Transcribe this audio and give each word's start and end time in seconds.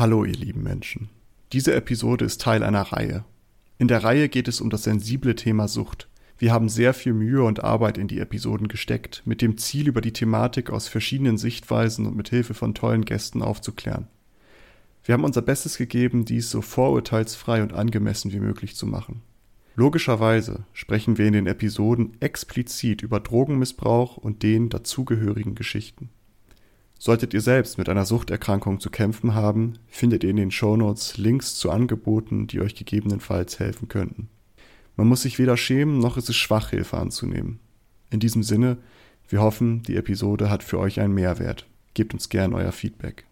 Hallo 0.00 0.24
ihr 0.24 0.32
lieben 0.32 0.62
Menschen. 0.62 1.10
Diese 1.52 1.74
Episode 1.74 2.24
ist 2.24 2.40
Teil 2.40 2.62
einer 2.62 2.80
Reihe. 2.80 3.22
In 3.76 3.86
der 3.86 4.02
Reihe 4.02 4.30
geht 4.30 4.48
es 4.48 4.62
um 4.62 4.70
das 4.70 4.84
sensible 4.84 5.34
Thema 5.34 5.68
Sucht. 5.68 6.08
Wir 6.38 6.54
haben 6.54 6.70
sehr 6.70 6.94
viel 6.94 7.12
Mühe 7.12 7.42
und 7.42 7.62
Arbeit 7.62 7.98
in 7.98 8.08
die 8.08 8.18
Episoden 8.18 8.68
gesteckt, 8.68 9.20
mit 9.26 9.42
dem 9.42 9.58
Ziel, 9.58 9.88
über 9.88 10.00
die 10.00 10.14
Thematik 10.14 10.70
aus 10.70 10.88
verschiedenen 10.88 11.36
Sichtweisen 11.36 12.06
und 12.06 12.16
mit 12.16 12.30
Hilfe 12.30 12.54
von 12.54 12.72
tollen 12.72 13.04
Gästen 13.04 13.42
aufzuklären. 13.42 14.06
Wir 15.04 15.12
haben 15.12 15.24
unser 15.24 15.42
Bestes 15.42 15.76
gegeben, 15.76 16.24
dies 16.24 16.48
so 16.48 16.62
vorurteilsfrei 16.62 17.62
und 17.62 17.74
angemessen 17.74 18.32
wie 18.32 18.40
möglich 18.40 18.76
zu 18.76 18.86
machen. 18.86 19.20
Logischerweise 19.76 20.64
sprechen 20.72 21.18
wir 21.18 21.26
in 21.26 21.34
den 21.34 21.46
Episoden 21.46 22.16
explizit 22.20 23.02
über 23.02 23.20
Drogenmissbrauch 23.20 24.16
und 24.16 24.42
den 24.42 24.70
dazugehörigen 24.70 25.54
Geschichten. 25.54 26.08
Solltet 27.02 27.32
ihr 27.32 27.40
selbst 27.40 27.78
mit 27.78 27.88
einer 27.88 28.04
Suchterkrankung 28.04 28.78
zu 28.78 28.90
kämpfen 28.90 29.34
haben, 29.34 29.78
findet 29.88 30.22
ihr 30.22 30.28
in 30.28 30.36
den 30.36 30.50
Shownotes 30.50 31.16
Links 31.16 31.54
zu 31.54 31.70
Angeboten, 31.70 32.46
die 32.46 32.60
euch 32.60 32.74
gegebenenfalls 32.74 33.58
helfen 33.58 33.88
könnten. 33.88 34.28
Man 34.96 35.08
muss 35.08 35.22
sich 35.22 35.38
weder 35.38 35.56
schämen, 35.56 35.98
noch 35.98 36.18
ist 36.18 36.28
es 36.28 36.36
schwach, 36.36 36.68
Hilfe 36.68 36.98
anzunehmen. 36.98 37.58
In 38.10 38.20
diesem 38.20 38.42
Sinne, 38.42 38.76
wir 39.30 39.40
hoffen, 39.40 39.82
die 39.82 39.96
Episode 39.96 40.50
hat 40.50 40.62
für 40.62 40.78
euch 40.78 41.00
einen 41.00 41.14
Mehrwert. 41.14 41.66
Gebt 41.94 42.12
uns 42.12 42.28
gern 42.28 42.52
euer 42.52 42.70
Feedback. 42.70 43.24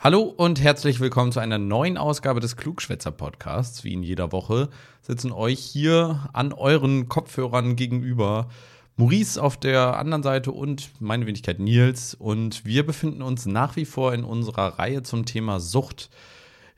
Hallo 0.00 0.20
und 0.24 0.60
herzlich 0.60 1.00
willkommen 1.00 1.32
zu 1.32 1.40
einer 1.40 1.56
neuen 1.56 1.96
Ausgabe 1.96 2.40
des 2.40 2.58
Klugschwätzer 2.58 3.10
Podcasts. 3.10 3.84
Wie 3.84 3.94
in 3.94 4.02
jeder 4.02 4.32
Woche 4.32 4.68
sitzen 5.00 5.32
euch 5.32 5.60
hier 5.60 6.28
an 6.34 6.52
euren 6.52 7.08
Kopfhörern 7.08 7.74
gegenüber 7.74 8.50
Maurice 8.98 9.40
auf 9.40 9.56
der 9.56 9.96
anderen 9.96 10.24
Seite 10.24 10.50
und 10.50 10.90
meine 11.00 11.24
Wenigkeit 11.26 11.60
Nils. 11.60 12.14
Und 12.14 12.64
wir 12.64 12.84
befinden 12.84 13.22
uns 13.22 13.46
nach 13.46 13.76
wie 13.76 13.84
vor 13.84 14.12
in 14.12 14.24
unserer 14.24 14.78
Reihe 14.78 15.04
zum 15.04 15.24
Thema 15.24 15.60
Sucht. 15.60 16.10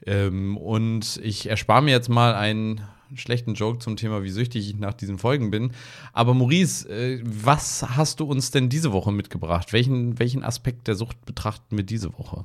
Ähm, 0.06 0.58
und 0.58 1.18
ich 1.22 1.48
erspare 1.48 1.82
mir 1.82 1.92
jetzt 1.92 2.10
mal 2.10 2.34
einen 2.34 2.82
schlechten 3.14 3.54
Joke 3.54 3.78
zum 3.78 3.96
Thema, 3.96 4.22
wie 4.22 4.28
süchtig 4.28 4.68
ich 4.68 4.76
nach 4.76 4.92
diesen 4.92 5.18
Folgen 5.18 5.50
bin. 5.50 5.72
Aber 6.12 6.34
Maurice, 6.34 6.86
äh, 6.90 7.22
was 7.24 7.96
hast 7.96 8.20
du 8.20 8.24
uns 8.26 8.50
denn 8.50 8.68
diese 8.68 8.92
Woche 8.92 9.12
mitgebracht? 9.12 9.72
Welchen, 9.72 10.18
welchen 10.18 10.44
Aspekt 10.44 10.88
der 10.88 10.96
Sucht 10.96 11.24
betrachten 11.24 11.76
wir 11.78 11.84
diese 11.84 12.12
Woche? 12.18 12.44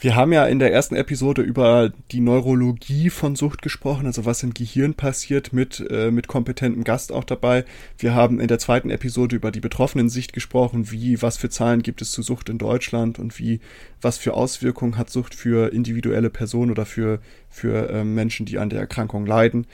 Wir 0.00 0.14
haben 0.14 0.32
ja 0.32 0.46
in 0.46 0.60
der 0.60 0.72
ersten 0.72 0.94
Episode 0.94 1.42
über 1.42 1.92
die 2.12 2.20
Neurologie 2.20 3.10
von 3.10 3.34
Sucht 3.34 3.62
gesprochen, 3.62 4.06
also 4.06 4.24
was 4.24 4.44
im 4.44 4.54
Gehirn 4.54 4.94
passiert 4.94 5.52
mit, 5.52 5.84
äh, 5.90 6.12
mit 6.12 6.28
kompetentem 6.28 6.84
Gast 6.84 7.10
auch 7.10 7.24
dabei. 7.24 7.64
Wir 7.98 8.14
haben 8.14 8.38
in 8.38 8.46
der 8.46 8.60
zweiten 8.60 8.90
Episode 8.90 9.34
über 9.34 9.50
die 9.50 9.58
Betroffenen-Sicht 9.58 10.32
gesprochen, 10.32 10.92
wie, 10.92 11.20
was 11.20 11.36
für 11.36 11.48
Zahlen 11.48 11.82
gibt 11.82 12.00
es 12.00 12.12
zu 12.12 12.22
Sucht 12.22 12.48
in 12.48 12.58
Deutschland 12.58 13.18
und 13.18 13.40
wie, 13.40 13.58
was 14.00 14.18
für 14.18 14.34
Auswirkungen 14.34 14.98
hat 14.98 15.10
Sucht 15.10 15.34
für 15.34 15.72
individuelle 15.72 16.30
Personen 16.30 16.70
oder 16.70 16.86
für, 16.86 17.18
für 17.50 17.90
äh, 17.90 18.04
Menschen, 18.04 18.46
die 18.46 18.58
an 18.58 18.70
der 18.70 18.78
Erkrankung 18.78 19.26
leiden. 19.26 19.66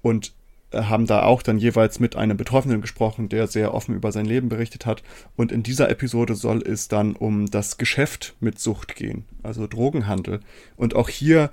Und 0.00 0.32
haben 0.74 1.06
da 1.06 1.22
auch 1.22 1.42
dann 1.42 1.58
jeweils 1.58 2.00
mit 2.00 2.16
einem 2.16 2.36
Betroffenen 2.36 2.80
gesprochen, 2.80 3.28
der 3.28 3.46
sehr 3.46 3.74
offen 3.74 3.94
über 3.94 4.12
sein 4.12 4.26
Leben 4.26 4.48
berichtet 4.48 4.86
hat. 4.86 5.02
Und 5.36 5.52
in 5.52 5.62
dieser 5.62 5.90
Episode 5.90 6.34
soll 6.34 6.62
es 6.62 6.88
dann 6.88 7.14
um 7.14 7.50
das 7.50 7.78
Geschäft 7.78 8.34
mit 8.40 8.58
Sucht 8.58 8.96
gehen, 8.96 9.24
also 9.42 9.66
Drogenhandel. 9.66 10.40
Und 10.76 10.96
auch 10.96 11.08
hier 11.08 11.50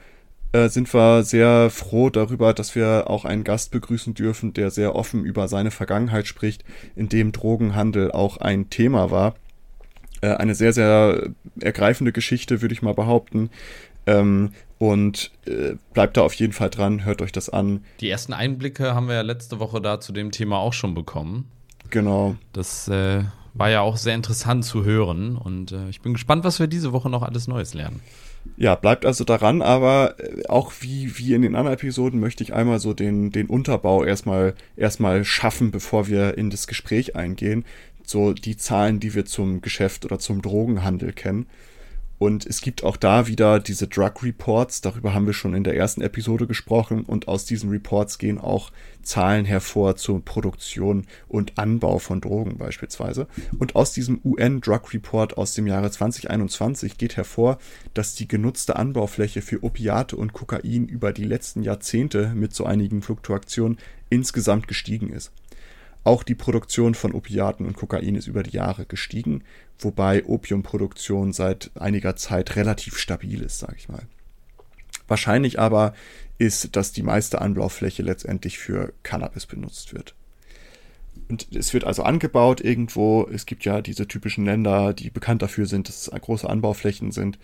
äh, 0.52 0.68
sind 0.70 0.94
wir 0.94 1.24
sehr 1.24 1.70
froh 1.70 2.10
darüber, 2.10 2.54
dass 2.54 2.74
wir 2.74 3.06
auch 3.08 3.26
einen 3.26 3.44
Gast 3.44 3.72
begrüßen 3.72 4.14
dürfen, 4.16 4.54
der 4.54 4.72
sehr 4.72 4.96
offen 4.96 5.24
über 5.24 5.48
seine 5.48 5.72
Vergangenheit 5.72 6.28
spricht, 6.28 6.64
in 6.96 7.10
dem 7.10 7.32
Drogenhandel 7.32 8.12
auch 8.12 8.38
ein 8.38 8.70
Thema 8.70 9.12
war. 9.12 9.36
Äh, 10.22 10.36
eine 10.36 10.56
sehr, 10.56 10.74
sehr 10.74 11.30
ergreifende 11.60 12.12
Geschichte, 12.12 12.62
würde 12.62 12.74
ich 12.74 12.82
mal 12.82 12.96
behaupten. 12.96 13.50
Ähm, 14.08 14.52
und 14.80 15.30
äh, 15.46 15.76
bleibt 15.94 16.18
da 16.18 16.22
auf 16.22 16.34
jeden 16.34 16.54
Fall 16.54 16.72
dran, 16.72 17.06
hört 17.06 17.22
euch 17.22 17.32
das 17.32 17.50
an. 17.50 17.84
Die 18.00 18.10
ersten 18.10 18.34
Einblicke 18.34 18.96
haben 18.96 19.08
wir 19.08 19.16
ja 19.16 19.22
letzte 19.22 19.60
Woche 19.60 19.82
da 19.82 20.00
zu 20.00 20.12
dem 20.12 20.32
Thema 20.32 20.58
auch 20.58 20.74
schon 20.74 20.96
bekommen. 20.96 21.46
Genau. 21.92 22.36
Das 22.54 22.88
äh, 22.88 23.24
war 23.54 23.70
ja 23.70 23.82
auch 23.82 23.98
sehr 23.98 24.16
interessant 24.16 24.64
zu 24.66 24.86
hören 24.86 25.36
und 25.36 25.74
äh, 25.74 25.90
ich 25.90 26.02
bin 26.02 26.14
gespannt, 26.14 26.44
was 26.44 26.60
wir 26.60 26.68
diese 26.68 26.94
Woche 26.94 27.10
noch 27.10 27.24
alles 27.24 27.48
Neues 27.48 27.74
lernen. 27.74 28.00
Ja, 28.56 28.76
bleibt 28.76 29.06
also 29.06 29.26
daran, 29.26 29.62
aber 29.62 30.16
äh, 30.18 30.48
auch 30.48 30.72
wie, 30.80 31.18
wie 31.18 31.34
in 31.34 31.42
den 31.42 31.56
anderen 31.56 31.76
Episoden 31.76 32.22
möchte 32.22 32.44
ich 32.44 32.54
einmal 32.54 32.80
so 32.80 32.94
den, 32.94 33.32
den 33.32 33.48
Unterbau 33.48 34.06
erstmal, 34.06 34.54
erstmal 34.78 35.26
schaffen, 35.26 35.72
bevor 35.72 36.08
wir 36.08 36.38
in 36.38 36.50
das 36.50 36.68
Gespräch 36.68 37.18
eingehen. 37.18 37.66
So 38.06 38.32
die 38.32 38.56
Zahlen, 38.56 39.02
die 39.02 39.14
wir 39.14 39.26
zum 39.26 39.62
Geschäft 39.62 40.06
oder 40.06 40.20
zum 40.20 40.42
Drogenhandel 40.42 41.12
kennen. 41.12 41.48
Und 42.20 42.46
es 42.46 42.60
gibt 42.60 42.84
auch 42.84 42.98
da 42.98 43.28
wieder 43.28 43.62
diese 43.62 43.88
Drug 43.88 44.22
Reports, 44.22 44.82
darüber 44.82 45.14
haben 45.14 45.26
wir 45.26 45.34
schon 45.34 45.54
in 45.54 45.64
der 45.64 45.78
ersten 45.78 46.02
Episode 46.02 46.48
gesprochen. 46.48 47.04
Und 47.06 47.30
aus 47.30 47.46
diesen 47.46 47.70
Reports 47.70 48.18
gehen 48.18 48.38
auch 48.38 48.72
Zahlen 49.02 49.46
hervor 49.46 49.96
zur 49.96 50.24
Produktion 50.24 51.08
und 51.30 51.58
Anbau 51.58 51.98
von 51.98 52.20
Drogen 52.20 52.58
beispielsweise. 52.58 53.28
Und 53.58 53.76
aus 53.76 53.94
diesem 53.94 54.20
UN 54.26 54.60
Drug 54.60 54.94
Report 54.94 55.38
aus 55.38 55.54
dem 55.54 55.66
Jahre 55.66 55.90
2021 55.90 56.98
geht 56.98 57.16
hervor, 57.16 57.58
dass 57.94 58.16
die 58.16 58.28
genutzte 58.28 58.76
Anbaufläche 58.76 59.42
für 59.42 59.64
Opiate 59.64 60.18
und 60.18 60.34
Kokain 60.34 60.90
über 60.90 61.14
die 61.14 61.24
letzten 61.24 61.64
Jahrzehnte 61.64 62.34
mit 62.36 62.54
so 62.54 62.66
einigen 62.66 63.02
Fluktuationen 63.02 63.78
insgesamt 64.10 64.68
gestiegen 64.68 65.14
ist. 65.14 65.32
Auch 66.04 66.24
die 66.24 66.36
Produktion 66.36 66.96
von 66.96 67.14
Opiaten 67.14 67.66
und 67.66 67.76
Kokain 67.76 68.16
ist 68.16 68.28
über 68.28 68.44
die 68.44 68.56
Jahre 68.56 68.86
gestiegen, 68.86 69.44
wobei 69.78 70.26
Opiumproduktion 70.26 71.34
seit 71.34 71.72
einiger 71.76 72.16
Zeit 72.16 72.56
relativ 72.56 72.98
stabil 72.98 73.42
ist, 73.42 73.60
sage 73.60 73.76
ich 73.78 73.90
mal. 73.90 74.04
Wahrscheinlich 75.08 75.60
aber 75.60 75.94
ist, 76.38 76.76
dass 76.76 76.94
die 76.94 77.04
meiste 77.04 77.42
Anbaufläche 77.42 78.04
letztendlich 78.04 78.60
für 78.60 78.94
Cannabis 79.04 79.46
benutzt 79.46 79.94
wird. 79.94 80.16
Und 81.28 81.48
es 81.54 81.74
wird 81.74 81.84
also 81.84 82.04
angebaut 82.04 82.62
irgendwo. 82.62 83.28
Es 83.32 83.46
gibt 83.46 83.66
ja 83.66 83.82
diese 83.82 84.08
typischen 84.08 84.46
Länder, 84.46 84.94
die 84.94 85.10
bekannt 85.10 85.42
dafür 85.42 85.66
sind, 85.66 85.90
dass 85.90 86.08
es 86.08 86.22
große 86.22 86.50
Anbauflächen 86.50 87.12
sind. 87.12 87.38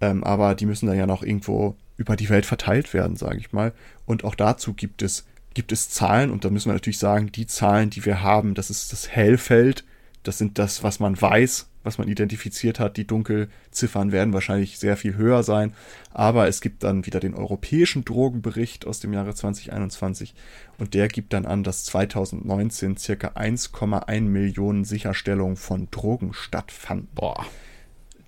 Ähm, 0.00 0.24
aber 0.24 0.54
die 0.54 0.66
müssen 0.66 0.86
dann 0.86 0.98
ja 0.98 1.06
noch 1.06 1.22
irgendwo 1.22 1.76
über 1.96 2.16
die 2.16 2.28
Welt 2.28 2.46
verteilt 2.46 2.92
werden, 2.92 3.16
sage 3.16 3.38
ich 3.38 3.52
mal. 3.52 3.72
Und 4.06 4.24
auch 4.24 4.34
dazu 4.34 4.74
gibt 4.74 5.02
es 5.02 5.26
gibt 5.54 5.72
es 5.72 5.90
Zahlen 5.90 6.30
und 6.30 6.44
da 6.44 6.50
müssen 6.50 6.68
wir 6.68 6.74
natürlich 6.74 6.98
sagen, 6.98 7.32
die 7.32 7.46
Zahlen, 7.46 7.90
die 7.90 8.04
wir 8.04 8.22
haben, 8.22 8.54
das 8.54 8.70
ist 8.70 8.92
das 8.92 9.08
Hellfeld, 9.08 9.84
das 10.22 10.38
sind 10.38 10.58
das, 10.58 10.82
was 10.82 11.00
man 11.00 11.20
weiß, 11.20 11.68
was 11.82 11.98
man 11.98 12.08
identifiziert 12.08 12.78
hat. 12.78 12.96
Die 12.96 13.06
Dunkelziffern 13.06 14.12
werden 14.12 14.34
wahrscheinlich 14.34 14.78
sehr 14.78 14.96
viel 14.96 15.16
höher 15.16 15.42
sein, 15.42 15.74
aber 16.12 16.46
es 16.46 16.60
gibt 16.60 16.82
dann 16.82 17.06
wieder 17.06 17.20
den 17.20 17.34
europäischen 17.34 18.04
Drogenbericht 18.04 18.86
aus 18.86 19.00
dem 19.00 19.12
Jahre 19.12 19.34
2021 19.34 20.34
und 20.78 20.94
der 20.94 21.08
gibt 21.08 21.32
dann 21.32 21.46
an, 21.46 21.64
dass 21.64 21.84
2019 21.84 22.96
circa 22.96 23.28
1,1 23.28 24.20
Millionen 24.22 24.84
Sicherstellungen 24.84 25.56
von 25.56 25.88
Drogen 25.90 26.32
stattfanden. 26.32 27.08
Boah. 27.14 27.46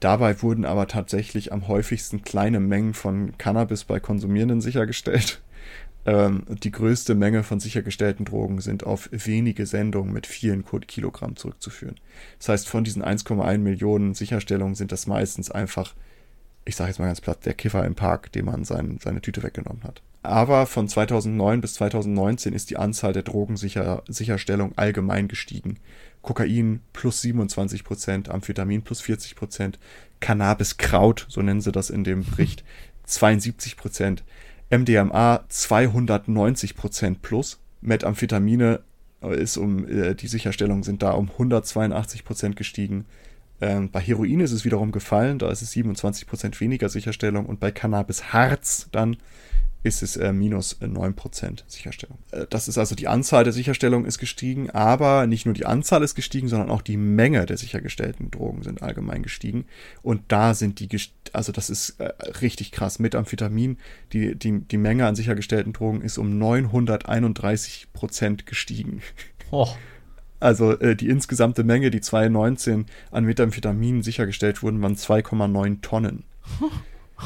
Dabei 0.00 0.42
wurden 0.42 0.64
aber 0.64 0.88
tatsächlich 0.88 1.52
am 1.52 1.68
häufigsten 1.68 2.22
kleine 2.22 2.58
Mengen 2.58 2.94
von 2.94 3.38
Cannabis 3.38 3.84
bei 3.84 4.00
Konsumierenden 4.00 4.60
sichergestellt. 4.60 5.40
Ähm, 6.04 6.44
die 6.48 6.72
größte 6.72 7.14
Menge 7.14 7.44
von 7.44 7.60
sichergestellten 7.60 8.24
Drogen 8.24 8.60
sind 8.60 8.84
auf 8.84 9.08
wenige 9.12 9.66
Sendungen 9.66 10.12
mit 10.12 10.26
vielen 10.26 10.64
Kilogramm 10.64 11.36
zurückzuführen. 11.36 11.96
Das 12.38 12.48
heißt, 12.48 12.68
von 12.68 12.84
diesen 12.84 13.04
1,1 13.04 13.58
Millionen 13.58 14.14
Sicherstellungen 14.14 14.74
sind 14.74 14.90
das 14.90 15.06
meistens 15.06 15.50
einfach, 15.50 15.94
ich 16.64 16.74
sage 16.74 16.90
jetzt 16.90 16.98
mal 16.98 17.06
ganz 17.06 17.20
platt, 17.20 17.46
der 17.46 17.54
Kiffer 17.54 17.84
im 17.84 17.94
Park, 17.94 18.32
dem 18.32 18.46
man 18.46 18.64
sein, 18.64 18.98
seine 19.00 19.20
Tüte 19.20 19.42
weggenommen 19.42 19.84
hat. 19.84 20.02
Aber 20.24 20.66
von 20.66 20.88
2009 20.88 21.60
bis 21.60 21.74
2019 21.74 22.52
ist 22.52 22.70
die 22.70 22.76
Anzahl 22.76 23.12
der 23.12 23.24
Drogensicherstellungen 23.24 24.78
allgemein 24.78 25.26
gestiegen. 25.26 25.78
Kokain 26.22 26.80
plus 26.92 27.20
27 27.22 27.82
Prozent, 27.82 28.28
Amphetamin 28.28 28.82
plus 28.82 29.00
40 29.00 29.34
Prozent, 29.34 29.80
Cannabiskraut, 30.20 31.26
so 31.28 31.42
nennen 31.42 31.60
sie 31.60 31.72
das 31.72 31.90
in 31.90 32.04
dem 32.04 32.24
Bericht, 32.24 32.64
72 33.04 33.76
Prozent. 33.76 34.22
MDMA 34.72 35.44
290% 35.50 37.16
plus. 37.20 37.60
Methamphetamine 37.82 38.80
ist 39.20 39.56
um, 39.56 39.86
äh, 39.86 40.14
die 40.14 40.28
Sicherstellungen 40.28 40.82
sind 40.82 41.02
da 41.02 41.12
um 41.12 41.30
182% 41.30 42.54
gestiegen. 42.54 43.04
Ähm, 43.60 43.90
bei 43.90 44.00
Heroin 44.00 44.40
ist 44.40 44.52
es 44.52 44.64
wiederum 44.64 44.90
gefallen, 44.90 45.38
da 45.38 45.50
ist 45.50 45.62
es 45.62 45.72
27% 45.72 46.58
weniger 46.60 46.88
Sicherstellung 46.88 47.46
und 47.46 47.60
bei 47.60 47.70
Cannabis 47.70 48.32
Harz 48.32 48.88
dann 48.90 49.18
ist 49.82 50.02
es 50.02 50.16
äh, 50.16 50.32
minus 50.32 50.80
9% 50.80 51.44
äh, 51.44 51.56
Sicherstellung. 51.66 52.18
Äh, 52.30 52.46
das 52.48 52.68
ist 52.68 52.78
also 52.78 52.94
die 52.94 53.08
Anzahl 53.08 53.44
der 53.44 53.52
Sicherstellungen 53.52 54.06
ist 54.06 54.18
gestiegen, 54.18 54.70
aber 54.70 55.26
nicht 55.26 55.44
nur 55.44 55.54
die 55.54 55.66
Anzahl 55.66 56.02
ist 56.02 56.14
gestiegen, 56.14 56.48
sondern 56.48 56.70
auch 56.70 56.80
die 56.82 56.96
Menge 56.96 57.44
der 57.46 57.56
sichergestellten 57.56 58.30
Drogen 58.30 58.62
sind 58.62 58.82
allgemein 58.82 59.22
gestiegen. 59.22 59.64
Und 60.02 60.22
da 60.28 60.54
sind 60.54 60.80
die, 60.80 60.88
also 61.32 61.52
das 61.52 61.70
ist 61.70 62.00
äh, 62.00 62.12
richtig 62.40 62.72
krass. 62.72 62.98
Mit 62.98 63.14
Amphetamin, 63.14 63.78
die, 64.12 64.36
die, 64.36 64.60
die 64.60 64.78
Menge 64.78 65.06
an 65.06 65.16
sichergestellten 65.16 65.72
Drogen 65.72 66.02
ist 66.02 66.18
um 66.18 66.40
931% 66.40 68.44
gestiegen. 68.44 69.00
Oh. 69.50 69.68
Also 70.38 70.78
äh, 70.80 70.96
die 70.96 71.08
insgesamte 71.08 71.64
Menge, 71.64 71.90
die 71.90 72.00
2019 72.00 72.86
an 73.10 73.24
Methamphetamin 73.24 74.02
sichergestellt 74.02 74.62
wurden, 74.62 74.82
waren 74.82 74.96
2,9 74.96 75.80
Tonnen. 75.82 76.24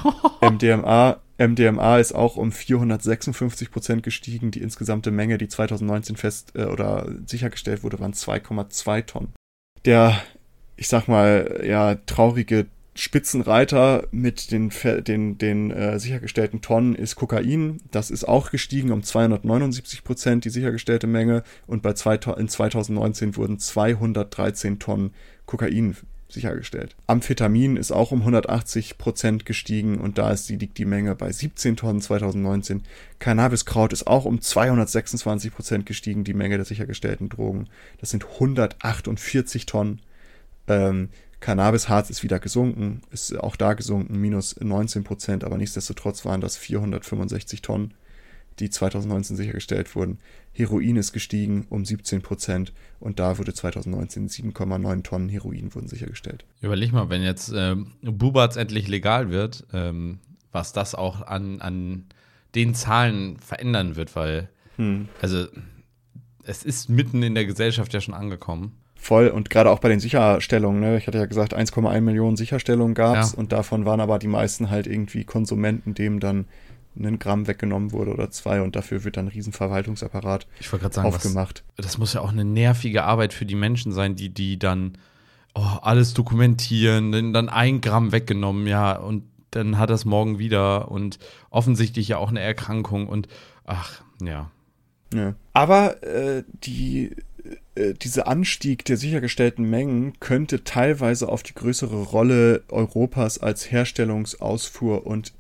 MDMA, 0.41 1.21
MDMA 1.39 1.99
ist 1.99 2.15
auch 2.15 2.37
um 2.37 2.53
456 2.53 3.71
Prozent 3.71 4.03
gestiegen. 4.03 4.51
Die 4.51 4.63
insgesamte 4.63 5.11
Menge, 5.11 5.39
die 5.39 5.49
2019 5.49 6.17
fest 6.17 6.53
äh, 6.55 6.65
oder 6.65 7.09
sichergestellt 7.27 7.83
wurde, 7.83 8.01
waren 8.01 8.13
2,2 8.13 9.07
Tonnen. 9.07 9.33
Der, 9.85 10.21
ich 10.77 10.89
sag 10.89 11.09
mal, 11.09 11.63
ja, 11.65 11.97
traurige 12.07 12.67
Spitzenreiter 12.99 14.09
mit 14.11 14.51
den, 14.51 14.73
den, 15.07 15.37
den 15.37 15.71
äh, 15.71 16.01
sichergestellten 16.01 16.63
Tonnen 16.63 16.95
ist 16.95 17.17
Kokain. 17.17 17.81
Das 17.91 18.11
ist 18.11 18.27
auch 18.27 18.51
gestiegen 18.51 18.91
um 18.91 19.03
279 19.03 20.03
Prozent, 20.03 20.45
die 20.47 20.51
sichergestellte 20.51 21.07
Menge. 21.07 21.43
Und 21.67 21.83
bei 21.83 21.93
zwei, 21.93 22.15
in 22.15 22.49
2019 22.49 23.37
wurden 23.37 23.59
213 23.59 24.79
Tonnen 24.79 25.13
Kokain 25.45 25.95
sichergestellt. 26.29 26.97
Amphetamin 27.07 27.77
ist 27.77 27.93
auch 27.93 28.13
um 28.13 28.21
180 28.21 28.99
Prozent 28.99 29.47
gestiegen 29.47 29.99
und 29.99 30.19
da 30.19 30.31
ist 30.33 30.49
die, 30.49 30.57
liegt 30.57 30.79
die 30.79 30.85
Menge 30.85 31.15
bei 31.15 31.31
17 31.31 31.77
Tonnen 31.77 32.01
2019. 32.01 32.83
Cannabiskraut 33.19 33.93
ist 33.93 34.07
auch 34.07 34.25
um 34.25 34.41
226 34.41 35.53
Prozent 35.53 35.87
gestiegen, 35.87 36.25
die 36.25 36.35
Menge 36.35 36.57
der 36.57 36.65
sichergestellten 36.65 37.29
Drogen. 37.29 37.69
Das 38.01 38.11
sind 38.11 38.25
148 38.25 39.67
Tonnen. 39.67 40.03
Ähm, 40.69 41.11
Cannabisharz 41.41 42.11
ist 42.11 42.23
wieder 42.23 42.41
gesunken, 42.41 43.03
ist 43.11 43.39
auch 43.39 43.57
da 43.57 43.75
gesunken, 43.75 44.21
minus 44.21 44.59
19 44.59 45.05
Prozent, 45.05 45.45
aber 45.45 45.59
nichtsdestotrotz 45.59 46.25
waren 46.25 46.41
das 46.41 46.57
465 46.57 47.63
Tonnen, 47.63 47.95
die 48.59 48.71
2019 48.71 49.37
sichergestellt 49.37 49.95
wurden. 49.95 50.19
Heroin 50.53 50.97
ist 50.97 51.13
gestiegen 51.13 51.67
um 51.69 51.85
17 51.85 52.23
Prozent 52.23 52.73
und 52.99 53.19
da 53.19 53.39
wurde 53.39 53.53
2019 53.53 54.29
7,9 54.29 55.03
Tonnen 55.03 55.29
Heroin 55.29 55.75
wurden 55.75 55.89
sichergestellt. 55.89 56.45
Überleg 56.61 56.93
mal, 56.93 57.11
wenn 57.11 57.23
jetzt 57.23 57.53
äh, 57.53 57.77
Bubatz 58.03 58.57
endlich 58.57 58.89
legal 58.89 59.31
wird, 59.31 59.67
ähm, 59.73 60.19
was 60.53 60.73
das 60.73 60.95
auch 60.95 61.27
an, 61.27 61.61
an 61.61 62.07
den 62.55 62.75
Zahlen 62.75 63.39
verändern 63.39 63.97
wird, 63.97 64.17
weil, 64.17 64.49
hm. 64.77 65.09
also, 65.21 65.47
es 66.43 66.63
ist 66.65 66.89
mitten 66.89 67.23
in 67.23 67.35
der 67.35 67.45
Gesellschaft 67.45 67.93
ja 67.93 68.01
schon 68.01 68.15
angekommen. 68.15 68.79
Voll 68.95 69.29
und 69.29 69.51
gerade 69.51 69.71
auch 69.71 69.79
bei 69.79 69.89
den 69.89 70.01
Sicherstellungen, 70.01 70.81
ne? 70.81 70.97
ich 70.97 71.07
hatte 71.07 71.19
ja 71.19 71.27
gesagt, 71.27 71.55
1,1 71.55 72.01
Millionen 72.01 72.37
Sicherstellungen 72.37 72.95
gab 72.95 73.19
es 73.19 73.33
ja. 73.33 73.39
und 73.39 73.53
davon 73.53 73.85
waren 73.85 74.01
aber 74.01 74.19
die 74.19 74.27
meisten 74.27 74.71
halt 74.71 74.87
irgendwie 74.87 75.25
Konsumenten, 75.25 75.95
dem 75.95 76.19
dann 76.19 76.47
ein 76.99 77.19
Gramm 77.19 77.47
weggenommen 77.47 77.93
wurde 77.93 78.13
oder 78.13 78.31
zwei 78.31 78.63
und 78.63 78.77
dafür 78.77 79.05
wird 79.05 79.17
dann 79.17 79.27
ein 79.27 79.33
Riesenverwaltungsapparat 79.33 80.47
ich 80.61 80.69
sagen, 80.69 81.07
aufgemacht. 81.07 81.65
Was, 81.77 81.87
das 81.87 81.99
muss 81.99 82.13
ja 82.15 82.21
auch 82.21 82.33
eine 82.33 82.45
nervige 82.45 83.05
Arbeit 83.05 83.33
für 83.33 83.47
die 83.47 83.55
Menschen 83.55 83.93
sein, 83.93 84.17
die, 84.17 84.31
die 84.31 84.59
dann 84.59 84.99
oh, 85.55 85.79
alles 85.83 86.15
dokumentieren, 86.15 87.33
dann 87.33 87.49
ein 87.49 87.81
Gramm 87.81 88.13
weggenommen, 88.13 88.67
ja, 88.67 88.97
und 88.97 89.25
dann 89.51 89.79
hat 89.79 89.91
das 89.91 90.05
morgen 90.05 90.39
wieder 90.39 90.91
und 90.91 91.19
offensichtlich 91.51 92.09
ja 92.09 92.19
auch 92.19 92.29
eine 92.29 92.41
Erkrankung 92.41 93.09
und 93.09 93.29
ach, 93.65 94.03
ja. 94.23 94.51
ja. 95.15 95.35
Aber 95.53 96.03
äh, 96.03 96.45
die 96.65 97.17
äh, 97.77 97.95
dieser 97.95 98.27
Anstieg 98.27 98.85
der 98.85 98.97
sichergestellten 98.97 99.69
Mengen 99.69 100.19
könnte 100.21 100.65
teilweise 100.65 101.29
auf 101.29 101.43
die 101.43 101.55
größere 101.55 102.03
Rolle 102.03 102.65
Europas 102.69 103.39
als 103.39 103.71
Herstellungs-, 103.71 104.41
Ausfuhr- 104.41 105.07
und 105.07 105.33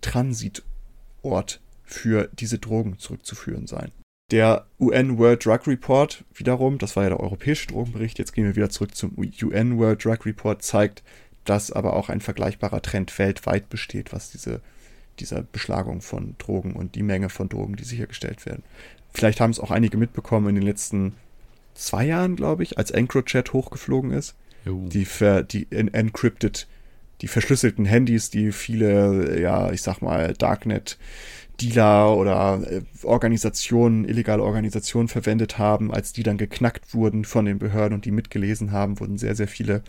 Transitort 1.26 1.60
für 1.84 2.28
diese 2.32 2.58
Drogen 2.58 2.98
zurückzuführen 2.98 3.66
sein. 3.66 3.92
Der 4.32 4.66
UN 4.80 5.18
World 5.18 5.46
Drug 5.46 5.68
Report 5.68 6.24
wiederum, 6.34 6.78
das 6.78 6.96
war 6.96 7.04
ja 7.04 7.10
der 7.10 7.20
europäische 7.20 7.68
Drogenbericht, 7.68 8.18
jetzt 8.18 8.32
gehen 8.32 8.44
wir 8.44 8.56
wieder 8.56 8.70
zurück 8.70 8.96
zum 8.96 9.16
UN 9.16 9.78
World 9.78 10.04
Drug 10.04 10.26
Report, 10.26 10.62
zeigt, 10.62 11.04
dass 11.44 11.70
aber 11.70 11.94
auch 11.94 12.08
ein 12.08 12.20
vergleichbarer 12.20 12.82
Trend 12.82 13.16
weltweit 13.20 13.68
besteht, 13.68 14.12
was 14.12 14.32
diese, 14.32 14.62
dieser 15.20 15.42
Beschlagung 15.42 16.00
von 16.00 16.34
Drogen 16.38 16.72
und 16.72 16.96
die 16.96 17.04
Menge 17.04 17.28
von 17.28 17.48
Drogen, 17.48 17.76
die 17.76 17.84
sichergestellt 17.84 18.46
werden. 18.46 18.64
Vielleicht 19.14 19.40
haben 19.40 19.52
es 19.52 19.60
auch 19.60 19.70
einige 19.70 19.96
mitbekommen 19.96 20.48
in 20.48 20.54
den 20.56 20.64
letzten 20.64 21.14
zwei 21.74 22.04
Jahren, 22.04 22.34
glaube 22.34 22.64
ich, 22.64 22.78
als 22.78 22.90
EncroChat 22.90 23.52
hochgeflogen 23.52 24.10
ist. 24.10 24.34
Jo. 24.64 24.88
Die, 24.88 25.04
ver, 25.04 25.44
die 25.44 25.68
encrypted, 25.70 26.66
die 27.22 27.28
verschlüsselten 27.28 27.84
Handys, 27.84 28.30
die 28.30 28.52
viele, 28.52 29.40
ja, 29.40 29.72
ich 29.72 29.82
sag 29.82 30.00
mal, 30.02 30.34
Darknet 30.34 30.98
Dealer 31.60 32.16
oder 32.16 32.60
äh, 32.70 32.82
Organisationen, 33.02 34.04
illegale 34.04 34.42
Organisationen 34.42 35.08
verwendet 35.08 35.58
haben, 35.58 35.92
als 35.92 36.12
die 36.12 36.22
dann 36.22 36.36
geknackt 36.36 36.94
wurden 36.94 37.24
von 37.24 37.44
den 37.44 37.58
Behörden 37.58 37.94
und 37.94 38.04
die 38.04 38.10
mitgelesen 38.10 38.72
haben, 38.72 39.00
wurden 39.00 39.18
sehr, 39.18 39.34
sehr 39.34 39.48
viele 39.48 39.82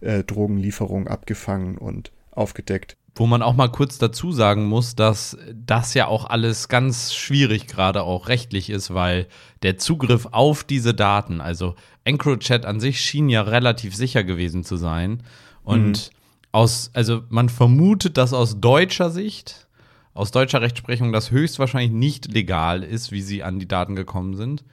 äh, 0.00 0.24
Drogenlieferungen 0.24 1.08
abgefangen 1.08 1.76
und 1.76 2.12
aufgedeckt. 2.30 2.96
Wo 3.16 3.26
man 3.26 3.42
auch 3.42 3.54
mal 3.54 3.68
kurz 3.68 3.98
dazu 3.98 4.32
sagen 4.32 4.64
muss, 4.64 4.94
dass 4.94 5.36
das 5.52 5.94
ja 5.94 6.06
auch 6.06 6.26
alles 6.26 6.68
ganz 6.68 7.12
schwierig 7.12 7.66
gerade 7.66 8.02
auch 8.02 8.28
rechtlich 8.28 8.70
ist, 8.70 8.94
weil 8.94 9.26
der 9.62 9.78
Zugriff 9.78 10.28
auf 10.30 10.62
diese 10.62 10.94
Daten, 10.94 11.40
also 11.40 11.74
EncroChat 12.04 12.64
an 12.64 12.78
sich 12.78 13.00
schien 13.00 13.28
ja 13.28 13.42
relativ 13.42 13.96
sicher 13.96 14.22
gewesen 14.22 14.64
zu 14.64 14.76
sein. 14.76 15.22
Und 15.64 16.10
mhm. 16.12 16.19
Aus, 16.52 16.90
also 16.94 17.22
man 17.28 17.48
vermutet, 17.48 18.16
dass 18.16 18.32
aus 18.32 18.60
deutscher 18.60 19.10
Sicht, 19.10 19.68
aus 20.14 20.30
deutscher 20.30 20.60
Rechtsprechung, 20.60 21.12
das 21.12 21.30
höchstwahrscheinlich 21.30 21.92
nicht 21.92 22.32
legal 22.32 22.82
ist, 22.82 23.12
wie 23.12 23.22
sie 23.22 23.42
an 23.42 23.58
die 23.58 23.68
Daten 23.68 23.96
gekommen 23.96 24.36
sind. 24.36 24.64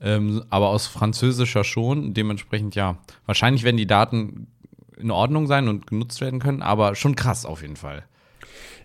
Ähm, 0.00 0.44
aber 0.50 0.68
aus 0.68 0.86
französischer 0.86 1.64
schon. 1.64 2.12
Dementsprechend 2.12 2.74
ja, 2.74 2.98
wahrscheinlich 3.24 3.62
werden 3.62 3.76
die 3.76 3.86
Daten 3.86 4.48
in 4.96 5.10
Ordnung 5.10 5.46
sein 5.46 5.68
und 5.68 5.86
genutzt 5.86 6.20
werden 6.20 6.40
können, 6.40 6.62
aber 6.62 6.94
schon 6.94 7.16
krass 7.16 7.46
auf 7.46 7.62
jeden 7.62 7.76
Fall. 7.76 8.04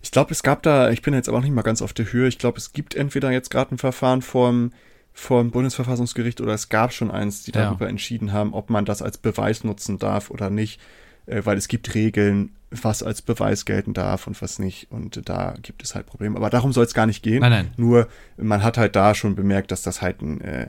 Ich 0.01 0.11
glaube, 0.11 0.31
es 0.31 0.43
gab 0.43 0.63
da, 0.63 0.91
ich 0.91 1.01
bin 1.01 1.13
jetzt 1.13 1.27
aber 1.27 1.39
auch 1.39 1.43
nicht 1.43 1.53
mal 1.53 1.63
ganz 1.63 1.81
auf 1.81 1.93
der 1.93 2.11
Höhe, 2.11 2.27
ich 2.27 2.37
glaube, 2.37 2.57
es 2.57 2.71
gibt 2.71 2.95
entweder 2.95 3.31
jetzt 3.31 3.49
gerade 3.49 3.75
ein 3.75 3.77
Verfahren 3.77 4.21
vorm, 4.21 4.71
vorm 5.11 5.51
Bundesverfassungsgericht 5.51 6.39
oder 6.39 6.53
es 6.53 6.69
gab 6.69 6.93
schon 6.93 7.11
eins, 7.11 7.43
die 7.43 7.51
darüber 7.51 7.85
ja. 7.85 7.89
entschieden 7.89 8.31
haben, 8.31 8.53
ob 8.53 8.69
man 8.69 8.85
das 8.85 9.01
als 9.01 9.17
Beweis 9.17 9.63
nutzen 9.63 9.97
darf 9.97 10.29
oder 10.29 10.49
nicht, 10.49 10.79
weil 11.27 11.57
es 11.57 11.67
gibt 11.67 11.93
Regeln, 11.93 12.55
was 12.69 13.03
als 13.03 13.21
Beweis 13.21 13.65
gelten 13.65 13.93
darf 13.93 14.27
und 14.27 14.41
was 14.41 14.59
nicht. 14.59 14.91
Und 14.91 15.29
da 15.29 15.55
gibt 15.61 15.83
es 15.83 15.95
halt 15.95 16.05
Probleme. 16.05 16.37
Aber 16.37 16.49
darum 16.49 16.73
soll 16.73 16.85
es 16.85 16.93
gar 16.93 17.05
nicht 17.05 17.23
gehen. 17.23 17.39
Nein, 17.39 17.51
nein. 17.51 17.71
Nur 17.77 18.07
man 18.37 18.63
hat 18.63 18.77
halt 18.77 18.95
da 18.95 19.15
schon 19.15 19.35
bemerkt, 19.35 19.71
dass 19.71 19.81
das 19.81 20.01
halt 20.01 20.21
ein, 20.21 20.41
äh, 20.41 20.67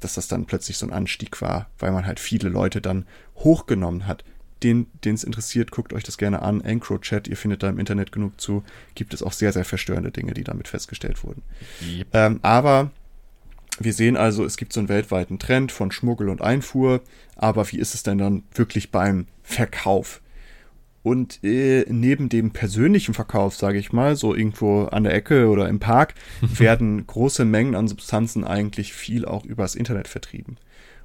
dass 0.00 0.14
das 0.14 0.28
dann 0.28 0.46
plötzlich 0.46 0.78
so 0.78 0.86
ein 0.86 0.92
Anstieg 0.92 1.40
war, 1.42 1.68
weil 1.78 1.92
man 1.92 2.06
halt 2.06 2.20
viele 2.20 2.48
Leute 2.48 2.80
dann 2.80 3.06
hochgenommen 3.36 4.06
hat 4.06 4.24
den 4.62 4.86
es 5.02 5.24
interessiert, 5.24 5.70
guckt 5.70 5.92
euch 5.92 6.04
das 6.04 6.18
gerne 6.18 6.42
an. 6.42 6.60
EncroChat, 6.60 7.28
ihr 7.28 7.36
findet 7.36 7.62
da 7.62 7.68
im 7.68 7.78
Internet 7.78 8.12
genug 8.12 8.40
zu. 8.40 8.62
Gibt 8.94 9.14
es 9.14 9.22
auch 9.22 9.32
sehr, 9.32 9.52
sehr 9.52 9.64
verstörende 9.64 10.10
Dinge, 10.10 10.34
die 10.34 10.44
damit 10.44 10.68
festgestellt 10.68 11.24
wurden. 11.24 11.42
Yep. 11.82 12.08
Ähm, 12.12 12.40
aber 12.42 12.90
wir 13.80 13.94
sehen 13.94 14.16
also, 14.16 14.44
es 14.44 14.58
gibt 14.58 14.74
so 14.74 14.80
einen 14.80 14.90
weltweiten 14.90 15.38
Trend 15.38 15.72
von 15.72 15.90
Schmuggel 15.90 16.28
und 16.28 16.42
Einfuhr. 16.42 17.00
Aber 17.36 17.70
wie 17.72 17.78
ist 17.78 17.94
es 17.94 18.02
denn 18.02 18.18
dann 18.18 18.42
wirklich 18.54 18.90
beim 18.90 19.26
Verkauf? 19.42 20.20
Und 21.02 21.42
äh, 21.42 21.86
neben 21.88 22.28
dem 22.28 22.50
persönlichen 22.50 23.14
Verkauf, 23.14 23.56
sage 23.56 23.78
ich 23.78 23.90
mal, 23.90 24.16
so 24.16 24.34
irgendwo 24.34 24.84
an 24.84 25.04
der 25.04 25.14
Ecke 25.14 25.48
oder 25.48 25.66
im 25.66 25.80
Park, 25.80 26.14
werden 26.42 27.06
große 27.06 27.46
Mengen 27.46 27.74
an 27.74 27.88
Substanzen 27.88 28.44
eigentlich 28.44 28.92
viel 28.92 29.24
auch 29.24 29.46
übers 29.46 29.74
Internet 29.74 30.08
vertrieben. 30.08 30.58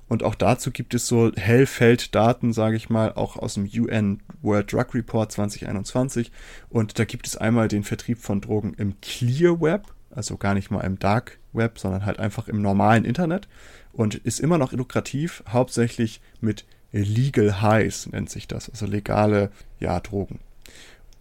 Und 0.10 0.22
auch 0.22 0.36
dazu 0.36 0.70
gibt 0.70 0.94
es 0.94 1.08
so 1.08 1.32
Hellfelddaten, 1.34 2.52
sage 2.52 2.76
ich 2.76 2.90
mal, 2.90 3.14
auch 3.14 3.38
aus 3.38 3.56
dem 3.56 3.70
UN 3.74 4.20
World 4.42 4.72
Drug 4.72 4.94
Report 4.94 5.32
2021. 5.32 6.30
Und 6.70 7.00
da 7.00 7.06
gibt 7.06 7.26
es 7.26 7.38
einmal 7.38 7.70
den 7.70 7.84
Vertrieb 7.84 8.20
von 8.20 8.42
Drogen 8.42 8.74
im 8.74 9.00
Clear 9.00 9.62
Web, 9.62 9.88
also 10.12 10.36
gar 10.36 10.54
nicht 10.54 10.70
mal 10.72 10.82
im 10.82 11.00
Dark 11.00 11.40
Web, 11.56 11.80
sondern 11.80 12.06
halt 12.06 12.20
einfach 12.20 12.48
im 12.48 12.62
normalen 12.62 13.06
Internet. 13.06 13.48
Und 13.94 14.16
ist 14.16 14.40
immer 14.40 14.58
noch 14.58 14.74
lukrativ, 14.74 15.44
hauptsächlich 15.48 16.22
mit 16.42 16.66
Legal 16.92 17.62
Highs 17.62 18.08
nennt 18.08 18.30
sich 18.30 18.48
das, 18.48 18.70
also 18.70 18.86
legale 18.86 19.52
ja, 19.80 20.00
Drogen. 20.00 20.40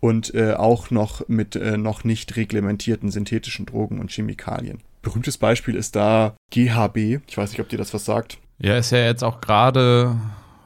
Und 0.01 0.35
äh, 0.35 0.55
auch 0.55 0.91
noch 0.91 1.29
mit 1.29 1.57
äh, 1.57 1.77
noch 1.77 2.05
nicht 2.05 2.37
reglementierten 2.37 3.11
synthetischen 3.11 3.67
Drogen 3.67 3.99
und 3.99 4.11
Chemikalien. 4.11 4.81
Berühmtes 5.03 5.39
Beispiel 5.39 5.75
ist 5.75 5.97
da 5.97 6.37
GHB. 6.51 7.21
Ich 7.27 7.37
weiß 7.37 7.51
nicht, 7.51 7.61
ob 7.61 7.69
dir 7.69 7.79
das 7.79 7.95
was 7.95 8.05
sagt. 8.05 8.39
Ja, 8.59 8.77
ist 8.77 8.93
ja 8.93 8.99
jetzt 8.99 9.25
auch 9.25 9.41
gerade 9.41 10.17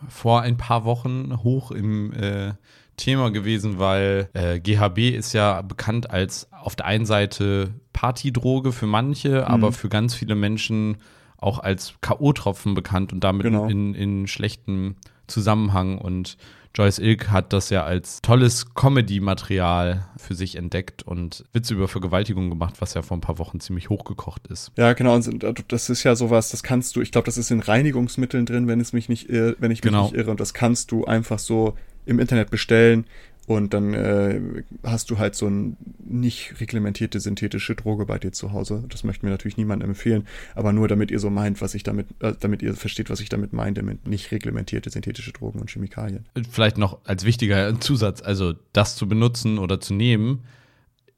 vor 0.09 0.43
ein 0.43 0.57
paar 0.57 0.85
Wochen 0.85 1.39
hoch 1.43 1.71
im 1.71 2.13
äh, 2.13 2.53
Thema 2.99 3.31
gewesen, 3.31 3.79
weil 3.79 4.29
äh, 4.35 4.61
GHB 4.61 5.17
ist 5.17 5.33
ja 5.33 5.63
bekannt 5.63 6.11
als 6.11 6.53
auf 6.53 6.77
der 6.77 6.87
einen 6.87 7.07
Seite 7.07 7.73
Partydroge 7.95 8.73
für 8.73 8.87
manche, 8.87 9.29
mhm. 9.41 9.45
aber 9.45 9.73
für 9.73 9.89
ganz 9.89 10.15
viele 10.15 10.35
Menschen 10.35 10.99
auch 11.39 11.61
als 11.61 11.95
K.O.-Tropfen 12.01 12.75
bekannt 12.75 13.13
und 13.13 13.25
damit 13.25 13.45
genau. 13.45 13.67
in, 13.67 13.95
in 13.95 14.27
schlechtem 14.27 14.97
Zusammenhang. 15.29 15.99
Und 15.99 16.37
Joyce 16.75 16.99
Ilk 16.99 17.31
hat 17.31 17.53
das 17.53 17.71
ja 17.71 17.85
als 17.85 18.23
tolles 18.23 18.75
Comedy-Material 18.75 20.07
für 20.17 20.35
sich 20.35 20.57
entdeckt 20.57 21.03
und 21.03 21.45
Witze 21.53 21.75
über 21.75 21.89
Vergewaltigung 21.89 22.51
gemacht, 22.51 22.77
was 22.81 22.95
ja 22.95 23.03
vor 23.03 23.17
ein 23.17 23.21
paar 23.21 23.39
Wochen 23.39 23.61
ziemlich 23.61 23.89
hochgekocht 23.89 24.47
ist. 24.49 24.73
Ja, 24.77 24.93
genau. 24.93 25.15
Und 25.15 25.65
das 25.69 25.91
ist 25.91 26.05
ja 26.05 26.15
sowas, 26.15 26.51
das 26.51 26.63
kannst 26.63 26.95
du, 26.97 27.01
ich 27.01 27.13
glaube, 27.13 27.27
das 27.27 27.39
ist 27.39 27.51
in 27.51 27.61
Reinigungsmitteln 27.61 28.47
drin, 28.47 28.69
wenn 28.69 28.81
es 28.81 28.93
mich 28.93 29.09
nicht, 29.09 29.29
irre, 29.29 29.57
wenn 29.59 29.71
ich 29.71 29.79
mich 29.79 29.93
genau. 29.93 30.05
nicht 30.05 30.15
irre. 30.15 30.31
Und 30.31 30.41
das 30.41 30.55
kannst 30.55 30.93
du 30.93 31.05
einfach 31.05 31.39
so 31.39 31.75
im 32.09 32.19
Internet 32.19 32.51
bestellen 32.51 33.05
und 33.49 33.73
dann 33.73 33.95
äh, 33.95 34.41
hast 34.83 35.11
du 35.11 35.19
halt 35.19 35.35
so 35.35 35.47
ein 35.47 35.77
nicht 36.07 36.61
reglementierte 36.61 37.19
synthetische 37.19 37.75
Droge 37.75 38.05
bei 38.05 38.19
dir 38.19 38.31
zu 38.31 38.53
Hause. 38.53 38.85
Das 38.91 39.05
möchten 39.05 39.23
wir 39.23 39.31
natürlich 39.31 39.57
niemandem 39.57 39.91
empfehlen, 39.91 40.27
aber 40.55 40.75
nur 40.75 40.87
damit 40.87 41.11
ihr 41.11 41.19
so 41.19 41.31
meint, 41.31 41.63
was 41.63 41.75
ich 41.75 41.83
damit, 41.83 42.09
äh, 42.21 42.35
damit 42.39 42.61
ihr 42.63 42.75
versteht, 42.75 43.09
was 43.09 43.21
ich 43.21 43.31
damit 43.31 43.55
meinte 43.55 43.83
mit 43.83 44.07
nicht 44.07 44.31
reglementierte 44.33 44.91
synthetische 44.91 45.33
Drogen 45.33 45.61
und 45.61 45.71
Chemikalien. 45.71 46.27
Vielleicht 46.51 46.77
noch 46.77 46.99
als 47.05 47.25
wichtiger 47.25 47.81
Zusatz, 47.81 48.21
also 48.21 48.53
das 48.75 48.97
zu 48.97 49.09
benutzen 49.09 49.59
oder 49.59 49.81
zu 49.81 49.95
nehmen, 49.95 50.45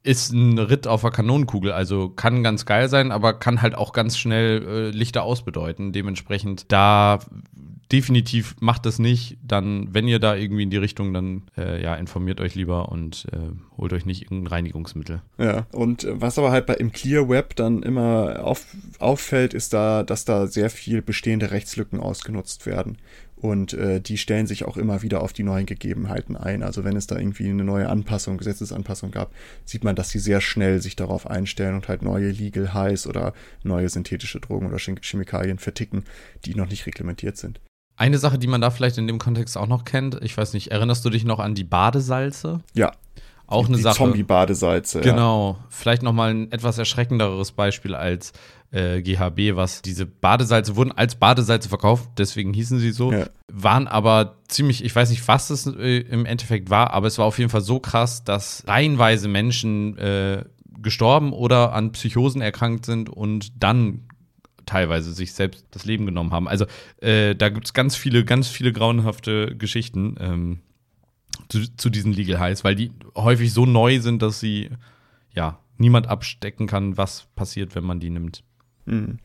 ist 0.03 0.31
ein 0.31 0.57
Ritt 0.57 0.87
auf 0.87 1.01
der 1.01 1.11
Kanonenkugel, 1.11 1.73
also 1.73 2.09
kann 2.09 2.43
ganz 2.43 2.65
geil 2.65 2.87
sein, 2.87 3.11
aber 3.11 3.33
kann 3.33 3.61
halt 3.61 3.75
auch 3.75 3.91
ganz 3.91 4.17
schnell 4.17 4.63
äh, 4.65 4.89
Lichter 4.89 5.23
ausbedeuten. 5.23 5.91
Dementsprechend 5.91 6.71
da 6.71 7.19
definitiv 7.91 8.55
macht 8.59 8.85
das 8.85 8.99
nicht. 8.99 9.37
Dann, 9.43 9.93
wenn 9.93 10.07
ihr 10.07 10.19
da 10.19 10.35
irgendwie 10.35 10.63
in 10.63 10.69
die 10.69 10.77
Richtung, 10.77 11.13
dann 11.13 11.43
äh, 11.57 11.81
ja, 11.81 11.95
informiert 11.95 12.39
euch 12.39 12.55
lieber 12.55 12.89
und 12.89 13.27
äh, 13.31 13.77
holt 13.77 13.93
euch 13.93 14.05
nicht 14.05 14.23
irgendein 14.23 14.47
Reinigungsmittel. 14.47 15.21
Ja, 15.37 15.67
und 15.71 16.03
äh, 16.03 16.21
was 16.21 16.37
aber 16.37 16.51
halt 16.51 16.65
bei 16.65 16.75
im 16.75 16.91
Clear 16.91 17.27
Web 17.29 17.55
dann 17.55 17.83
immer 17.83 18.43
auf, 18.43 18.65
auffällt, 18.99 19.53
ist 19.53 19.73
da, 19.73 20.03
dass 20.03 20.25
da 20.25 20.47
sehr 20.47 20.69
viel 20.69 21.01
bestehende 21.01 21.51
Rechtslücken 21.51 21.99
ausgenutzt 21.99 22.65
werden. 22.65 22.97
Und 23.35 23.73
äh, 23.73 23.99
die 23.99 24.19
stellen 24.19 24.45
sich 24.45 24.65
auch 24.65 24.77
immer 24.77 25.01
wieder 25.01 25.23
auf 25.23 25.33
die 25.33 25.41
neuen 25.41 25.65
Gegebenheiten 25.65 26.37
ein. 26.37 26.61
Also 26.61 26.83
wenn 26.83 26.95
es 26.95 27.07
da 27.07 27.17
irgendwie 27.17 27.49
eine 27.49 27.63
neue 27.63 27.89
Anpassung, 27.89 28.37
Gesetzesanpassung 28.37 29.09
gab, 29.09 29.33
sieht 29.65 29.83
man, 29.83 29.95
dass 29.95 30.11
sie 30.11 30.19
sehr 30.19 30.41
schnell 30.41 30.79
sich 30.79 30.95
darauf 30.95 31.25
einstellen 31.25 31.73
und 31.73 31.87
halt 31.87 32.03
neue 32.03 32.29
Legal 32.29 32.75
Highs 32.75 33.07
oder 33.07 33.33
neue 33.63 33.89
synthetische 33.89 34.39
Drogen 34.39 34.67
oder 34.67 34.77
Chemikalien 34.77 35.57
verticken, 35.57 36.03
die 36.45 36.53
noch 36.53 36.69
nicht 36.69 36.85
reglementiert 36.85 37.35
sind. 37.35 37.59
Eine 38.01 38.17
Sache, 38.17 38.39
die 38.39 38.47
man 38.47 38.61
da 38.61 38.71
vielleicht 38.71 38.97
in 38.97 39.05
dem 39.05 39.19
Kontext 39.19 39.55
auch 39.55 39.67
noch 39.67 39.85
kennt, 39.85 40.17
ich 40.23 40.35
weiß 40.35 40.53
nicht, 40.53 40.71
erinnerst 40.71 41.05
du 41.05 41.11
dich 41.11 41.23
noch 41.23 41.37
an 41.37 41.53
die 41.53 41.63
Badesalze? 41.63 42.61
Ja. 42.73 42.93
Auch 43.45 43.67
eine 43.67 43.77
die 43.77 43.83
Sache. 43.83 43.97
Zombie-Badesalze. 43.97 45.01
Genau. 45.01 45.57
Ja. 45.59 45.65
Vielleicht 45.69 46.01
noch 46.01 46.11
mal 46.11 46.31
ein 46.31 46.51
etwas 46.51 46.79
erschreckenderes 46.79 47.51
Beispiel 47.51 47.93
als 47.93 48.33
äh, 48.71 49.03
GHB, 49.03 49.55
was 49.55 49.83
diese 49.83 50.07
Badesalze 50.07 50.75
wurden 50.75 50.91
als 50.91 51.13
Badesalze 51.13 51.69
verkauft, 51.69 52.09
deswegen 52.17 52.55
hießen 52.55 52.79
sie 52.79 52.91
so, 52.91 53.11
ja. 53.11 53.27
waren 53.53 53.87
aber 53.87 54.37
ziemlich, 54.47 54.83
ich 54.83 54.95
weiß 54.95 55.11
nicht, 55.11 55.27
was 55.27 55.51
es 55.51 55.67
äh, 55.67 55.99
im 55.99 56.25
Endeffekt 56.25 56.71
war, 56.71 56.93
aber 56.93 57.05
es 57.05 57.19
war 57.19 57.27
auf 57.27 57.37
jeden 57.37 57.51
Fall 57.51 57.61
so 57.61 57.79
krass, 57.79 58.23
dass 58.23 58.63
reihenweise 58.65 59.27
Menschen 59.27 59.95
äh, 59.99 60.45
gestorben 60.81 61.33
oder 61.33 61.73
an 61.73 61.91
Psychosen 61.91 62.41
erkrankt 62.41 62.87
sind 62.87 63.11
und 63.11 63.61
dann 63.61 64.07
teilweise 64.71 65.11
sich 65.11 65.33
selbst 65.33 65.65
das 65.71 65.83
Leben 65.83 66.05
genommen 66.05 66.31
haben. 66.31 66.47
Also 66.47 66.65
äh, 67.01 67.35
da 67.35 67.49
gibt 67.49 67.65
es 67.65 67.73
ganz 67.73 67.97
viele, 67.97 68.23
ganz 68.23 68.47
viele 68.47 68.71
grauenhafte 68.71 69.53
Geschichten 69.57 70.15
ähm, 70.17 70.59
zu, 71.49 71.75
zu, 71.75 71.89
diesen 71.89 72.13
Legal 72.13 72.39
Highs, 72.39 72.63
weil 72.63 72.75
die 72.75 72.91
häufig 73.15 73.51
so 73.51 73.65
neu 73.65 73.99
sind, 73.99 74.21
dass 74.21 74.39
sie 74.39 74.69
ja 75.33 75.59
niemand 75.77 76.07
abstecken 76.07 76.67
kann, 76.67 76.95
was 76.95 77.27
passiert, 77.35 77.75
wenn 77.75 77.83
man 77.83 77.99
die 77.99 78.09
nimmt. 78.09 78.43
Mhm. 78.85 79.19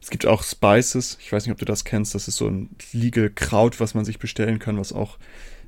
Es 0.00 0.10
gibt 0.10 0.24
auch 0.24 0.44
Spices, 0.44 1.18
ich 1.20 1.32
weiß 1.32 1.46
nicht, 1.46 1.52
ob 1.52 1.58
du 1.58 1.64
das 1.64 1.84
kennst, 1.84 2.14
das 2.14 2.28
ist 2.28 2.36
so 2.36 2.46
ein 2.46 2.70
Legal 2.92 3.30
Kraut, 3.30 3.80
was 3.80 3.94
man 3.94 4.04
sich 4.04 4.20
bestellen 4.20 4.60
kann, 4.60 4.78
was 4.78 4.92
auch 4.92 5.18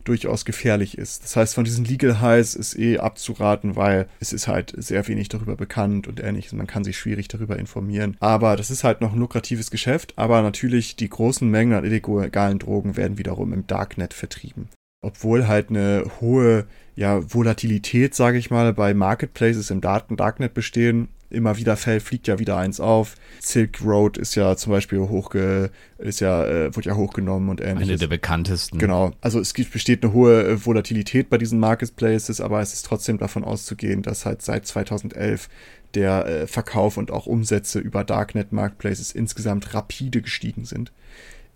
durchaus 0.05 0.45
gefährlich 0.45 0.99
ist. 0.99 1.25
Das 1.25 1.37
heißt, 1.37 1.55
von 1.55 1.65
diesen 1.65 1.85
Legal 1.85 2.21
Highs 2.21 2.55
ist 2.55 2.79
eh 2.79 2.99
abzuraten, 2.99 3.77
weil 3.77 4.07
es 4.21 4.33
ist 4.33 4.49
halt 4.49 4.73
sehr 4.77 5.07
wenig 5.09 5.29
darüber 5.29 5.57
bekannt 5.57 6.07
und 6.07 6.23
ähnliches. 6.23 6.53
Man 6.53 6.67
kann 6.67 6.85
sich 6.85 6.97
schwierig 6.97 7.29
darüber 7.29 7.59
informieren. 7.59 8.17
Aber 8.21 8.57
das 8.57 8.71
ist 8.71 8.85
halt 8.85 9.01
noch 9.01 9.13
ein 9.13 9.19
lukratives 9.19 9.71
Geschäft. 9.71 10.15
Aber 10.17 10.43
natürlich 10.43 10.97
die 10.97 11.09
großen 11.09 11.49
Mengen 11.49 11.75
an 11.75 11.85
illegalen 11.85 12.59
Drogen 12.59 12.97
werden 12.97 13.19
wiederum 13.19 13.53
im 13.53 13.67
Darknet 13.67 14.15
vertrieben. 14.15 14.69
Obwohl 15.03 15.49
halt 15.49 15.71
eine 15.71 16.05
hohe 16.21 16.67
ja, 16.97 17.21
Volatilität, 17.33 18.15
sage 18.15 18.39
ich 18.39 18.51
mal, 18.51 18.73
bei 18.73 18.95
Marketplaces 18.95 19.71
im 19.71 19.81
Darknet 19.81 20.55
bestehen, 20.55 21.09
immer 21.35 21.57
wieder 21.57 21.77
fällt, 21.77 22.03
fliegt 22.03 22.27
ja 22.27 22.39
wieder 22.39 22.57
eins 22.57 22.81
auf. 22.81 23.15
Silk 23.41 23.83
Road 23.85 24.17
ist 24.17 24.35
ja 24.35 24.57
zum 24.57 24.73
Beispiel 24.73 25.01
hochge, 25.01 25.71
ist 25.99 26.21
ja, 26.21 26.45
äh, 26.45 26.75
wird 26.75 26.87
ja 26.87 26.97
hochgenommen 26.97 27.49
und 27.49 27.61
ähnliches. 27.61 27.89
Eine 27.89 27.99
der 27.99 28.07
bekanntesten. 28.07 28.79
Genau. 28.79 29.13
Also 29.21 29.41
es 29.41 29.55
gibt, 29.55 29.73
besteht 29.73 30.03
eine 30.03 30.13
hohe 30.13 30.45
äh, 30.45 30.65
Volatilität 30.65 31.29
bei 31.29 31.39
diesen 31.39 31.59
Marketplaces, 31.59 32.41
aber 32.41 32.61
es 32.61 32.73
ist 32.73 32.87
trotzdem 32.87 33.19
davon 33.19 33.45
auszugehen, 33.45 34.03
dass 34.03 34.25
halt 34.25 34.43
seit 34.43 34.67
2011 34.67 35.49
der 35.95 36.27
äh, 36.27 36.47
Verkauf 36.47 36.97
und 36.97 37.11
auch 37.11 37.27
Umsätze 37.27 37.79
über 37.79 38.05
Darknet 38.05 38.53
Marketplaces 38.53 39.13
insgesamt 39.13 39.75
rapide 39.75 40.23
gestiegen 40.23 40.65
sind. 40.65 40.93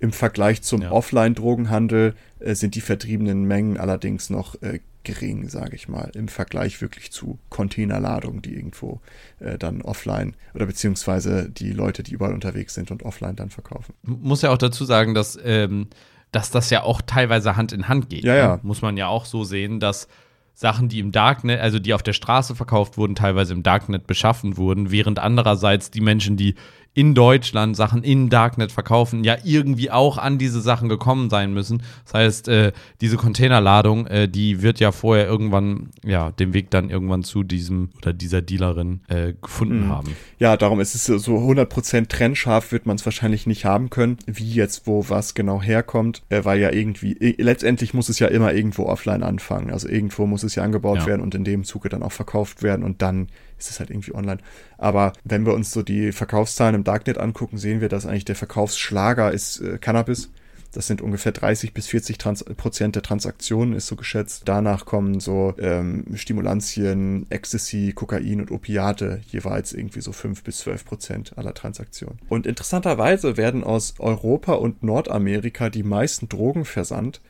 Im 0.00 0.12
Vergleich 0.12 0.62
zum 0.62 0.83
ja. 0.83 0.93
Offline-Drogenhandel 0.93 2.14
äh, 2.38 2.55
sind 2.55 2.75
die 2.75 2.81
vertriebenen 2.81 3.45
Mengen 3.45 3.78
allerdings 3.78 4.31
noch 4.31 4.61
äh, 4.62 4.81
gering, 5.02 5.49
sage 5.49 5.75
ich 5.75 5.88
mal, 5.88 6.11
im 6.14 6.28
Vergleich 6.28 6.81
wirklich 6.81 7.11
zu 7.11 7.38
Containerladungen, 7.49 8.43
die 8.43 8.55
irgendwo 8.55 9.00
äh, 9.40 9.57
dann 9.57 9.83
offline 9.83 10.35
oder 10.55 10.67
beziehungsweise 10.67 11.49
die 11.49 11.73
Leute, 11.73 12.02
die 12.02 12.12
überall 12.12 12.35
unterwegs 12.35 12.75
sind 12.75 12.90
und 12.90 13.02
offline 13.05 13.35
dann 13.35 13.50
verkaufen. 13.50 13.95
Muss 14.02 14.43
ja 14.43 14.50
auch 14.50 14.59
dazu 14.59 14.85
sagen, 14.85 15.14
dass, 15.14 15.38
ähm, 15.43 15.88
dass 16.31 16.50
das 16.50 16.71
ja 16.71 16.83
auch 16.83 17.00
teilweise 17.00 17.57
Hand 17.57 17.73
in 17.73 17.88
Hand 17.88 18.11
geht. 18.11 18.25
Ja, 18.25 18.35
ja. 18.35 18.57
Ne? 18.57 18.61
Muss 18.62 18.83
man 18.83 18.97
ja 18.97 19.09
auch 19.09 19.25
so 19.25 19.45
sehen, 19.45 19.81
dass 19.81 20.09
Sachen, 20.52 20.88
die 20.88 20.99
im 20.99 21.12
Darknet, 21.12 21.61
also 21.61 21.78
die 21.78 21.95
auf 21.95 22.02
der 22.02 22.12
Straße 22.12 22.57
verkauft 22.57 22.99
wurden, 22.99 23.14
teilweise 23.14 23.52
im 23.52 23.62
Darknet 23.62 24.07
beschaffen 24.09 24.57
wurden, 24.57 24.90
während 24.90 25.21
andererseits 25.21 25.90
die 25.93 26.00
Menschen, 26.00 26.37
die 26.37 26.57
in 26.99 27.14
Deutschland 27.14 27.76
Sachen 27.76 28.02
in 28.02 28.28
Darknet 28.28 28.73
verkaufen, 28.73 29.23
ja 29.23 29.37
irgendwie 29.45 29.88
auch 29.88 30.19
an 30.19 30.37
diese 30.37 30.61
Sachen 30.61 30.88
gekommen 30.88 31.31
sein 31.31 31.55
müssen. 31.55 31.81
Das 32.05 32.14
heißt, 32.14 32.49
äh, 32.49 32.73
diese 33.00 33.17
Containerladung, 33.17 34.09
äh, 34.09 34.28
die 34.28 34.62
wird 34.62 34.81
ja 34.81 34.90
vorher 34.90 35.25
irgendwann, 35.25 35.90
ja, 36.05 36.33
den 36.33 36.55
Weg 36.55 36.73
dann 36.73 36.90
irgendwann 36.90 37.23
zu 37.23 37.45
diesem 37.45 37.90
oder 37.99 38.12
dieser 38.12 38.43
Dealerin 38.43 39.02
äh, 39.07 39.35
gefunden 39.40 39.85
mhm. 39.85 39.90
haben. 39.90 40.17
Ja, 40.40 40.57
darum 40.57 40.81
ist 40.81 40.97
es 40.97 41.05
so 41.05 41.37
100% 41.37 42.09
trennscharf 42.09 42.73
wird 42.73 42.87
man 42.87 42.97
es 42.97 43.05
wahrscheinlich 43.07 43.47
nicht 43.47 43.64
haben 43.64 43.90
können, 43.90 44.17
wie 44.26 44.52
jetzt 44.52 44.88
wo 44.88 45.09
was 45.09 45.35
genau 45.35 45.62
herkommt, 45.62 46.25
äh, 46.31 46.45
weil 46.45 46.59
ja 46.59 46.73
irgendwie, 46.73 47.17
letztendlich 47.38 47.95
muss 47.95 48.09
es 48.09 48.19
ja 48.19 48.26
immer 48.26 48.55
irgendwo 48.55 48.87
offline 48.87 49.23
anfangen. 49.23 49.71
Also 49.71 49.88
irgendwo 49.88 50.26
muss 50.26 50.43
es 50.43 50.57
ja 50.57 50.64
angebaut 50.64 50.99
ja. 50.99 51.07
werden 51.07 51.23
und 51.23 51.37
in 51.37 51.45
dem 51.45 51.62
Zuge 51.62 51.90
dann 51.90 52.02
auch 52.02 52.11
verkauft 52.11 52.64
werden 52.64 52.83
und 52.83 53.02
dann 53.02 53.28
ist 53.59 53.71
es 53.71 53.81
halt 53.81 53.91
irgendwie 53.91 54.15
online. 54.15 54.38
Aber 54.77 55.12
wenn 55.25 55.45
wir 55.45 55.55
uns 55.55 55.73
so 55.73 55.83
die 55.83 56.12
Verkaufszahlen 56.12 56.75
im 56.75 56.85
Darknet 56.85 57.19
angucken, 57.19 57.59
sehen 57.59 57.81
wir, 57.81 57.88
dass 57.88 58.07
eigentlich 58.07 58.25
der 58.25 58.37
Verkaufsschlager 58.37 59.33
ist 59.33 59.61
äh, 59.61 59.79
Cannabis. 59.79 60.31
Das 60.73 60.87
sind 60.87 61.00
ungefähr 61.00 61.33
30 61.33 61.73
bis 61.73 61.87
40 61.87 62.19
Trans 62.19 62.45
Prozent 62.45 62.95
der 62.95 63.03
Transaktionen, 63.03 63.75
ist 63.75 63.87
so 63.87 63.97
geschätzt. 63.97 64.43
Danach 64.45 64.85
kommen 64.85 65.19
so 65.19 65.55
ähm, 65.59 66.05
Stimulantien, 66.15 67.27
Ecstasy, 67.31 67.93
Kokain 67.95 68.41
und 68.41 68.50
Opiate, 68.50 69.23
jeweils 69.29 69.73
irgendwie 69.73 70.03
so 70.03 70.12
5 70.12 70.43
bis 70.45 70.59
12 70.59 70.85
Prozent 70.85 71.38
aller 71.38 71.55
Transaktionen. 71.55 72.19
Und 72.29 72.47
interessanterweise 72.47 73.38
werden 73.38 73.65
aus 73.65 73.95
Europa 73.99 74.55
und 74.55 74.83
Nordamerika 74.83 75.71
die 75.71 75.83
meisten 75.83 76.29
Drogen 76.29 76.67
versandt. 76.67 77.23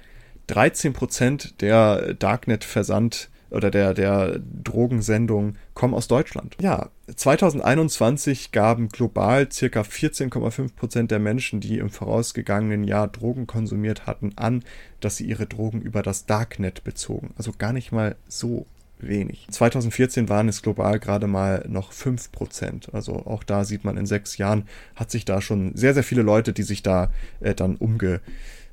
13 0.49 0.93
Prozent 0.93 1.61
der 1.61 2.15
Darknet-Versand 2.15 3.31
oder 3.51 3.71
der, 3.71 3.95
der 3.95 4.41
Drogensendungen 4.65 5.57
kommen 5.75 5.95
aus 5.95 6.09
Deutschland. 6.09 6.57
Ja, 6.61 6.91
2021 7.15 8.53
gaben 8.53 8.89
global 8.89 9.51
circa 9.51 9.81
14,5 9.81 10.75
Prozent 10.75 11.11
der 11.11 11.19
Menschen, 11.19 11.61
die 11.61 11.79
im 11.79 11.91
vorausgegangenen 11.91 12.85
Jahr 12.85 13.09
Drogen 13.09 13.47
konsumiert 13.47 14.07
hatten, 14.07 14.33
an, 14.37 14.65
dass 15.01 15.17
sie 15.17 15.25
ihre 15.25 15.47
Drogen 15.47 15.81
über 15.81 16.03
das 16.03 16.27
Darknet 16.27 16.85
bezogen. 16.85 17.31
Also 17.37 17.53
gar 17.57 17.73
nicht 17.73 17.93
mal 17.93 18.17
so 18.29 18.67
wenig. 19.01 19.47
2014 19.51 20.29
waren 20.29 20.49
es 20.49 20.63
global 20.63 20.99
gerade 20.99 21.27
mal 21.27 21.65
noch 21.69 21.93
5 21.93 22.33
Prozent. 22.33 22.93
Also 22.93 23.15
auch 23.27 23.45
da 23.45 23.65
sieht 23.65 23.85
man, 23.85 23.97
in 23.97 24.07
sechs 24.07 24.39
Jahren 24.39 24.65
hat 24.97 25.11
sich 25.11 25.25
da 25.25 25.41
schon 25.41 25.75
sehr, 25.77 25.95
sehr 25.95 26.03
viele 26.03 26.23
Leute, 26.23 26.53
die 26.53 26.63
sich 26.63 26.83
da 26.83 27.11
äh, 27.41 27.55
dann 27.55 27.77
umge 27.77 28.21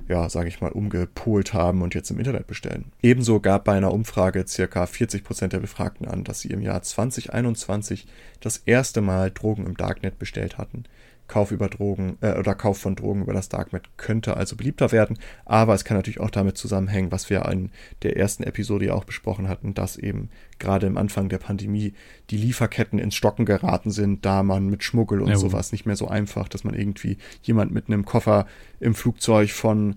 ja, 0.08 0.28
sage 0.28 0.48
ich 0.48 0.60
mal, 0.60 0.70
umgepolt 0.70 1.52
haben 1.52 1.82
und 1.82 1.94
jetzt 1.94 2.10
im 2.10 2.18
Internet 2.18 2.46
bestellen. 2.46 2.92
Ebenso 3.02 3.40
gab 3.40 3.64
bei 3.64 3.76
einer 3.76 3.92
Umfrage 3.92 4.46
circa 4.46 4.86
40 4.86 5.24
Prozent 5.24 5.52
der 5.52 5.60
Befragten 5.60 6.06
an, 6.06 6.24
dass 6.24 6.40
sie 6.40 6.50
im 6.50 6.62
Jahr 6.62 6.82
2021 6.82 8.06
das 8.40 8.58
erste 8.58 9.00
Mal 9.00 9.30
Drogen 9.30 9.66
im 9.66 9.76
Darknet 9.76 10.18
bestellt 10.18 10.58
hatten. 10.58 10.84
Kauf 11.28 11.50
über 11.50 11.68
Drogen 11.68 12.18
äh, 12.20 12.38
oder 12.38 12.54
Kauf 12.54 12.78
von 12.78 12.96
Drogen 12.96 13.22
über 13.22 13.32
das 13.32 13.48
Darknet 13.48 13.88
könnte 13.96 14.36
also 14.36 14.56
beliebter 14.56 14.92
werden, 14.92 15.18
aber 15.44 15.74
es 15.74 15.84
kann 15.84 15.96
natürlich 15.96 16.20
auch 16.20 16.30
damit 16.30 16.56
zusammenhängen, 16.56 17.12
was 17.12 17.30
wir 17.30 17.44
in 17.46 17.70
der 18.02 18.16
ersten 18.16 18.42
Episode 18.44 18.86
ja 18.86 18.94
auch 18.94 19.04
besprochen 19.04 19.48
hatten, 19.48 19.74
dass 19.74 19.96
eben 19.96 20.30
gerade 20.58 20.86
im 20.86 20.96
Anfang 20.96 21.28
der 21.28 21.38
Pandemie 21.38 21.94
die 22.30 22.36
Lieferketten 22.36 22.98
ins 22.98 23.14
Stocken 23.14 23.44
geraten 23.44 23.90
sind, 23.90 24.24
da 24.24 24.42
man 24.42 24.68
mit 24.68 24.82
Schmuggel 24.82 25.20
und 25.20 25.28
ja, 25.28 25.36
sowas 25.36 25.72
nicht 25.72 25.86
mehr 25.86 25.96
so 25.96 26.08
einfach, 26.08 26.48
dass 26.48 26.64
man 26.64 26.74
irgendwie 26.74 27.18
jemand 27.42 27.72
mit 27.72 27.88
einem 27.88 28.04
Koffer 28.04 28.46
im 28.80 28.94
Flugzeug 28.94 29.50
von 29.50 29.96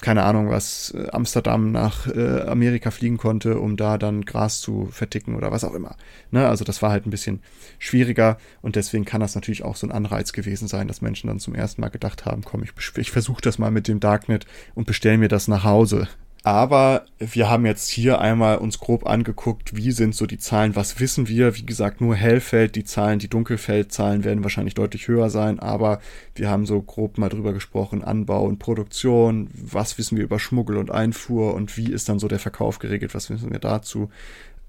keine 0.00 0.22
Ahnung 0.22 0.48
was, 0.50 0.94
äh, 0.96 1.08
Amsterdam 1.12 1.72
nach 1.72 2.06
äh, 2.06 2.42
Amerika 2.42 2.90
fliegen 2.90 3.16
konnte, 3.16 3.58
um 3.58 3.76
da 3.76 3.98
dann 3.98 4.22
Gras 4.22 4.60
zu 4.60 4.88
verticken 4.90 5.34
oder 5.34 5.50
was 5.50 5.64
auch 5.64 5.74
immer. 5.74 5.96
Ne? 6.30 6.46
Also 6.46 6.64
das 6.64 6.82
war 6.82 6.90
halt 6.90 7.06
ein 7.06 7.10
bisschen 7.10 7.40
schwieriger 7.78 8.38
und 8.62 8.76
deswegen 8.76 9.04
kann 9.04 9.20
das 9.20 9.34
natürlich 9.34 9.64
auch 9.64 9.76
so 9.76 9.86
ein 9.86 9.92
Anreiz 9.92 10.32
gewesen 10.32 10.68
sein, 10.68 10.88
dass 10.88 11.02
Menschen 11.02 11.28
dann 11.28 11.40
zum 11.40 11.54
ersten 11.54 11.80
Mal 11.80 11.88
gedacht 11.88 12.26
haben, 12.26 12.42
komm, 12.42 12.62
ich, 12.62 12.72
ich 12.96 13.10
versuche 13.10 13.42
das 13.42 13.58
mal 13.58 13.70
mit 13.70 13.88
dem 13.88 14.00
Darknet 14.00 14.46
und 14.74 14.86
bestell 14.86 15.18
mir 15.18 15.28
das 15.28 15.48
nach 15.48 15.64
Hause. 15.64 16.08
Aber 16.44 17.04
wir 17.18 17.50
haben 17.50 17.66
jetzt 17.66 17.90
hier 17.90 18.20
einmal 18.20 18.58
uns 18.58 18.78
grob 18.78 19.06
angeguckt, 19.06 19.76
wie 19.76 19.90
sind 19.90 20.14
so 20.14 20.24
die 20.24 20.38
Zahlen, 20.38 20.76
was 20.76 21.00
wissen 21.00 21.28
wir. 21.28 21.56
Wie 21.56 21.66
gesagt, 21.66 22.00
nur 22.00 22.14
Hellfeld, 22.14 22.76
die 22.76 22.84
Zahlen, 22.84 23.18
die 23.18 23.28
Dunkelfeldzahlen 23.28 24.24
werden 24.24 24.44
wahrscheinlich 24.44 24.74
deutlich 24.74 25.08
höher 25.08 25.30
sein, 25.30 25.58
aber 25.58 26.00
wir 26.34 26.48
haben 26.48 26.64
so 26.64 26.80
grob 26.80 27.18
mal 27.18 27.28
drüber 27.28 27.52
gesprochen, 27.52 28.04
Anbau 28.04 28.44
und 28.44 28.60
Produktion, 28.60 29.48
was 29.52 29.98
wissen 29.98 30.16
wir 30.16 30.24
über 30.24 30.38
Schmuggel 30.38 30.76
und 30.76 30.90
Einfuhr 30.90 31.54
und 31.54 31.76
wie 31.76 31.92
ist 31.92 32.08
dann 32.08 32.20
so 32.20 32.28
der 32.28 32.38
Verkauf 32.38 32.78
geregelt, 32.78 33.14
was 33.14 33.30
wissen 33.30 33.50
wir 33.50 33.58
dazu. 33.58 34.08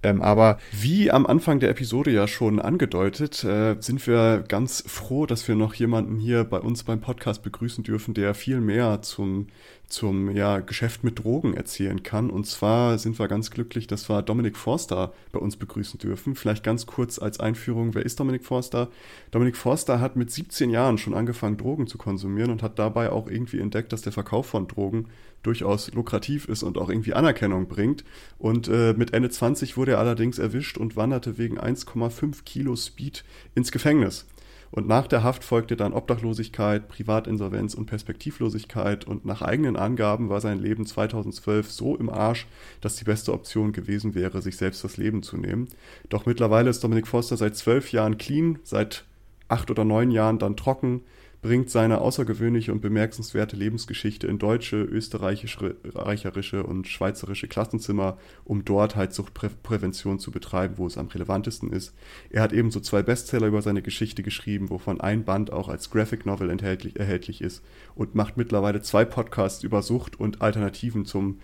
Ähm, 0.01 0.21
aber 0.21 0.59
wie 0.71 1.11
am 1.11 1.25
Anfang 1.25 1.59
der 1.59 1.69
Episode 1.69 2.11
ja 2.11 2.25
schon 2.27 2.59
angedeutet, 2.59 3.43
äh, 3.43 3.75
sind 3.81 4.07
wir 4.07 4.45
ganz 4.47 4.83
froh, 4.87 5.25
dass 5.25 5.47
wir 5.47 5.55
noch 5.55 5.73
jemanden 5.73 6.19
hier 6.19 6.45
bei 6.45 6.59
uns 6.59 6.83
beim 6.83 7.01
Podcast 7.01 7.43
begrüßen 7.43 7.83
dürfen, 7.83 8.13
der 8.13 8.33
viel 8.33 8.61
mehr 8.61 9.01
zum 9.01 9.47
zum 9.89 10.35
ja, 10.35 10.59
Geschäft 10.59 11.03
mit 11.03 11.23
Drogen 11.23 11.55
erzählen 11.55 12.03
kann. 12.03 12.29
Und 12.29 12.45
zwar 12.45 12.97
sind 12.99 13.17
wir 13.17 13.27
ganz 13.27 13.49
glücklich, 13.49 13.87
dass 13.87 14.07
wir 14.07 14.21
Dominik 14.21 14.55
Forster 14.55 15.13
bei 15.31 15.39
uns 15.39 15.57
begrüßen 15.57 15.99
dürfen. 15.99 16.35
Vielleicht 16.35 16.63
ganz 16.63 16.85
kurz 16.85 17.19
als 17.19 17.39
Einführung, 17.39 17.95
wer 17.95 18.05
ist 18.05 18.19
Dominik 18.19 18.45
Forster? 18.45 18.89
Dominik 19.31 19.57
Forster 19.57 19.99
hat 19.99 20.15
mit 20.15 20.31
17 20.31 20.69
Jahren 20.69 20.99
schon 20.99 21.15
angefangen, 21.15 21.57
Drogen 21.57 21.87
zu 21.87 21.97
konsumieren 21.97 22.51
und 22.51 22.61
hat 22.61 22.77
dabei 22.77 23.11
auch 23.11 23.27
irgendwie 23.27 23.59
entdeckt, 23.59 23.91
dass 23.91 24.03
der 24.03 24.13
Verkauf 24.13 24.45
von 24.45 24.67
Drogen 24.67 25.07
durchaus 25.41 25.91
lukrativ 25.93 26.47
ist 26.47 26.63
und 26.63 26.77
auch 26.77 26.89
irgendwie 26.89 27.13
Anerkennung 27.13 27.67
bringt. 27.67 28.03
Und 28.37 28.67
äh, 28.67 28.93
mit 28.93 29.13
Ende 29.13 29.29
20 29.29 29.75
wurde 29.75 29.93
er 29.93 29.99
allerdings 29.99 30.37
erwischt 30.37 30.77
und 30.77 30.95
wanderte 30.95 31.37
wegen 31.37 31.59
1,5 31.59 32.43
Kilo 32.43 32.75
Speed 32.75 33.23
ins 33.55 33.71
Gefängnis. 33.71 34.25
Und 34.71 34.87
nach 34.87 35.07
der 35.07 35.23
Haft 35.23 35.43
folgte 35.43 35.75
dann 35.75 35.93
Obdachlosigkeit, 35.93 36.87
Privatinsolvenz 36.87 37.73
und 37.73 37.87
Perspektivlosigkeit. 37.87 39.05
Und 39.05 39.25
nach 39.25 39.41
eigenen 39.41 39.75
Angaben 39.75 40.29
war 40.29 40.41
sein 40.41 40.59
Leben 40.59 40.85
2012 40.85 41.71
so 41.71 41.95
im 41.95 42.09
Arsch, 42.09 42.47
dass 42.81 42.95
die 42.95 43.03
beste 43.03 43.33
Option 43.33 43.71
gewesen 43.71 44.13
wäre, 44.13 44.41
sich 44.41 44.57
selbst 44.57 44.83
das 44.83 44.97
Leben 44.97 45.23
zu 45.23 45.37
nehmen. 45.37 45.67
Doch 46.09 46.25
mittlerweile 46.25 46.69
ist 46.69 46.83
Dominik 46.83 47.07
Foster 47.07 47.37
seit 47.37 47.55
zwölf 47.55 47.91
Jahren 47.91 48.17
clean, 48.17 48.59
seit 48.63 49.05
acht 49.47 49.71
oder 49.71 49.83
neun 49.85 50.11
Jahren 50.11 50.37
dann 50.37 50.55
trocken, 50.55 51.01
bringt 51.41 51.69
seine 51.69 52.01
außergewöhnliche 52.01 52.73
und 52.73 52.81
bemerkenswerte 52.81 53.55
Lebensgeschichte 53.55 54.27
in 54.27 54.39
deutsche, 54.39 54.77
österreichische 54.77 56.63
und 56.63 56.87
schweizerische 56.87 57.47
Klassenzimmer, 57.47 58.17
um 58.43 58.65
dort 58.65 58.95
halt 58.95 59.13
Suchtprävention 59.13 60.19
zu 60.19 60.31
betreiben, 60.31 60.77
wo 60.77 60.85
es 60.85 60.97
am 60.97 61.07
relevantesten 61.07 61.71
ist. 61.71 61.93
Er 62.29 62.41
hat 62.41 62.51
ebenso 62.51 62.81
zwei 62.81 63.03
Bestseller 63.03 63.47
über 63.47 63.61
seine 63.61 63.81
Geschichte 63.81 64.21
geschrieben, 64.21 64.69
wovon 64.69 64.99
ein 64.99 65.23
Band 65.23 65.53
auch 65.53 65.69
als 65.69 65.89
Graphic 65.89 66.25
Novel 66.25 66.49
erhältlich 66.49 67.41
ist 67.41 67.63
und 67.95 68.15
macht 68.15 68.35
mittlerweile 68.35 68.81
zwei 68.81 69.05
Podcasts 69.05 69.63
über 69.63 69.81
Sucht 69.81 70.19
und 70.19 70.41
Alternativen 70.41 71.05
zum 71.05 71.39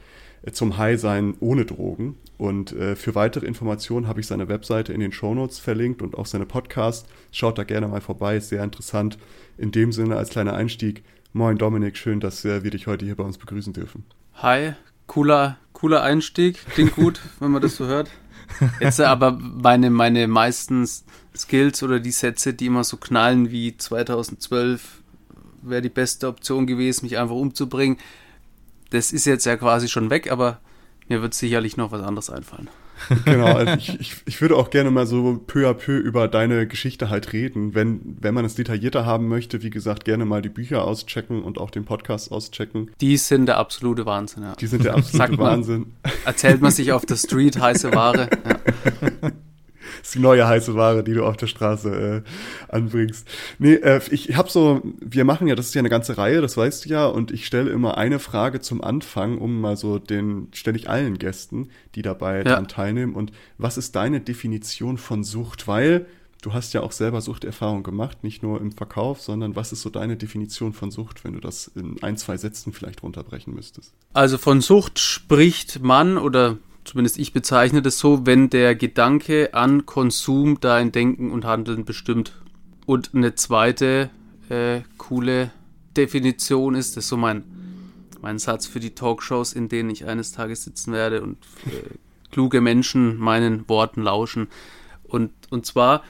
zum 0.51 0.77
High-Sein 0.77 1.35
ohne 1.39 1.65
Drogen. 1.65 2.17
Und 2.37 2.73
äh, 2.73 2.95
für 2.95 3.15
weitere 3.15 3.45
Informationen 3.45 4.07
habe 4.07 4.19
ich 4.19 4.27
seine 4.27 4.47
Webseite 4.47 4.93
in 4.93 4.99
den 4.99 5.11
Shownotes 5.11 5.59
verlinkt 5.59 6.01
und 6.01 6.15
auch 6.15 6.25
seine 6.25 6.45
Podcast. 6.45 7.07
Schaut 7.31 7.57
da 7.57 7.63
gerne 7.63 7.87
mal 7.87 8.01
vorbei, 8.01 8.37
ist 8.37 8.49
sehr 8.49 8.63
interessant. 8.63 9.17
In 9.57 9.71
dem 9.71 9.91
Sinne 9.91 10.17
als 10.17 10.29
kleiner 10.29 10.53
Einstieg. 10.53 11.03
Moin 11.33 11.57
Dominik, 11.57 11.97
schön, 11.97 12.19
dass 12.19 12.45
äh, 12.45 12.63
wir 12.63 12.71
dich 12.71 12.87
heute 12.87 13.05
hier 13.05 13.15
bei 13.15 13.23
uns 13.23 13.37
begrüßen 13.37 13.73
dürfen. 13.73 14.05
Hi, 14.35 14.73
cooler, 15.07 15.57
cooler 15.73 16.03
Einstieg. 16.03 16.57
Klingt 16.69 16.95
gut, 16.95 17.21
wenn 17.39 17.51
man 17.51 17.61
das 17.61 17.77
so 17.77 17.85
hört. 17.85 18.09
Jetzt 18.79 18.99
äh, 18.99 19.03
aber 19.03 19.31
meine, 19.31 19.89
meine 19.89 20.27
meisten 20.27 20.87
Skills 21.35 21.83
oder 21.83 21.99
die 21.99 22.11
Sätze, 22.11 22.53
die 22.53 22.67
immer 22.67 22.83
so 22.83 22.97
knallen 22.97 23.51
wie 23.51 23.75
2012 23.75 25.01
wäre 25.61 25.81
die 25.81 25.89
beste 25.89 26.27
Option 26.27 26.67
gewesen, 26.67 27.05
mich 27.05 27.17
einfach 27.17 27.35
umzubringen 27.35 27.97
das 28.95 29.11
ist 29.11 29.25
jetzt 29.25 29.45
ja 29.45 29.57
quasi 29.57 29.87
schon 29.87 30.09
weg, 30.09 30.31
aber 30.31 30.59
mir 31.07 31.21
wird 31.21 31.33
sicherlich 31.33 31.77
noch 31.77 31.91
was 31.91 32.01
anderes 32.01 32.29
einfallen. 32.29 32.69
genau, 33.25 33.53
also 33.53 33.73
ich, 33.73 33.99
ich, 33.99 34.15
ich 34.25 34.41
würde 34.41 34.55
auch 34.55 34.69
gerne 34.69 34.89
mal 34.89 35.05
so 35.05 35.41
peu 35.45 35.69
à 35.69 35.73
peu 35.73 35.97
über 35.97 36.27
deine 36.27 36.65
Geschichte 36.65 37.09
halt 37.09 37.33
reden. 37.33 37.75
Wenn, 37.75 38.17
wenn 38.21 38.33
man 38.33 38.45
es 38.45 38.55
detaillierter 38.55 39.05
haben 39.05 39.27
möchte, 39.27 39.63
wie 39.63 39.69
gesagt, 39.69 40.05
gerne 40.05 40.25
mal 40.25 40.41
die 40.41 40.49
Bücher 40.49 40.85
auschecken 40.85 41.43
und 41.43 41.57
auch 41.57 41.71
den 41.71 41.83
Podcast 41.83 42.31
auschecken. 42.31 42.91
Die 43.01 43.17
sind 43.17 43.47
der 43.47 43.57
absolute 43.57 44.05
Wahnsinn, 44.05 44.43
ja. 44.43 44.55
Die 44.55 44.67
sind 44.67 44.85
der 44.85 44.95
absolute 44.95 45.37
Wahnsinn. 45.37 45.93
Erzählt 46.23 46.61
man 46.61 46.71
sich 46.71 46.93
auf 46.93 47.05
der 47.05 47.17
Street 47.17 47.59
heiße 47.59 47.93
Ware. 47.93 48.29
Ja. 49.21 49.31
Ist 50.05 50.15
die 50.15 50.19
neue 50.19 50.47
heiße 50.47 50.75
Ware, 50.75 51.03
die 51.03 51.13
du 51.13 51.25
auf 51.25 51.37
der 51.37 51.47
Straße 51.47 52.23
äh, 52.23 52.73
anbringst. 52.73 53.27
Nee, 53.59 53.75
äh, 53.75 54.01
ich 54.11 54.35
habe 54.35 54.49
so, 54.49 54.81
wir 54.99 55.25
machen 55.25 55.47
ja, 55.47 55.55
das 55.55 55.67
ist 55.67 55.75
ja 55.75 55.79
eine 55.79 55.89
ganze 55.89 56.17
Reihe, 56.17 56.41
das 56.41 56.57
weißt 56.57 56.85
du 56.85 56.89
ja, 56.89 57.05
und 57.07 57.31
ich 57.31 57.45
stelle 57.45 57.71
immer 57.71 57.97
eine 57.97 58.19
Frage 58.19 58.61
zum 58.61 58.83
Anfang, 58.83 59.37
um 59.37 59.59
mal 59.59 59.77
so 59.77 59.99
den, 59.99 60.47
stelle 60.53 60.77
ich 60.77 60.89
allen 60.89 61.17
Gästen, 61.17 61.69
die 61.95 62.01
dabei 62.01 62.37
ja. 62.37 62.43
daran 62.43 62.67
teilnehmen. 62.67 63.15
Und 63.15 63.31
was 63.57 63.77
ist 63.77 63.95
deine 63.95 64.21
Definition 64.21 64.97
von 64.97 65.23
Sucht? 65.23 65.67
Weil 65.67 66.05
du 66.45 66.53
hast 66.53 66.73
ja 66.73 66.81
auch 66.81 66.91
selber 66.91 67.21
Suchterfahrung 67.21 67.81
gemacht, 67.81 68.23
nicht 68.23 68.43
nur 68.43 68.61
im 68.61 68.71
Verkauf, 68.71 69.21
sondern 69.21 69.55
was 69.55 69.71
ist 69.71 69.81
so 69.81 69.89
deine 69.89 70.15
Definition 70.15 70.73
von 70.73 70.91
Sucht, 70.91 71.23
wenn 71.23 71.33
du 71.33 71.39
das 71.39 71.67
in 71.67 72.01
ein, 72.03 72.17
zwei 72.17 72.37
Sätzen 72.37 72.71
vielleicht 72.71 73.01
runterbrechen 73.01 73.53
müsstest? 73.53 73.93
Also 74.13 74.37
von 74.37 74.61
Sucht 74.61 74.99
spricht 74.99 75.81
man 75.81 76.17
oder 76.17 76.57
zumindest 76.85 77.17
ich 77.17 77.33
bezeichne 77.33 77.81
das 77.81 77.99
so, 77.99 78.25
wenn 78.25 78.49
der 78.49 78.75
Gedanke 78.75 79.53
an 79.53 79.85
Konsum 79.85 80.59
dein 80.59 80.91
Denken 80.91 81.31
und 81.31 81.45
Handeln 81.45 81.83
bestimmt. 81.83 82.33
Und 82.85 83.13
eine 83.13 83.35
zweite 83.35 84.09
äh, 84.49 84.81
coole 84.97 85.51
Definition 85.97 86.75
ist, 86.75 86.95
das 86.95 87.05
ist 87.05 87.09
so 87.09 87.17
mein, 87.17 87.43
mein 88.21 88.39
Satz 88.39 88.67
für 88.67 88.79
die 88.79 88.95
Talkshows, 88.95 89.53
in 89.53 89.69
denen 89.69 89.89
ich 89.89 90.05
eines 90.05 90.31
Tages 90.31 90.63
sitzen 90.63 90.93
werde 90.93 91.21
und 91.21 91.37
äh, 91.65 91.95
kluge 92.31 92.61
Menschen 92.61 93.17
meinen 93.17 93.67
Worten 93.67 94.03
lauschen. 94.03 94.47
Und, 95.03 95.31
und 95.49 95.65
zwar, 95.65 96.03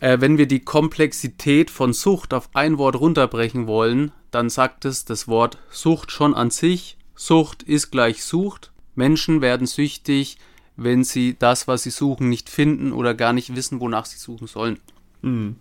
äh, 0.00 0.20
wenn 0.20 0.38
wir 0.38 0.46
die 0.46 0.60
Komplexität 0.60 1.70
von 1.70 1.92
Sucht 1.92 2.34
auf 2.34 2.50
ein 2.54 2.78
Wort 2.78 2.98
runterbrechen 2.98 3.66
wollen, 3.66 4.12
dann 4.30 4.48
sagt 4.48 4.84
es 4.84 5.04
das 5.04 5.28
Wort 5.28 5.58
Sucht 5.70 6.10
schon 6.10 6.34
an 6.34 6.50
sich. 6.50 6.96
Sucht 7.14 7.62
ist 7.62 7.90
gleich 7.90 8.24
Sucht. 8.24 8.69
Menschen 9.00 9.40
werden 9.40 9.66
süchtig, 9.66 10.36
wenn 10.76 11.04
sie 11.04 11.36
das, 11.38 11.66
was 11.66 11.84
sie 11.84 11.90
suchen, 11.90 12.28
nicht 12.28 12.50
finden 12.50 12.92
oder 12.92 13.14
gar 13.14 13.32
nicht 13.32 13.56
wissen, 13.56 13.80
wonach 13.80 14.04
sie 14.04 14.18
suchen 14.18 14.46
sollen. 14.46 14.78
Mhm. 15.22 15.56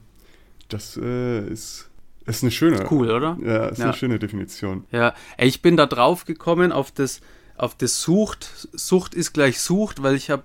Das 0.67 0.97
äh, 0.97 1.47
ist, 1.47 1.89
ist 2.25 2.43
eine 2.43 2.51
schöne. 2.51 2.83
Ist 2.83 2.91
cool, 2.91 3.09
oder? 3.09 3.37
Ja, 3.41 3.67
ist 3.67 3.79
ja. 3.79 3.85
eine 3.85 3.93
schöne 3.93 4.19
Definition. 4.19 4.85
Ja, 4.91 5.15
ich 5.37 5.61
bin 5.61 5.77
da 5.77 5.85
drauf 5.85 6.25
gekommen 6.25 6.73
auf 6.73 6.91
das, 6.91 7.21
auf 7.55 7.75
das 7.75 8.01
Sucht. 8.01 8.67
Sucht 8.73 9.15
ist 9.15 9.31
gleich 9.31 9.59
Sucht, 9.61 10.03
weil 10.03 10.15
ich 10.15 10.29
habe 10.29 10.43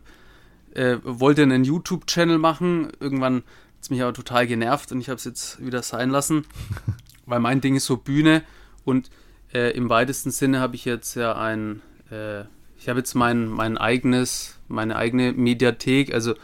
äh, 0.75 0.99
wollte 1.03 1.43
einen 1.43 1.65
YouTube-Channel 1.65 2.39
machen. 2.39 2.93
Irgendwann 3.01 3.39
hat 3.39 3.83
es 3.83 3.91
mich 3.91 4.03
aber 4.03 4.15
total 4.15 4.47
genervt 4.47 4.93
und 4.93 5.01
ich 5.01 5.09
habe 5.09 5.17
es 5.17 5.25
jetzt 5.25 5.65
wieder 5.65 5.83
sein 5.83 6.11
lassen, 6.11 6.47
weil 7.27 7.41
mein 7.41 7.61
Ding 7.61 7.75
ist 7.75 7.87
so 7.87 7.97
Bühne 7.97 8.43
und 8.85 9.11
äh, 9.53 9.71
im 9.77 9.89
weitesten 9.89 10.31
Sinne 10.31 10.61
habe 10.61 10.77
ich 10.77 10.85
jetzt 10.85 11.17
ja 11.17 11.37
ein 11.37 11.83
äh, 12.11 12.45
ich 12.85 12.91
habe 12.91 13.01
jetzt 13.01 13.15
mein, 13.15 13.49
mein 13.49 13.79
eigenes, 13.79 14.59
meine 14.69 14.97
eigene 14.97 15.33
Mediathek, 15.33 16.13
also 16.13 16.35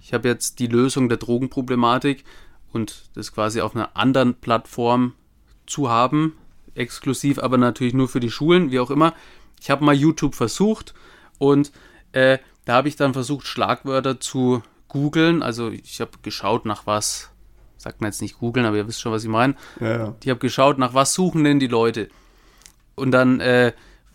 ich 0.00 0.14
habe 0.14 0.28
jetzt 0.28 0.60
die 0.60 0.68
Lösung 0.68 1.08
der 1.08 1.18
Drogenproblematik 1.18 2.22
und 2.72 3.10
das 3.16 3.32
quasi 3.32 3.60
auf 3.60 3.74
einer 3.74 3.96
anderen 3.96 4.36
Plattform 4.36 5.14
zu 5.66 5.90
haben, 5.90 6.36
exklusiv, 6.76 7.40
aber 7.40 7.58
natürlich 7.58 7.94
nur 7.94 8.06
für 8.06 8.20
die 8.20 8.30
Schulen, 8.30 8.70
wie 8.70 8.78
auch 8.78 8.92
immer. 8.92 9.12
Ich 9.60 9.70
habe 9.70 9.84
mal 9.84 9.92
YouTube 9.92 10.36
versucht 10.36 10.94
und 11.38 11.72
äh, 12.12 12.38
da 12.64 12.74
habe 12.74 12.86
ich 12.86 12.94
dann 12.94 13.12
versucht, 13.12 13.48
Schlagwörter 13.48 14.20
zu 14.20 14.62
googeln. 14.86 15.42
Also 15.42 15.70
ich 15.70 16.00
habe 16.00 16.12
geschaut 16.22 16.64
nach 16.64 16.86
was, 16.86 17.30
sagt 17.76 18.00
man 18.00 18.06
jetzt 18.06 18.22
nicht 18.22 18.38
googeln, 18.38 18.66
aber 18.66 18.76
ihr 18.76 18.86
wisst 18.86 19.00
schon, 19.00 19.10
was 19.10 19.24
ich 19.24 19.30
meine. 19.30 19.56
Ja, 19.80 19.90
ja. 19.90 20.14
Ich 20.22 20.30
habe 20.30 20.38
geschaut, 20.38 20.78
nach 20.78 20.94
was 20.94 21.12
suchen 21.12 21.42
denn 21.42 21.58
die 21.58 21.66
Leute. 21.66 22.08
Und 22.94 23.10
dann 23.10 23.40
äh, 23.40 23.72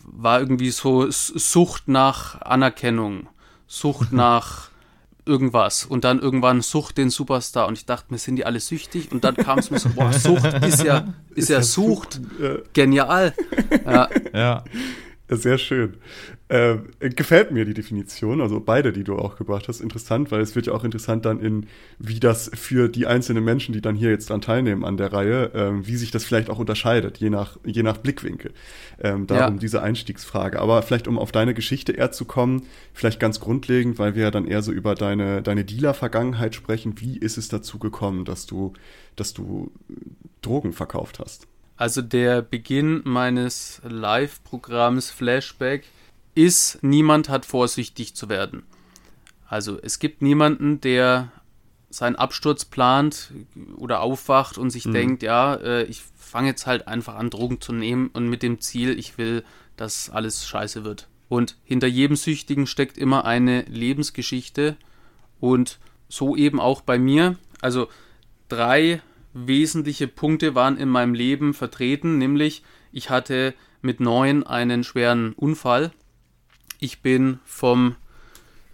war 0.08 0.40
irgendwie 0.40 0.72
so 0.72 1.12
Sucht 1.12 1.88
nach 1.88 2.42
Anerkennung, 2.42 3.28
Sucht 3.68 4.12
nach 4.14 4.70
irgendwas 5.26 5.86
und 5.86 6.06
dann 6.06 6.20
irgendwann 6.20 6.62
Sucht 6.62 6.98
den 6.98 7.10
Superstar 7.10 7.68
und 7.68 7.78
ich 7.78 7.86
dachte 7.86 8.08
mir, 8.10 8.18
sind 8.18 8.38
die 8.38 8.46
alle 8.46 8.62
süchtig? 8.62 9.12
Und 9.12 9.24
dann 9.24 9.36
kam 9.36 9.60
es 9.60 9.70
mir 9.70 9.78
so, 9.78 9.90
boah, 9.90 10.12
Sucht 10.14 10.64
ist 10.64 10.84
ja, 10.84 11.00
ist, 11.30 11.38
ist 11.38 11.50
ja 11.50 11.62
Sucht, 11.62 12.14
Sucht. 12.14 12.74
genial. 12.74 13.34
Ja. 13.86 14.10
ja. 14.34 14.64
Sehr 15.30 15.58
schön. 15.58 15.98
Äh, 16.50 16.78
gefällt 17.00 17.52
mir 17.52 17.66
die 17.66 17.74
Definition, 17.74 18.40
also 18.40 18.62
beide, 18.62 18.94
die 18.94 19.04
du 19.04 19.18
auch 19.18 19.36
gebracht 19.36 19.68
hast, 19.68 19.82
interessant, 19.82 20.32
weil 20.32 20.40
es 20.40 20.56
wird 20.56 20.68
ja 20.68 20.74
auch 20.74 20.86
interessant 20.86 21.26
dann 21.26 21.42
in, 21.42 21.68
wie 22.00 22.22
das 22.22 22.50
für 22.54 22.88
die 22.88 23.06
einzelnen 23.06 23.44
Menschen, 23.44 23.74
die 23.74 23.82
dann 23.82 23.96
hier 23.96 24.12
jetzt 24.12 24.30
dran 24.30 24.40
teilnehmen 24.40 24.86
an 24.86 24.96
der 24.96 25.12
Reihe, 25.12 25.54
äh, 25.54 25.86
wie 25.86 25.98
sich 25.98 26.10
das 26.10 26.24
vielleicht 26.24 26.50
auch 26.50 26.58
unterscheidet, 26.58 27.18
je 27.18 27.30
nach, 27.30 27.58
je 27.66 27.84
nach 27.84 27.98
Blickwinkel. 27.98 28.54
Ähm, 29.04 29.28
darum 29.28 29.56
ja. 29.56 29.60
diese 29.60 29.82
Einstiegsfrage. 29.82 30.62
Aber 30.62 30.82
vielleicht, 30.84 31.10
um 31.10 31.20
auf 31.20 31.34
deine 31.34 31.54
Geschichte 31.54 31.92
eher 31.92 32.14
zu 32.14 32.24
kommen, 32.24 32.62
vielleicht 32.94 33.20
ganz 33.20 33.42
grundlegend, 33.42 34.00
weil 34.00 34.16
wir 34.16 34.24
ja 34.24 34.32
dann 34.32 34.48
eher 34.48 34.62
so 34.62 34.72
über 34.72 34.96
deine, 34.96 35.42
deine 35.42 35.66
Dealer-Vergangenheit 35.66 36.56
sprechen. 36.56 36.94
Wie 37.02 37.18
ist 37.18 37.38
es 37.38 37.50
dazu 37.50 37.78
gekommen, 37.78 38.24
dass 38.24 38.46
du, 38.46 38.72
dass 39.18 39.34
du 39.34 39.70
Drogen 40.42 40.72
verkauft 40.72 41.20
hast? 41.20 41.46
Also 41.76 42.02
der 42.02 42.42
Beginn 42.42 43.02
meines 43.04 43.82
Live-Programms 43.84 45.12
Flashback 45.12 45.84
ist, 46.38 46.80
niemand 46.82 47.30
hat 47.30 47.46
vorsichtig 47.46 48.16
zu 48.16 48.30
werden. 48.30 48.64
Also 49.48 49.80
es 49.82 50.00
gibt 50.00 50.22
niemanden, 50.22 50.80
der 50.82 51.32
seinen 51.90 52.16
Absturz 52.16 52.66
plant 52.66 53.32
oder 53.76 54.02
aufwacht 54.02 54.58
und 54.58 54.70
sich 54.70 54.86
mhm. 54.86 54.94
denkt, 54.94 55.24
ja, 55.24 55.56
äh, 55.56 55.84
ich 55.84 56.04
fange 56.16 56.50
jetzt 56.50 56.68
halt 56.68 56.88
einfach 56.88 57.16
an, 57.16 57.30
Drogen 57.30 57.62
zu 57.62 57.74
nehmen 57.74 58.10
und 58.14 58.28
mit 58.28 58.44
dem 58.44 58.60
Ziel, 58.60 59.00
ich 59.00 59.18
will, 59.18 59.44
dass 59.78 60.10
alles 60.10 60.48
scheiße 60.48 60.84
wird. 60.84 61.08
Und 61.30 61.58
hinter 61.64 61.88
jedem 61.88 62.16
Süchtigen 62.16 62.68
steckt 62.68 62.98
immer 62.98 63.26
eine 63.26 63.64
Lebensgeschichte 63.64 64.78
und 65.40 65.80
so 66.10 66.36
eben 66.36 66.60
auch 66.60 66.82
bei 66.82 67.00
mir. 67.00 67.38
Also 67.62 67.88
drei 68.50 69.02
wesentliche 69.34 70.08
Punkte 70.08 70.56
waren 70.56 70.78
in 70.78 70.90
meinem 70.90 71.14
Leben 71.14 71.54
vertreten, 71.54 72.18
nämlich 72.18 72.64
ich 72.92 73.10
hatte 73.10 73.54
mit 73.82 74.00
neun 74.00 74.44
einen 74.46 74.84
schweren 74.84 75.34
Unfall. 75.34 75.92
Ich 76.80 77.02
bin 77.02 77.40
vom 77.44 77.96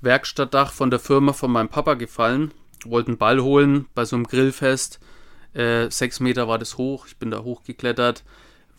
Werkstattdach 0.02 0.74
von 0.74 0.90
der 0.90 1.00
Firma 1.00 1.32
von 1.32 1.52
meinem 1.52 1.70
Papa 1.70 1.94
gefallen, 1.94 2.52
wollte 2.84 3.10
einen 3.10 3.18
Ball 3.18 3.42
holen 3.42 3.86
bei 3.96 4.04
so 4.04 4.16
einem 4.16 4.28
Grillfest. 4.28 5.00
Äh, 5.54 5.90
sechs 5.90 6.20
Meter 6.20 6.48
war 6.48 6.60
das 6.60 6.78
hoch, 6.78 7.08
ich 7.08 7.18
bin 7.18 7.32
da 7.32 7.44
hochgeklettert, 7.44 8.24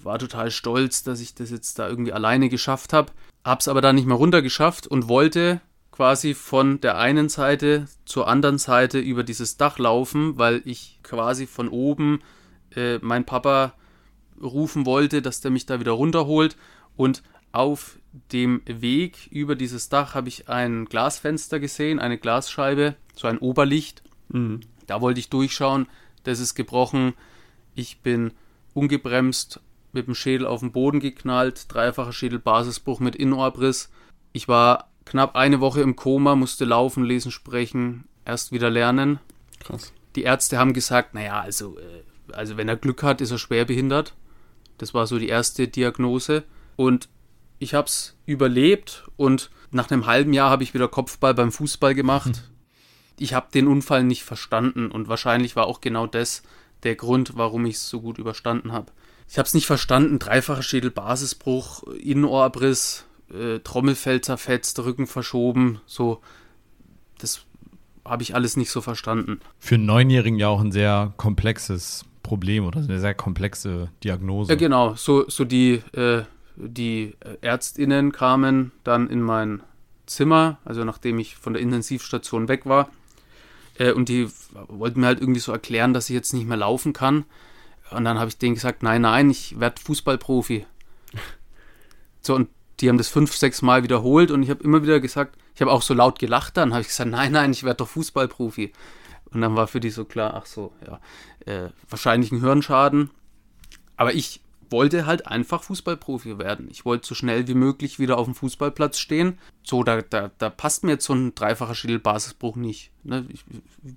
war 0.03 0.19
total 0.19 0.51
stolz, 0.51 1.03
dass 1.05 1.21
ich 1.21 1.35
das 1.35 1.51
jetzt 1.51 1.79
da 1.79 1.89
irgendwie 1.89 2.13
alleine 2.13 2.51
geschafft 2.51 2.93
habe. 2.93 3.13
Hab's 3.45 3.69
aber 3.69 3.81
da 3.81 3.93
nicht 3.93 4.07
mehr 4.07 4.17
runtergeschafft 4.17 4.87
und 4.87 5.09
wollte 5.09 5.61
quasi 5.91 6.35
von 6.35 6.81
der 6.81 6.99
einen 6.99 7.29
Seite 7.29 7.87
zur 8.05 8.29
anderen 8.29 8.59
Seite 8.59 8.99
über 8.99 9.23
dieses 9.23 9.57
Dach 9.57 9.79
laufen, 9.79 10.37
weil 10.37 10.61
ich 10.65 10.99
quasi 11.03 11.47
von 11.47 11.69
oben 11.69 12.21
äh, 12.75 12.99
mein 12.99 13.25
Papa 13.25 13.75
rufen 14.43 14.85
wollte, 14.85 15.23
dass 15.23 15.41
der 15.41 15.51
mich 15.51 15.67
da 15.67 15.81
wieder 15.81 15.93
runterholt. 15.93 16.57
Und 16.97 17.23
auf 17.53 17.99
dem 18.33 18.63
Weg 18.67 19.29
über 19.31 19.57
dieses 19.57 19.89
Dach 19.89 20.15
habe 20.15 20.29
ich 20.29 20.49
ein 20.49 20.85
Glasfenster 20.87 21.59
gesehen, 21.59 21.99
eine 21.99 22.19
Glasscheibe, 22.19 22.95
so 23.15 23.27
ein 23.27 23.39
Oberlicht. 23.39 24.03
Mhm. 24.29 24.61
Da 24.87 25.01
wollte 25.01 25.21
ich 25.21 25.31
durchschauen. 25.31 25.87
Das 26.23 26.41
ist 26.41 26.55
gebrochen. 26.55 27.15
Ich 27.75 28.01
bin 28.01 28.33
ungebremst 28.73 29.61
mit 29.93 30.07
dem 30.07 30.15
Schädel 30.15 30.47
auf 30.47 30.61
den 30.61 30.73
Boden 30.73 31.01
geknallt, 31.01 31.67
dreifacher 31.69 32.13
Schädelbasisbruch 32.13 33.01
mit 33.01 33.17
Innenohrbriss. 33.17 33.91
Ich 34.33 34.49
war 34.49 34.89
knapp 35.05 35.37
eine 35.37 35.61
Woche 35.61 35.81
im 35.81 35.97
Koma, 35.97 36.35
musste 36.35 36.65
laufen, 36.65 37.05
lesen, 37.05 37.31
sprechen, 37.31 38.05
erst 38.25 38.53
wieder 38.53 38.71
lernen. 38.71 39.19
Krass. 39.61 39.93
Die 40.17 40.23
Ärzte 40.23 40.59
haben 40.59 40.73
gesagt, 40.73 41.15
naja, 41.15 41.41
also, 41.41 41.79
äh, 41.79 42.33
also 42.33 42.57
wenn 42.57 42.69
er 42.69 42.77
Glück 42.77 43.03
hat, 43.03 43.21
ist 43.21 43.31
er 43.31 43.39
schwerbehindert. 43.39 44.15
Das 44.79 44.95
war 44.95 45.07
so 45.07 45.19
die 45.19 45.29
erste 45.29 45.69
Diagnose. 45.69 46.45
Und 46.77 47.09
ich 47.59 47.75
habe 47.75 47.87
es 47.87 48.17
überlebt 48.27 49.05
und 49.17 49.51
nach 49.71 49.91
einem 49.91 50.07
halben 50.07 50.33
Jahr 50.33 50.51
habe 50.51 50.63
ich 50.63 50.75
wieder 50.75 50.89
Kopfball 50.89 51.35
beim 51.35 51.53
Fußball 51.53 51.95
gemacht. 51.95 52.37
Hm. 52.37 52.43
Ich 53.19 53.35
habe 53.35 53.49
den 53.53 53.69
Unfall 53.69 54.05
nicht 54.05 54.25
verstanden 54.25 54.91
und 54.91 55.09
wahrscheinlich 55.09 55.57
war 55.57 55.67
auch 55.67 55.81
genau 55.81 56.07
das 56.07 56.43
der 56.83 56.97
Grund, 56.97 57.37
warum 57.37 57.65
ich 57.67 57.77
es 57.77 57.89
so 57.89 58.01
gut 58.01 58.19
überstanden 58.19 58.73
habe. 58.73 58.93
Ich 59.29 59.39
habe 59.39 59.47
es 59.47 59.55
nicht 59.55 59.67
verstanden. 59.67 60.19
Dreifacher 60.19 60.63
Schädelbasisbruch, 60.63 61.85
Innenohrabriss, 61.85 63.07
äh, 63.33 63.61
Trommelfell 63.61 64.21
zerfetzt, 64.21 64.79
Rücken 64.81 65.07
verschoben, 65.07 65.81
so. 65.87 66.21
Das 67.19 67.47
habe 68.05 68.23
ich 68.23 68.35
alles 68.35 68.57
nicht 68.57 68.71
so 68.71 68.81
verstanden. 68.81 69.41
Für 69.59 69.77
einen 69.77 69.87
Neunjährigen 69.87 70.39
ja 70.39 70.49
auch 70.49 70.61
ein 70.61 70.73
sehr 70.73 71.15
komplexes 71.17 72.05
Problem 72.23 72.67
oder 72.67 72.81
eine 72.81 73.01
sehr 73.01 73.15
komplexe 73.15 73.89
Diagnose. 74.03 74.53
Ja, 74.53 74.59
genau. 74.59 74.95
So, 74.95 75.29
so 75.29 75.45
die, 75.45 75.75
äh, 75.93 76.25
die 76.57 77.17
ÄrztInnen 77.41 78.13
kamen 78.13 78.73
dann 78.85 79.09
in 79.09 79.23
mein 79.23 79.63
Zimmer, 80.07 80.59
also 80.65 80.85
nachdem 80.85 81.19
ich 81.19 81.37
von 81.37 81.55
der 81.55 81.63
Intensivstation 81.63 82.49
weg 82.49 82.67
war. 82.67 82.89
Äh, 83.79 83.93
und 83.93 84.09
die 84.09 84.29
wollten 84.69 85.01
mir 85.01 85.07
halt 85.07 85.21
irgendwie 85.21 85.41
so 85.41 85.53
erklären, 85.53 85.95
dass 85.95 86.11
ich 86.11 86.15
jetzt 86.15 86.33
nicht 86.33 86.47
mehr 86.47 86.57
laufen 86.57 86.93
kann. 86.93 87.25
Und 87.91 88.05
dann 88.05 88.19
habe 88.19 88.29
ich 88.29 88.39
denen 88.39 88.55
gesagt, 88.55 88.83
nein, 88.83 89.03
nein, 89.03 89.31
ich 89.31 89.59
werde 89.61 89.81
Fußballprofi. 89.81 90.67
So, 92.21 92.35
und 92.35 92.49
die 92.81 92.89
haben 92.89 92.99
das 92.99 93.09
fünf, 93.09 93.37
sechs 93.37 93.63
Mal 93.63 93.83
wiederholt 93.83 94.31
und 94.31 94.43
ich 94.43 94.51
habe 94.51 94.65
immer 94.65 94.83
wieder 94.83 94.99
gesagt, 94.99 95.37
ich 95.55 95.61
habe 95.61 95.71
auch 95.71 95.83
so 95.83 95.95
laut 95.95 96.19
gelacht 96.19 96.57
dann, 96.57 96.73
habe 96.73 96.81
ich 96.81 96.89
gesagt, 96.89 97.11
nein, 97.11 97.33
nein, 97.33 97.53
ich 97.53 97.65
werde 97.65 97.79
doch 97.79 97.89
Fußballprofi. 97.89 98.73
Und 99.31 99.41
dann 99.41 99.57
war 99.57 99.67
für 99.67 99.81
die 99.81 99.91
so 99.91 100.05
klar, 100.05 100.35
ach 100.35 100.47
so, 100.47 100.73
ja, 100.87 101.01
äh, 101.45 101.71
wahrscheinlich 101.89 102.33
ein 102.33 102.41
Hirnschaden. 102.41 103.11
Aber 103.97 104.15
ich 104.15 104.41
wollte 104.75 105.07
halt 105.07 105.29
einfach 105.29 105.63
Fußballprofi 105.63 106.37
werden. 106.39 106.67
Ich 106.69 106.85
wollte 106.85 107.07
so 107.07 107.15
schnell 107.15 107.47
wie 107.47 107.55
möglich 107.55 108.01
wieder 108.01 108.19
auf 108.19 108.25
dem 108.27 108.35
Fußballplatz 108.35 108.99
stehen. 108.99 109.39
So, 109.63 109.85
da, 109.85 110.03
da, 110.03 110.33
da 110.37 110.51
passt 110.51 110.83
mir 110.83 110.93
jetzt 110.93 111.05
so 111.05 111.15
ein 111.15 111.33
dreifacher 111.37 111.77
Schädelbasisbruch 111.77 112.57
nicht. 112.57 112.91
Ne? 113.05 113.25
Ich 113.29 113.45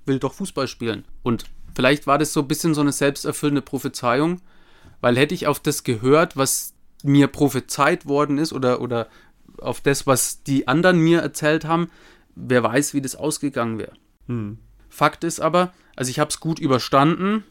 will 0.06 0.20
doch 0.20 0.36
Fußball 0.36 0.68
spielen. 0.68 1.04
Und 1.24 1.46
vielleicht 1.74 2.06
war 2.06 2.20
das 2.20 2.32
so 2.32 2.42
ein 2.42 2.48
bisschen 2.48 2.76
so 2.76 2.82
eine 2.82 2.92
selbsterfüllende 2.92 3.64
Prophezeiung, 3.64 4.40
weil 5.02 5.18
hätte 5.18 5.34
ich 5.34 5.48
auf 5.48 5.60
das 5.60 5.84
gehört, 5.84 6.38
was 6.38 6.76
mir 7.04 7.28
prophezeit 7.28 8.06
worden 8.06 8.38
ist 8.38 8.54
oder, 8.54 8.80
oder 8.80 9.08
auf 9.60 9.82
das, 9.82 10.06
was 10.06 10.44
die 10.44 10.68
anderen 10.68 11.00
mir 11.00 11.22
erzählt 11.22 11.66
haben, 11.66 11.90
wer 12.36 12.62
weiß, 12.62 12.94
wie 12.94 13.02
das 13.02 13.16
ausgegangen 13.16 13.80
wäre. 13.80 13.94
Hm. 14.28 14.60
Fakt 14.90 15.24
ist 15.24 15.40
aber, 15.40 15.74
also 15.96 16.12
ich 16.12 16.20
habe 16.20 16.30
es 16.30 16.40
gut 16.40 16.60
überstanden, 16.60 17.44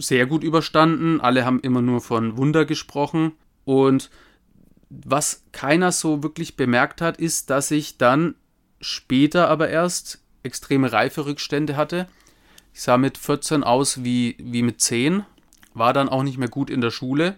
sehr 0.00 0.26
gut 0.26 0.42
überstanden. 0.42 1.20
Alle 1.20 1.44
haben 1.44 1.60
immer 1.60 1.82
nur 1.82 2.00
von 2.00 2.36
Wunder 2.36 2.64
gesprochen. 2.64 3.32
Und 3.64 4.10
was 4.88 5.44
keiner 5.52 5.92
so 5.92 6.22
wirklich 6.22 6.56
bemerkt 6.56 7.00
hat, 7.00 7.18
ist, 7.18 7.50
dass 7.50 7.70
ich 7.70 7.98
dann 7.98 8.34
später 8.80 9.48
aber 9.48 9.68
erst 9.68 10.22
extreme 10.42 10.92
Reiferückstände 10.92 11.76
hatte. 11.76 12.08
Ich 12.72 12.82
sah 12.82 12.96
mit 12.96 13.18
14 13.18 13.62
aus 13.62 14.04
wie, 14.04 14.36
wie 14.38 14.62
mit 14.62 14.80
10, 14.80 15.24
war 15.74 15.92
dann 15.92 16.08
auch 16.08 16.22
nicht 16.22 16.38
mehr 16.38 16.48
gut 16.48 16.70
in 16.70 16.80
der 16.80 16.90
Schule, 16.90 17.36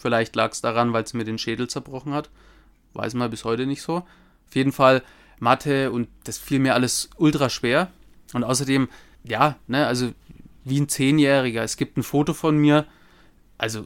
Vielleicht 0.00 0.34
lag 0.34 0.52
es 0.52 0.62
daran, 0.62 0.94
weil 0.94 1.04
es 1.04 1.12
mir 1.12 1.24
den 1.24 1.36
Schädel 1.36 1.68
zerbrochen 1.68 2.14
hat. 2.14 2.30
Weiß 2.94 3.12
man 3.12 3.30
bis 3.30 3.44
heute 3.44 3.66
nicht 3.66 3.82
so. 3.82 3.96
Auf 3.96 4.54
jeden 4.54 4.72
Fall 4.72 5.02
Mathe 5.38 5.92
und 5.92 6.08
das 6.24 6.38
fiel 6.38 6.58
mir 6.58 6.72
alles 6.72 7.10
ultra 7.18 7.50
schwer. 7.50 7.92
Und 8.32 8.42
außerdem, 8.42 8.88
ja, 9.24 9.56
ne, 9.66 9.86
also 9.86 10.12
wie 10.64 10.80
ein 10.80 10.88
Zehnjähriger. 10.88 11.62
Es 11.62 11.76
gibt 11.76 11.96
ein 11.96 12.02
Foto 12.02 12.34
von 12.34 12.56
mir, 12.58 12.86
also 13.58 13.84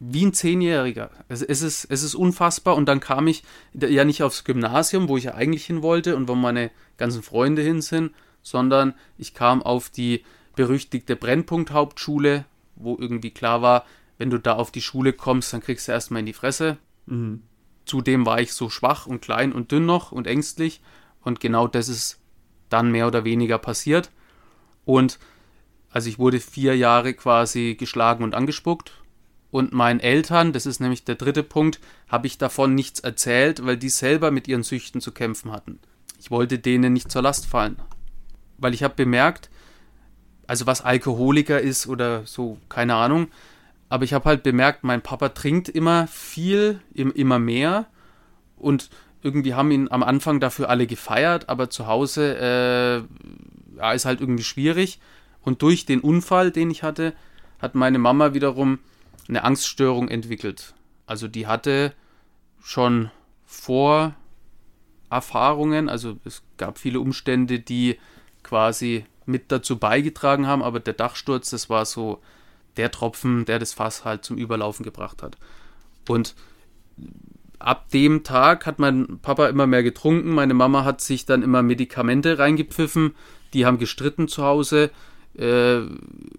wie 0.00 0.26
ein 0.26 0.32
Zehnjähriger. 0.32 1.10
Es, 1.28 1.42
es, 1.42 1.62
ist, 1.62 1.86
es 1.86 2.02
ist 2.02 2.14
unfassbar. 2.14 2.76
Und 2.76 2.86
dann 2.86 3.00
kam 3.00 3.26
ich 3.26 3.42
ja 3.72 4.04
nicht 4.04 4.22
aufs 4.22 4.44
Gymnasium, 4.44 5.08
wo 5.08 5.16
ich 5.16 5.24
ja 5.24 5.34
eigentlich 5.34 5.64
hin 5.64 5.82
wollte 5.82 6.16
und 6.16 6.28
wo 6.28 6.34
meine 6.34 6.70
ganzen 6.96 7.22
Freunde 7.22 7.62
hin 7.62 7.80
sind, 7.80 8.12
sondern 8.42 8.94
ich 9.16 9.34
kam 9.34 9.62
auf 9.62 9.90
die 9.90 10.24
berüchtigte 10.56 11.16
Brennpunkt-Hauptschule, 11.16 12.44
wo 12.76 12.96
irgendwie 12.98 13.30
klar 13.30 13.62
war, 13.62 13.86
wenn 14.18 14.30
du 14.30 14.38
da 14.38 14.54
auf 14.54 14.70
die 14.70 14.82
Schule 14.82 15.12
kommst, 15.12 15.52
dann 15.52 15.60
kriegst 15.60 15.88
du 15.88 15.92
erstmal 15.92 16.20
in 16.20 16.26
die 16.26 16.32
Fresse. 16.32 16.76
Mhm. 17.06 17.42
Zudem 17.84 18.24
war 18.26 18.40
ich 18.40 18.52
so 18.52 18.70
schwach 18.70 19.06
und 19.06 19.20
klein 19.20 19.52
und 19.52 19.72
dünn 19.72 19.86
noch 19.86 20.12
und 20.12 20.26
ängstlich. 20.26 20.80
Und 21.22 21.40
genau 21.40 21.66
das 21.66 21.88
ist 21.88 22.20
dann 22.68 22.90
mehr 22.90 23.06
oder 23.06 23.24
weniger 23.24 23.58
passiert. 23.58 24.10
Und 24.84 25.18
also 25.94 26.08
ich 26.08 26.18
wurde 26.18 26.40
vier 26.40 26.76
Jahre 26.76 27.14
quasi 27.14 27.76
geschlagen 27.78 28.24
und 28.24 28.34
angespuckt. 28.34 28.90
Und 29.52 29.72
meinen 29.72 30.00
Eltern, 30.00 30.52
das 30.52 30.66
ist 30.66 30.80
nämlich 30.80 31.04
der 31.04 31.14
dritte 31.14 31.44
Punkt, 31.44 31.78
habe 32.08 32.26
ich 32.26 32.36
davon 32.36 32.74
nichts 32.74 32.98
erzählt, 32.98 33.64
weil 33.64 33.76
die 33.76 33.90
selber 33.90 34.32
mit 34.32 34.48
ihren 34.48 34.64
Süchten 34.64 35.00
zu 35.00 35.12
kämpfen 35.12 35.52
hatten. 35.52 35.78
Ich 36.18 36.32
wollte 36.32 36.58
denen 36.58 36.94
nicht 36.94 37.12
zur 37.12 37.22
Last 37.22 37.46
fallen. 37.46 37.76
Weil 38.58 38.74
ich 38.74 38.82
habe 38.82 38.96
bemerkt, 38.96 39.50
also 40.48 40.66
was 40.66 40.80
Alkoholiker 40.80 41.60
ist 41.60 41.86
oder 41.86 42.26
so, 42.26 42.58
keine 42.68 42.96
Ahnung, 42.96 43.28
aber 43.88 44.02
ich 44.02 44.14
habe 44.14 44.24
halt 44.24 44.42
bemerkt, 44.42 44.82
mein 44.82 45.00
Papa 45.00 45.28
trinkt 45.28 45.68
immer 45.68 46.08
viel, 46.08 46.80
immer 46.92 47.38
mehr. 47.38 47.86
Und 48.56 48.90
irgendwie 49.22 49.54
haben 49.54 49.70
ihn 49.70 49.88
am 49.92 50.02
Anfang 50.02 50.40
dafür 50.40 50.70
alle 50.70 50.88
gefeiert, 50.88 51.48
aber 51.48 51.70
zu 51.70 51.86
Hause 51.86 52.36
äh, 52.36 53.76
ja, 53.76 53.92
ist 53.92 54.06
halt 54.06 54.20
irgendwie 54.20 54.42
schwierig. 54.42 54.98
Und 55.44 55.62
durch 55.62 55.86
den 55.86 56.00
Unfall, 56.00 56.50
den 56.50 56.70
ich 56.70 56.82
hatte, 56.82 57.14
hat 57.58 57.74
meine 57.74 57.98
Mama 57.98 58.34
wiederum 58.34 58.78
eine 59.28 59.44
Angststörung 59.44 60.08
entwickelt. 60.08 60.74
Also 61.06 61.28
die 61.28 61.46
hatte 61.46 61.92
schon 62.62 63.10
vor 63.44 64.14
Erfahrungen, 65.10 65.88
also 65.88 66.16
es 66.24 66.42
gab 66.56 66.78
viele 66.78 67.00
Umstände, 67.00 67.60
die 67.60 67.98
quasi 68.42 69.04
mit 69.26 69.52
dazu 69.52 69.78
beigetragen 69.78 70.46
haben, 70.46 70.62
aber 70.62 70.80
der 70.80 70.94
Dachsturz, 70.94 71.50
das 71.50 71.70
war 71.70 71.84
so 71.84 72.20
der 72.76 72.90
Tropfen, 72.90 73.44
der 73.44 73.58
das 73.58 73.72
Fass 73.72 74.04
halt 74.04 74.24
zum 74.24 74.36
Überlaufen 74.36 74.84
gebracht 74.84 75.22
hat. 75.22 75.36
Und 76.08 76.34
ab 77.58 77.88
dem 77.90 78.24
Tag 78.24 78.66
hat 78.66 78.78
mein 78.78 79.18
Papa 79.22 79.46
immer 79.46 79.66
mehr 79.66 79.82
getrunken, 79.82 80.30
meine 80.30 80.54
Mama 80.54 80.84
hat 80.84 81.00
sich 81.00 81.24
dann 81.26 81.42
immer 81.42 81.62
Medikamente 81.62 82.38
reingepfiffen, 82.38 83.14
die 83.52 83.64
haben 83.64 83.78
gestritten 83.78 84.28
zu 84.28 84.42
Hause. 84.44 84.90
Äh, 85.36 85.76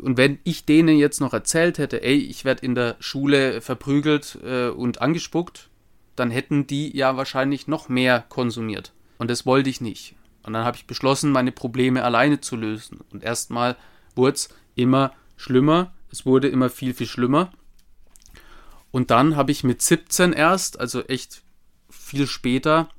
und 0.01 0.17
wenn 0.17 0.39
ich 0.43 0.65
denen 0.65 0.97
jetzt 0.97 1.19
noch 1.19 1.33
erzählt 1.33 1.77
hätte, 1.77 2.03
ey, 2.03 2.17
ich 2.17 2.45
werde 2.45 2.65
in 2.65 2.75
der 2.75 2.95
Schule 2.99 3.61
verprügelt 3.61 4.37
äh, 4.43 4.69
und 4.69 5.01
angespuckt, 5.01 5.69
dann 6.15 6.31
hätten 6.31 6.67
die 6.67 6.95
ja 6.95 7.17
wahrscheinlich 7.17 7.67
noch 7.67 7.89
mehr 7.89 8.25
konsumiert. 8.29 8.93
Und 9.17 9.29
das 9.29 9.45
wollte 9.45 9.69
ich 9.69 9.81
nicht. 9.81 10.15
Und 10.43 10.53
dann 10.53 10.63
habe 10.63 10.77
ich 10.77 10.87
beschlossen, 10.87 11.31
meine 11.31 11.51
Probleme 11.51 12.03
alleine 12.03 12.39
zu 12.39 12.55
lösen. 12.55 12.99
Und 13.11 13.23
erstmal 13.23 13.75
wurde 14.15 14.35
es 14.35 14.49
immer 14.75 15.13
schlimmer. 15.35 15.93
Es 16.11 16.25
wurde 16.25 16.47
immer 16.47 16.69
viel, 16.69 16.93
viel 16.93 17.07
schlimmer. 17.07 17.51
Und 18.91 19.11
dann 19.11 19.35
habe 19.35 19.51
ich 19.51 19.63
mit 19.63 19.81
17 19.81 20.31
erst, 20.31 20.79
also 20.79 21.01
echt 21.03 21.41
viel 21.89 22.27
später, 22.27 22.89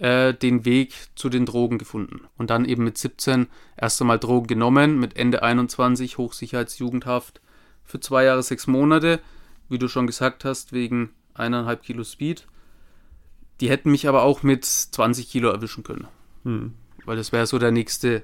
äh, 0.00 0.32
den 0.34 0.64
Weg 0.64 0.94
zu 1.14 1.28
den 1.28 1.46
Drogen 1.46 1.78
gefunden. 1.78 2.22
Und 2.36 2.50
dann 2.50 2.64
eben 2.64 2.84
mit 2.84 2.98
17 2.98 3.46
erst 3.76 4.00
einmal 4.00 4.18
Drogen 4.18 4.46
genommen, 4.46 4.98
mit 4.98 5.16
Ende 5.16 5.42
21 5.42 6.18
Hochsicherheitsjugendhaft 6.18 7.40
für 7.84 8.00
zwei 8.00 8.24
Jahre, 8.24 8.42
sechs 8.42 8.66
Monate, 8.66 9.20
wie 9.68 9.78
du 9.78 9.88
schon 9.88 10.06
gesagt 10.06 10.44
hast, 10.44 10.72
wegen 10.72 11.10
eineinhalb 11.34 11.82
Kilo 11.82 12.02
Speed. 12.02 12.46
Die 13.60 13.68
hätten 13.68 13.90
mich 13.90 14.08
aber 14.08 14.22
auch 14.22 14.42
mit 14.42 14.64
20 14.64 15.28
Kilo 15.28 15.50
erwischen 15.50 15.84
können. 15.84 16.08
Hm. 16.44 16.72
Weil 17.04 17.16
das 17.16 17.32
wäre 17.32 17.46
so 17.46 17.58
der 17.58 17.70
nächste 17.70 18.22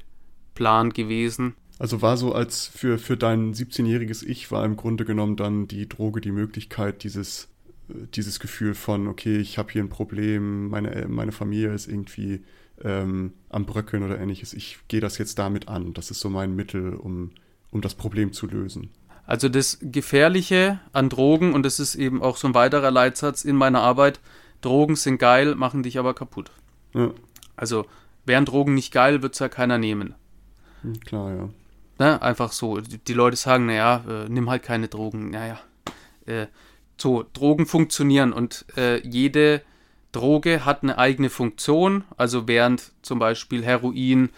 Plan 0.55 0.95
gewesen. 0.95 1.55
Also 1.79 2.01
war 2.01 2.17
so, 2.17 2.33
als 2.33 2.67
für, 2.67 2.97
für 2.97 3.19
dein 3.19 3.53
17-jähriges 3.53 4.25
Ich 4.25 4.51
war 4.51 4.65
im 4.65 4.77
Grunde 4.77 5.05
genommen 5.05 5.37
dann 5.37 5.69
die 5.69 5.87
Droge 5.87 6.23
die 6.23 6.33
Möglichkeit, 6.33 7.05
dieses, 7.05 7.49
dieses 7.89 8.41
Gefühl 8.41 8.75
von, 8.75 9.09
okay, 9.09 9.39
ich 9.39 9.59
habe 9.59 9.73
hier 9.73 9.83
ein 9.83 9.89
Problem, 9.89 10.69
meine, 10.69 10.95
äh, 10.95 11.09
meine 11.09 11.33
Familie 11.33 11.73
ist 11.73 11.89
irgendwie 11.89 12.45
ähm, 12.83 13.33
am 13.49 13.67
Bröckeln 13.67 14.03
oder 14.03 14.19
ähnliches, 14.19 14.53
ich 14.53 14.79
gehe 14.89 15.01
das 15.01 15.19
jetzt 15.19 15.39
damit 15.39 15.69
an. 15.69 15.95
Das 15.95 16.11
ist 16.11 16.21
so 16.21 16.29
mein 16.29 16.55
Mittel, 16.55 16.95
um, 16.95 17.31
um 17.71 17.81
das 17.81 17.95
Problem 17.95 18.33
zu 18.33 18.47
lösen. 18.47 18.91
Also 19.27 19.49
das 19.49 19.79
Gefährliche 19.81 20.81
an 20.93 21.09
Drogen, 21.09 21.53
und 21.53 21.65
das 21.65 21.81
ist 21.81 21.95
eben 21.97 22.23
auch 22.23 22.37
so 22.37 22.47
ein 22.49 22.55
weiterer 22.55 22.91
Leitsatz 22.91 23.45
in 23.45 23.57
meiner 23.57 23.81
Arbeit, 23.81 24.21
Drogen 24.61 24.97
sind 24.97 25.19
geil, 25.19 25.55
machen 25.55 25.83
dich 25.83 25.99
aber 25.99 26.15
kaputt. 26.15 26.51
Ja. 26.95 27.13
Also 27.57 27.87
wären 28.25 28.45
Drogen 28.45 28.75
nicht 28.75 28.93
geil, 28.93 29.23
wird 29.23 29.35
es 29.35 29.41
ja 29.41 29.49
keiner 29.49 29.79
nehmen. 29.79 30.15
Hm, 30.83 31.01
klar, 31.01 31.35
ja. 31.35 31.49
Ne? 31.99 32.23
Einfach 32.23 32.53
so. 32.53 32.81
Die 32.81 33.13
Leute 33.15 33.37
sagen, 33.37 33.67
naja, 33.67 34.05
äh, 34.09 34.29
nimm 34.29 34.51
halt 34.51 34.63
keine 34.63 34.89
Drogen. 34.89 35.31
Naja. 35.31 35.59
Äh, 36.27 36.47
so, 36.97 37.25
Drogen 37.33 37.67
funktionieren 37.67 38.33
und 38.33 38.65
äh, 38.77 39.07
jede 39.07 39.63
Droge 40.13 40.65
hat 40.65 40.83
eine 40.83 40.99
eigene 40.99 41.31
Funktion. 41.31 42.05
Also 42.17 42.49
während 42.49 42.93
zum 43.03 43.19
Beispiel 43.19 43.65
Heroin 43.65 44.31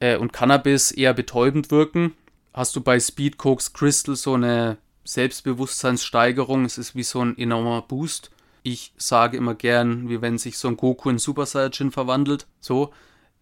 äh, 0.00 0.16
und 0.16 0.32
Cannabis 0.32 0.90
eher 0.90 1.14
betäubend 1.14 1.70
wirken, 1.70 2.14
hast 2.52 2.74
du 2.74 2.80
bei 2.80 2.98
Speed, 2.98 3.38
Cokes, 3.38 3.72
Crystal 3.72 4.16
so 4.16 4.34
eine 4.34 4.78
Selbstbewusstseinssteigerung. 5.04 6.64
Es 6.64 6.78
ist 6.78 6.94
wie 6.94 7.02
so 7.02 7.20
ein 7.20 7.38
enormer 7.38 7.82
Boost. 7.82 8.30
Ich 8.62 8.92
sage 8.96 9.36
immer 9.36 9.54
gern, 9.54 10.08
wie 10.08 10.20
wenn 10.20 10.36
sich 10.36 10.58
so 10.58 10.68
ein 10.68 10.76
Goku 10.76 11.08
in 11.10 11.18
Super 11.18 11.46
Saiyajin 11.46 11.92
verwandelt. 11.92 12.46
So. 12.60 12.92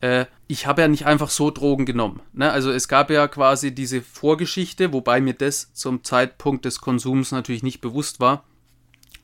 Äh, 0.00 0.26
ich 0.46 0.66
habe 0.66 0.82
ja 0.82 0.88
nicht 0.88 1.06
einfach 1.06 1.30
so 1.30 1.50
Drogen 1.50 1.86
genommen. 1.86 2.20
Ne? 2.32 2.50
Also 2.50 2.70
es 2.70 2.86
gab 2.86 3.10
ja 3.10 3.26
quasi 3.28 3.74
diese 3.74 4.02
Vorgeschichte, 4.02 4.92
wobei 4.92 5.20
mir 5.20 5.34
das 5.34 5.72
zum 5.74 6.04
Zeitpunkt 6.04 6.64
des 6.64 6.80
Konsums 6.80 7.32
natürlich 7.32 7.62
nicht 7.62 7.80
bewusst 7.80 8.20
war. 8.20 8.44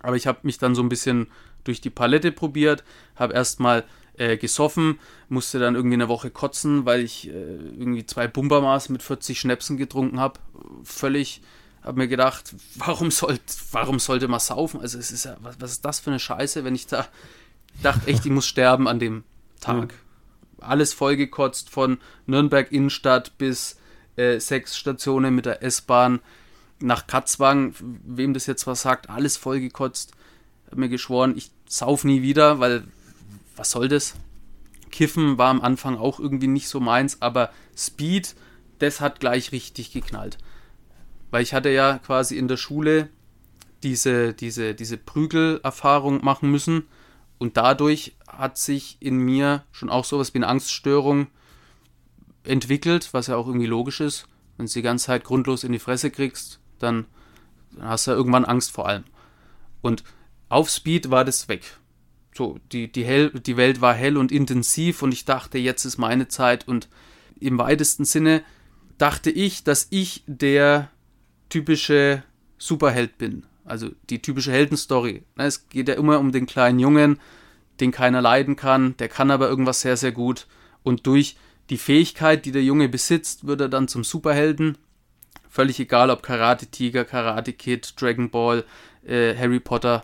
Aber 0.05 0.17
ich 0.17 0.27
habe 0.27 0.41
mich 0.43 0.59
dann 0.59 0.75
so 0.75 0.83
ein 0.83 0.89
bisschen 0.89 1.29
durch 1.65 1.81
die 1.81 1.91
Palette 1.91 2.31
probiert, 2.33 2.85
habe 3.17 3.35
erstmal 3.35 3.85
äh, 4.17 4.37
gesoffen, 4.37 4.99
musste 5.29 5.59
dann 5.59 5.75
irgendwie 5.75 5.95
eine 5.95 6.09
Woche 6.09 6.31
kotzen, 6.31 6.85
weil 6.85 7.01
ich 7.01 7.29
äh, 7.29 7.33
irgendwie 7.33 8.07
zwei 8.07 8.29
Bumbermaß 8.29 8.91
mit 8.91 9.03
40 9.03 9.41
Schnäpsen 9.41 9.77
getrunken 9.77 10.21
habe. 10.21 10.39
Völlig, 10.85 11.43
habe 11.83 11.99
mir 11.99 12.09
gedacht, 12.09 12.55
warum, 12.77 13.11
sollt, 13.11 13.43
warum 13.73 13.99
sollte 13.99 14.29
man 14.29 14.41
saufen? 14.41 14.81
Also 14.81 14.99
es 14.99 15.11
ist 15.11 15.25
ja, 15.25 15.37
was, 15.41 15.61
was 15.61 15.73
ist 15.73 15.85
das 15.85 16.01
für 16.01 16.11
eine 16.11 16.21
Scheiße, 16.21 16.65
wenn 16.65 16.75
ich 16.75 16.87
da 16.87 17.07
dachte 17.83 18.07
echt, 18.07 18.25
ich 18.25 18.31
muss 18.31 18.47
sterben 18.47 18.87
an 18.87 18.99
dem 19.01 19.25
Tag. 19.61 19.93
Mhm 19.93 20.05
alles 20.67 20.93
vollgekotzt 20.93 21.71
von 21.71 21.99
Nürnberg 22.27 22.71
Innenstadt 22.73 23.37
bis 23.39 23.79
äh, 24.17 24.39
sechs 24.39 24.77
Stationen 24.77 25.35
mit 25.35 25.47
der 25.47 25.63
S-Bahn 25.63 26.21
nach 26.85 27.07
Katzwang, 27.07 27.75
wem 27.81 28.35
das 28.35 28.47
jetzt 28.47 28.67
was 28.67 28.83
sagt, 28.83 29.09
alles 29.09 29.37
vollgekotzt. 29.37 30.13
Hab 30.71 30.79
mir 30.79 30.89
geschworen, 30.89 31.35
ich 31.37 31.51
sauf 31.67 32.05
nie 32.05 32.23
wieder, 32.23 32.61
weil 32.61 32.85
was 33.57 33.71
soll 33.71 33.89
das? 33.89 34.15
Kiffen 34.91 35.39
war 35.39 35.49
am 35.49 35.63
Anfang 35.63 35.97
auch 35.97 36.21
irgendwie 36.21 36.47
nicht 36.47 36.69
so 36.69 36.81
meins, 36.81 37.23
aber 37.23 37.51
Speed, 37.77 38.35
das 38.79 39.01
hat 39.01 39.19
gleich 39.19 39.51
richtig 39.51 39.93
geknallt. 39.93 40.39
Weil 41.31 41.43
ich 41.43 41.55
hatte 41.55 41.71
ja 41.71 41.99
quasi 41.99 42.37
in 42.37 42.49
der 42.49 42.57
Schule 42.57 43.09
diese, 43.83 44.35
diese, 44.35 44.75
diese 44.75 44.99
Prügelerfahrung 44.99 46.23
machen 46.25 46.51
müssen 46.51 46.85
und 47.39 47.57
dadurch 47.57 48.15
hat 48.29 48.59
sich 48.59 48.99
in 49.01 49.17
mir 49.17 49.65
schon 49.73 49.91
auch 49.91 50.05
sowas 50.05 50.35
wie 50.35 50.39
eine 50.39 50.49
Angststörung 50.49 51.29
entwickelt, 52.45 53.09
was 53.13 53.29
ja 53.29 53.37
auch 53.37 53.47
irgendwie 53.47 53.67
logisch 53.67 54.01
ist. 54.01 54.29
Wenn 54.57 54.67
du 54.67 54.73
die 54.73 54.83
ganze 54.83 55.07
Zeit 55.07 55.25
grundlos 55.25 55.65
in 55.65 55.73
die 55.73 55.79
Fresse 55.79 56.11
kriegst, 56.11 56.61
dann, 56.79 57.07
hast 57.81 58.07
du 58.07 58.13
ja 58.13 58.17
irgendwann 58.17 58.45
Angst 58.45 58.71
vor 58.71 58.89
allem. 58.89 59.05
Und 59.83 60.05
auf 60.49 60.71
Speed 60.71 61.11
war 61.11 61.25
das 61.25 61.49
weg. 61.49 61.79
So, 62.35 62.59
die, 62.73 62.91
die, 62.91 63.05
hell, 63.05 63.31
die 63.31 63.57
Welt 63.57 63.81
war 63.81 63.95
hell 63.95 64.17
und 64.17 64.33
intensiv 64.33 65.03
und 65.03 65.13
ich 65.13 65.25
dachte, 65.25 65.59
jetzt 65.59 65.85
ist 65.85 65.99
meine 65.99 66.29
Zeit. 66.29 66.67
Und 66.67 66.89
im 67.39 67.59
weitesten 67.59 68.05
Sinne 68.05 68.43
dachte 68.99 69.31
ich, 69.31 69.65
dass 69.65 69.87
ich 69.91 70.25
der 70.27 70.91
typische 71.49 72.23
Superheld 72.59 73.19
bin. 73.19 73.45
Also 73.65 73.91
die 74.11 74.21
typische 74.21 74.53
Heldenstory. 74.53 75.23
Es 75.37 75.69
geht 75.69 75.89
ja 75.89 75.95
immer 75.95 76.19
um 76.19 76.33
den 76.33 76.47
kleinen 76.47 76.79
Jungen, 76.79 77.21
den 77.81 77.93
keiner 77.93 78.21
leiden 78.21 78.57
kann, 78.57 78.97
der 78.99 79.09
kann 79.09 79.31
aber 79.31 79.49
irgendwas 79.49 79.81
sehr, 79.81 79.97
sehr 79.97 80.13
gut. 80.13 80.47
Und 80.83 81.07
durch 81.07 81.37
die 81.71 81.79
Fähigkeit, 81.79 82.45
die 82.45 82.53
der 82.53 82.63
Junge 82.63 82.89
besitzt, 82.89 83.47
wird 83.47 83.61
er 83.61 83.69
dann 83.69 83.89
zum 83.89 84.05
Superhelden. 84.05 84.77
Völlig 85.55 85.79
egal, 85.79 86.11
ob 86.11 86.25
Karate 86.25 86.67
Tiger, 86.67 87.05
Karate 87.05 87.53
Kid, 87.53 87.95
Dragon 88.01 88.29
Ball, 88.29 88.65
äh, 89.07 89.37
Harry 89.37 89.61
Potter, 89.61 90.03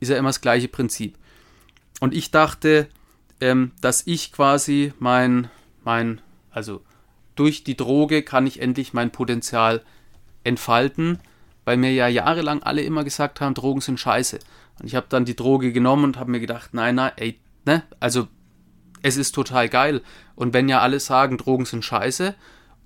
ist 0.00 0.08
ja 0.08 0.16
immer 0.16 0.30
das 0.30 0.40
gleiche 0.40 0.68
Prinzip. 0.68 1.18
Und 2.00 2.14
ich 2.14 2.30
dachte, 2.30 2.88
ähm, 3.42 3.72
dass 3.82 4.06
ich 4.06 4.32
quasi 4.32 4.94
mein, 4.98 5.50
mein, 5.84 6.22
also 6.50 6.80
durch 7.34 7.62
die 7.62 7.76
Droge 7.76 8.22
kann 8.22 8.46
ich 8.46 8.62
endlich 8.62 8.94
mein 8.94 9.12
Potenzial 9.12 9.82
entfalten, 10.44 11.18
weil 11.66 11.76
mir 11.76 11.92
ja 11.92 12.08
jahrelang 12.08 12.62
alle 12.62 12.80
immer 12.80 13.04
gesagt 13.04 13.42
haben, 13.42 13.52
Drogen 13.52 13.82
sind 13.82 14.00
scheiße. 14.00 14.38
Und 14.80 14.86
ich 14.86 14.94
habe 14.94 15.08
dann 15.10 15.26
die 15.26 15.36
Droge 15.36 15.72
genommen 15.72 16.04
und 16.04 16.18
habe 16.18 16.30
mir 16.30 16.40
gedacht, 16.40 16.72
nein, 16.72 16.94
nein, 16.94 17.12
ey, 17.16 17.38
ne, 17.66 17.82
also 18.00 18.28
es 19.02 19.18
ist 19.18 19.32
total 19.32 19.68
geil. 19.68 20.00
Und 20.36 20.54
wenn 20.54 20.70
ja 20.70 20.80
alle 20.80 21.00
sagen, 21.00 21.36
Drogen 21.36 21.66
sind 21.66 21.84
scheiße, 21.84 22.34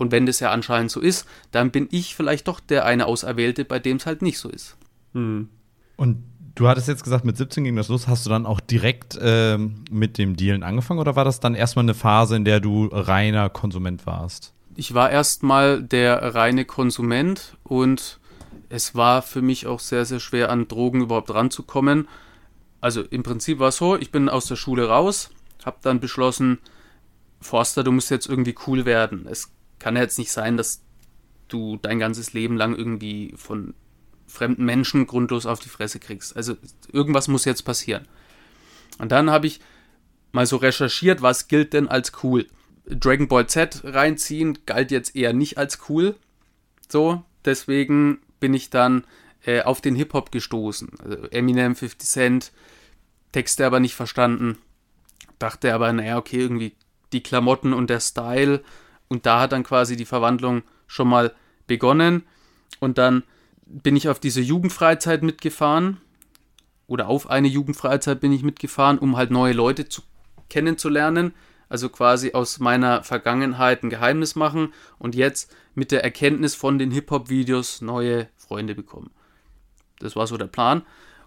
und 0.00 0.12
wenn 0.12 0.24
das 0.24 0.40
ja 0.40 0.50
anscheinend 0.50 0.90
so 0.90 0.98
ist, 0.98 1.26
dann 1.50 1.70
bin 1.70 1.86
ich 1.90 2.14
vielleicht 2.14 2.48
doch 2.48 2.58
der 2.58 2.86
eine 2.86 3.04
Auserwählte, 3.04 3.66
bei 3.66 3.78
dem 3.78 3.98
es 3.98 4.06
halt 4.06 4.22
nicht 4.22 4.38
so 4.38 4.48
ist. 4.48 4.78
Hm. 5.12 5.50
Und 5.98 6.24
du 6.54 6.68
hattest 6.68 6.88
jetzt 6.88 7.04
gesagt, 7.04 7.26
mit 7.26 7.36
17 7.36 7.64
ging 7.64 7.76
das 7.76 7.88
los. 7.88 8.08
Hast 8.08 8.24
du 8.24 8.30
dann 8.30 8.46
auch 8.46 8.60
direkt 8.60 9.18
ähm, 9.20 9.84
mit 9.90 10.16
dem 10.16 10.36
Dealen 10.36 10.62
angefangen 10.62 11.00
oder 11.00 11.16
war 11.16 11.26
das 11.26 11.40
dann 11.40 11.54
erstmal 11.54 11.84
eine 11.84 11.92
Phase, 11.92 12.34
in 12.34 12.46
der 12.46 12.60
du 12.60 12.86
reiner 12.90 13.50
Konsument 13.50 14.06
warst? 14.06 14.54
Ich 14.74 14.94
war 14.94 15.10
erstmal 15.10 15.82
der 15.82 16.34
reine 16.34 16.64
Konsument 16.64 17.58
und 17.62 18.20
es 18.70 18.94
war 18.94 19.20
für 19.20 19.42
mich 19.42 19.66
auch 19.66 19.80
sehr, 19.80 20.06
sehr 20.06 20.20
schwer, 20.20 20.48
an 20.48 20.66
Drogen 20.66 21.02
überhaupt 21.02 21.34
ranzukommen. 21.34 22.08
Also 22.80 23.02
im 23.02 23.22
Prinzip 23.22 23.58
war 23.58 23.68
es 23.68 23.76
so, 23.76 23.98
ich 23.98 24.10
bin 24.10 24.30
aus 24.30 24.46
der 24.46 24.56
Schule 24.56 24.88
raus, 24.88 25.28
habe 25.66 25.76
dann 25.82 26.00
beschlossen, 26.00 26.56
Forster, 27.42 27.84
du 27.84 27.92
musst 27.92 28.10
jetzt 28.10 28.30
irgendwie 28.30 28.54
cool 28.66 28.86
werden. 28.86 29.26
Es 29.30 29.50
kann 29.80 29.96
ja 29.96 30.02
jetzt 30.02 30.18
nicht 30.18 30.30
sein, 30.30 30.56
dass 30.56 30.82
du 31.48 31.76
dein 31.76 31.98
ganzes 31.98 32.32
Leben 32.32 32.56
lang 32.56 32.76
irgendwie 32.76 33.34
von 33.36 33.74
fremden 34.28 34.64
Menschen 34.64 35.06
grundlos 35.06 35.46
auf 35.46 35.58
die 35.58 35.68
Fresse 35.68 35.98
kriegst. 35.98 36.36
Also 36.36 36.56
irgendwas 36.92 37.26
muss 37.26 37.44
jetzt 37.44 37.62
passieren. 37.62 38.06
Und 38.98 39.10
dann 39.10 39.30
habe 39.30 39.48
ich 39.48 39.60
mal 40.30 40.46
so 40.46 40.56
recherchiert, 40.56 41.22
was 41.22 41.48
gilt 41.48 41.72
denn 41.72 41.88
als 41.88 42.12
cool. 42.22 42.46
Dragon 42.86 43.28
Ball 43.28 43.46
Z 43.46 43.82
reinziehen 43.84 44.58
galt 44.66 44.90
jetzt 44.90 45.16
eher 45.16 45.32
nicht 45.32 45.58
als 45.58 45.80
cool. 45.88 46.14
So, 46.88 47.24
deswegen 47.44 48.20
bin 48.38 48.54
ich 48.54 48.70
dann 48.70 49.04
äh, 49.44 49.62
auf 49.62 49.80
den 49.80 49.96
Hip-Hop 49.96 50.32
gestoßen. 50.32 50.90
Also 51.02 51.16
Eminem, 51.30 51.74
50 51.74 52.08
Cent, 52.08 52.52
Texte 53.32 53.66
aber 53.66 53.80
nicht 53.80 53.94
verstanden. 53.94 54.58
Dachte 55.38 55.74
aber, 55.74 55.92
naja, 55.92 56.18
okay, 56.18 56.38
irgendwie 56.38 56.74
die 57.12 57.22
Klamotten 57.22 57.72
und 57.72 57.90
der 57.90 58.00
Style. 58.00 58.62
Und 59.10 59.26
da 59.26 59.40
hat 59.40 59.52
dann 59.52 59.64
quasi 59.64 59.96
die 59.96 60.06
Verwandlung 60.06 60.62
schon 60.86 61.08
mal 61.08 61.34
begonnen. 61.66 62.22
Und 62.78 62.96
dann 62.96 63.24
bin 63.66 63.94
ich 63.94 64.08
auf 64.08 64.18
diese 64.18 64.40
Jugendfreizeit 64.40 65.22
mitgefahren. 65.22 65.98
Oder 66.86 67.08
auf 67.08 67.28
eine 67.28 67.48
Jugendfreizeit 67.48 68.20
bin 68.20 68.32
ich 68.32 68.42
mitgefahren, 68.42 68.98
um 68.98 69.18
halt 69.18 69.30
neue 69.30 69.52
Leute 69.52 69.88
zu, 69.88 70.02
kennenzulernen 70.48 71.34
also 71.70 71.88
quasi 71.88 72.32
aus 72.32 72.58
meiner 72.58 73.02
Vergangenheit 73.04 73.82
ein 73.82 73.90
Geheimnis 73.90 74.34
machen 74.34 74.74
und 74.98 75.14
jetzt 75.14 75.54
mit 75.74 75.92
der 75.92 76.02
Erkenntnis 76.04 76.54
von 76.54 76.78
den 76.78 76.90
Hip-Hop-Videos 76.90 77.80
neue 77.80 78.28
Freunde 78.36 78.74
bekommen. 78.74 79.10
Das 80.00 80.16
war 80.16 80.26
so 80.26 80.36
der 80.36 80.48
Plan. 80.48 80.82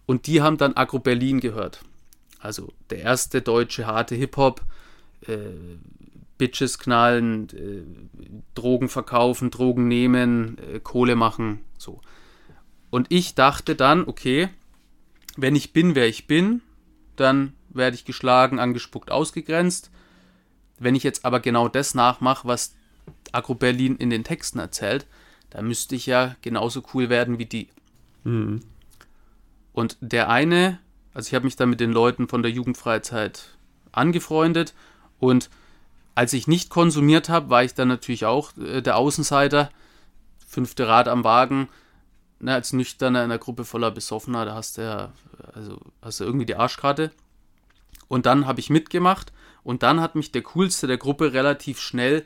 Und 0.05 0.27
die 0.27 0.41
haben 0.41 0.57
dann 0.57 0.75
Agro 0.75 0.99
Berlin 0.99 1.39
gehört. 1.39 1.81
Also 2.39 2.73
der 2.89 2.99
erste 2.99 3.41
deutsche 3.41 3.87
harte 3.87 4.15
Hip-Hop, 4.15 4.61
äh, 5.27 5.37
Bitches 6.43 6.77
knallen, 6.77 7.47
äh, 7.53 7.83
Drogen 8.53 8.89
verkaufen, 8.89 9.49
Drogen 9.49 9.87
nehmen, 9.87 10.57
äh, 10.57 10.81
Kohle 10.81 11.15
machen, 11.15 11.61
so. 11.77 12.01
Und 12.89 13.07
ich 13.09 13.33
dachte 13.33 13.75
dann, 13.75 14.05
okay, 14.05 14.49
wenn 15.37 15.55
ich 15.55 15.71
bin, 15.71 15.95
wer 15.95 16.05
ich 16.09 16.27
bin, 16.27 16.61
dann 17.15 17.53
werde 17.69 17.95
ich 17.95 18.03
geschlagen, 18.03 18.59
angespuckt, 18.59 19.09
ausgegrenzt. 19.09 19.89
Wenn 20.79 20.95
ich 20.95 21.03
jetzt 21.03 21.23
aber 21.23 21.39
genau 21.39 21.69
das 21.69 21.95
nachmache, 21.95 22.45
was 22.45 22.75
Agro 23.31 23.55
Berlin 23.55 23.95
in 23.95 24.09
den 24.09 24.25
Texten 24.25 24.59
erzählt, 24.59 25.07
dann 25.49 25.65
müsste 25.65 25.95
ich 25.95 26.05
ja 26.05 26.35
genauso 26.41 26.83
cool 26.93 27.07
werden 27.07 27.39
wie 27.39 27.45
die. 27.45 27.69
Mhm. 28.25 28.59
Und 29.71 29.95
der 30.01 30.29
eine, 30.29 30.77
also 31.13 31.29
ich 31.29 31.35
habe 31.35 31.45
mich 31.45 31.55
dann 31.55 31.69
mit 31.69 31.79
den 31.79 31.93
Leuten 31.93 32.27
von 32.27 32.43
der 32.43 32.51
Jugendfreizeit 32.51 33.55
angefreundet 33.93 34.73
und 35.19 35.49
als 36.15 36.33
ich 36.33 36.47
nicht 36.47 36.69
konsumiert 36.69 37.29
habe, 37.29 37.49
war 37.49 37.63
ich 37.63 37.73
dann 37.73 37.87
natürlich 37.87 38.25
auch 38.25 38.55
äh, 38.57 38.81
der 38.81 38.97
Außenseiter, 38.97 39.69
fünfte 40.47 40.87
Rad 40.87 41.07
am 41.07 41.23
Wagen, 41.23 41.69
ne, 42.39 42.53
als 42.53 42.73
Nüchterner 42.73 43.19
in 43.19 43.31
einer 43.31 43.39
Gruppe 43.39 43.65
voller 43.65 43.91
Besoffener, 43.91 44.45
da 44.45 44.55
hast 44.55 44.77
du 44.77 44.83
ja, 44.83 45.11
also 45.53 45.79
hast 46.01 46.19
du 46.19 46.23
irgendwie 46.23 46.45
die 46.45 46.55
Arschkarte. 46.55 47.11
Und 48.07 48.25
dann 48.25 48.45
habe 48.45 48.59
ich 48.59 48.69
mitgemacht 48.69 49.33
und 49.63 49.81
dann 49.81 50.01
hat 50.01 50.15
mich 50.15 50.31
der 50.31 50.43
coolste 50.43 50.87
der 50.87 50.97
Gruppe 50.97 51.33
relativ 51.33 51.79
schnell 51.79 52.25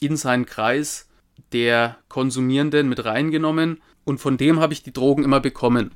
in 0.00 0.16
seinen 0.16 0.46
Kreis 0.46 1.08
der 1.52 1.96
Konsumierenden 2.08 2.88
mit 2.88 3.04
reingenommen 3.04 3.80
und 4.04 4.18
von 4.18 4.36
dem 4.36 4.60
habe 4.60 4.72
ich 4.72 4.82
die 4.82 4.92
Drogen 4.92 5.24
immer 5.24 5.40
bekommen. 5.40 5.90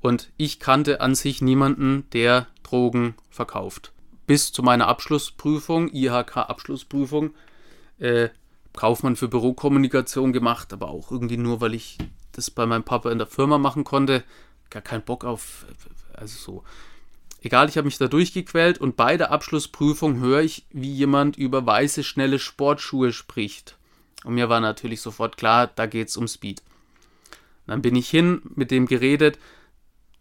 Und 0.00 0.30
ich 0.36 0.58
kannte 0.58 1.00
an 1.00 1.14
sich 1.14 1.42
niemanden, 1.42 2.08
der 2.12 2.46
Drogen 2.62 3.14
verkauft. 3.30 3.92
Bis 4.26 4.52
zu 4.52 4.62
meiner 4.62 4.88
Abschlussprüfung, 4.88 5.88
IHK-Abschlussprüfung, 5.92 7.34
äh, 7.98 8.28
Kaufmann 8.74 9.16
für 9.16 9.28
Bürokommunikation 9.28 10.32
gemacht, 10.32 10.72
aber 10.72 10.88
auch 10.88 11.10
irgendwie 11.10 11.36
nur, 11.36 11.60
weil 11.60 11.74
ich 11.74 11.98
das 12.32 12.50
bei 12.50 12.66
meinem 12.66 12.84
Papa 12.84 13.10
in 13.10 13.18
der 13.18 13.26
Firma 13.26 13.58
machen 13.58 13.84
konnte. 13.84 14.24
Gar 14.68 14.82
keinen 14.82 15.02
Bock 15.02 15.24
auf, 15.24 15.64
also 16.12 16.36
so. 16.36 16.64
Egal, 17.42 17.68
ich 17.68 17.76
habe 17.76 17.86
mich 17.86 17.98
da 17.98 18.08
durchgequält 18.08 18.78
und 18.78 18.96
bei 18.96 19.16
der 19.16 19.30
Abschlussprüfung 19.30 20.18
höre 20.18 20.40
ich, 20.40 20.66
wie 20.70 20.92
jemand 20.92 21.36
über 21.36 21.64
weiße, 21.64 22.02
schnelle 22.02 22.38
Sportschuhe 22.38 23.12
spricht. 23.12 23.76
Und 24.24 24.34
mir 24.34 24.48
war 24.48 24.60
natürlich 24.60 25.00
sofort 25.00 25.36
klar, 25.36 25.68
da 25.68 25.86
geht 25.86 26.08
es 26.08 26.16
um 26.16 26.26
Speed. 26.26 26.62
Dann 27.66 27.82
bin 27.82 27.94
ich 27.94 28.08
hin, 28.08 28.42
mit 28.54 28.70
dem 28.70 28.86
geredet, 28.86 29.38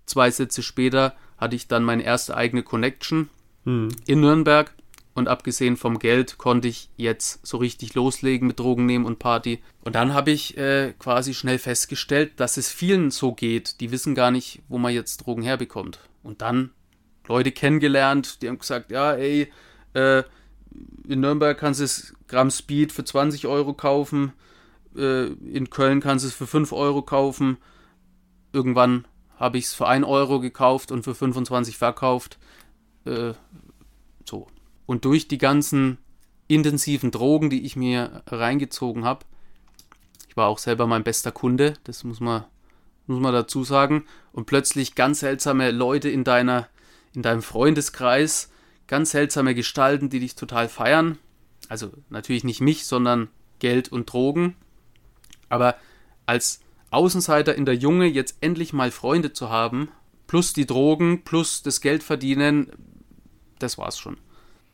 Zwei 0.06 0.30
Sätze 0.30 0.62
später 0.62 1.15
hatte 1.38 1.56
ich 1.56 1.68
dann 1.68 1.84
meine 1.84 2.04
erste 2.04 2.38
eigene 2.38 2.63
Connection 2.63 3.30
hm. 3.65 3.89
in 4.06 4.21
Nürnberg. 4.21 4.73
Und 5.13 5.30
abgesehen 5.30 5.78
vom 5.78 5.97
Geld 5.99 6.38
konnte 6.38 6.67
ich 6.67 6.89
jetzt 6.97 7.45
so 7.47 7.56
richtig 7.56 7.93
loslegen 7.93 8.47
mit 8.47 8.60
Drogen 8.60 8.86
nehmen 8.86 9.06
und 9.06 9.17
Party. 9.17 9.62
Und 9.86 9.95
dann 9.95 10.13
habe 10.13 10.32
ich 10.32 10.58
äh, 10.58 10.93
quasi 10.99 11.34
schnell 11.34 11.58
festgestellt, 11.58 12.34
dass 12.36 12.58
es 12.58 12.69
vielen 12.69 13.12
so 13.12 13.32
geht. 13.32 13.80
Die 13.80 13.91
wissen 13.91 14.13
gar 14.13 14.30
nicht, 14.30 14.62
wo 14.67 14.78
man 14.78 14.93
jetzt 14.93 15.25
Drogen 15.25 15.41
herbekommt. 15.41 15.99
Und 16.21 16.41
dann 16.41 16.71
Leute 17.28 17.54
kennengelernt, 17.54 18.41
die 18.41 18.49
haben 18.49 18.60
gesagt, 18.60 18.91
ja, 18.91 19.13
ey, 19.13 19.51
äh, 19.93 20.23
in 21.08 21.21
Nürnberg 21.21 21.58
kannst 21.58 21.80
du 21.80 21.86
das 21.86 22.13
Gramm 22.28 22.51
Speed 22.51 22.91
für 22.91 23.06
20 23.06 23.47
Euro 23.47 23.73
kaufen, 23.73 24.34
äh, 24.97 25.28
in 25.28 25.69
Köln 25.69 26.01
kannst 26.01 26.25
du 26.25 26.30
es 26.30 26.36
für 26.36 26.47
5 26.47 26.71
Euro 26.73 27.01
kaufen. 27.01 27.58
Irgendwann 28.54 29.06
habe 29.38 29.58
ich 29.58 29.65
es 29.65 29.73
für 29.73 29.88
1 29.88 30.06
Euro 30.06 30.39
gekauft 30.39 30.91
und 30.91 31.04
für 31.04 31.15
25 31.15 31.78
verkauft. 31.78 32.38
Äh, 33.06 33.34
so. 34.26 34.48
Und 34.86 35.06
durch 35.06 35.28
die 35.28 35.38
ganzen 35.38 35.98
intensiven 36.48 37.12
Drogen, 37.12 37.50
die 37.50 37.65
ich 37.65 37.76
mir 37.76 38.24
reingezogen 38.28 39.06
habe, 39.06 39.26
ich 40.30 40.38
war 40.38 40.48
auch 40.48 40.60
selber 40.60 40.86
mein 40.86 41.04
bester 41.04 41.32
Kunde, 41.32 41.76
das 41.86 42.04
muss 42.04 42.20
man, 42.20 42.44
muss 43.08 43.20
man 43.20 43.34
dazu 43.34 43.63
sagen, 43.63 44.06
und 44.32 44.46
plötzlich 44.46 44.96
ganz 44.96 45.22
seltsame 45.22 45.72
Leute 45.72 46.10
in 46.10 46.24
deiner, 46.24 46.68
in 47.13 47.22
deinem 47.22 47.41
Freundeskreis, 47.41 48.52
ganz 48.88 49.12
seltsame 49.12 49.56
Gestalten, 49.56 50.10
die 50.10 50.20
dich 50.20 50.36
total 50.36 50.70
feiern. 50.70 51.18
Also 51.70 51.91
natürlich 52.10 52.44
nicht 52.44 52.62
mich, 52.62 52.86
sondern 52.86 53.30
Geld 53.60 53.91
und 53.91 54.12
Drogen. 54.12 54.56
Aber 55.50 55.76
als 56.26 56.60
Außenseiter 56.91 57.56
in 57.56 57.65
der 57.65 57.76
Junge 57.76 58.06
jetzt 58.06 58.38
endlich 58.41 58.74
mal 58.74 58.91
Freunde 58.91 59.34
zu 59.34 59.50
haben, 59.50 59.89
plus 60.28 60.54
die 60.54 60.65
Drogen, 60.65 61.24
plus 61.24 61.63
das 61.63 61.82
Geld 61.82 62.04
verdienen, 62.04 62.72
das 63.60 63.78
war's 63.78 63.98
schon. 63.98 64.18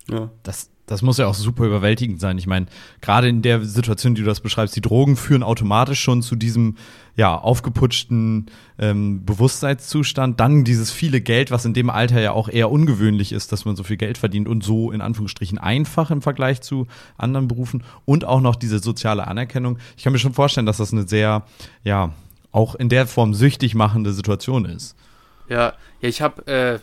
Ja. 0.09 0.29
Das, 0.43 0.69
das 0.87 1.01
muss 1.01 1.17
ja 1.17 1.27
auch 1.27 1.33
super 1.33 1.65
überwältigend 1.65 2.19
sein. 2.19 2.37
Ich 2.37 2.47
meine, 2.47 2.65
gerade 3.01 3.29
in 3.29 3.41
der 3.41 3.63
Situation, 3.63 4.15
die 4.15 4.21
du 4.21 4.27
das 4.27 4.41
beschreibst, 4.41 4.75
die 4.75 4.81
Drogen 4.81 5.15
führen 5.15 5.43
automatisch 5.43 6.01
schon 6.01 6.21
zu 6.21 6.35
diesem 6.35 6.75
ja 7.15 7.37
aufgeputschten 7.37 8.47
ähm, 8.79 9.25
Bewusstseinszustand. 9.25 10.39
Dann 10.39 10.63
dieses 10.63 10.91
viele 10.91 11.21
Geld, 11.21 11.51
was 11.51 11.65
in 11.65 11.73
dem 11.73 11.89
Alter 11.89 12.19
ja 12.19 12.31
auch 12.31 12.49
eher 12.49 12.71
ungewöhnlich 12.71 13.31
ist, 13.31 13.51
dass 13.51 13.65
man 13.65 13.75
so 13.75 13.83
viel 13.83 13.97
Geld 13.97 14.17
verdient 14.17 14.47
und 14.47 14.63
so 14.63 14.91
in 14.91 15.01
Anführungsstrichen 15.01 15.57
einfach 15.57 16.11
im 16.11 16.21
Vergleich 16.21 16.61
zu 16.61 16.87
anderen 17.17 17.47
Berufen. 17.47 17.83
Und 18.05 18.25
auch 18.25 18.41
noch 18.41 18.55
diese 18.55 18.79
soziale 18.79 19.27
Anerkennung. 19.27 19.77
Ich 19.97 20.03
kann 20.03 20.13
mir 20.13 20.19
schon 20.19 20.33
vorstellen, 20.33 20.65
dass 20.65 20.77
das 20.77 20.91
eine 20.91 21.07
sehr, 21.07 21.45
ja, 21.83 22.13
auch 22.51 22.75
in 22.75 22.89
der 22.89 23.07
Form 23.07 23.33
süchtig 23.33 23.75
machende 23.75 24.11
Situation 24.11 24.65
ist. 24.65 24.95
Ja, 25.47 25.73
ja, 26.01 26.09
ich 26.09 26.21
habe 26.21 26.47
äh, 26.47 26.79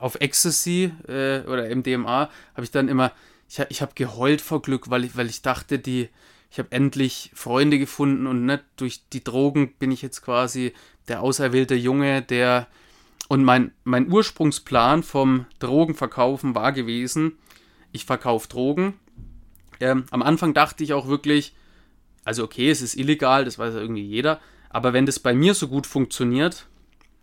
auf 0.00 0.20
Ecstasy 0.20 0.92
äh, 1.08 1.40
oder 1.40 1.74
MDMA 1.74 2.30
habe 2.54 2.64
ich 2.64 2.70
dann 2.70 2.88
immer, 2.88 3.12
ich, 3.48 3.60
ich 3.68 3.82
habe 3.82 3.92
geheult 3.94 4.40
vor 4.40 4.62
Glück, 4.62 4.90
weil 4.90 5.04
ich, 5.04 5.16
weil 5.16 5.28
ich 5.28 5.42
dachte, 5.42 5.78
die, 5.78 6.08
ich 6.50 6.58
habe 6.58 6.72
endlich 6.72 7.30
Freunde 7.34 7.78
gefunden 7.78 8.26
und 8.26 8.46
nicht 8.46 8.64
durch 8.76 9.02
die 9.12 9.24
Drogen 9.24 9.74
bin 9.74 9.90
ich 9.90 10.02
jetzt 10.02 10.22
quasi 10.22 10.72
der 11.08 11.22
auserwählte 11.22 11.74
Junge, 11.74 12.22
der 12.22 12.66
und 13.28 13.42
mein, 13.42 13.72
mein 13.84 14.10
Ursprungsplan 14.10 15.02
vom 15.02 15.46
Drogenverkaufen 15.58 16.54
war 16.54 16.72
gewesen, 16.72 17.38
ich 17.92 18.04
verkaufe 18.04 18.48
Drogen. 18.48 18.94
Ähm, 19.80 20.04
am 20.10 20.22
Anfang 20.22 20.54
dachte 20.54 20.84
ich 20.84 20.92
auch 20.92 21.08
wirklich, 21.08 21.54
also 22.24 22.44
okay, 22.44 22.70
es 22.70 22.82
ist 22.82 22.96
illegal, 22.96 23.44
das 23.44 23.58
weiß 23.58 23.74
ja 23.74 23.80
irgendwie 23.80 24.04
jeder, 24.04 24.40
aber 24.70 24.92
wenn 24.92 25.06
das 25.06 25.18
bei 25.18 25.34
mir 25.34 25.54
so 25.54 25.68
gut 25.68 25.86
funktioniert, 25.86 26.66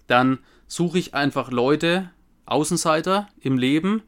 dann 0.08 0.40
suche 0.68 1.00
ich 1.00 1.14
einfach 1.14 1.52
Leute, 1.52 2.12
Außenseiter 2.45 3.27
im 3.39 3.58
Leben, 3.58 4.03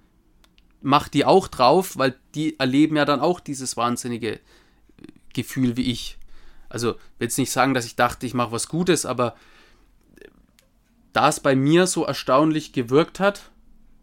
mach 0.82 1.08
die 1.08 1.26
auch 1.26 1.48
drauf, 1.48 1.98
weil 1.98 2.16
die 2.36 2.60
erleben 2.60 2.96
ja 2.96 3.06
dann 3.06 3.20
auch 3.20 3.40
dieses 3.40 3.78
wahnsinnige 3.78 4.40
Gefühl 5.34 5.78
wie 5.78 5.92
ich. 5.92 6.18
Also, 6.70 6.92
ich 6.92 7.20
will 7.20 7.28
jetzt 7.28 7.38
nicht 7.38 7.52
sagen, 7.52 7.74
dass 7.74 7.86
ich 7.86 7.96
dachte, 7.96 8.26
ich 8.26 8.34
mache 8.34 8.52
was 8.52 8.68
Gutes, 8.68 9.06
aber 9.06 9.36
da 11.14 11.30
es 11.30 11.40
bei 11.40 11.56
mir 11.56 11.88
so 11.88 12.04
erstaunlich 12.04 12.74
gewirkt 12.74 13.20
hat 13.20 13.52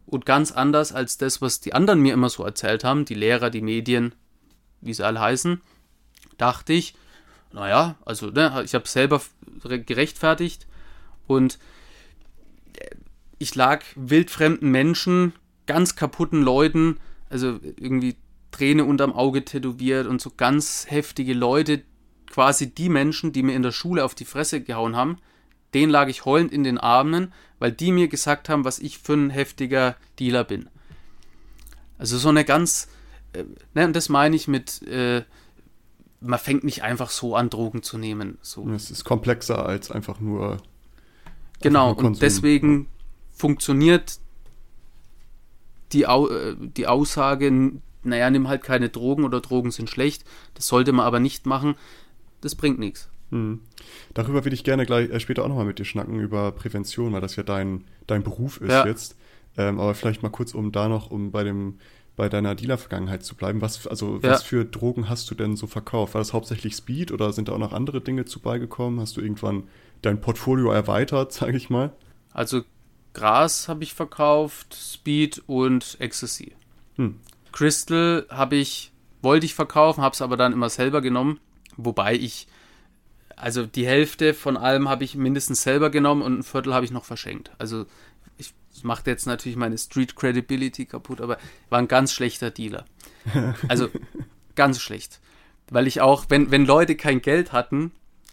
und 0.06 0.24
ganz 0.24 0.50
anders 0.50 0.92
als 0.92 1.18
das, 1.18 1.42
was 1.42 1.60
die 1.60 1.74
anderen 1.74 2.00
mir 2.00 2.14
immer 2.14 2.30
so 2.30 2.44
erzählt 2.44 2.84
haben, 2.84 3.04
die 3.04 3.14
Lehrer, 3.14 3.50
die 3.50 3.60
Medien, 3.60 4.14
wie 4.80 4.94
sie 4.94 5.04
alle 5.04 5.20
heißen, 5.20 5.60
dachte 6.38 6.72
ich, 6.72 6.94
naja, 7.52 7.96
also 8.04 8.28
ne, 8.30 8.62
ich 8.64 8.74
habe 8.74 8.88
selber 8.88 9.20
gerechtfertigt 9.62 10.66
und 11.26 11.58
ich 13.42 13.54
lag 13.56 13.82
wildfremden 13.96 14.70
Menschen, 14.70 15.32
ganz 15.66 15.96
kaputten 15.96 16.42
Leuten, 16.42 16.98
also 17.28 17.58
irgendwie 17.76 18.16
Träne 18.52 18.84
unterm 18.84 19.12
Auge 19.12 19.44
tätowiert 19.44 20.06
und 20.06 20.20
so 20.20 20.30
ganz 20.36 20.86
heftige 20.88 21.34
Leute, 21.34 21.82
quasi 22.30 22.72
die 22.72 22.88
Menschen, 22.88 23.32
die 23.32 23.42
mir 23.42 23.54
in 23.54 23.62
der 23.62 23.72
Schule 23.72 24.04
auf 24.04 24.14
die 24.14 24.24
Fresse 24.24 24.60
gehauen 24.60 24.94
haben, 24.94 25.18
denen 25.74 25.90
lag 25.90 26.08
ich 26.08 26.24
heulend 26.24 26.52
in 26.52 26.62
den 26.62 26.78
Armen, 26.78 27.32
weil 27.58 27.72
die 27.72 27.90
mir 27.92 28.08
gesagt 28.08 28.48
haben, 28.48 28.64
was 28.64 28.78
ich 28.78 28.98
für 28.98 29.14
ein 29.14 29.30
heftiger 29.30 29.96
Dealer 30.18 30.44
bin. 30.44 30.68
Also 31.98 32.18
so 32.18 32.28
eine 32.28 32.44
ganz, 32.44 32.88
äh, 33.32 33.44
ne, 33.74 33.86
und 33.86 33.96
das 33.96 34.08
meine 34.08 34.36
ich 34.36 34.46
mit, 34.48 34.82
äh, 34.82 35.24
man 36.20 36.38
fängt 36.38 36.62
nicht 36.62 36.82
einfach 36.82 37.10
so 37.10 37.34
an, 37.34 37.50
Drogen 37.50 37.82
zu 37.82 37.98
nehmen. 37.98 38.38
So. 38.42 38.68
Es 38.70 38.90
ist 38.90 39.04
komplexer 39.04 39.66
als 39.66 39.90
einfach 39.90 40.20
nur. 40.20 40.58
Genau, 41.60 41.90
einfach 41.90 42.02
nur 42.02 42.10
und 42.12 42.22
deswegen 42.22 42.88
funktioniert 43.32 44.18
die, 45.92 46.06
Au 46.06 46.28
äh, 46.28 46.56
die 46.58 46.86
Aussage, 46.86 47.72
naja, 48.02 48.30
nimm 48.30 48.48
halt 48.48 48.62
keine 48.62 48.88
Drogen 48.88 49.24
oder 49.24 49.40
Drogen 49.40 49.70
sind 49.70 49.90
schlecht. 49.90 50.24
Das 50.54 50.66
sollte 50.66 50.92
man 50.92 51.06
aber 51.06 51.20
nicht 51.20 51.46
machen. 51.46 51.74
Das 52.40 52.54
bringt 52.54 52.78
nichts. 52.78 53.08
Hm. 53.30 53.60
Darüber 54.14 54.44
würde 54.44 54.54
ich 54.54 54.64
gerne 54.64 54.86
gleich 54.86 55.10
äh, 55.10 55.20
später 55.20 55.44
auch 55.44 55.48
nochmal 55.48 55.64
mit 55.64 55.78
dir 55.78 55.84
schnacken, 55.84 56.20
über 56.20 56.52
Prävention, 56.52 57.12
weil 57.12 57.20
das 57.20 57.36
ja 57.36 57.42
dein, 57.42 57.84
dein 58.06 58.22
Beruf 58.22 58.60
ist 58.60 58.70
ja. 58.70 58.86
jetzt. 58.86 59.16
Ähm, 59.56 59.80
aber 59.80 59.94
vielleicht 59.94 60.22
mal 60.22 60.30
kurz, 60.30 60.54
um 60.54 60.72
da 60.72 60.88
noch, 60.88 61.10
um 61.10 61.30
bei 61.30 61.44
dem 61.44 61.78
bei 62.16 62.28
deiner 62.28 62.54
Dealer-Vergangenheit 62.54 63.24
zu 63.24 63.34
bleiben. 63.34 63.60
Was, 63.62 63.86
also, 63.86 64.20
ja. 64.22 64.30
was 64.30 64.42
für 64.42 64.64
Drogen 64.64 65.08
hast 65.08 65.30
du 65.30 65.34
denn 65.34 65.56
so 65.56 65.66
verkauft? 65.66 66.14
War 66.14 66.20
das 66.20 66.32
hauptsächlich 66.32 66.74
Speed 66.76 67.10
oder 67.10 67.32
sind 67.32 67.48
da 67.48 67.52
auch 67.52 67.58
noch 67.58 67.72
andere 67.72 68.00
Dinge 68.00 68.24
zu 68.24 68.40
beigekommen? 68.40 69.00
Hast 69.00 69.16
du 69.16 69.20
irgendwann 69.20 69.64
dein 70.02 70.20
Portfolio 70.20 70.70
erweitert, 70.70 71.32
sage 71.32 71.56
ich 71.56 71.70
mal? 71.70 71.92
Also 72.32 72.62
Gras 73.14 73.68
habe 73.68 73.84
ich 73.84 73.94
verkauft, 73.94 74.74
Speed 74.74 75.42
und 75.46 75.96
Ecstasy. 76.00 76.54
Hm. 76.96 77.20
Crystal 77.52 78.26
habe 78.30 78.56
ich, 78.56 78.92
wollte 79.20 79.46
ich 79.46 79.54
verkaufen, 79.54 80.02
habe 80.02 80.14
es 80.14 80.22
aber 80.22 80.36
dann 80.36 80.52
immer 80.52 80.70
selber 80.70 81.00
genommen. 81.00 81.40
Wobei 81.76 82.14
ich, 82.14 82.48
also 83.36 83.66
die 83.66 83.86
Hälfte 83.86 84.34
von 84.34 84.56
allem 84.56 84.88
habe 84.88 85.04
ich 85.04 85.14
mindestens 85.14 85.62
selber 85.62 85.90
genommen 85.90 86.22
und 86.22 86.38
ein 86.38 86.42
Viertel 86.42 86.74
habe 86.74 86.84
ich 86.84 86.90
noch 86.90 87.04
verschenkt. 87.04 87.50
Also 87.58 87.86
ich 88.74 88.84
mache 88.84 89.02
jetzt 89.06 89.26
natürlich 89.26 89.56
meine 89.56 89.78
Street 89.78 90.16
Credibility 90.16 90.86
kaputt, 90.86 91.20
aber 91.20 91.38
war 91.68 91.78
ein 91.78 91.88
ganz 91.88 92.12
schlechter 92.12 92.50
Dealer. 92.50 92.84
Also 93.68 93.88
ganz 94.54 94.80
schlecht. 94.80 95.20
Weil 95.70 95.86
ich 95.86 96.00
auch, 96.00 96.26
wenn, 96.28 96.50
wenn 96.50 96.66
Leute 96.66 96.96
kein 96.96 97.22
Geld 97.22 97.52
hatten, 97.52 97.92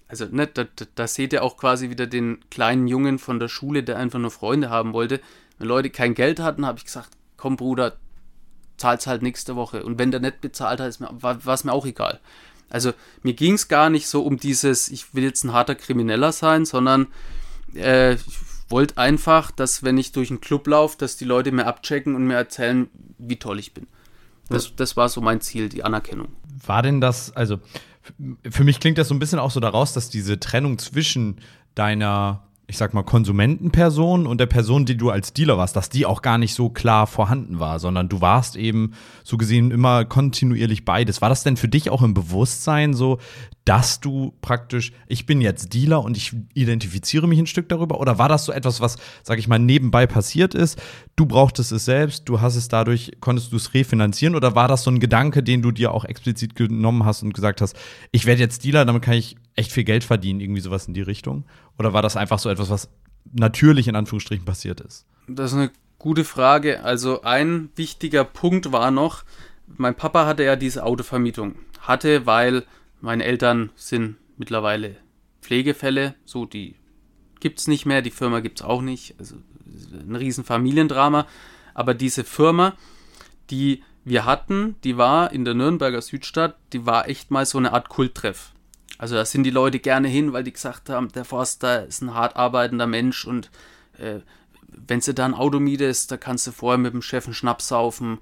also 0.10 0.26
ne, 0.26 0.48
da, 0.48 0.66
da, 0.76 0.86
da 0.96 1.08
seht 1.08 1.34
ihr 1.34 1.44
auch 1.44 1.56
quasi 1.56 1.90
wieder 1.90 2.08
den 2.08 2.40
kleinen 2.50 2.88
Jungen 2.88 3.20
von 3.20 3.40
der 3.40 3.48
Schule, 3.48 3.84
der 3.84 3.98
einfach 3.98 4.20
nur 4.20 4.32
Freunde 4.32 4.70
haben 4.70 4.92
wollte. 4.94 5.22
Wenn 5.58 5.68
Leute 5.68 5.92
kein 5.92 6.16
Geld 6.16 6.40
hatten, 6.40 6.66
habe 6.66 6.80
ich 6.80 6.86
gesagt, 6.86 7.12
komm 7.38 7.56
Bruder, 7.56 7.98
zahlt's 8.78 9.08
halt 9.08 9.22
nächste 9.22 9.56
Woche. 9.56 9.84
Und 9.84 10.00
wenn 10.00 10.12
der 10.12 10.20
nicht 10.20 10.42
bezahlt 10.42 10.80
hat, 10.80 11.00
war 11.00 11.54
es 11.54 11.64
mir 11.64 11.72
auch 11.72 11.86
egal. 11.86 12.20
Also 12.70 12.94
mir 13.24 13.34
ging 13.34 13.54
es 13.54 13.68
gar 13.68 13.90
nicht 13.90 14.08
so 14.08 14.24
um 14.24 14.38
dieses, 14.38 14.90
ich 14.90 15.14
will 15.14 15.24
jetzt 15.24 15.44
ein 15.44 15.54
harter 15.54 15.76
Krimineller 15.76 16.32
sein, 16.32 16.66
sondern 16.66 17.08
äh, 17.76 18.14
ich 18.14 18.24
wollte 18.68 18.98
einfach, 18.98 19.52
dass 19.52 19.84
wenn 19.84 19.98
ich 19.98 20.12
durch 20.12 20.30
einen 20.30 20.42
Club 20.42 20.68
laufe, 20.68 20.98
dass 20.98 21.18
die 21.18 21.26
Leute 21.26 21.52
mir 21.52 21.66
abchecken 21.66 22.16
und 22.16 22.26
mir 22.26 22.36
erzählen, 22.36 22.90
wie 23.18 23.38
toll 23.38 23.60
ich 23.60 23.74
bin. 23.74 23.88
Das, 24.50 24.76
das 24.76 24.98
war 24.98 25.10
so 25.10 25.22
mein 25.22 25.42
Ziel, 25.42 25.70
die 25.70 25.84
Anerkennung. 25.84 26.30
War 26.66 26.82
denn 26.82 27.02
das, 27.02 27.36
also 27.36 27.60
für 28.50 28.64
mich 28.64 28.80
klingt 28.80 28.98
das 28.98 29.08
so 29.08 29.16
ein 29.16 29.20
bisschen 29.20 29.40
auch 29.40 29.52
so 29.52 29.60
daraus, 29.60 29.94
dass 29.94 30.10
diese 30.10 30.40
Trennung 30.40 30.78
zwischen 30.78 31.38
deiner 31.76 32.49
ich 32.70 32.78
sag 32.78 32.94
mal, 32.94 33.02
Konsumentenperson 33.02 34.28
und 34.28 34.40
der 34.40 34.46
Person, 34.46 34.86
die 34.86 34.96
du 34.96 35.10
als 35.10 35.34
Dealer 35.34 35.58
warst, 35.58 35.76
dass 35.76 35.90
die 35.90 36.06
auch 36.06 36.22
gar 36.22 36.38
nicht 36.38 36.54
so 36.54 36.70
klar 36.70 37.08
vorhanden 37.08 37.60
war, 37.60 37.80
sondern 37.80 38.10
du 38.10 38.22
warst 38.22 38.56
eben 38.56 38.92
so 39.24 39.38
gesehen 39.38 39.72
immer 39.72 40.06
kontinuierlich 40.06 40.86
beides. 40.86 41.20
War 41.20 41.30
das 41.30 41.42
denn 41.42 41.58
für 41.58 41.68
dich 41.68 41.90
auch 41.90 42.04
im 42.04 42.14
Bewusstsein 42.14 42.94
so, 42.94 43.18
dass 43.66 44.02
du 44.02 44.34
praktisch, 44.42 44.92
ich 45.08 45.26
bin 45.26 45.42
jetzt 45.42 45.74
Dealer 45.74 46.04
und 46.04 46.16
ich 46.16 46.36
identifiziere 46.54 47.28
mich 47.28 47.40
ein 47.40 47.48
Stück 47.48 47.70
darüber? 47.70 48.00
Oder 48.00 48.20
war 48.20 48.30
das 48.30 48.46
so 48.46 48.52
etwas, 48.52 48.82
was, 48.82 48.98
sag 49.24 49.40
ich 49.40 49.48
mal, 49.48 49.58
nebenbei 49.58 50.06
passiert 50.06 50.54
ist? 50.54 50.80
Du 51.16 51.26
brauchtest 51.26 51.72
es 51.72 51.86
selbst, 51.86 52.30
du 52.30 52.40
hast 52.40 52.56
es 52.56 52.68
dadurch, 52.68 53.14
konntest 53.20 53.52
du 53.52 53.56
es 53.56 53.74
refinanzieren? 53.74 54.36
Oder 54.36 54.54
war 54.54 54.68
das 54.68 54.84
so 54.84 54.92
ein 54.92 55.00
Gedanke, 55.00 55.42
den 55.42 55.64
du 55.64 55.72
dir 55.72 55.92
auch 55.92 56.06
explizit 56.06 56.54
genommen 56.54 57.04
hast 57.04 57.24
und 57.24 57.34
gesagt 57.34 57.62
hast, 57.62 57.76
ich 58.12 58.28
werde 58.28 58.42
jetzt 58.42 58.64
Dealer, 58.64 58.86
damit 58.86 59.02
kann 59.02 59.16
ich 59.16 59.38
echt 59.60 59.72
viel 59.72 59.84
Geld 59.84 60.04
verdienen, 60.04 60.40
irgendwie 60.40 60.62
sowas 60.62 60.88
in 60.88 60.94
die 60.94 61.02
Richtung? 61.02 61.46
Oder 61.78 61.94
war 61.94 62.02
das 62.02 62.18
einfach 62.18 62.40
so 62.40 62.50
etwas, 62.50 62.70
was 62.70 62.90
natürlich 63.32 63.88
in 63.88 63.96
Anführungsstrichen 63.96 64.46
passiert 64.46 64.82
ist? 64.82 65.06
Das 65.28 65.52
ist 65.52 65.58
eine 65.58 65.72
gute 66.00 66.24
Frage. 66.24 66.84
Also 66.84 67.22
ein 67.22 67.70
wichtiger 67.76 68.24
Punkt 68.24 68.72
war 68.72 68.90
noch, 68.90 69.24
mein 69.68 69.96
Papa 69.96 70.26
hatte 70.26 70.44
ja 70.44 70.56
diese 70.56 70.84
Autovermietung. 70.84 71.56
Hatte, 71.82 72.26
weil 72.26 72.66
meine 73.02 73.24
Eltern 73.24 73.72
sind 73.76 74.18
mittlerweile 74.38 74.96
Pflegefälle, 75.42 76.16
so 76.26 76.46
die 76.46 76.76
gibt 77.40 77.60
es 77.60 77.68
nicht 77.68 77.86
mehr, 77.86 78.02
die 78.02 78.12
Firma 78.12 78.42
gibt 78.42 78.60
es 78.60 78.66
auch 78.66 78.82
nicht. 78.82 79.16
Also 79.18 79.36
ein 79.92 80.16
riesen 80.16 80.44
Familiendrama. 80.44 81.28
Aber 81.74 81.94
diese 81.94 82.24
Firma, 82.24 82.76
die 83.50 83.84
wir 84.04 84.26
hatten, 84.26 84.76
die 84.84 84.98
war 84.98 85.32
in 85.32 85.46
der 85.46 85.54
Nürnberger 85.54 86.02
Südstadt, 86.02 86.56
die 86.74 86.86
war 86.86 87.08
echt 87.08 87.32
mal 87.32 87.46
so 87.46 87.58
eine 87.58 87.74
Art 87.74 87.90
Kulttreff. 87.90 88.54
Also 89.00 89.16
da 89.16 89.26
sind 89.26 89.44
die 89.46 89.50
Leute 89.50 89.80
gerne 89.80 90.10
hin, 90.10 90.34
weil 90.34 90.44
die 90.44 90.54
gesagt 90.54 90.90
haben, 90.90 91.10
der 91.14 91.24
Forster 91.24 91.86
ist 91.88 92.02
ein 92.02 92.14
hart 92.14 92.36
arbeitender 92.36 92.86
Mensch 92.86 93.26
und 93.26 93.50
äh, 93.98 94.20
wenn 94.68 95.00
sie 95.02 95.14
da 95.14 95.26
ein 95.26 95.34
Auto 95.34 95.60
mietest, 95.60 96.12
da 96.12 96.18
kannst 96.18 96.46
du 96.46 96.52
vorher 96.52 96.78
mit 96.78 96.94
dem 96.94 97.02
Chef 97.02 97.26
einen 97.26 97.34
Schnaps 97.34 97.70
saufen. 97.70 98.20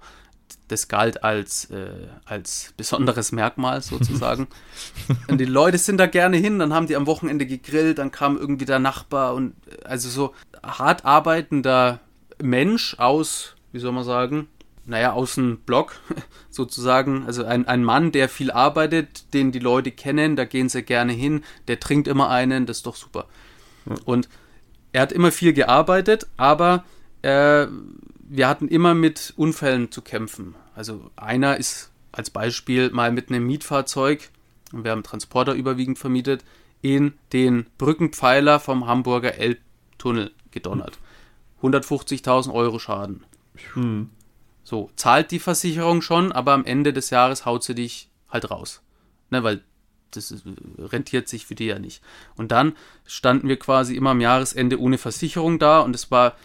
Das 0.68 0.88
galt 0.88 1.24
als, 1.24 1.66
äh, 1.72 2.08
als 2.26 2.74
besonderes 2.78 3.32
Merkmal 3.32 3.82
sozusagen. 3.82 4.48
und 5.28 5.40
die 5.40 5.46
Leute 5.46 5.80
sind 5.80 5.98
da 5.98 6.06
gerne 6.06 6.38
hin, 6.38 6.60
dann 6.60 6.74
haben 6.74 6.88
die 6.88 6.96
am 6.96 7.08
Wochenende 7.08 7.48
gegrillt, 7.48 7.98
dann 7.98 8.12
kam 8.12 8.38
irgendwie 8.38 8.66
der 8.66 8.80
Nachbar 8.80 9.34
und 9.34 9.56
äh, 9.68 9.84
also 9.84 10.10
so 10.10 10.36
hart 10.64 11.06
arbeitender 11.06 12.02
Mensch 12.40 13.00
aus, 13.00 13.56
wie 13.72 13.80
soll 13.80 13.94
man 13.94 14.04
sagen, 14.04 14.48
naja, 14.88 15.12
aus 15.12 15.36
dem 15.36 15.58
Blog 15.60 16.00
sozusagen. 16.50 17.26
Also 17.26 17.44
ein, 17.46 17.68
ein 17.68 17.84
Mann, 17.84 18.12
der 18.12 18.30
viel 18.30 18.50
arbeitet, 18.50 19.34
den 19.34 19.52
die 19.52 19.60
Leute 19.60 19.92
kennen, 19.92 20.36
da 20.36 20.46
gehen 20.46 20.70
sie 20.70 20.82
gerne 20.82 21.14
hin, 21.14 21.44
der 21.68 21.80
trinkt 21.80 22.08
immer 22.08 22.30
einen, 22.30 22.66
das 22.66 22.78
ist 22.78 22.86
doch 22.88 22.96
super. 22.96 23.28
Ja. 23.86 23.96
Und 24.06 24.30
er 24.94 25.02
hat 25.02 25.12
immer 25.12 25.32
viel 25.32 25.54
gearbeitet, 25.54 26.28
aber 26.38 26.86
äh, 27.22 27.68
wir 28.30 28.48
hatten 28.48 28.68
immer 28.68 28.94
mit 28.94 29.34
Unfällen 29.36 29.92
zu 29.92 30.02
kämpfen. 30.02 30.56
Also 30.74 31.12
einer 31.16 31.58
ist 31.58 31.92
als 32.12 32.30
Beispiel 32.30 32.90
mal 32.92 33.12
mit 33.12 33.30
einem 33.30 33.46
Mietfahrzeug, 33.46 34.30
und 34.72 34.84
wir 34.84 34.92
haben 34.92 35.04
Transporter 35.04 35.54
überwiegend 35.54 36.00
vermietet, 36.00 36.44
in 36.82 37.14
den 37.34 37.68
Brückenpfeiler 37.78 38.60
vom 38.60 38.88
Hamburger 38.88 39.36
Elbtunnel 39.36 40.32
gedonnert. 40.52 40.98
150.000 41.62 42.54
Euro 42.54 42.80
Schaden. 42.80 43.26
Hm. 43.74 44.10
So, 44.70 44.92
zahlt 44.98 45.32
die 45.32 45.40
Versicherung 45.40 46.02
schon, 46.02 46.34
aber 46.34 46.52
am 46.52 46.66
Ende 46.66 46.92
des 46.92 47.10
Jahres 47.10 47.46
haut 47.46 47.64
sie 47.64 47.74
dich 47.74 48.10
halt 48.28 48.52
raus. 48.52 48.82
Ne, 49.30 49.42
weil 49.42 49.62
das 50.12 50.44
rentiert 50.78 51.30
sich 51.30 51.46
für 51.46 51.56
die 51.56 51.68
ja 51.68 51.80
nicht. 51.80 52.04
Und 52.36 52.52
dann 52.52 52.76
standen 53.06 53.48
wir 53.48 53.58
quasi 53.58 53.96
immer 53.96 54.10
am 54.10 54.20
Jahresende 54.20 54.78
ohne 54.82 54.98
Versicherung 54.98 55.58
da 55.58 55.80
und 55.80 55.96
es 55.96 56.12
war, 56.12 56.36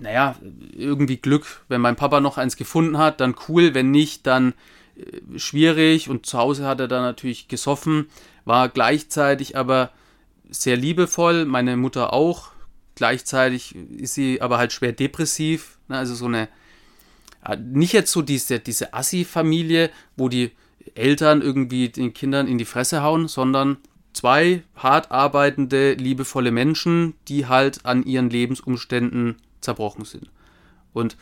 naja, 0.00 0.34
irgendwie 0.76 1.18
Glück. 1.18 1.62
Wenn 1.68 1.80
mein 1.80 1.94
Papa 1.94 2.18
noch 2.18 2.36
eins 2.36 2.56
gefunden 2.56 2.98
hat, 2.98 3.20
dann 3.20 3.36
cool. 3.48 3.74
Wenn 3.74 3.92
nicht, 3.92 4.26
dann 4.26 4.54
äh, 4.96 5.38
schwierig. 5.38 6.08
Und 6.08 6.26
zu 6.26 6.36
Hause 6.36 6.66
hat 6.66 6.80
er 6.80 6.88
dann 6.88 7.02
natürlich 7.02 7.46
gesoffen, 7.46 8.08
war 8.44 8.68
gleichzeitig 8.70 9.56
aber 9.56 9.92
sehr 10.50 10.76
liebevoll, 10.76 11.44
meine 11.44 11.76
Mutter 11.76 12.12
auch. 12.12 12.50
Gleichzeitig 12.96 13.76
ist 13.76 14.14
sie 14.14 14.42
aber 14.42 14.58
halt 14.58 14.72
schwer 14.72 14.90
depressiv. 14.90 15.78
Ne, 15.86 15.96
also 15.96 16.16
so 16.16 16.26
eine 16.26 16.48
nicht 17.56 17.92
jetzt 17.92 18.12
so 18.12 18.22
diese, 18.22 18.60
diese 18.60 18.94
Assi-Familie, 18.94 19.90
wo 20.16 20.28
die 20.28 20.52
Eltern 20.94 21.42
irgendwie 21.42 21.88
den 21.88 22.12
Kindern 22.12 22.46
in 22.46 22.58
die 22.58 22.64
Fresse 22.64 23.02
hauen, 23.02 23.28
sondern 23.28 23.78
zwei 24.12 24.62
hart 24.74 25.10
arbeitende, 25.10 25.94
liebevolle 25.94 26.50
Menschen, 26.50 27.14
die 27.28 27.46
halt 27.46 27.84
an 27.84 28.04
ihren 28.04 28.30
Lebensumständen 28.30 29.36
zerbrochen 29.60 30.04
sind. 30.04 30.30
Und 30.92 31.16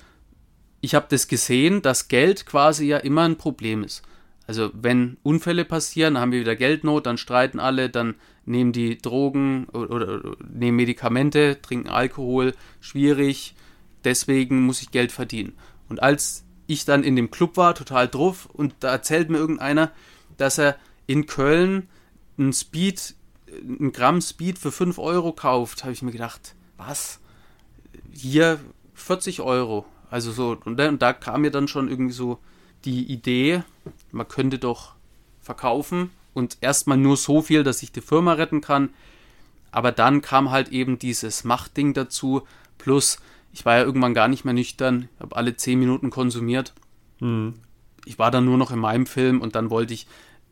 ich 0.80 0.94
habe 0.94 1.06
das 1.08 1.28
gesehen, 1.28 1.82
dass 1.82 2.08
Geld 2.08 2.46
quasi 2.46 2.86
ja 2.86 2.98
immer 2.98 3.22
ein 3.22 3.36
Problem 3.36 3.82
ist. 3.82 4.02
Also 4.46 4.70
wenn 4.72 5.16
Unfälle 5.22 5.64
passieren, 5.64 6.18
haben 6.18 6.30
wir 6.30 6.40
wieder 6.40 6.54
Geldnot, 6.54 7.06
dann 7.06 7.18
streiten 7.18 7.58
alle, 7.58 7.90
dann 7.90 8.14
nehmen 8.44 8.72
die 8.72 8.96
Drogen 8.96 9.66
oder, 9.72 9.90
oder, 9.90 10.36
nehmen 10.48 10.76
Medikamente, 10.76 11.58
trinken 11.60 11.88
Alkohol, 11.88 12.54
schwierig, 12.80 13.56
deswegen 14.04 14.62
muss 14.62 14.82
ich 14.82 14.92
Geld 14.92 15.10
verdienen. 15.10 15.54
Und 15.88 16.02
als 16.02 16.44
ich 16.66 16.84
dann 16.84 17.04
in 17.04 17.16
dem 17.16 17.30
Club 17.30 17.56
war, 17.56 17.74
total 17.74 18.08
drauf, 18.08 18.46
und 18.52 18.74
da 18.80 18.90
erzählt 18.90 19.30
mir 19.30 19.38
irgendeiner, 19.38 19.92
dass 20.36 20.58
er 20.58 20.76
in 21.06 21.26
Köln 21.26 21.88
ein 22.38 22.52
Speed, 22.52 23.14
ein 23.62 23.92
Gramm 23.92 24.20
Speed 24.20 24.58
für 24.58 24.72
5 24.72 24.98
Euro 24.98 25.32
kauft, 25.32 25.84
habe 25.84 25.92
ich 25.92 26.02
mir 26.02 26.12
gedacht, 26.12 26.54
was? 26.76 27.20
Hier 28.12 28.60
40 28.94 29.40
Euro. 29.40 29.86
Also 30.10 30.32
so, 30.32 30.56
und 30.64 30.76
da, 30.76 30.88
und 30.88 31.02
da 31.02 31.12
kam 31.12 31.42
mir 31.42 31.50
dann 31.50 31.68
schon 31.68 31.88
irgendwie 31.88 32.12
so 32.12 32.38
die 32.84 33.04
Idee, 33.04 33.62
man 34.12 34.28
könnte 34.28 34.58
doch 34.58 34.94
verkaufen 35.40 36.10
und 36.34 36.58
erstmal 36.60 36.96
nur 36.96 37.16
so 37.16 37.42
viel, 37.42 37.64
dass 37.64 37.82
ich 37.82 37.92
die 37.92 38.00
Firma 38.00 38.34
retten 38.34 38.60
kann. 38.60 38.90
Aber 39.70 39.92
dann 39.92 40.22
kam 40.22 40.50
halt 40.50 40.68
eben 40.68 40.98
dieses 40.98 41.44
Machtding 41.44 41.94
dazu, 41.94 42.46
plus 42.78 43.18
ich 43.56 43.64
war 43.64 43.78
ja 43.78 43.84
irgendwann 43.84 44.12
gar 44.12 44.28
nicht 44.28 44.44
mehr 44.44 44.52
nüchtern, 44.52 45.08
habe 45.18 45.34
alle 45.34 45.56
zehn 45.56 45.78
Minuten 45.78 46.10
konsumiert. 46.10 46.74
Mhm. 47.20 47.54
Ich 48.04 48.18
war 48.18 48.30
dann 48.30 48.44
nur 48.44 48.58
noch 48.58 48.70
in 48.70 48.78
meinem 48.78 49.06
Film 49.06 49.40
und 49.40 49.54
dann 49.54 49.70
wollte 49.70 49.94
ich 49.94 50.06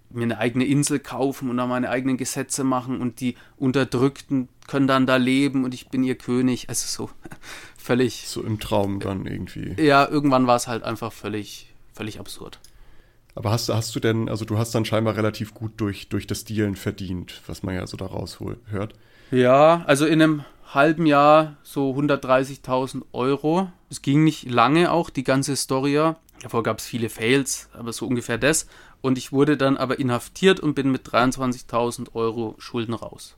mir 0.09 0.23
eine 0.23 0.39
eigene 0.39 0.65
Insel 0.65 1.01
kaufen 1.01 1.51
und 1.51 1.59
dann 1.59 1.69
meine 1.69 1.91
eigenen 1.91 2.17
Gesetze 2.17 2.65
machen 2.65 3.03
und 3.03 3.21
die 3.21 3.37
Unterdrückten 3.59 4.49
können 4.69 4.87
dann 4.87 5.07
da 5.07 5.17
leben 5.17 5.65
und 5.65 5.75
ich 5.75 5.91
bin 5.91 6.03
ihr 6.03 6.15
König. 6.15 6.71
Also 6.71 6.87
so 6.87 7.11
völlig. 7.77 8.27
So 8.27 8.43
im 8.43 8.59
Traum 8.59 9.01
dann 9.01 9.27
irgendwie. 9.27 9.75
Ja, 9.79 10.09
irgendwann 10.09 10.47
war 10.47 10.57
es 10.57 10.67
halt 10.67 10.83
einfach 10.83 11.13
völlig, 11.13 11.75
völlig 11.93 12.19
absurd. 12.19 12.59
Aber 13.35 13.51
hast, 13.51 13.69
hast 13.69 13.95
du 13.95 14.01
denn, 14.01 14.31
also 14.31 14.47
du 14.47 14.57
hast 14.57 14.75
dann 14.75 14.87
scheinbar 14.87 15.15
relativ 15.15 15.53
gut 15.53 15.73
durch, 15.77 16.09
durch 16.09 16.27
das 16.27 16.45
Dealen 16.47 16.77
verdient, 16.77 17.43
was 17.47 17.63
man 17.63 17.75
ja 17.75 17.87
so 17.87 17.99
daraus 17.99 18.39
hört. 18.71 18.95
Ja, 19.31 19.83
also 19.87 20.07
in 20.07 20.23
einem 20.23 20.45
halben 20.67 21.07
Jahr 21.07 21.57
so 21.63 21.93
130.000 21.93 23.03
Euro. 23.13 23.71
Es 23.91 24.03
ging 24.03 24.25
nicht 24.25 24.51
lange 24.51 24.91
auch, 24.91 25.11
die 25.11 25.25
ganze 25.25 25.57
Story. 25.57 26.15
Davor 26.43 26.63
gab 26.63 26.79
es 26.79 26.87
viele 26.87 27.09
Fails, 27.09 27.69
aber 27.73 27.93
so 27.93 28.07
ungefähr 28.07 28.39
das. 28.39 28.67
Und 29.01 29.19
ich 29.19 29.33
wurde 29.33 29.57
dann 29.57 29.77
aber 29.77 29.99
inhaftiert 29.99 30.61
und 30.61 30.75
bin 30.75 30.91
mit 30.91 31.07
23.000 31.07 32.15
Euro 32.15 32.55
Schulden 32.59 32.95
raus. 32.95 33.37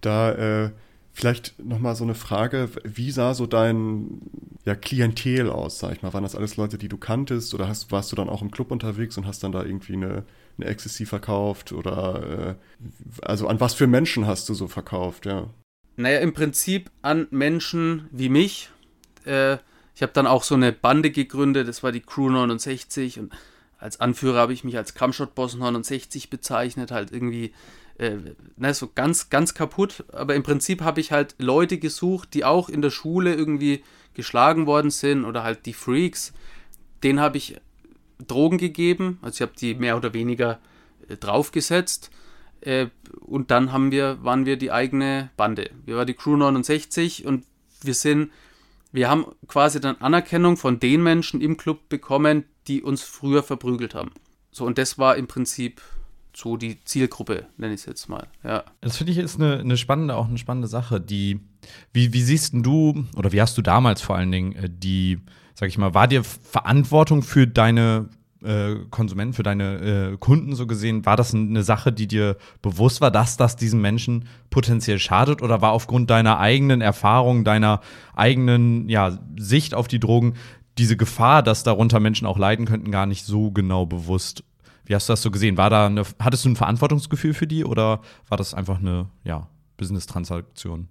Da 0.00 0.32
äh, 0.32 0.70
Vielleicht 1.14 1.62
nochmal 1.62 1.94
so 1.94 2.04
eine 2.04 2.14
Frage, 2.14 2.70
wie 2.84 3.10
sah 3.10 3.34
so 3.34 3.46
dein 3.46 4.22
ja, 4.64 4.74
Klientel 4.74 5.50
aus, 5.50 5.78
sag 5.78 5.92
ich 5.92 6.02
mal? 6.02 6.14
Waren 6.14 6.22
das 6.22 6.34
alles 6.34 6.56
Leute, 6.56 6.78
die 6.78 6.88
du 6.88 6.96
kanntest 6.96 7.52
oder 7.52 7.68
hast, 7.68 7.92
warst 7.92 8.10
du 8.12 8.16
dann 8.16 8.30
auch 8.30 8.40
im 8.40 8.50
Club 8.50 8.70
unterwegs 8.70 9.18
und 9.18 9.26
hast 9.26 9.42
dann 9.44 9.52
da 9.52 9.62
irgendwie 9.62 9.92
eine, 9.92 10.24
eine 10.56 10.66
Ecstasy 10.66 11.04
verkauft 11.04 11.72
oder 11.72 12.56
äh, 12.56 12.86
also 13.20 13.46
an 13.46 13.60
was 13.60 13.74
für 13.74 13.86
Menschen 13.86 14.26
hast 14.26 14.48
du 14.48 14.54
so 14.54 14.68
verkauft, 14.68 15.26
ja? 15.26 15.50
Naja, 15.96 16.20
im 16.20 16.32
Prinzip 16.32 16.90
an 17.02 17.26
Menschen 17.30 18.08
wie 18.10 18.28
mich. 18.28 18.70
Äh, 19.24 19.58
ich 19.94 20.02
habe 20.02 20.12
dann 20.12 20.26
auch 20.26 20.42
so 20.42 20.54
eine 20.54 20.72
Bande 20.72 21.10
gegründet, 21.10 21.68
das 21.68 21.82
war 21.82 21.92
die 21.92 22.00
Crew 22.00 22.30
69 22.30 23.18
und 23.20 23.32
als 23.78 24.00
Anführer 24.00 24.38
habe 24.38 24.52
ich 24.52 24.64
mich 24.64 24.76
als 24.76 24.94
Cumshot-Boss 24.94 25.56
69 25.56 26.30
bezeichnet, 26.30 26.92
halt 26.92 27.10
irgendwie 27.10 27.52
äh, 27.98 28.16
ne, 28.56 28.74
so 28.74 28.88
ganz, 28.94 29.28
ganz 29.28 29.54
kaputt. 29.54 30.04
Aber 30.12 30.34
im 30.34 30.44
Prinzip 30.44 30.82
habe 30.82 31.00
ich 31.00 31.12
halt 31.12 31.34
Leute 31.38 31.78
gesucht, 31.78 32.34
die 32.34 32.44
auch 32.44 32.68
in 32.68 32.80
der 32.80 32.90
Schule 32.90 33.34
irgendwie 33.34 33.82
geschlagen 34.14 34.66
worden 34.66 34.90
sind 34.90 35.24
oder 35.24 35.42
halt 35.42 35.66
die 35.66 35.72
Freaks. 35.72 36.32
Denen 37.02 37.20
habe 37.20 37.38
ich 37.38 37.60
Drogen 38.26 38.58
gegeben, 38.58 39.18
also 39.20 39.36
ich 39.36 39.42
habe 39.42 39.58
die 39.58 39.74
mehr 39.74 39.96
oder 39.96 40.14
weniger 40.14 40.60
äh, 41.08 41.16
draufgesetzt. 41.16 42.10
Äh, 42.62 42.88
und 43.20 43.50
dann 43.50 43.72
haben 43.72 43.90
wir, 43.90 44.22
waren 44.22 44.46
wir 44.46 44.56
die 44.56 44.72
eigene 44.72 45.30
Bande. 45.36 45.70
Wir 45.84 45.96
waren 45.96 46.06
die 46.06 46.14
Crew 46.14 46.36
69 46.36 47.26
und 47.26 47.44
wir 47.82 47.94
sind, 47.94 48.30
wir 48.92 49.08
haben 49.10 49.26
quasi 49.48 49.80
dann 49.80 49.96
Anerkennung 49.96 50.56
von 50.56 50.80
den 50.80 51.02
Menschen 51.02 51.40
im 51.40 51.56
Club 51.56 51.88
bekommen, 51.88 52.44
die 52.68 52.82
uns 52.82 53.02
früher 53.02 53.42
verprügelt 53.42 53.94
haben. 53.94 54.12
So, 54.50 54.64
und 54.64 54.78
das 54.78 54.98
war 54.98 55.16
im 55.16 55.26
Prinzip 55.26 55.80
so 56.34 56.56
die 56.56 56.82
Zielgruppe, 56.84 57.46
nenne 57.56 57.74
ich 57.74 57.80
es 57.80 57.86
jetzt 57.86 58.08
mal. 58.08 58.26
Ja. 58.44 58.64
Das 58.80 58.96
finde 58.96 59.12
ich 59.12 59.18
ist 59.18 59.36
eine, 59.40 59.58
eine 59.58 59.76
spannende, 59.76 60.16
auch 60.16 60.28
eine 60.28 60.38
spannende 60.38 60.68
Sache. 60.68 61.00
Die, 61.00 61.40
wie, 61.92 62.12
wie 62.12 62.22
siehst 62.22 62.54
du, 62.54 63.04
oder 63.16 63.32
wie 63.32 63.40
hast 63.40 63.58
du 63.58 63.62
damals 63.62 64.00
vor 64.00 64.16
allen 64.16 64.32
Dingen 64.32 64.52
äh, 64.54 64.70
die, 64.70 65.18
sag 65.54 65.68
ich 65.68 65.78
mal, 65.78 65.94
war 65.94 66.08
dir 66.08 66.24
Verantwortung 66.24 67.22
für 67.22 67.46
deine 67.46 68.08
äh, 68.44 68.76
Konsumenten, 68.90 69.34
für 69.34 69.42
deine 69.42 70.12
äh, 70.12 70.16
Kunden 70.18 70.54
so 70.54 70.66
gesehen, 70.66 71.04
war 71.06 71.16
das 71.16 71.34
eine 71.34 71.62
Sache, 71.62 71.92
die 71.92 72.06
dir 72.06 72.36
bewusst 72.60 73.00
war, 73.00 73.10
dass 73.10 73.36
das 73.36 73.56
diesen 73.56 73.80
Menschen 73.80 74.26
potenziell 74.50 74.98
schadet 74.98 75.42
oder 75.42 75.62
war 75.62 75.72
aufgrund 75.72 76.10
deiner 76.10 76.38
eigenen 76.38 76.80
Erfahrung, 76.80 77.44
deiner 77.44 77.80
eigenen 78.14 78.88
ja, 78.88 79.18
Sicht 79.38 79.74
auf 79.74 79.88
die 79.88 80.00
Drogen 80.00 80.34
diese 80.78 80.96
Gefahr, 80.96 81.42
dass 81.42 81.62
darunter 81.62 82.00
Menschen 82.00 82.26
auch 82.26 82.38
leiden 82.38 82.66
könnten, 82.66 82.90
gar 82.90 83.06
nicht 83.06 83.24
so 83.24 83.50
genau 83.50 83.86
bewusst? 83.86 84.44
Wie 84.84 84.94
hast 84.94 85.08
du 85.08 85.12
das 85.12 85.22
so 85.22 85.30
gesehen? 85.30 85.56
War 85.56 85.70
da 85.70 85.86
eine, 85.86 86.02
hattest 86.18 86.44
du 86.44 86.50
ein 86.50 86.56
Verantwortungsgefühl 86.56 87.34
für 87.34 87.46
die 87.46 87.64
oder 87.64 88.00
war 88.28 88.38
das 88.38 88.54
einfach 88.54 88.78
eine 88.78 89.08
ja, 89.24 89.48
Business-Transaktion? 89.76 90.88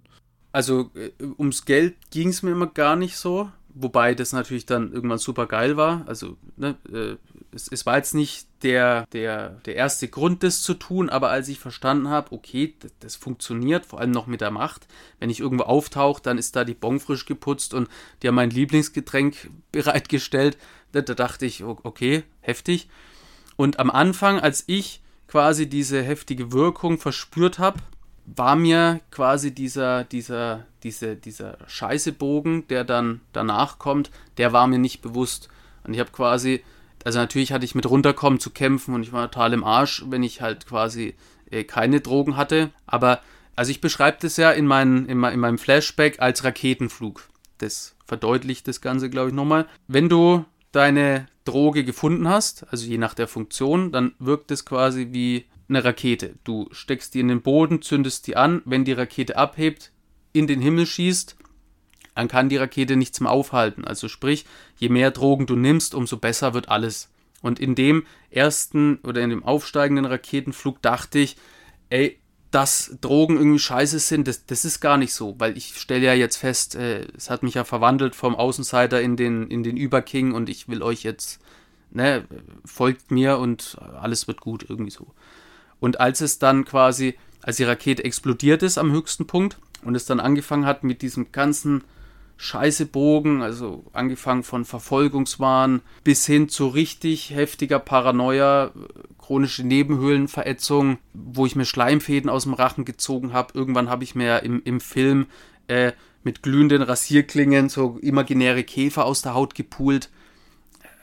Also 0.52 0.90
äh, 0.94 1.10
ums 1.38 1.64
Geld 1.64 1.94
ging 2.10 2.28
es 2.28 2.42
mir 2.42 2.52
immer 2.52 2.66
gar 2.66 2.96
nicht 2.96 3.16
so, 3.16 3.50
wobei 3.74 4.14
das 4.14 4.32
natürlich 4.32 4.66
dann 4.66 4.92
irgendwann 4.92 5.18
super 5.18 5.46
geil 5.46 5.76
war. 5.76 6.04
Also 6.06 6.36
ne, 6.56 6.76
äh, 6.92 7.16
es, 7.54 7.68
es, 7.68 7.86
war 7.86 7.96
jetzt 7.96 8.14
nicht 8.14 8.46
der, 8.62 9.06
der, 9.12 9.50
der 9.66 9.76
erste 9.76 10.08
Grund, 10.08 10.42
das 10.42 10.62
zu 10.62 10.74
tun, 10.74 11.08
aber 11.08 11.30
als 11.30 11.48
ich 11.48 11.58
verstanden 11.58 12.08
habe, 12.08 12.32
okay, 12.32 12.74
das, 12.80 12.92
das, 13.00 13.16
funktioniert, 13.16 13.86
vor 13.86 14.00
allem 14.00 14.10
noch 14.10 14.26
mit 14.26 14.40
der 14.40 14.50
Macht. 14.50 14.86
Wenn 15.18 15.30
ich 15.30 15.40
irgendwo 15.40 15.64
auftauche, 15.64 16.22
dann 16.22 16.38
ist 16.38 16.56
da 16.56 16.64
die 16.64 16.74
Bon 16.74 17.00
frisch 17.00 17.26
geputzt 17.26 17.74
und 17.74 17.88
die 18.22 18.28
haben 18.28 18.34
mein 18.34 18.50
Lieblingsgetränk 18.50 19.50
bereitgestellt. 19.72 20.56
Da, 20.92 21.00
da 21.00 21.14
dachte 21.14 21.46
ich, 21.46 21.62
okay, 21.64 22.24
heftig. 22.40 22.88
Und 23.56 23.78
am 23.78 23.90
Anfang, 23.90 24.40
als 24.40 24.64
ich 24.66 25.00
quasi 25.28 25.68
diese 25.68 26.02
heftige 26.02 26.52
Wirkung 26.52 26.98
verspürt 26.98 27.58
habe, 27.58 27.80
war 28.26 28.56
mir 28.56 29.00
quasi 29.10 29.54
dieser, 29.54 30.04
dieser, 30.04 30.66
diese, 30.82 31.16
dieser 31.16 31.58
Scheißebogen, 31.66 32.68
der 32.68 32.84
dann 32.84 33.20
danach 33.32 33.78
kommt, 33.78 34.10
der 34.36 34.52
war 34.52 34.66
mir 34.66 34.78
nicht 34.78 35.02
bewusst. 35.02 35.48
Und 35.84 35.94
ich 35.94 36.00
habe 36.00 36.10
quasi, 36.10 36.62
also 37.04 37.18
natürlich 37.18 37.52
hatte 37.52 37.64
ich 37.64 37.74
mit 37.74 37.88
runterkommen 37.88 38.40
zu 38.40 38.50
kämpfen 38.50 38.94
und 38.94 39.02
ich 39.02 39.12
war 39.12 39.30
total 39.30 39.52
im 39.52 39.64
Arsch, 39.64 40.04
wenn 40.06 40.22
ich 40.22 40.40
halt 40.40 40.66
quasi 40.66 41.14
äh, 41.50 41.64
keine 41.64 42.00
Drogen 42.00 42.36
hatte. 42.36 42.70
Aber, 42.86 43.20
also 43.56 43.70
ich 43.70 43.80
beschreibe 43.80 44.18
das 44.20 44.36
ja 44.36 44.50
in, 44.50 44.66
mein, 44.66 45.06
in, 45.06 45.22
in 45.22 45.40
meinem 45.40 45.58
Flashback 45.58 46.20
als 46.20 46.44
Raketenflug. 46.44 47.28
Das 47.58 47.94
verdeutlicht 48.04 48.68
das 48.68 48.80
Ganze, 48.80 49.10
glaube 49.10 49.30
ich, 49.30 49.34
nochmal. 49.34 49.66
Wenn 49.86 50.08
du 50.08 50.44
deine 50.72 51.26
Droge 51.44 51.84
gefunden 51.84 52.28
hast, 52.28 52.66
also 52.70 52.86
je 52.86 52.98
nach 52.98 53.14
der 53.14 53.28
Funktion, 53.28 53.92
dann 53.92 54.14
wirkt 54.18 54.50
es 54.50 54.64
quasi 54.64 55.08
wie 55.10 55.46
eine 55.68 55.84
Rakete. 55.84 56.34
Du 56.44 56.68
steckst 56.72 57.14
die 57.14 57.20
in 57.20 57.28
den 57.28 57.42
Boden, 57.42 57.82
zündest 57.82 58.26
die 58.26 58.36
an, 58.36 58.62
wenn 58.64 58.84
die 58.84 58.92
Rakete 58.92 59.36
abhebt, 59.36 59.92
in 60.32 60.46
den 60.46 60.60
Himmel 60.60 60.86
schießt, 60.86 61.36
dann 62.14 62.28
kann 62.28 62.48
die 62.48 62.56
Rakete 62.56 62.96
nichts 62.96 63.20
mehr 63.20 63.30
aufhalten. 63.30 63.84
Also 63.84 64.08
sprich, 64.08 64.44
je 64.76 64.88
mehr 64.88 65.10
Drogen 65.10 65.46
du 65.46 65.56
nimmst, 65.56 65.94
umso 65.94 66.16
besser 66.16 66.54
wird 66.54 66.68
alles. 66.68 67.08
Und 67.40 67.58
in 67.58 67.74
dem 67.74 68.06
ersten 68.30 68.96
oder 69.02 69.20
in 69.22 69.30
dem 69.30 69.44
aufsteigenden 69.44 70.04
Raketenflug 70.04 70.80
dachte 70.80 71.18
ich, 71.18 71.36
ey, 71.90 72.18
dass 72.52 72.96
Drogen 73.00 73.38
irgendwie 73.38 73.58
scheiße 73.58 73.98
sind, 73.98 74.28
das, 74.28 74.44
das 74.44 74.64
ist 74.64 74.80
gar 74.80 74.98
nicht 74.98 75.14
so, 75.14 75.34
weil 75.38 75.56
ich 75.56 75.78
stelle 75.78 76.04
ja 76.04 76.12
jetzt 76.12 76.36
fest, 76.36 76.74
äh, 76.74 77.06
es 77.16 77.30
hat 77.30 77.42
mich 77.42 77.54
ja 77.54 77.64
verwandelt 77.64 78.14
vom 78.14 78.36
Außenseiter 78.36 79.00
in 79.00 79.16
den, 79.16 79.48
in 79.48 79.62
den 79.62 79.76
Überking 79.76 80.32
und 80.32 80.50
ich 80.50 80.68
will 80.68 80.82
euch 80.82 81.02
jetzt, 81.02 81.40
ne, 81.90 82.24
folgt 82.64 83.10
mir 83.10 83.38
und 83.38 83.78
alles 83.98 84.28
wird 84.28 84.40
gut, 84.40 84.66
irgendwie 84.68 84.90
so. 84.90 85.14
Und 85.80 85.98
als 85.98 86.20
es 86.20 86.38
dann 86.38 86.66
quasi, 86.66 87.14
als 87.40 87.56
die 87.56 87.64
Rakete 87.64 88.04
explodiert 88.04 88.62
ist 88.62 88.76
am 88.76 88.92
höchsten 88.92 89.26
Punkt 89.26 89.56
und 89.82 89.94
es 89.94 90.04
dann 90.04 90.20
angefangen 90.20 90.66
hat 90.66 90.84
mit 90.84 91.00
diesem 91.00 91.32
ganzen 91.32 91.82
Scheißebogen, 92.42 93.40
also 93.40 93.84
angefangen 93.92 94.42
von 94.42 94.64
Verfolgungswahn 94.64 95.80
bis 96.02 96.26
hin 96.26 96.48
zu 96.48 96.66
richtig 96.66 97.30
heftiger 97.30 97.78
Paranoia, 97.78 98.72
chronische 99.20 99.62
Nebenhöhlenverätzung, 99.62 100.98
wo 101.14 101.46
ich 101.46 101.54
mir 101.54 101.66
Schleimfäden 101.66 102.28
aus 102.28 102.42
dem 102.42 102.54
Rachen 102.54 102.84
gezogen 102.84 103.32
habe. 103.32 103.56
Irgendwann 103.56 103.88
habe 103.88 104.02
ich 104.02 104.16
mir 104.16 104.42
im, 104.42 104.60
im 104.64 104.80
Film 104.80 105.26
äh, 105.68 105.92
mit 106.24 106.42
glühenden 106.42 106.82
Rasierklingen 106.82 107.68
so 107.68 108.00
imaginäre 108.02 108.64
Käfer 108.64 109.04
aus 109.04 109.22
der 109.22 109.34
Haut 109.34 109.54
gepult. 109.54 110.10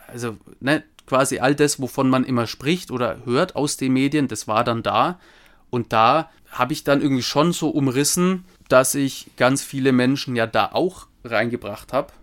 Also, 0.08 0.36
ne, 0.60 0.84
quasi 1.08 1.40
all 1.40 1.56
das, 1.56 1.80
wovon 1.80 2.10
man 2.10 2.26
immer 2.26 2.48
spricht 2.48 2.92
oder 2.92 3.24
hört 3.24 3.56
aus 3.56 3.78
den 3.78 3.94
Medien, 3.94 4.28
das 4.28 4.50
war 4.50 4.66
dann 4.66 4.84
da. 4.84 5.22
Und 5.70 5.94
da 5.94 6.30
habe 6.52 6.74
ich 6.74 6.84
dann 6.84 7.02
irgendwie 7.02 7.24
schon 7.24 7.54
so 7.54 7.70
umrissen, 7.70 8.44
dass 8.68 8.94
ich 8.94 9.28
ganz 9.38 9.64
viele 9.64 9.94
Menschen 9.94 10.36
ja 10.36 10.46
da 10.46 10.70
auch 10.74 11.08
reingebracht 11.32 11.94
habe. 11.94 12.14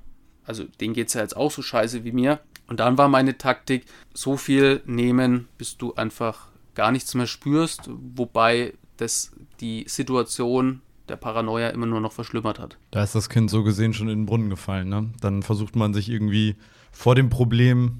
Also 0.44 0.64
denen 0.80 0.94
geht 0.94 1.08
es 1.08 1.14
ja 1.14 1.22
jetzt 1.22 1.36
auch 1.36 1.50
so 1.50 1.62
scheiße 1.62 2.04
wie 2.04 2.12
mir. 2.12 2.40
Und 2.68 2.80
dann 2.80 2.98
war 2.98 3.08
meine 3.08 3.38
Taktik, 3.38 3.84
so 4.14 4.36
viel 4.36 4.82
nehmen, 4.86 5.48
bis 5.58 5.76
du 5.76 5.94
einfach 5.94 6.48
gar 6.74 6.92
nichts 6.92 7.14
mehr 7.14 7.26
spürst, 7.26 7.88
wobei 7.88 8.74
das 8.96 9.32
die 9.60 9.84
Situation 9.88 10.82
der 11.08 11.16
Paranoia 11.16 11.68
immer 11.68 11.86
nur 11.86 12.00
noch 12.00 12.12
verschlimmert 12.12 12.58
hat. 12.58 12.76
Da 12.90 13.02
ist 13.02 13.14
das 13.14 13.28
Kind 13.28 13.50
so 13.50 13.62
gesehen 13.62 13.94
schon 13.94 14.08
in 14.08 14.20
den 14.20 14.26
Brunnen 14.26 14.50
gefallen. 14.50 14.88
Ne? 14.88 15.10
Dann 15.20 15.42
versucht 15.42 15.76
man 15.76 15.94
sich 15.94 16.08
irgendwie 16.08 16.56
vor 16.90 17.14
dem 17.14 17.28
Problem, 17.28 17.98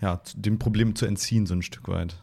ja, 0.00 0.20
dem 0.34 0.58
Problem 0.58 0.94
zu 0.94 1.06
entziehen, 1.06 1.46
so 1.46 1.54
ein 1.54 1.62
Stück 1.62 1.88
weit. 1.88 2.16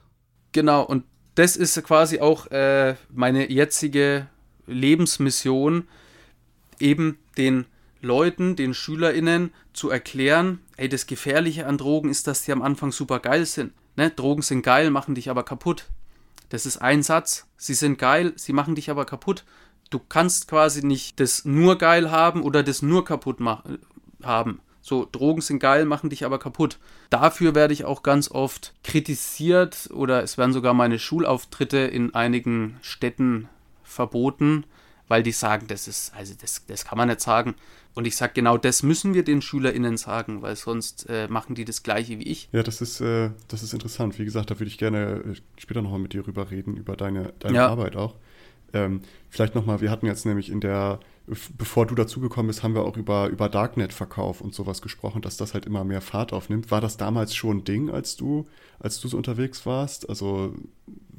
Genau, 0.51 0.83
und 0.83 1.03
das 1.35 1.55
ist 1.57 1.81
quasi 1.83 2.19
auch 2.19 2.47
äh, 2.47 2.95
meine 3.13 3.51
jetzige 3.51 4.27
Lebensmission, 4.67 5.87
eben 6.79 7.17
den 7.37 7.65
Leuten, 8.05 8.55
den 8.55 8.73
SchülerInnen 8.73 9.51
zu 9.73 9.89
erklären, 9.89 10.59
ey, 10.77 10.87
das 10.87 11.07
Gefährliche 11.07 11.65
an 11.65 11.77
Drogen 11.77 12.09
ist, 12.09 12.27
dass 12.27 12.43
die 12.43 12.51
am 12.51 12.61
Anfang 12.61 12.91
super 12.91 13.19
geil 13.19 13.45
sind. 13.45 13.73
Ne? 13.95 14.11
Drogen 14.11 14.41
sind 14.41 14.61
geil, 14.61 14.91
machen 14.91 15.15
dich 15.15 15.29
aber 15.29 15.43
kaputt. 15.43 15.87
Das 16.49 16.65
ist 16.65 16.77
ein 16.77 17.03
Satz. 17.03 17.47
Sie 17.57 17.73
sind 17.73 17.97
geil, 17.97 18.33
sie 18.35 18.53
machen 18.53 18.75
dich 18.75 18.89
aber 18.89 19.05
kaputt. 19.05 19.43
Du 19.89 19.99
kannst 19.99 20.47
quasi 20.47 20.85
nicht 20.85 21.19
das 21.19 21.45
nur 21.45 21.77
geil 21.77 22.11
haben 22.11 22.43
oder 22.43 22.63
das 22.63 22.81
nur 22.81 23.05
kaputt 23.05 23.37
haben. 24.23 24.61
So, 24.81 25.07
Drogen 25.11 25.41
sind 25.41 25.59
geil, 25.59 25.85
machen 25.85 26.11
dich 26.11 26.25
aber 26.25 26.37
kaputt. 26.37 26.77
Dafür 27.09 27.55
werde 27.55 27.73
ich 27.73 27.85
auch 27.85 28.03
ganz 28.03 28.29
oft 28.29 28.73
kritisiert 28.83 29.89
oder 29.91 30.21
es 30.21 30.37
werden 30.37 30.53
sogar 30.53 30.75
meine 30.75 30.99
Schulauftritte 30.99 31.79
in 31.79 32.13
einigen 32.13 32.77
Städten 32.81 33.49
verboten, 33.83 34.63
weil 35.07 35.23
die 35.23 35.31
sagen, 35.31 35.65
das 35.67 35.87
ist, 35.87 36.13
also 36.13 36.35
das, 36.39 36.65
das 36.67 36.85
kann 36.85 36.97
man 36.97 37.07
nicht 37.07 37.21
sagen. 37.21 37.55
Und 37.95 38.05
ich 38.05 38.17
sage, 38.17 38.33
genau 38.35 38.57
das 38.57 38.83
müssen 38.83 39.13
wir 39.13 39.23
den 39.23 39.41
SchülerInnen 39.41 39.95
sagen, 39.95 40.41
weil 40.41 40.57
sonst 40.57 41.09
äh, 41.09 41.29
machen 41.29 41.55
die 41.55 41.63
das 41.63 41.81
Gleiche 41.81 42.19
wie 42.19 42.23
ich. 42.23 42.49
Ja, 42.51 42.61
das 42.61 42.81
ist, 42.81 42.99
äh, 42.99 43.31
das 43.47 43.63
ist 43.63 43.73
interessant. 43.73 44.19
Wie 44.19 44.25
gesagt, 44.25 44.51
da 44.51 44.59
würde 44.59 44.67
ich 44.67 44.77
gerne 44.77 45.23
äh, 45.25 45.35
später 45.57 45.81
nochmal 45.81 45.99
mit 45.99 46.11
dir 46.11 46.27
rüber 46.27 46.51
reden, 46.51 46.75
über 46.75 46.97
deine, 46.97 47.33
deine 47.39 47.55
ja. 47.55 47.67
Arbeit 47.67 47.95
auch. 47.95 48.15
Ähm, 48.73 48.99
vielleicht 49.29 49.55
nochmal, 49.55 49.79
wir 49.79 49.89
hatten 49.89 50.05
jetzt 50.05 50.25
nämlich 50.25 50.49
in 50.49 50.59
der, 50.59 50.99
bevor 51.57 51.85
du 51.85 51.95
dazugekommen 51.95 52.47
bist, 52.47 52.63
haben 52.63 52.75
wir 52.75 52.83
auch 52.83 52.97
über, 52.97 53.27
über 53.29 53.47
Darknet-Verkauf 53.47 54.41
und 54.41 54.53
sowas 54.53 54.81
gesprochen, 54.81 55.21
dass 55.21 55.37
das 55.37 55.53
halt 55.53 55.65
immer 55.65 55.85
mehr 55.85 56.01
Fahrt 56.01 56.33
aufnimmt. 56.33 56.71
War 56.71 56.81
das 56.81 56.97
damals 56.97 57.33
schon 57.33 57.59
ein 57.59 57.63
Ding, 57.63 57.89
als 57.89 58.17
du, 58.17 58.45
als 58.77 58.99
du 58.99 59.07
so 59.07 59.15
unterwegs 59.15 59.65
warst? 59.65 60.09
Also 60.09 60.53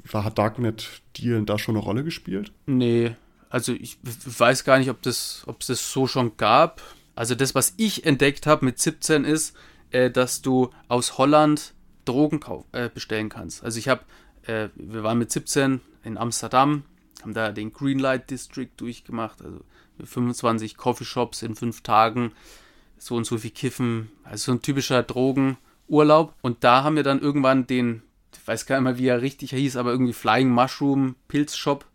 war, 0.03 0.23
hat 0.23 0.37
Darknet-Dealen 0.37 1.47
da 1.47 1.57
schon 1.57 1.75
eine 1.75 1.83
Rolle 1.83 2.03
gespielt? 2.03 2.51
Nee, 2.67 3.15
Also 3.57 3.73
ich 3.73 3.97
weiß 4.03 4.65
gar 4.65 4.77
nicht, 4.77 4.91
ob 4.91 5.01
das, 5.01 5.41
ob 5.47 5.61
es 5.61 5.67
das 5.67 5.91
so 5.91 6.05
schon 6.05 6.37
gab. 6.37 6.79
Also 7.15 7.33
das, 7.33 7.55
was 7.55 7.73
ich 7.77 8.05
entdeckt 8.05 8.45
habe 8.45 8.63
mit 8.63 8.77
17 8.77 9.25
ist, 9.25 9.55
äh, 9.89 10.11
dass 10.11 10.43
du 10.43 10.69
aus 10.89 11.17
Holland 11.17 11.73
Drogen 12.05 12.39
kauf, 12.39 12.65
äh, 12.71 12.87
bestellen 12.87 13.29
kannst. 13.29 13.63
Also 13.63 13.79
ich 13.79 13.89
habe, 13.89 14.01
äh, 14.43 14.69
wir 14.75 15.01
waren 15.01 15.17
mit 15.17 15.31
17 15.31 15.81
in 16.03 16.19
Amsterdam, 16.19 16.83
haben 17.23 17.33
da 17.33 17.51
den 17.51 17.73
Greenlight 17.73 18.29
District 18.29 18.69
durchgemacht, 18.77 19.41
also 19.41 19.61
25 20.03 20.77
Coffeeshops 20.77 21.41
in 21.41 21.55
fünf 21.55 21.81
Tagen, 21.81 22.33
so 22.99 23.15
und 23.15 23.25
so 23.25 23.39
viel 23.39 23.49
Kiffen, 23.49 24.11
also 24.23 24.51
so 24.51 24.51
ein 24.51 24.61
typischer 24.61 25.01
Drogenurlaub. 25.01 26.35
Und 26.43 26.63
da 26.63 26.83
haben 26.83 26.95
wir 26.95 27.01
dann 27.01 27.19
irgendwann 27.19 27.65
den, 27.65 28.03
ich 28.35 28.47
weiß 28.47 28.67
gar 28.67 28.75
nicht 28.75 28.83
mehr, 28.83 28.99
wie 28.99 29.07
er 29.07 29.23
richtig 29.23 29.49
hieß, 29.49 29.77
aber 29.77 29.89
irgendwie 29.89 30.13
Flying 30.13 30.51
Mushroom 30.51 31.15
Pilzshop. 31.27 31.87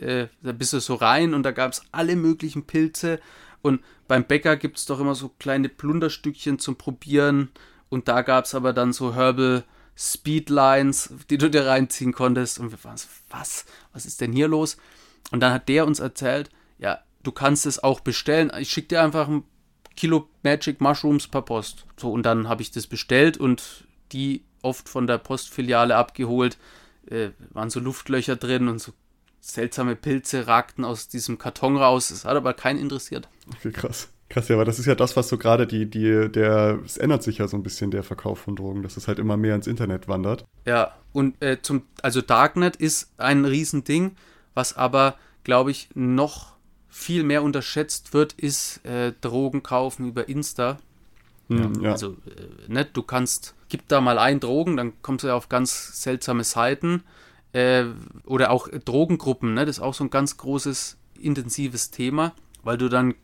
Äh, 0.00 0.28
da 0.42 0.52
bist 0.52 0.72
du 0.72 0.80
so 0.80 0.94
rein 0.94 1.34
und 1.34 1.42
da 1.42 1.50
gab 1.50 1.72
es 1.72 1.82
alle 1.92 2.16
möglichen 2.16 2.66
Pilze. 2.66 3.20
Und 3.62 3.82
beim 4.06 4.24
Bäcker 4.24 4.56
gibt 4.56 4.78
es 4.78 4.86
doch 4.86 5.00
immer 5.00 5.14
so 5.14 5.30
kleine 5.38 5.68
Plunderstückchen 5.68 6.58
zum 6.58 6.76
Probieren. 6.76 7.50
Und 7.88 8.08
da 8.08 8.22
gab 8.22 8.44
es 8.44 8.54
aber 8.54 8.72
dann 8.72 8.92
so 8.92 9.14
Herbal 9.14 9.64
Speedlines, 9.96 11.12
die 11.28 11.38
du 11.38 11.50
dir 11.50 11.66
reinziehen 11.66 12.12
konntest. 12.12 12.60
Und 12.60 12.70
wir 12.70 12.82
waren 12.84 12.96
so, 12.96 13.08
was? 13.30 13.64
Was 13.92 14.06
ist 14.06 14.20
denn 14.20 14.32
hier 14.32 14.48
los? 14.48 14.76
Und 15.32 15.40
dann 15.40 15.52
hat 15.52 15.68
der 15.68 15.86
uns 15.86 15.98
erzählt, 15.98 16.50
ja, 16.78 17.00
du 17.22 17.32
kannst 17.32 17.66
es 17.66 17.82
auch 17.82 18.00
bestellen. 18.00 18.52
Ich 18.58 18.70
schicke 18.70 18.88
dir 18.88 19.02
einfach 19.02 19.28
ein 19.28 19.42
Kilo 19.96 20.28
Magic 20.44 20.80
Mushrooms 20.80 21.26
per 21.26 21.42
Post. 21.42 21.84
So, 21.96 22.12
und 22.12 22.22
dann 22.22 22.48
habe 22.48 22.62
ich 22.62 22.70
das 22.70 22.86
bestellt 22.86 23.36
und 23.36 23.84
die 24.12 24.44
oft 24.62 24.88
von 24.88 25.06
der 25.06 25.18
Postfiliale 25.18 25.96
abgeholt. 25.96 26.56
Äh, 27.06 27.30
waren 27.50 27.70
so 27.70 27.80
Luftlöcher 27.80 28.36
drin 28.36 28.68
und 28.68 28.78
so 28.80 28.92
seltsame 29.40 29.96
Pilze 29.96 30.46
ragten 30.46 30.84
aus 30.84 31.08
diesem 31.08 31.38
Karton 31.38 31.76
raus. 31.76 32.10
Es 32.10 32.24
hat 32.24 32.36
aber 32.36 32.54
keinen 32.54 32.78
interessiert. 32.78 33.28
Okay, 33.56 33.72
krass. 33.72 34.08
Krass, 34.30 34.48
ja, 34.48 34.56
aber 34.56 34.66
das 34.66 34.78
ist 34.78 34.84
ja 34.84 34.94
das, 34.94 35.16
was 35.16 35.28
so 35.28 35.38
gerade 35.38 35.66
die, 35.66 35.86
die, 35.86 36.28
der, 36.30 36.80
es 36.84 36.98
ändert 36.98 37.22
sich 37.22 37.38
ja 37.38 37.48
so 37.48 37.56
ein 37.56 37.62
bisschen 37.62 37.90
der 37.90 38.02
Verkauf 38.02 38.40
von 38.40 38.56
Drogen, 38.56 38.82
dass 38.82 38.98
es 38.98 39.08
halt 39.08 39.18
immer 39.18 39.38
mehr 39.38 39.54
ins 39.54 39.66
Internet 39.66 40.06
wandert. 40.06 40.44
Ja, 40.66 40.92
und 41.12 41.42
äh, 41.42 41.62
zum, 41.62 41.84
also 42.02 42.20
Darknet 42.20 42.76
ist 42.76 43.10
ein 43.16 43.46
Riesending, 43.46 44.16
was 44.52 44.76
aber, 44.76 45.14
glaube 45.44 45.70
ich, 45.70 45.88
noch 45.94 46.56
viel 46.90 47.22
mehr 47.22 47.42
unterschätzt 47.42 48.12
wird, 48.12 48.34
ist 48.34 48.84
äh, 48.84 49.12
Drogen 49.20 49.62
kaufen 49.62 50.06
über 50.06 50.28
Insta. 50.28 50.78
Hm, 51.48 51.82
ja. 51.82 51.92
Also, 51.92 52.12
äh, 52.26 52.70
ne, 52.70 52.84
du 52.84 53.02
kannst, 53.02 53.54
gib 53.70 53.88
da 53.88 54.02
mal 54.02 54.18
ein 54.18 54.40
Drogen, 54.40 54.76
dann 54.76 54.92
kommst 55.00 55.24
du 55.24 55.28
ja 55.28 55.34
auf 55.34 55.48
ganz 55.48 56.02
seltsame 56.02 56.44
Seiten. 56.44 57.02
Äh, 57.52 57.84
oder 58.24 58.50
auch 58.50 58.68
Drogengruppen, 58.68 59.54
ne, 59.54 59.64
das 59.64 59.78
ist 59.78 59.82
auch 59.82 59.94
so 59.94 60.04
ein 60.04 60.10
ganz 60.10 60.36
großes, 60.36 60.98
intensives 61.18 61.90
Thema, 61.90 62.34
weil 62.62 62.78
du 62.78 62.88
dann 62.88 63.14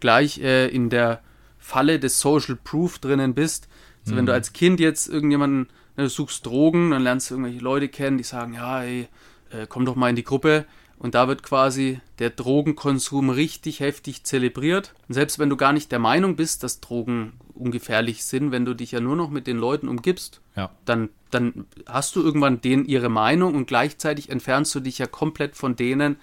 gleich 0.00 0.38
äh, 0.38 0.68
in 0.68 0.90
der 0.90 1.22
Falle 1.58 1.98
des 1.98 2.20
Social 2.20 2.56
Proof 2.56 2.98
drinnen 2.98 3.34
bist. 3.34 3.68
Also 4.02 4.14
mhm. 4.14 4.18
wenn 4.18 4.26
du 4.26 4.32
als 4.32 4.52
Kind 4.52 4.80
jetzt 4.80 5.08
irgendjemanden, 5.08 5.68
ne, 5.96 6.04
du 6.04 6.08
suchst 6.08 6.46
Drogen, 6.46 6.90
dann 6.90 7.02
lernst 7.02 7.30
du 7.30 7.34
irgendwelche 7.34 7.60
Leute 7.60 7.88
kennen, 7.88 8.18
die 8.18 8.24
sagen, 8.24 8.54
ja, 8.54 8.82
ey, 8.82 9.08
äh, 9.50 9.66
komm 9.68 9.84
doch 9.84 9.96
mal 9.96 10.10
in 10.10 10.16
die 10.16 10.24
Gruppe. 10.24 10.66
Und 10.98 11.14
da 11.14 11.28
wird 11.28 11.42
quasi 11.42 12.00
der 12.18 12.30
Drogenkonsum 12.30 13.28
richtig 13.28 13.80
heftig 13.80 14.24
zelebriert. 14.24 14.94
Und 15.08 15.14
selbst 15.14 15.38
wenn 15.38 15.50
du 15.50 15.56
gar 15.56 15.72
nicht 15.72 15.92
der 15.92 15.98
Meinung 15.98 16.36
bist, 16.36 16.62
dass 16.62 16.80
Drogen 16.80 17.34
ungefährlich 17.56 18.24
sind, 18.24 18.52
wenn 18.52 18.64
du 18.64 18.74
dich 18.74 18.92
ja 18.92 19.00
nur 19.00 19.16
noch 19.16 19.30
mit 19.30 19.46
den 19.46 19.56
Leuten 19.56 19.88
umgibst, 19.88 20.40
ja. 20.54 20.70
dann, 20.84 21.08
dann 21.30 21.66
hast 21.86 22.16
du 22.16 22.22
irgendwann 22.22 22.60
denen 22.60 22.84
ihre 22.84 23.08
Meinung 23.08 23.54
und 23.54 23.66
gleichzeitig 23.66 24.30
entfernst 24.30 24.74
du 24.74 24.80
dich 24.80 24.98
ja 24.98 25.06
komplett 25.06 25.56
von 25.56 25.76
denen, 25.76 26.16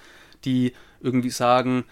die 0.45 0.73
irgendwie 1.01 1.29
sagen, 1.29 1.86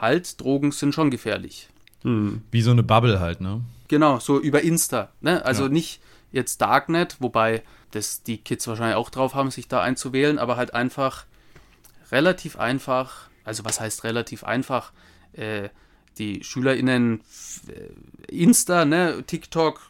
halt, 0.00 0.40
Drogen 0.40 0.72
sind 0.72 0.94
schon 0.94 1.10
gefährlich. 1.10 1.68
Hm. 2.02 2.42
Wie 2.50 2.62
so 2.62 2.70
eine 2.70 2.82
Bubble 2.82 3.20
halt, 3.20 3.40
ne? 3.40 3.62
Genau, 3.88 4.18
so 4.18 4.40
über 4.40 4.62
Insta. 4.62 5.10
Ne? 5.20 5.44
Also 5.44 5.64
ja. 5.64 5.68
nicht 5.68 6.00
jetzt 6.32 6.60
Darknet, 6.60 7.16
wobei 7.20 7.62
das 7.92 8.22
die 8.22 8.38
Kids 8.38 8.66
wahrscheinlich 8.66 8.96
auch 8.96 9.10
drauf 9.10 9.34
haben, 9.34 9.50
sich 9.50 9.68
da 9.68 9.80
einzuwählen, 9.80 10.38
aber 10.38 10.56
halt 10.56 10.74
einfach 10.74 11.24
relativ 12.10 12.58
einfach, 12.58 13.28
also 13.44 13.64
was 13.64 13.80
heißt 13.80 14.04
relativ 14.04 14.44
einfach, 14.44 14.92
äh, 15.32 15.68
die 16.18 16.42
SchülerInnen 16.42 17.20
äh, 17.68 18.34
Insta, 18.34 18.84
ne, 18.84 19.24
TikTok, 19.26 19.80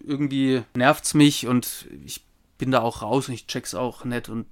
irgendwie 0.00 0.62
nervt's 0.74 1.14
mich 1.14 1.46
und 1.46 1.88
ich 2.04 2.24
bin 2.58 2.70
da 2.70 2.80
auch 2.80 3.02
raus 3.02 3.28
und 3.28 3.34
ich 3.34 3.46
check's 3.46 3.74
auch 3.74 4.04
nicht 4.04 4.28
und 4.28 4.46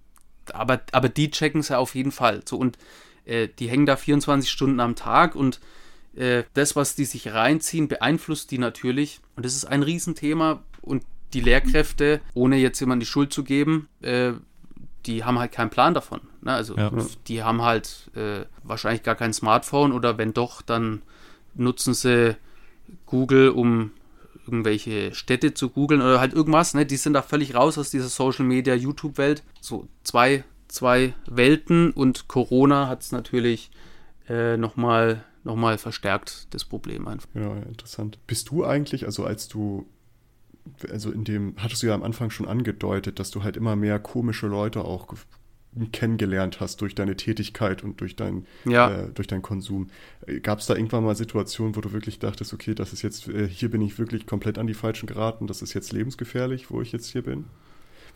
aber, 0.52 0.80
aber 0.92 1.08
die 1.08 1.30
checken 1.30 1.60
es 1.60 1.70
ja 1.70 1.78
auf 1.78 1.94
jeden 1.94 2.12
Fall. 2.12 2.42
So 2.44 2.56
und 2.56 2.78
äh, 3.24 3.48
die 3.58 3.68
hängen 3.68 3.86
da 3.86 3.96
24 3.96 4.50
Stunden 4.50 4.80
am 4.80 4.94
Tag 4.94 5.34
und 5.34 5.60
äh, 6.14 6.44
das, 6.54 6.76
was 6.76 6.94
die 6.94 7.04
sich 7.04 7.32
reinziehen, 7.32 7.88
beeinflusst 7.88 8.50
die 8.50 8.58
natürlich. 8.58 9.20
Und 9.34 9.44
das 9.44 9.54
ist 9.54 9.64
ein 9.64 9.82
Riesenthema 9.82 10.62
und 10.82 11.04
die 11.32 11.40
Lehrkräfte, 11.40 12.20
ohne 12.34 12.56
jetzt 12.56 12.80
jemand 12.80 13.02
die 13.02 13.06
Schuld 13.06 13.32
zu 13.32 13.44
geben, 13.44 13.88
äh, 14.00 14.32
die 15.06 15.24
haben 15.24 15.38
halt 15.38 15.52
keinen 15.52 15.70
Plan 15.70 15.94
davon. 15.94 16.20
Ne? 16.42 16.52
Also 16.52 16.76
ja. 16.76 16.90
die 17.28 17.42
haben 17.42 17.62
halt 17.62 18.10
äh, 18.14 18.44
wahrscheinlich 18.62 19.02
gar 19.02 19.14
kein 19.14 19.32
Smartphone 19.32 19.92
oder 19.92 20.18
wenn 20.18 20.32
doch, 20.32 20.62
dann 20.62 21.02
nutzen 21.54 21.94
sie 21.94 22.36
Google, 23.06 23.50
um 23.50 23.92
irgendwelche 24.46 25.14
Städte 25.14 25.54
zu 25.54 25.70
googeln 25.70 26.00
oder 26.00 26.20
halt 26.20 26.32
irgendwas. 26.32 26.74
Ne? 26.74 26.86
Die 26.86 26.96
sind 26.96 27.14
da 27.14 27.22
völlig 27.22 27.54
raus 27.54 27.78
aus 27.78 27.90
dieser 27.90 28.08
Social 28.08 28.44
Media, 28.44 28.74
YouTube-Welt. 28.74 29.42
So 29.60 29.88
zwei, 30.04 30.44
zwei 30.68 31.14
Welten 31.26 31.90
und 31.92 32.28
Corona 32.28 32.88
hat 32.88 33.02
es 33.02 33.12
natürlich 33.12 33.70
äh, 34.28 34.56
nochmal 34.56 35.24
noch 35.44 35.56
mal 35.56 35.78
verstärkt, 35.78 36.48
das 36.50 36.64
Problem 36.64 37.06
einfach. 37.06 37.28
Ja, 37.34 37.54
interessant. 37.68 38.18
Bist 38.26 38.50
du 38.50 38.64
eigentlich, 38.64 39.06
also 39.06 39.24
als 39.24 39.46
du 39.46 39.86
also 40.90 41.10
in 41.10 41.24
dem, 41.24 41.54
hattest 41.56 41.82
du 41.82 41.88
ja 41.88 41.94
am 41.94 42.02
Anfang 42.02 42.30
schon 42.30 42.46
angedeutet, 42.46 43.18
dass 43.18 43.30
du 43.30 43.42
halt 43.42 43.56
immer 43.56 43.76
mehr 43.76 43.98
komische 43.98 44.46
Leute 44.46 44.84
auch 44.84 45.14
kennengelernt 45.92 46.60
hast 46.60 46.80
durch 46.80 46.94
deine 46.94 47.16
Tätigkeit 47.16 47.84
und 47.84 48.00
durch, 48.00 48.16
dein, 48.16 48.46
ja. 48.64 48.90
äh, 48.90 49.08
durch 49.12 49.28
deinen 49.28 49.42
Konsum. 49.42 49.88
Gab 50.42 50.60
es 50.60 50.66
da 50.66 50.74
irgendwann 50.74 51.04
mal 51.04 51.16
Situationen, 51.16 51.76
wo 51.76 51.80
du 51.80 51.92
wirklich 51.92 52.18
dachtest, 52.18 52.54
okay, 52.54 52.74
das 52.74 52.92
ist 52.92 53.02
jetzt, 53.02 53.28
äh, 53.28 53.46
hier 53.46 53.70
bin 53.70 53.82
ich 53.82 53.98
wirklich 53.98 54.26
komplett 54.26 54.58
an 54.58 54.66
die 54.66 54.74
Falschen 54.74 55.06
geraten, 55.06 55.46
das 55.46 55.62
ist 55.62 55.74
jetzt 55.74 55.92
lebensgefährlich, 55.92 56.70
wo 56.70 56.80
ich 56.80 56.92
jetzt 56.92 57.08
hier 57.08 57.22
bin? 57.22 57.44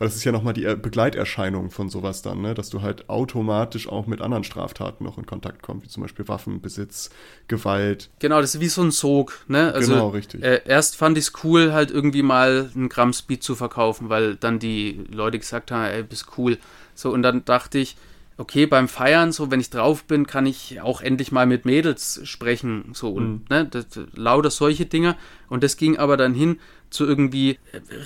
Weil 0.00 0.08
das 0.08 0.16
ist 0.16 0.24
ja 0.24 0.32
nochmal 0.32 0.54
die 0.54 0.64
Begleiterscheinung 0.76 1.70
von 1.70 1.90
sowas 1.90 2.22
dann, 2.22 2.40
ne? 2.40 2.54
dass 2.54 2.70
du 2.70 2.80
halt 2.80 3.10
automatisch 3.10 3.86
auch 3.86 4.06
mit 4.06 4.22
anderen 4.22 4.44
Straftaten 4.44 5.04
noch 5.04 5.18
in 5.18 5.26
Kontakt 5.26 5.62
kommst, 5.62 5.84
wie 5.84 5.90
zum 5.90 6.02
Beispiel 6.02 6.26
Waffenbesitz, 6.26 7.10
Gewalt. 7.48 8.08
Genau, 8.18 8.40
das 8.40 8.54
ist 8.54 8.62
wie 8.62 8.68
so 8.68 8.80
ein 8.80 8.92
Sog. 8.92 9.44
Ne? 9.46 9.74
Also, 9.74 9.92
genau, 9.92 10.08
richtig. 10.08 10.42
Äh, 10.42 10.62
erst 10.64 10.96
fand 10.96 11.18
ich 11.18 11.24
es 11.24 11.44
cool, 11.44 11.74
halt 11.74 11.90
irgendwie 11.90 12.22
mal 12.22 12.70
ein 12.74 12.88
Gramm 12.88 13.12
Speed 13.12 13.42
zu 13.42 13.54
verkaufen, 13.54 14.08
weil 14.08 14.36
dann 14.36 14.58
die 14.58 15.04
Leute 15.12 15.38
gesagt 15.38 15.70
haben, 15.70 15.84
ey, 15.84 16.02
bist 16.02 16.28
cool. 16.38 16.56
So, 16.94 17.10
und 17.10 17.22
dann 17.22 17.44
dachte 17.44 17.76
ich, 17.76 17.98
okay, 18.38 18.64
beim 18.64 18.88
Feiern, 18.88 19.32
so 19.32 19.50
wenn 19.50 19.60
ich 19.60 19.68
drauf 19.68 20.04
bin, 20.04 20.26
kann 20.26 20.46
ich 20.46 20.80
auch 20.80 21.02
endlich 21.02 21.30
mal 21.30 21.44
mit 21.44 21.66
Mädels 21.66 22.22
sprechen, 22.24 22.92
so 22.94 23.10
und 23.12 23.30
mhm. 23.30 23.44
ne, 23.50 23.66
das, 23.66 23.84
lauter 24.14 24.48
solche 24.48 24.86
Dinge. 24.86 25.14
Und 25.50 25.62
das 25.62 25.76
ging 25.76 25.98
aber 25.98 26.16
dann 26.16 26.32
hin 26.32 26.58
zu 26.88 27.04
irgendwie 27.04 27.58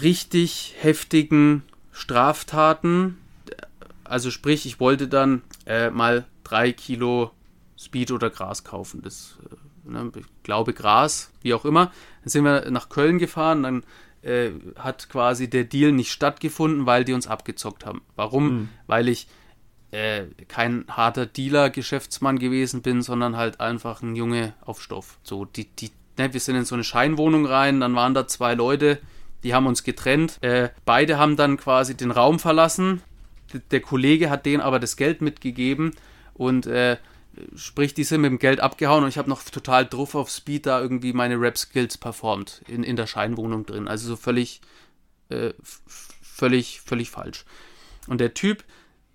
richtig 0.03 0.74
heftigen 0.80 1.62
Straftaten. 1.95 3.16
Also 4.03 4.30
sprich, 4.30 4.66
ich 4.66 4.80
wollte 4.80 5.09
dann 5.09 5.42
äh, 5.64 5.88
mal 5.90 6.26
drei 6.42 6.72
Kilo 6.72 7.30
Speed 7.78 8.11
oder 8.11 8.28
Gras 8.28 8.64
kaufen. 8.64 9.01
Das, 9.01 9.38
äh, 9.86 9.90
ne, 9.90 10.12
ich 10.16 10.26
glaube 10.42 10.74
Gras, 10.74 11.30
wie 11.40 11.55
auch 11.55 11.64
immer. 11.64 11.86
Dann 12.22 12.28
sind 12.28 12.45
wir 12.45 12.70
nach 12.70 12.88
Köln 12.88 13.18
gefahren, 13.18 13.62
dann 13.62 13.84
äh, 14.22 14.51
hat 14.76 15.09
quasi 15.09 15.49
der 15.49 15.64
Deal 15.64 15.92
nicht 15.92 16.11
stattgefunden, 16.11 16.84
weil 16.84 17.05
die 17.05 17.12
uns 17.12 17.28
abgezockt 17.28 17.86
haben. 17.86 18.03
Warum? 18.16 18.45
Mhm. 18.45 18.68
Weil 18.86 19.09
ich 19.09 19.28
äh, 19.92 20.24
kein 20.49 20.84
harter 20.88 21.26
Dealer, 21.26 21.70
Geschäftsmann 21.70 22.40
gewesen 22.40 22.82
bin, 22.82 23.03
sondern 23.03 23.36
halt 23.36 23.61
einfach 23.61 24.03
ein 24.03 24.16
Junge 24.16 24.55
auf 24.62 24.82
Stoff. 24.82 25.18
So, 25.22 25.45
die, 25.45 25.66
die, 25.66 25.92
ne, 26.18 26.32
wir 26.32 26.40
sind 26.40 26.57
in 26.57 26.64
so 26.64 26.74
eine 26.74 26.84
Scheinwohnung 26.84 27.47
rein, 27.47 27.80
dann 27.80 27.95
waren 27.95 28.14
da 28.14 28.26
zwei 28.26 28.55
Leute, 28.55 28.99
die 29.45 29.55
haben 29.55 29.66
uns 29.66 29.84
getrennt. 29.84 30.38
Äh, 30.42 30.70
beide 30.84 31.18
haben 31.18 31.36
dann 31.36 31.57
quasi 31.57 31.97
den 31.97 32.11
Raum 32.11 32.38
verlassen. 32.38 33.03
D 33.53 33.61
der 33.70 33.80
Kollege 33.80 34.30
hat 34.30 34.47
denen 34.47 34.61
aber 34.61 34.80
das 34.80 34.97
Geld 34.97 35.20
mitgegeben 35.20 35.95
und 36.32 36.66
äh, 36.66 36.97
sprich, 37.55 37.95
die 37.95 38.05
sind 38.05 38.22
mit 38.22 38.30
dem 38.30 38.38
Geld 38.38 38.61
abgehauen 38.61 39.05
und 39.05 39.09
ich 39.09 39.18
habe 39.18 39.28
noch 39.28 39.42
total 39.42 39.86
drauf 39.86 40.14
auf 40.14 40.30
Speed 40.30 40.66
da 40.66 40.80
irgendwie 40.80 41.12
meine 41.12 41.40
Rap-Skills 41.40 41.99
performt 41.99 42.62
in, 42.68 42.82
in 42.82 42.97
der 42.97 43.07
Scheinwohnung 43.07 43.66
drin. 43.66 43.86
Also 43.86 44.09
so 44.09 44.16
völlig, 44.16 44.61
äh, 45.28 45.53
völlig, 45.86 46.80
völlig 46.80 47.11
falsch. 47.11 47.45
Und 48.09 48.20
der 48.20 48.34
Typ, 48.34 48.64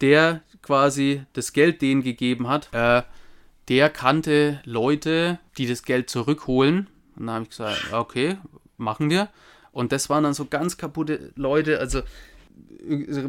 der 0.02 0.42
quasi 0.62 1.24
das 1.34 1.54
Geld 1.54 1.82
denen 1.82 2.04
gegeben 2.04 2.48
hat, 2.48 2.70
äh, 2.74 3.04
der 3.68 3.90
kannte 3.90 4.62
Leute, 4.64 5.40
die 5.58 5.68
das 5.68 5.84
Geld 5.84 6.10
zurückholen. 6.10 6.88
Und 7.16 7.28
dann 7.28 7.36
habe 7.36 7.44
ich 7.44 7.50
gesagt, 7.50 7.94
okay, 7.94 8.38
machen 8.78 9.10
wir. 9.10 9.30
Und 9.80 9.94
das 9.94 10.10
waren 10.10 10.26
dann 10.26 10.34
so 10.34 10.44
ganz 10.44 10.76
kaputte 10.76 11.32
Leute, 11.38 11.80
also 11.80 12.02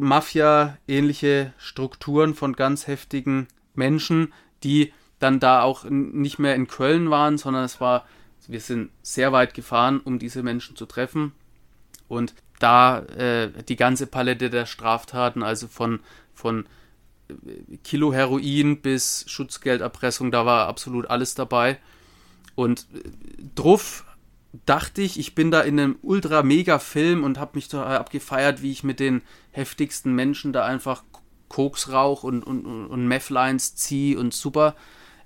Mafia-ähnliche 0.01 1.53
Strukturen 1.59 2.35
von 2.35 2.57
ganz 2.57 2.89
heftigen 2.89 3.47
Menschen, 3.75 4.33
die 4.65 4.93
dann 5.21 5.39
da 5.39 5.63
auch 5.63 5.85
nicht 5.85 6.41
mehr 6.41 6.57
in 6.57 6.67
Köln 6.67 7.09
waren, 7.09 7.39
sondern 7.39 7.63
es 7.63 7.81
war, 7.81 8.05
wir 8.49 8.61
sind 8.61 8.91
sehr 9.01 9.31
weit 9.31 9.55
gefahren, 9.55 10.01
um 10.01 10.19
diese 10.19 10.43
Menschen 10.43 10.75
zu 10.75 10.87
treffen. 10.87 11.35
Und 12.09 12.35
da 12.59 12.99
äh, 12.99 13.53
die 13.69 13.77
ganze 13.77 14.09
Palette 14.09 14.51
der 14.51 14.67
Straftaten, 14.67 15.45
also 15.45 15.69
von, 15.69 16.01
von 16.35 16.67
äh, 17.29 17.77
Kilo 17.85 18.13
Heroin 18.13 18.81
bis 18.81 19.25
Schutzgelderpressung, 19.29 20.33
da 20.33 20.45
war 20.47 20.67
absolut 20.67 21.11
alles 21.11 21.37
dabei. 21.37 21.79
Und 22.57 22.89
äh, 22.93 23.09
Druff 23.55 24.05
dachte 24.67 25.03
ich, 25.03 25.19
ich 25.19 25.35
bin 25.35 25.51
da 25.51 25.61
in 25.61 25.79
einem 25.79 25.99
ultra 26.03 26.43
mega 26.43 26.79
Film 26.79 27.25
und 27.25 27.39
habe 27.39 27.53
mich 27.55 27.69
da 27.69 27.99
abgefeiert, 27.99 28.63
wie 28.63 28.73
ich 28.73 28.83
mit 28.83 29.01
den 29.01 29.23
heftigsten 29.53 30.15
Menschen 30.15 30.53
da 30.53 30.65
einfach 30.65 31.05
Koks 31.49 31.91
rauch 31.91 32.23
und, 32.23 32.43
und, 32.43 32.65
und 32.65 33.09
Meth-Lines 33.09 33.75
ziehe 33.75 34.19
und 34.19 34.35
super. 34.35 34.77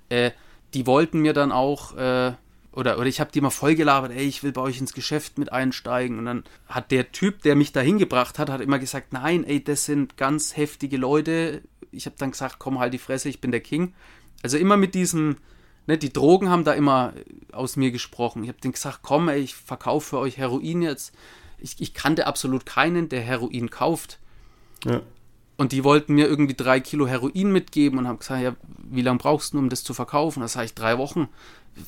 Äh, 0.09 0.31
die 0.73 0.85
wollten 0.85 1.21
mir 1.21 1.33
dann 1.33 1.51
auch, 1.51 1.95
äh, 1.95 2.33
oder, 2.71 2.97
oder 2.97 3.05
ich 3.05 3.19
habe 3.19 3.31
die 3.31 3.41
mal 3.41 3.51
voll 3.51 3.75
gelabert, 3.75 4.11
ey, 4.11 4.25
ich 4.25 4.43
will 4.43 4.51
bei 4.51 4.61
euch 4.61 4.79
ins 4.79 4.93
Geschäft 4.93 5.37
mit 5.37 5.51
einsteigen. 5.51 6.19
Und 6.19 6.25
dann 6.25 6.43
hat 6.67 6.91
der 6.91 7.11
Typ, 7.11 7.41
der 7.43 7.55
mich 7.55 7.71
da 7.71 7.79
hingebracht 7.79 8.37
hat, 8.37 8.49
hat 8.49 8.61
immer 8.61 8.79
gesagt, 8.79 9.13
nein, 9.13 9.43
ey, 9.43 9.63
das 9.63 9.85
sind 9.85 10.17
ganz 10.17 10.57
heftige 10.57 10.97
Leute. 10.97 11.61
Ich 11.91 12.05
habe 12.05 12.15
dann 12.19 12.31
gesagt, 12.31 12.57
komm, 12.59 12.79
halt 12.79 12.93
die 12.93 12.99
Fresse, 12.99 13.29
ich 13.29 13.39
bin 13.39 13.51
der 13.51 13.61
King. 13.61 13.93
Also 14.43 14.57
immer 14.57 14.77
mit 14.77 14.93
diesem, 14.93 15.37
ne, 15.87 15.97
die 15.97 16.13
Drogen 16.13 16.49
haben 16.49 16.63
da 16.63 16.73
immer 16.73 17.13
aus 17.51 17.75
mir 17.75 17.91
gesprochen. 17.91 18.43
Ich 18.43 18.49
habe 18.49 18.59
denen 18.59 18.73
gesagt, 18.73 18.99
komm, 19.01 19.29
ey, 19.29 19.39
ich 19.39 19.55
verkaufe 19.55 20.09
für 20.09 20.19
euch 20.19 20.37
Heroin 20.37 20.81
jetzt. 20.81 21.13
Ich, 21.57 21.75
ich 21.79 21.93
kannte 21.93 22.27
absolut 22.27 22.65
keinen, 22.65 23.09
der 23.09 23.21
Heroin 23.21 23.69
kauft. 23.69 24.19
Ja. 24.83 25.01
Und 25.57 25.71
die 25.71 25.83
wollten 25.83 26.15
mir 26.15 26.27
irgendwie 26.27 26.55
drei 26.55 26.79
Kilo 26.79 27.07
Heroin 27.07 27.51
mitgeben 27.51 27.97
und 27.99 28.07
haben 28.07 28.19
gesagt, 28.19 28.43
ja, 28.43 28.55
wie 28.77 29.01
lange 29.01 29.19
brauchst 29.19 29.53
du, 29.53 29.59
um 29.59 29.69
das 29.69 29.83
zu 29.83 29.93
verkaufen? 29.93 30.41
Das 30.41 30.53
sage 30.53 30.65
ich, 30.65 30.73
drei 30.73 30.97
Wochen. 30.97 31.29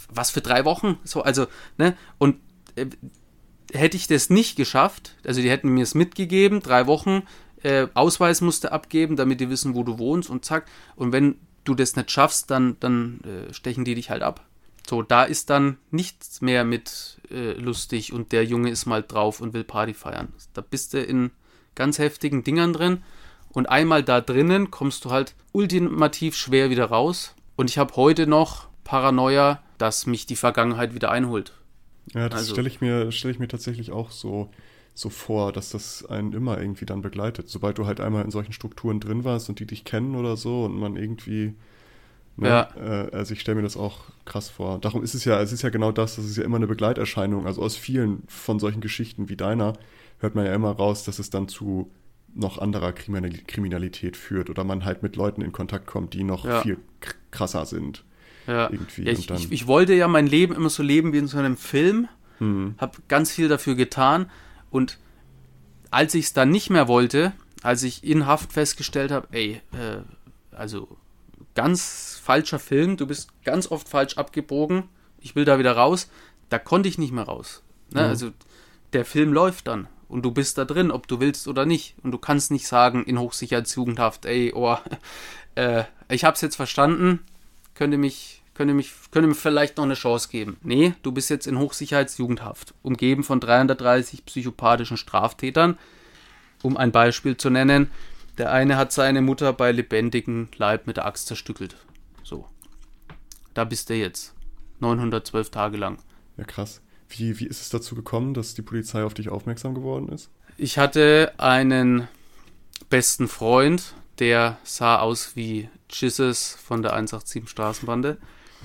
Was 0.10 0.32
für 0.32 0.42
drei 0.42 0.64
Wochen? 0.64 0.98
So, 1.04 1.22
also, 1.22 1.48
ne? 1.78 1.98
Und 2.18 2.38
äh, 2.76 2.86
hätte 3.74 3.98
ich 3.98 4.08
das 4.08 4.30
nicht 4.30 4.56
geschafft, 4.56 5.16
also 5.26 5.42
die 5.42 5.50
hätten 5.50 5.70
mir 5.70 5.84
es 5.84 5.96
mitgegeben, 5.96 6.62
drei 6.62 6.88
Wochen, 6.88 7.24
äh, 7.64 7.88
Ausweis 7.94 8.42
musste 8.42 8.72
abgeben, 8.72 9.16
damit 9.16 9.42
die 9.42 9.50
wissen, 9.50 9.76
wo 9.76 9.84
du 9.84 9.98
wohnst 9.98 10.30
und 10.30 10.46
zack. 10.46 10.68
Und 10.96 11.12
wenn 11.12 11.36
du 11.68 11.76
das 11.76 11.96
nicht 11.96 12.12
schaffst, 12.12 12.52
dann, 12.52 12.78
dann 12.80 13.20
äh, 13.22 13.54
stechen 13.54 13.86
die 13.86 13.96
dich 13.96 14.10
halt 14.10 14.24
ab. 14.24 14.46
So, 14.88 15.02
da 15.02 15.24
ist 15.24 15.50
dann 15.50 15.78
nichts 15.92 16.42
mehr 16.42 16.64
mit 16.64 17.20
äh, 17.30 17.52
lustig 17.54 18.14
und 18.14 18.32
der 18.32 18.46
Junge 18.46 18.70
ist 18.70 18.86
mal 18.86 19.04
drauf 19.04 19.42
und 19.42 19.54
will 19.54 19.64
Party 19.64 19.94
feiern. 19.94 20.32
Da 20.54 20.62
bist 20.62 20.94
du 20.94 21.02
in 21.02 21.32
ganz 21.76 22.00
heftigen 22.00 22.44
Dingern 22.44 22.74
drin 22.74 23.04
und 23.50 23.68
einmal 23.68 24.04
da 24.04 24.22
drinnen 24.22 24.72
kommst 24.72 25.04
du 25.04 25.12
halt 25.12 25.36
ultimativ 25.52 26.36
schwer 26.36 26.70
wieder 26.70 26.86
raus. 26.86 27.36
Und 27.56 27.70
ich 27.70 27.78
habe 27.78 27.96
heute 27.96 28.28
noch 28.28 28.68
Paranoia, 28.84 29.62
dass 29.78 30.06
mich 30.06 30.26
die 30.26 30.36
Vergangenheit 30.36 30.94
wieder 30.94 31.12
einholt. 31.12 31.54
Ja, 32.14 32.30
das 32.30 32.42
also, 32.42 32.54
stelle 32.54 32.70
ich, 32.70 32.80
mir, 32.80 33.12
stell 33.12 33.32
ich 33.32 33.40
mir 33.40 33.48
tatsächlich 33.48 33.92
auch 33.92 34.12
so 34.12 34.50
so 34.98 35.10
vor, 35.12 35.54
dass 35.54 35.70
das 35.70 36.04
einen 36.08 36.34
immer 36.34 36.60
irgendwie 36.60 36.86
dann 36.86 37.04
begleitet. 37.04 37.48
Sobald 37.50 37.78
du 37.78 37.86
halt 37.86 38.02
einmal 38.02 38.26
in 38.26 38.32
solchen 38.32 38.52
Strukturen 38.52 39.00
drin 39.00 39.24
warst 39.24 39.48
und 39.48 39.60
die 39.60 39.68
dich 39.68 39.86
kennen 39.86 40.16
oder 40.16 40.36
so 40.38 40.66
und 40.66 40.80
man 40.80 40.96
irgendwie. 40.96 41.54
Ne, 42.36 42.50
ja. 42.50 42.70
Äh, 42.76 43.16
also 43.16 43.34
ich 43.34 43.42
stelle 43.42 43.58
mir 43.58 43.62
das 43.62 43.78
auch 43.78 44.06
krass 44.26 44.50
vor. 44.50 44.80
Darum 44.80 45.04
ist 45.04 45.14
es 45.14 45.24
ja, 45.24 45.40
es 45.40 45.52
ist 45.52 45.62
ja 45.62 45.70
genau 45.70 45.92
das, 45.92 46.16
das 46.16 46.26
ist 46.26 46.38
ja 46.38 46.44
immer 46.44 46.58
eine 46.58 46.66
Begleiterscheinung. 46.66 47.46
Also 47.46 47.62
aus 47.62 47.76
vielen 47.76 48.24
von 48.28 48.58
solchen 48.58 48.82
Geschichten 48.82 49.30
wie 49.30 49.36
deiner 49.36 49.74
hört 50.18 50.34
man 50.34 50.48
ja 50.48 50.54
immer 50.56 50.72
raus, 50.72 51.04
dass 51.04 51.20
es 51.20 51.30
dann 51.30 51.48
zu 51.48 51.92
noch 52.34 52.58
anderer 52.58 52.92
Kriminalität 52.92 54.18
führt 54.18 54.50
oder 54.50 54.64
man 54.64 54.84
halt 54.84 55.04
mit 55.04 55.16
Leuten 55.16 55.44
in 55.44 55.52
Kontakt 55.52 55.86
kommt, 55.86 56.16
die 56.16 56.24
noch 56.24 56.44
ja. 56.44 56.62
viel 56.62 56.78
krasser 57.30 57.68
sind. 57.68 58.04
Ja, 58.48 58.70
irgendwie. 58.72 59.04
Ja, 59.04 59.12
ich, 59.12 59.30
ich, 59.30 59.52
ich, 59.52 59.68
wollte 59.68 59.94
ja 59.94 60.08
mein 60.08 60.26
Leben 60.26 60.56
immer 60.56 60.70
so 60.70 60.82
leben 60.82 61.14
wie 61.14 61.18
in 61.20 61.28
so 61.28 61.38
einem 61.38 61.58
Film, 61.58 62.08
hm. 62.40 62.76
habe 62.80 62.98
ganz 63.08 63.32
viel 63.32 63.48
dafür 63.48 63.76
getan 63.76 64.28
und 64.70 64.98
als 65.92 66.14
ich 66.14 66.26
es 66.26 66.34
dann 66.34 66.50
nicht 66.50 66.70
mehr 66.70 66.88
wollte, 66.88 67.34
als 67.64 67.84
ich 67.84 68.04
in 68.04 68.26
Haft 68.26 68.54
festgestellt 68.54 69.12
habe, 69.12 69.28
ey, 69.32 69.62
äh, 69.74 70.02
also 70.52 70.98
ganz 71.56 72.20
falscher 72.24 72.60
Film, 72.60 72.98
du 72.98 73.08
bist 73.08 73.30
ganz 73.44 73.72
oft 73.72 73.90
falsch 73.90 74.18
abgebogen, 74.18 74.84
ich 75.20 75.36
will 75.36 75.46
da 75.46 75.60
wieder 75.60 75.74
raus, 75.74 76.10
da 76.50 76.60
konnte 76.60 76.90
ich 76.90 76.98
nicht 76.98 77.12
mehr 77.12 77.24
raus. 77.24 77.64
Ne? 77.92 78.04
Mhm. 78.04 78.08
Also 78.08 78.32
der 78.94 79.06
Film 79.06 79.34
läuft 79.34 79.68
dann 79.68 79.88
und 80.08 80.24
du 80.24 80.32
bist 80.32 80.58
da 80.58 80.66
drin, 80.66 80.92
ob 80.92 81.08
du 81.08 81.20
willst 81.20 81.48
oder 81.48 81.66
nicht. 81.66 81.96
Und 82.04 82.12
du 82.12 82.18
kannst 82.18 82.52
nicht 82.52 82.68
sagen 82.68 83.04
in 83.04 83.20
Hochsicherheitsjugendhaft, 83.20 84.26
ey, 84.26 84.54
oh, 84.56 84.78
äh, 85.56 85.84
ich 86.10 86.24
hab's 86.24 86.42
jetzt 86.42 86.56
verstanden, 86.56 87.20
könnte 87.74 87.98
mich 87.98 88.37
könnte, 88.58 88.74
mich, 88.74 88.92
könnte 89.12 89.28
mir 89.28 89.36
vielleicht 89.36 89.78
noch 89.78 89.86
eine 89.86 89.94
Chance 89.94 90.30
geben. 90.30 90.58
Nee, 90.62 90.94
du 91.04 91.12
bist 91.12 91.30
jetzt 91.30 91.48
in 91.48 91.60
Hochsicherheitsjugendhaft, 91.60 92.74
umgeben 92.82 93.24
von 93.24 93.40
330 93.40 94.26
psychopathischen 94.26 94.98
Straftätern. 94.98 95.78
Um 96.64 96.76
ein 96.76 96.92
Beispiel 96.92 97.38
zu 97.38 97.50
nennen, 97.52 97.92
der 98.38 98.52
eine 98.52 98.76
hat 98.76 98.92
seine 98.92 99.22
Mutter 99.22 99.54
bei 99.54 99.72
lebendigem 99.72 100.50
Leib 100.58 100.88
mit 100.88 100.98
der 100.98 101.06
Axt 101.06 101.28
zerstückelt. 101.28 101.78
So. 102.24 102.48
Da 103.54 103.64
bist 103.64 103.90
du 103.90 103.96
jetzt. 103.96 104.34
912 104.80 105.52
Tage 105.52 105.78
lang. 105.78 106.00
Ja, 106.36 106.44
krass. 106.44 106.82
Wie, 107.10 107.40
wie 107.40 107.46
ist 107.46 107.62
es 107.62 107.70
dazu 107.70 107.96
gekommen, 107.96 108.34
dass 108.34 108.54
die 108.54 108.62
Polizei 108.62 109.04
auf 109.04 109.14
dich 109.14 109.30
aufmerksam 109.30 109.76
geworden 109.76 110.10
ist? 110.10 110.30
Ich 110.58 110.78
hatte 110.78 111.34
einen 111.38 112.08
besten 112.90 113.28
Freund, 113.28 113.94
der 114.20 114.58
sah 114.64 115.00
aus 115.00 115.36
wie 115.36 115.70
Jesus 115.90 116.58
von 116.62 116.82
der 116.82 116.94
187 116.94 117.50
Straßenbande. 117.50 118.18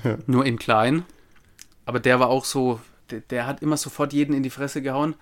Ja. 0.04 0.18
Nur 0.26 0.44
in 0.44 0.58
klein. 0.58 1.04
Aber 1.84 2.00
der 2.00 2.20
war 2.20 2.28
auch 2.28 2.44
so, 2.44 2.80
der, 3.10 3.20
der, 3.20 3.46
hat 3.46 3.62
immer 3.62 3.76
sofort 3.76 4.12
jeden 4.12 4.34
in 4.34 4.42
die 4.42 4.50
Fresse 4.50 4.82
gehauen. 4.82 5.14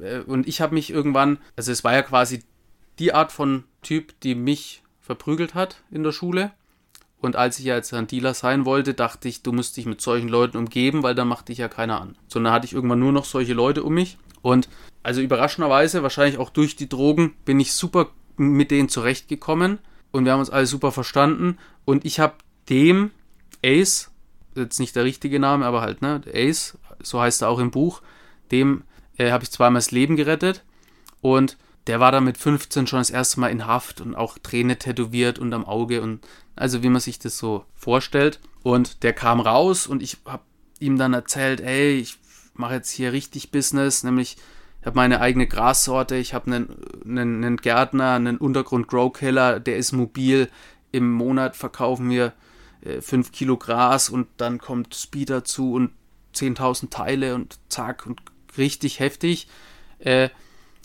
Äh, 0.00 0.20
und 0.20 0.48
ich 0.48 0.60
habe 0.60 0.74
mich 0.74 0.90
irgendwann, 0.90 1.38
also 1.56 1.72
es 1.72 1.84
war 1.84 1.92
ja 1.92 2.02
quasi 2.02 2.42
die 2.98 3.12
Art 3.12 3.32
von 3.32 3.64
Typ, 3.82 4.18
die 4.20 4.34
mich 4.34 4.82
verprügelt 5.00 5.54
hat 5.54 5.82
in 5.90 6.02
der 6.02 6.12
Schule. 6.12 6.52
Und 7.20 7.36
als 7.36 7.58
ich 7.58 7.66
ja 7.66 7.76
jetzt 7.76 7.92
ein 7.92 8.06
Dealer 8.06 8.32
sein 8.32 8.64
wollte, 8.64 8.94
dachte 8.94 9.28
ich, 9.28 9.42
du 9.42 9.52
musst 9.52 9.76
dich 9.76 9.84
mit 9.84 10.00
solchen 10.00 10.28
Leuten 10.28 10.56
umgeben, 10.56 11.02
weil 11.02 11.14
dann 11.14 11.28
macht 11.28 11.48
dich 11.48 11.58
ja 11.58 11.68
keiner 11.68 12.00
an. 12.00 12.16
Sondern 12.28 12.52
hatte 12.52 12.66
ich 12.66 12.72
irgendwann 12.72 12.98
nur 12.98 13.12
noch 13.12 13.26
solche 13.26 13.52
Leute 13.52 13.82
um 13.82 13.94
mich. 13.94 14.16
Und 14.40 14.68
also 15.02 15.20
überraschenderweise, 15.20 16.02
wahrscheinlich 16.02 16.38
auch 16.38 16.50
durch 16.50 16.76
die 16.76 16.88
Drogen, 16.88 17.34
bin 17.44 17.60
ich 17.60 17.74
super 17.74 18.10
mit 18.36 18.70
denen 18.70 18.88
zurechtgekommen. 18.88 19.78
Und 20.12 20.24
wir 20.24 20.32
haben 20.32 20.40
uns 20.40 20.50
alle 20.50 20.66
super 20.66 20.92
verstanden. 20.92 21.58
Und 21.84 22.06
ich 22.06 22.20
habe 22.20 22.34
dem 22.70 23.10
Ace, 23.64 24.10
jetzt 24.54 24.80
nicht 24.80 24.96
der 24.96 25.04
richtige 25.04 25.38
Name, 25.38 25.66
aber 25.66 25.80
halt, 25.80 26.02
ne, 26.02 26.20
Ace, 26.32 26.78
so 27.02 27.20
heißt 27.20 27.42
er 27.42 27.48
auch 27.48 27.58
im 27.58 27.70
Buch, 27.70 28.02
dem 28.50 28.84
äh, 29.16 29.30
habe 29.30 29.44
ich 29.44 29.50
zweimal 29.50 29.78
das 29.78 29.90
Leben 29.90 30.16
gerettet 30.16 30.64
und 31.20 31.56
der 31.86 32.00
war 32.00 32.12
dann 32.12 32.24
mit 32.24 32.38
15 32.38 32.86
schon 32.86 33.00
das 33.00 33.10
erste 33.10 33.40
Mal 33.40 33.48
in 33.48 33.66
Haft 33.66 34.00
und 34.00 34.14
auch 34.14 34.38
Träne 34.38 34.78
tätowiert 34.78 35.38
unterm 35.38 35.64
Auge 35.64 36.02
und 36.02 36.20
also 36.56 36.82
wie 36.82 36.88
man 36.88 37.00
sich 37.00 37.18
das 37.18 37.38
so 37.38 37.64
vorstellt. 37.74 38.38
Und 38.62 39.02
der 39.02 39.14
kam 39.14 39.40
raus 39.40 39.86
und 39.86 40.02
ich 40.02 40.18
habe 40.26 40.42
ihm 40.78 40.98
dann 40.98 41.14
erzählt, 41.14 41.60
ey, 41.60 41.94
ich 41.98 42.18
mache 42.54 42.74
jetzt 42.74 42.90
hier 42.90 43.12
richtig 43.12 43.50
Business, 43.50 44.02
nämlich 44.02 44.36
ich 44.80 44.86
habe 44.86 44.96
meine 44.96 45.20
eigene 45.20 45.46
Grassorte, 45.46 46.16
ich 46.16 46.32
habe 46.32 46.46
einen, 46.46 46.76
einen, 47.04 47.44
einen 47.44 47.56
Gärtner, 47.58 48.12
einen 48.12 48.38
Untergrund-Grow-Killer, 48.38 49.60
der 49.60 49.76
ist 49.76 49.92
mobil. 49.92 50.48
Im 50.90 51.12
Monat 51.12 51.54
verkaufen 51.54 52.08
wir 52.08 52.32
5 52.82 53.12
äh, 53.12 53.30
Kilo 53.30 53.56
Gras 53.56 54.08
und 54.08 54.28
dann 54.36 54.58
kommt 54.58 54.94
Speed 54.94 55.30
dazu 55.30 55.74
und 55.74 55.90
10.000 56.34 56.90
Teile 56.90 57.34
und 57.34 57.58
zack 57.68 58.06
und 58.06 58.20
richtig 58.56 59.00
heftig. 59.00 59.48
Äh, 59.98 60.30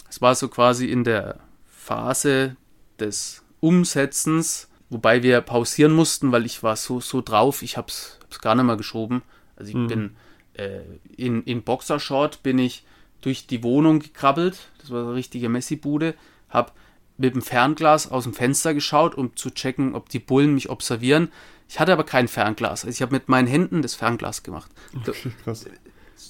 es 0.09 0.21
war 0.21 0.35
so 0.35 0.47
quasi 0.47 0.89
in 0.89 1.03
der 1.03 1.39
Phase 1.67 2.57
des 2.99 3.43
Umsetzens, 3.59 4.69
wobei 4.89 5.23
wir 5.23 5.41
pausieren 5.41 5.93
mussten, 5.93 6.31
weil 6.31 6.45
ich 6.45 6.63
war 6.63 6.75
so, 6.75 6.99
so 6.99 7.21
drauf, 7.21 7.61
ich 7.61 7.77
hab's, 7.77 8.19
hab's 8.23 8.39
gar 8.39 8.55
nicht 8.55 8.65
mehr 8.65 8.77
geschoben. 8.77 9.21
Also 9.55 9.69
ich 9.69 9.75
mhm. 9.75 9.87
bin 9.87 10.15
äh, 10.53 10.81
in, 11.15 11.43
in 11.43 11.63
Boxershort 11.63 12.43
bin 12.43 12.59
ich 12.59 12.85
durch 13.21 13.47
die 13.47 13.63
Wohnung 13.63 13.99
gekrabbelt, 13.99 14.69
das 14.79 14.91
war 14.91 15.03
eine 15.03 15.13
richtige 15.13 15.49
Messi-Bude, 15.49 16.15
hab 16.49 16.75
mit 17.17 17.35
dem 17.35 17.41
Fernglas 17.41 18.11
aus 18.11 18.23
dem 18.23 18.33
Fenster 18.33 18.73
geschaut, 18.73 19.15
um 19.15 19.35
zu 19.35 19.49
checken, 19.49 19.95
ob 19.95 20.09
die 20.09 20.19
Bullen 20.19 20.53
mich 20.53 20.69
observieren. 20.69 21.29
Ich 21.67 21.79
hatte 21.79 21.93
aber 21.93 22.03
kein 22.03 22.27
Fernglas. 22.27 22.85
Also 22.85 22.89
ich 22.89 23.01
habe 23.01 23.13
mit 23.13 23.29
meinen 23.29 23.47
Händen 23.47 23.81
das 23.81 23.95
Fernglas 23.95 24.43
gemacht. 24.43 24.69
Okay, 24.95 25.31
krass. 25.43 25.65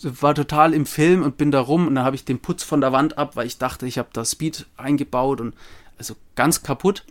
War 0.04 0.36
total 0.36 0.74
im 0.74 0.86
Film 0.86 1.24
und 1.24 1.38
bin 1.38 1.52
da 1.52 1.60
rum 1.60 1.88
und 1.88 1.96
dann 1.96 2.06
habe 2.06 2.16
ich 2.16 2.26
den 2.26 2.40
Putz 2.40 2.64
von 2.64 2.82
der 2.82 2.92
Wand 2.92 3.18
ab, 3.18 3.36
weil 3.36 3.48
ich 3.48 3.58
dachte, 3.58 3.88
ich 3.88 3.98
habe 3.98 4.10
da 4.14 4.24
Speed 4.26 4.66
eingebaut 4.78 5.42
und 5.42 5.56
also 5.98 6.16
ganz 6.36 6.64
kaputt. 6.64 7.04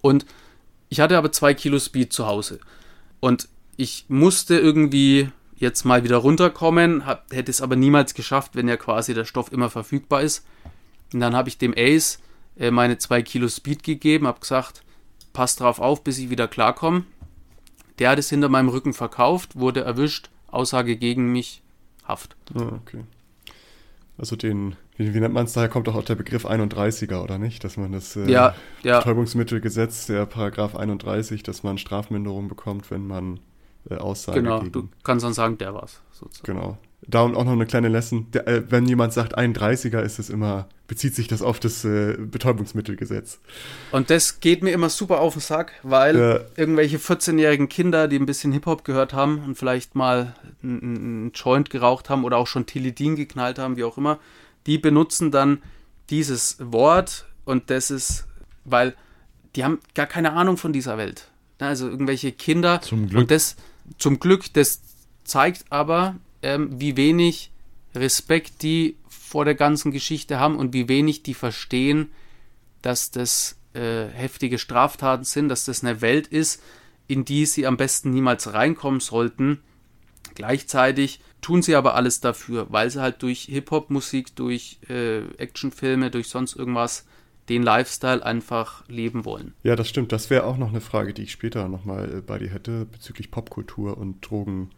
Und 0.00 0.26
ich 0.88 1.00
hatte 1.00 1.18
aber 1.18 1.32
zwei 1.32 1.54
Kilo 1.54 1.78
Speed 1.78 2.12
zu 2.12 2.26
Hause. 2.26 2.60
Und 3.20 3.48
ich 3.76 4.06
musste 4.08 4.58
irgendwie 4.58 5.30
jetzt 5.56 5.84
mal 5.84 6.04
wieder 6.04 6.18
runterkommen, 6.18 7.04
hab, 7.04 7.32
hätte 7.32 7.50
es 7.50 7.60
aber 7.60 7.76
niemals 7.76 8.14
geschafft, 8.14 8.54
wenn 8.54 8.68
ja 8.68 8.76
quasi 8.76 9.12
der 9.14 9.24
Stoff 9.24 9.52
immer 9.52 9.70
verfügbar 9.70 10.22
ist. 10.22 10.44
Und 11.12 11.20
dann 11.20 11.34
habe 11.34 11.48
ich 11.48 11.58
dem 11.58 11.74
Ace 11.76 12.20
meine 12.70 12.98
zwei 12.98 13.22
Kilo 13.22 13.48
Speed 13.48 13.82
gegeben, 13.82 14.26
habe 14.26 14.40
gesagt, 14.40 14.82
pass 15.32 15.56
drauf 15.56 15.80
auf, 15.80 16.02
bis 16.02 16.18
ich 16.18 16.30
wieder 16.30 16.48
klarkomme. 16.48 17.04
der 17.98 18.10
hat 18.10 18.18
es 18.18 18.30
hinter 18.30 18.48
meinem 18.48 18.68
Rücken 18.68 18.92
verkauft, 18.92 19.56
wurde 19.56 19.80
erwischt, 19.80 20.30
Aussage 20.48 20.96
gegen 20.96 21.32
mich, 21.32 21.62
Haft. 22.04 22.36
Ah, 22.54 22.72
okay. 22.82 23.04
Also 24.16 24.34
den, 24.34 24.76
wie, 24.96 25.14
wie 25.14 25.20
nennt 25.20 25.34
man 25.34 25.44
es, 25.44 25.52
daher 25.52 25.68
kommt 25.68 25.88
auch 25.88 26.02
der 26.02 26.14
Begriff 26.14 26.46
31er, 26.46 27.22
oder 27.22 27.38
nicht? 27.38 27.62
Dass 27.62 27.76
man 27.76 27.92
das 27.92 28.16
äh, 28.16 28.30
ja, 28.30 28.54
ja. 28.82 28.98
Betäubungsmittelgesetz, 28.98 30.06
der 30.06 30.24
Paragraph 30.24 30.74
31, 30.74 31.42
dass 31.42 31.62
man 31.62 31.76
Strafminderung 31.76 32.48
bekommt, 32.48 32.90
wenn 32.90 33.06
man 33.06 33.40
äh, 33.90 33.96
Aussage 33.96 34.42
Genau, 34.42 34.60
gegen, 34.60 34.72
du 34.72 34.88
kannst 35.04 35.24
dann 35.24 35.34
sagen, 35.34 35.58
der 35.58 35.74
war's. 35.74 36.00
Sozusagen. 36.10 36.58
Genau. 36.58 36.78
Da 37.06 37.22
und 37.22 37.36
auch 37.36 37.44
noch 37.44 37.52
eine 37.52 37.66
kleine 37.66 37.88
Lesson. 37.88 38.30
Der, 38.32 38.46
äh, 38.48 38.70
wenn 38.70 38.86
jemand 38.86 39.12
sagt 39.12 39.38
31er, 39.38 40.00
ist 40.00 40.18
es 40.18 40.30
immer, 40.30 40.68
bezieht 40.88 41.14
sich 41.14 41.28
das 41.28 41.42
auf 41.42 41.60
das 41.60 41.84
äh, 41.84 42.16
Betäubungsmittelgesetz. 42.18 43.38
Und 43.92 44.10
das 44.10 44.40
geht 44.40 44.62
mir 44.62 44.70
immer 44.72 44.90
super 44.90 45.20
auf 45.20 45.34
den 45.34 45.40
Sack, 45.40 45.72
weil 45.82 46.18
ja. 46.18 46.40
irgendwelche 46.56 46.98
14-jährigen 46.98 47.68
Kinder, 47.68 48.08
die 48.08 48.18
ein 48.18 48.26
bisschen 48.26 48.52
Hip-Hop 48.52 48.84
gehört 48.84 49.12
haben 49.12 49.42
und 49.44 49.56
vielleicht 49.56 49.94
mal 49.94 50.34
einen 50.62 51.30
Joint 51.34 51.70
geraucht 51.70 52.10
haben 52.10 52.24
oder 52.24 52.36
auch 52.36 52.46
schon 52.46 52.66
Tilidin 52.66 53.16
geknallt 53.16 53.58
haben, 53.58 53.76
wie 53.76 53.84
auch 53.84 53.96
immer, 53.96 54.18
die 54.66 54.78
benutzen 54.78 55.30
dann 55.30 55.62
dieses 56.10 56.56
Wort 56.58 57.26
und 57.44 57.70
das 57.70 57.90
ist, 57.90 58.26
weil 58.64 58.94
die 59.56 59.64
haben 59.64 59.78
gar 59.94 60.06
keine 60.06 60.32
Ahnung 60.32 60.56
von 60.56 60.72
dieser 60.72 60.98
Welt. 60.98 61.28
Also 61.58 61.88
irgendwelche 61.88 62.32
Kinder. 62.32 62.80
Zum 62.80 63.08
Glück. 63.08 63.22
Und 63.22 63.30
das, 63.30 63.56
zum 63.98 64.20
Glück, 64.20 64.52
das 64.52 64.80
zeigt 65.24 65.64
aber, 65.70 66.16
ähm, 66.42 66.80
wie 66.80 66.96
wenig 66.96 67.50
Respekt 67.94 68.62
die 68.62 68.96
vor 69.08 69.44
der 69.44 69.54
ganzen 69.54 69.92
Geschichte 69.92 70.38
haben 70.38 70.56
und 70.56 70.72
wie 70.72 70.88
wenig 70.88 71.22
die 71.22 71.34
verstehen, 71.34 72.10
dass 72.82 73.10
das 73.10 73.56
äh, 73.74 74.06
heftige 74.06 74.58
Straftaten 74.58 75.24
sind, 75.24 75.48
dass 75.48 75.64
das 75.64 75.82
eine 75.82 76.00
Welt 76.00 76.26
ist, 76.26 76.62
in 77.06 77.24
die 77.24 77.46
sie 77.46 77.66
am 77.66 77.76
besten 77.76 78.10
niemals 78.10 78.52
reinkommen 78.52 79.00
sollten. 79.00 79.60
Gleichzeitig 80.34 81.20
tun 81.40 81.62
sie 81.62 81.74
aber 81.74 81.94
alles 81.94 82.20
dafür, 82.20 82.66
weil 82.70 82.90
sie 82.90 83.00
halt 83.00 83.22
durch 83.22 83.42
Hip-Hop-Musik, 83.42 84.36
durch 84.36 84.78
äh, 84.88 85.20
Actionfilme, 85.38 86.10
durch 86.10 86.28
sonst 86.28 86.54
irgendwas 86.54 87.06
den 87.48 87.62
Lifestyle 87.62 88.24
einfach 88.24 88.86
leben 88.88 89.24
wollen. 89.24 89.54
Ja, 89.62 89.74
das 89.74 89.88
stimmt. 89.88 90.12
Das 90.12 90.28
wäre 90.28 90.44
auch 90.44 90.58
noch 90.58 90.68
eine 90.68 90.80
Frage, 90.82 91.14
die 91.14 91.22
ich 91.22 91.32
später 91.32 91.68
nochmal 91.68 92.18
äh, 92.18 92.20
bei 92.20 92.38
dir 92.38 92.50
hätte, 92.50 92.84
bezüglich 92.84 93.30
Popkultur 93.30 93.96
und 93.96 94.20
Drogen, 94.20 94.70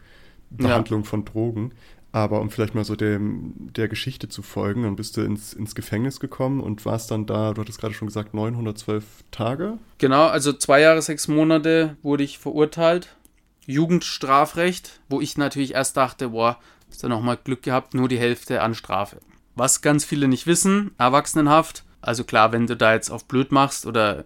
Behandlung 0.51 1.03
ja. 1.03 1.09
von 1.09 1.25
Drogen. 1.25 1.73
Aber 2.13 2.41
um 2.41 2.51
vielleicht 2.51 2.75
mal 2.75 2.85
so 2.85 2.97
dem, 2.97 3.55
der 3.57 3.87
Geschichte 3.87 4.29
zu 4.29 4.43
folgen, 4.43 4.83
dann 4.83 4.97
bist 4.97 5.17
du 5.17 5.21
ins, 5.21 5.53
ins 5.53 5.77
Gefängnis 5.77 6.19
gekommen 6.19 6.61
und 6.61 6.85
warst 6.85 7.11
dann 7.13 7.25
da, 7.25 7.55
du 7.55 7.61
hattest 7.61 7.81
gerade 7.81 7.95
schon 7.95 8.09
gesagt, 8.09 8.35
912 8.35 9.05
Tage? 9.31 9.79
Genau, 9.99 10.27
also 10.27 10.53
zwei 10.53 10.81
Jahre, 10.81 11.03
sechs 11.03 11.29
Monate 11.29 11.97
wurde 12.03 12.25
ich 12.25 12.39
verurteilt. 12.39 13.15
Jugendstrafrecht, 13.67 15.01
wo 15.09 15.21
ich 15.21 15.39
natürlich 15.39 15.75
erst 15.75 15.97
dachte, 15.97 16.31
boah, 16.31 16.59
hast 16.89 17.05
du 17.05 17.09
nochmal 17.09 17.39
Glück 17.43 17.63
gehabt, 17.63 17.95
nur 17.95 18.09
die 18.09 18.19
Hälfte 18.19 18.61
an 18.63 18.75
Strafe. 18.75 19.19
Was 19.55 19.81
ganz 19.81 20.05
viele 20.05 20.27
nicht 20.27 20.49
wissen, 20.49 20.91
Erwachsenenhaft. 20.99 21.85
Also 22.01 22.25
klar, 22.25 22.51
wenn 22.51 22.67
du 22.67 22.77
da 22.77 22.95
jetzt 22.95 23.11
auf 23.11 23.27
blöd 23.27 23.53
machst 23.53 23.87
oder 23.87 24.25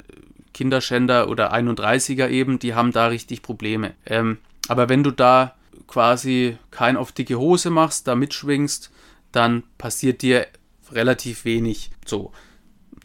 Kinderschänder 0.55 1.29
oder 1.29 1.53
31er 1.53 2.29
eben, 2.29 2.59
die 2.59 2.75
haben 2.75 2.93
da 2.93 3.09
richtig 3.09 3.43
Probleme. 3.43 3.93
Ähm, 4.07 4.39
aber 4.69 4.89
wenn 4.89 5.03
du 5.03 5.11
da 5.11 5.55
quasi 5.87 6.59
kein 6.71 6.97
auf 6.97 7.13
dicke 7.13 7.39
Hose 7.39 7.71
machst, 7.71 8.09
da 8.09 8.15
mitschwingst, 8.15 8.91
dann 9.33 9.65
passiert 9.79 10.23
dir 10.23 10.47
relativ 10.93 11.45
wenig. 11.45 11.91
So, 12.07 12.33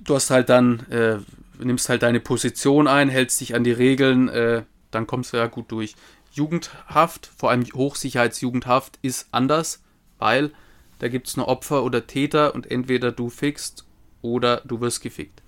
du 0.02 0.16
hast 0.16 0.30
halt 0.30 0.50
dann, 0.50 0.82
äh, 0.90 1.18
nimmst 1.64 1.90
halt 1.90 2.04
deine 2.04 2.20
Position 2.20 2.88
ein, 2.88 3.10
hältst 3.10 3.42
dich 3.42 3.56
an 3.56 3.64
die 3.64 3.72
Regeln, 3.72 4.30
äh, 4.30 4.64
dann 4.92 5.08
kommst 5.08 5.34
du 5.34 5.38
ja 5.38 5.48
gut 5.48 5.72
durch. 5.72 5.96
Jugendhaft, 6.32 7.30
vor 7.36 7.50
allem 7.50 7.64
Hochsicherheitsjugendhaft, 7.64 9.00
ist 9.02 9.28
anders, 9.32 9.84
weil 10.20 10.52
da 11.00 11.08
gibt 11.08 11.28
es 11.28 11.38
nur 11.38 11.48
Opfer 11.48 11.84
oder 11.84 12.08
Täter 12.08 12.54
und 12.54 12.70
entweder 12.70 13.12
du 13.12 13.30
fickst 13.30 13.86
oder 14.22 14.62
du 14.66 14.82
wirst 14.82 15.02
gefickt. 15.02 15.42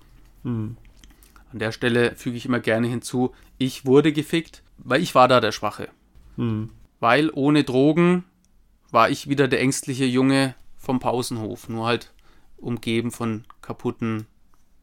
Mhm. 0.43 0.77
An 1.51 1.59
der 1.59 1.71
Stelle 1.71 2.15
füge 2.15 2.37
ich 2.37 2.45
immer 2.45 2.59
gerne 2.59 2.87
hinzu, 2.87 3.33
ich 3.57 3.85
wurde 3.85 4.13
gefickt, 4.13 4.63
weil 4.77 5.01
ich 5.01 5.13
war 5.13 5.27
da 5.27 5.41
der 5.41 5.51
Schwache. 5.51 5.89
Mhm 6.37 6.69
weil 7.01 7.31
ohne 7.33 7.65
Drogen 7.65 8.23
war 8.91 9.09
ich 9.09 9.27
wieder 9.27 9.49
der 9.49 9.59
ängstliche 9.59 10.05
Junge 10.05 10.55
vom 10.77 10.99
Pausenhof, 10.99 11.67
nur 11.67 11.85
halt 11.85 12.13
umgeben 12.57 13.11
von 13.11 13.43
kaputten 13.61 14.27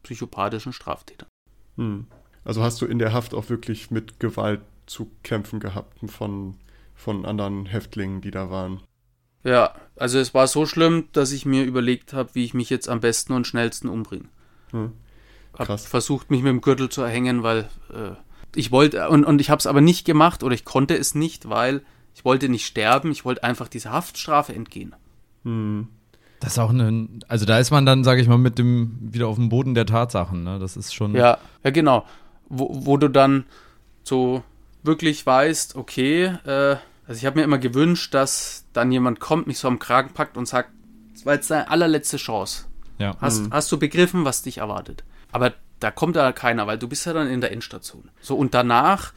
psychopathischen 0.03 0.73
Straftätern. 0.73 1.29
Hm. 1.77 2.07
Also 2.43 2.61
hast 2.61 2.81
du 2.81 2.85
in 2.85 2.99
der 2.99 3.13
Haft 3.13 3.33
auch 3.33 3.49
wirklich 3.49 3.89
mit 3.89 4.19
Gewalt 4.19 4.61
zu 4.85 5.09
kämpfen 5.23 5.59
gehabt 5.59 5.99
von, 6.11 6.55
von 6.93 7.25
anderen 7.25 7.65
Häftlingen, 7.65 8.21
die 8.21 8.31
da 8.31 8.49
waren? 8.49 8.81
Ja, 9.43 9.73
also 9.95 10.19
es 10.19 10.33
war 10.33 10.47
so 10.47 10.65
schlimm, 10.65 11.07
dass 11.13 11.31
ich 11.31 11.45
mir 11.45 11.63
überlegt 11.63 12.11
habe, 12.11 12.31
wie 12.33 12.43
ich 12.43 12.53
mich 12.53 12.69
jetzt 12.69 12.89
am 12.89 12.99
besten 12.99 13.33
und 13.33 13.47
schnellsten 13.47 13.87
umbringe. 13.87 14.25
Hm. 14.71 14.91
Krass. 15.53 15.83
Hab 15.83 15.89
versucht, 15.89 16.31
mich 16.31 16.41
mit 16.41 16.49
dem 16.49 16.61
Gürtel 16.61 16.89
zu 16.89 17.01
erhängen, 17.01 17.43
weil 17.43 17.69
äh, 17.93 18.11
ich 18.55 18.71
wollte, 18.71 19.09
und, 19.09 19.23
und 19.23 19.39
ich 19.39 19.49
habe 19.49 19.59
es 19.59 19.67
aber 19.67 19.81
nicht 19.81 20.05
gemacht 20.05 20.43
oder 20.43 20.53
ich 20.53 20.65
konnte 20.65 20.97
es 20.97 21.15
nicht, 21.15 21.49
weil 21.49 21.81
ich 22.15 22.25
wollte 22.25 22.49
nicht 22.49 22.65
sterben, 22.65 23.11
ich 23.11 23.25
wollte 23.25 23.43
einfach 23.43 23.67
dieser 23.67 23.91
Haftstrafe 23.91 24.53
entgehen. 24.53 24.95
Hm. 25.43 25.87
Das 26.39 26.53
ist 26.53 26.59
auch 26.59 26.69
eine, 26.69 27.07
also 27.27 27.45
da 27.45 27.59
ist 27.59 27.71
man 27.71 27.85
dann, 27.85 28.03
sage 28.03 28.21
ich 28.21 28.27
mal, 28.27 28.37
mit 28.37 28.57
dem 28.57 28.97
wieder 29.01 29.27
auf 29.27 29.35
dem 29.35 29.49
Boden 29.49 29.73
der 29.73 29.85
Tatsachen, 29.85 30.43
ne? 30.43 30.57
Das 30.59 30.77
ist 30.77 30.93
schon. 30.93 31.13
Ja, 31.13 31.37
ja 31.63 31.71
genau. 31.71 32.05
Wo, 32.47 32.69
wo 32.85 32.97
du 32.97 33.09
dann 33.09 33.45
so 34.03 34.43
wirklich 34.83 35.25
weißt, 35.25 35.75
okay, 35.75 36.25
äh, 36.45 36.77
also 37.07 37.17
ich 37.17 37.25
habe 37.25 37.39
mir 37.39 37.43
immer 37.43 37.57
gewünscht, 37.57 38.13
dass 38.13 38.65
dann 38.71 38.91
jemand 38.91 39.19
kommt, 39.19 39.47
mich 39.47 39.59
so 39.59 39.67
am 39.67 39.79
Kragen 39.79 40.13
packt 40.13 40.37
und 40.37 40.47
sagt, 40.47 40.69
das 41.13 41.25
war 41.25 41.33
jetzt 41.33 41.51
deine 41.51 41.69
allerletzte 41.69 42.17
Chance. 42.17 42.65
Ja. 42.97 43.17
Hast, 43.19 43.43
mhm. 43.43 43.53
hast 43.53 43.71
du 43.71 43.77
begriffen, 43.79 44.25
was 44.25 44.41
dich 44.41 44.59
erwartet? 44.59 45.03
Aber 45.31 45.53
da 45.79 45.91
kommt 45.91 46.15
da 46.15 46.31
keiner, 46.31 46.67
weil 46.67 46.77
du 46.77 46.87
bist 46.87 47.05
ja 47.05 47.13
dann 47.13 47.27
in 47.27 47.41
der 47.41 47.51
Endstation. 47.51 48.09
So, 48.21 48.35
und 48.35 48.53
danach, 48.53 49.13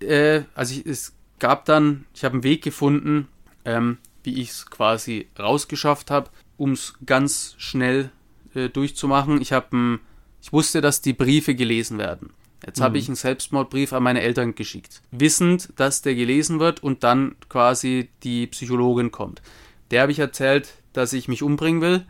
äh, 0.00 0.42
also 0.54 0.74
ich, 0.74 0.86
es 0.86 1.14
gab 1.40 1.64
dann, 1.64 2.04
ich 2.14 2.24
habe 2.24 2.34
einen 2.34 2.44
Weg 2.44 2.62
gefunden, 2.62 3.28
ähm, 3.64 3.98
wie 4.22 4.40
ich 4.40 4.50
es 4.50 4.66
quasi 4.66 5.28
rausgeschafft 5.38 6.10
habe, 6.10 6.30
um 6.56 6.72
es 6.72 6.94
ganz 7.04 7.54
schnell 7.58 8.10
äh, 8.54 8.68
durchzumachen. 8.68 9.40
Ich 9.40 9.52
habe 9.52 9.98
ich 10.42 10.52
wusste, 10.52 10.80
dass 10.80 11.02
die 11.02 11.12
Briefe 11.12 11.54
gelesen 11.54 11.98
werden. 11.98 12.30
Jetzt 12.64 12.78
mhm. 12.78 12.84
habe 12.84 12.98
ich 12.98 13.08
einen 13.08 13.16
Selbstmordbrief 13.16 13.92
an 13.92 14.02
meine 14.02 14.20
Eltern 14.20 14.54
geschickt, 14.54 15.02
wissend, 15.10 15.70
dass 15.76 16.02
der 16.02 16.14
gelesen 16.14 16.60
wird 16.60 16.82
und 16.82 17.04
dann 17.04 17.36
quasi 17.48 18.10
die 18.22 18.46
Psychologin 18.46 19.10
kommt. 19.10 19.42
Der 19.90 20.02
habe 20.02 20.12
ich 20.12 20.18
erzählt, 20.18 20.74
dass 20.92 21.12
ich 21.12 21.28
mich 21.28 21.42
umbringen 21.42 21.80
will. 21.80 22.04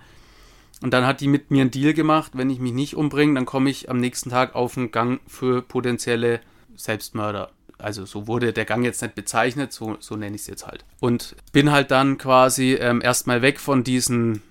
Und 0.83 0.93
dann 0.95 1.07
hat 1.07 1.21
die 1.21 1.29
mit 1.29 1.51
mir 1.51 1.61
einen 1.61 1.71
Deal 1.71 1.93
gemacht, 1.93 2.33
wenn 2.35 2.49
ich 2.49 2.59
mich 2.59 2.73
nicht 2.73 2.97
umbringe, 2.97 3.35
dann 3.35 3.45
komme 3.45 3.69
ich 3.69 3.91
am 3.91 3.99
nächsten 3.99 4.31
Tag 4.31 4.55
auf 4.55 4.75
den 4.75 4.91
Gang 4.91 5.21
für 5.27 5.61
potenzielle 5.61 6.41
Selbstmörder 6.75 7.51
also 7.83 8.05
so 8.05 8.27
wurde 8.27 8.53
der 8.53 8.65
Gang 8.65 8.85
jetzt 8.85 9.03
nicht 9.03 9.15
bezeichnet, 9.15 9.73
so, 9.73 9.97
so 10.01 10.17
nenne 10.17 10.37
ich 10.37 10.43
es 10.43 10.47
jetzt 10.49 10.67
halt. 10.67 10.85
Und 11.01 11.37
bin 11.53 11.71
halt 11.71 11.91
dann 11.91 12.19
quasi 12.19 12.75
ähm, 12.75 13.01
erstmal 13.03 13.43
weg 13.43 13.61
von 13.61 13.85
diesen 13.85 14.43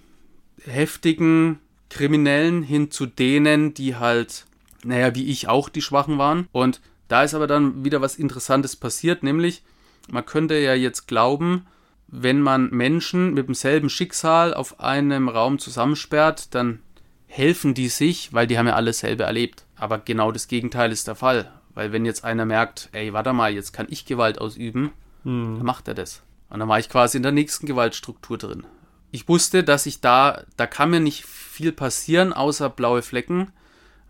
heftigen 0.65 1.59
Kriminellen 1.89 2.63
hin 2.63 2.91
zu 2.91 3.05
denen, 3.05 3.73
die 3.73 3.95
halt, 3.95 4.45
naja, 4.83 5.15
wie 5.15 5.27
ich 5.27 5.47
auch 5.47 5.69
die 5.69 5.81
Schwachen 5.81 6.17
waren. 6.17 6.47
Und 6.51 6.81
da 7.07 7.23
ist 7.23 7.33
aber 7.33 7.47
dann 7.47 7.83
wieder 7.83 8.01
was 8.01 8.15
Interessantes 8.15 8.75
passiert, 8.75 9.23
nämlich 9.23 9.63
man 10.11 10.25
könnte 10.25 10.57
ja 10.57 10.73
jetzt 10.73 11.07
glauben, 11.07 11.65
wenn 12.07 12.41
man 12.41 12.69
Menschen 12.71 13.33
mit 13.33 13.47
demselben 13.47 13.89
Schicksal 13.89 14.53
auf 14.53 14.79
einem 14.79 15.29
Raum 15.29 15.59
zusammensperrt, 15.59 16.55
dann 16.55 16.79
helfen 17.27 17.75
die 17.75 17.89
sich, 17.89 18.33
weil 18.33 18.47
die 18.47 18.57
haben 18.57 18.67
ja 18.67 18.73
alles 18.73 18.99
selber 18.99 19.25
erlebt. 19.25 19.65
Aber 19.75 19.99
genau 19.99 20.31
das 20.31 20.47
Gegenteil 20.47 20.91
ist 20.91 21.07
der 21.07 21.15
Fall. 21.15 21.51
Weil 21.79 21.93
wenn 21.93 22.03
jetzt 22.03 22.25
einer 22.25 22.43
merkt, 22.43 22.89
ey, 22.91 23.13
warte 23.13 23.31
mal, 23.31 23.53
jetzt 23.53 23.71
kann 23.71 23.87
ich 23.89 24.03
Gewalt 24.03 24.41
ausüben, 24.41 24.91
hm. 25.23 25.55
dann 25.55 25.65
macht 25.65 25.87
er 25.87 25.93
das. 25.93 26.23
Und 26.49 26.59
dann 26.59 26.67
war 26.67 26.77
ich 26.77 26.89
quasi 26.89 27.15
in 27.15 27.23
der 27.23 27.31
nächsten 27.31 27.67
Gewaltstruktur 27.67 28.37
drin. 28.37 28.65
Ich 29.11 29.29
wusste, 29.29 29.63
dass 29.63 29.85
ich 29.85 30.01
da, 30.01 30.43
da 30.57 30.67
kann 30.67 30.89
mir 30.89 30.99
nicht 30.99 31.23
viel 31.23 31.71
passieren, 31.71 32.33
außer 32.33 32.69
blaue 32.69 33.01
Flecken. 33.01 33.53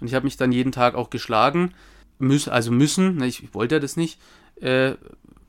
Und 0.01 0.07
ich 0.07 0.15
habe 0.15 0.25
mich 0.25 0.35
dann 0.35 0.51
jeden 0.51 0.71
Tag 0.71 0.95
auch 0.95 1.11
geschlagen. 1.11 1.75
Müssen, 2.17 2.49
also 2.49 2.71
müssen, 2.71 3.17
ne, 3.17 3.27
ich, 3.27 3.43
ich 3.43 3.53
wollte 3.53 3.75
ja 3.75 3.79
das 3.79 3.97
nicht. 3.97 4.19
Äh, 4.59 4.95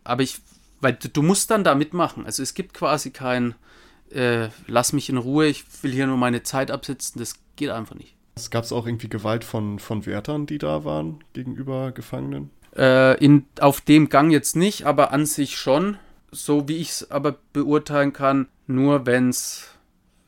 aber 0.05 0.23
ich, 0.23 0.43
weil 0.83 0.93
du 0.93 1.23
musst 1.23 1.51
dann 1.51 1.65
da 1.65 1.75
mitmachen. 1.75 2.27
Also 2.27 2.43
es 2.43 2.53
gibt 2.53 2.75
quasi 2.75 3.13
kein, 3.13 3.55
äh, 4.11 4.49
lass 4.67 4.93
mich 4.93 5.09
in 5.09 5.17
Ruhe, 5.17 5.47
ich 5.47 5.65
will 5.83 5.93
hier 5.93 6.07
nur 6.07 6.19
meine 6.19 6.43
Zeit 6.43 6.71
absitzen, 6.71 7.19
das 7.19 7.37
geht 7.57 7.71
einfach 7.71 7.95
nicht. 7.95 8.15
Es 8.43 8.51
gab 8.51 8.71
auch 8.73 8.87
irgendwie 8.87 9.09
Gewalt 9.09 9.45
von, 9.45 9.79
von 9.79 10.07
Wärtern, 10.07 10.47
die 10.47 10.59
da 10.59 10.85
waren 10.85 11.23
gegenüber 11.33 11.93
Gefangenen? 11.93 12.51
Äh, 12.77 13.23
in, 13.25 13.45
auf 13.61 13.81
dem 13.81 14.09
Gang 14.09 14.31
jetzt 14.31 14.57
nicht, 14.57 14.85
aber 14.87 15.13
an 15.13 15.27
sich 15.27 15.57
schon. 15.57 15.97
So 16.33 16.69
wie 16.69 16.77
ich 16.77 16.91
es 16.91 17.11
aber 17.11 17.37
beurteilen 17.53 18.13
kann, 18.13 18.47
nur 18.69 19.05
wenn 19.07 19.31
es 19.31 19.67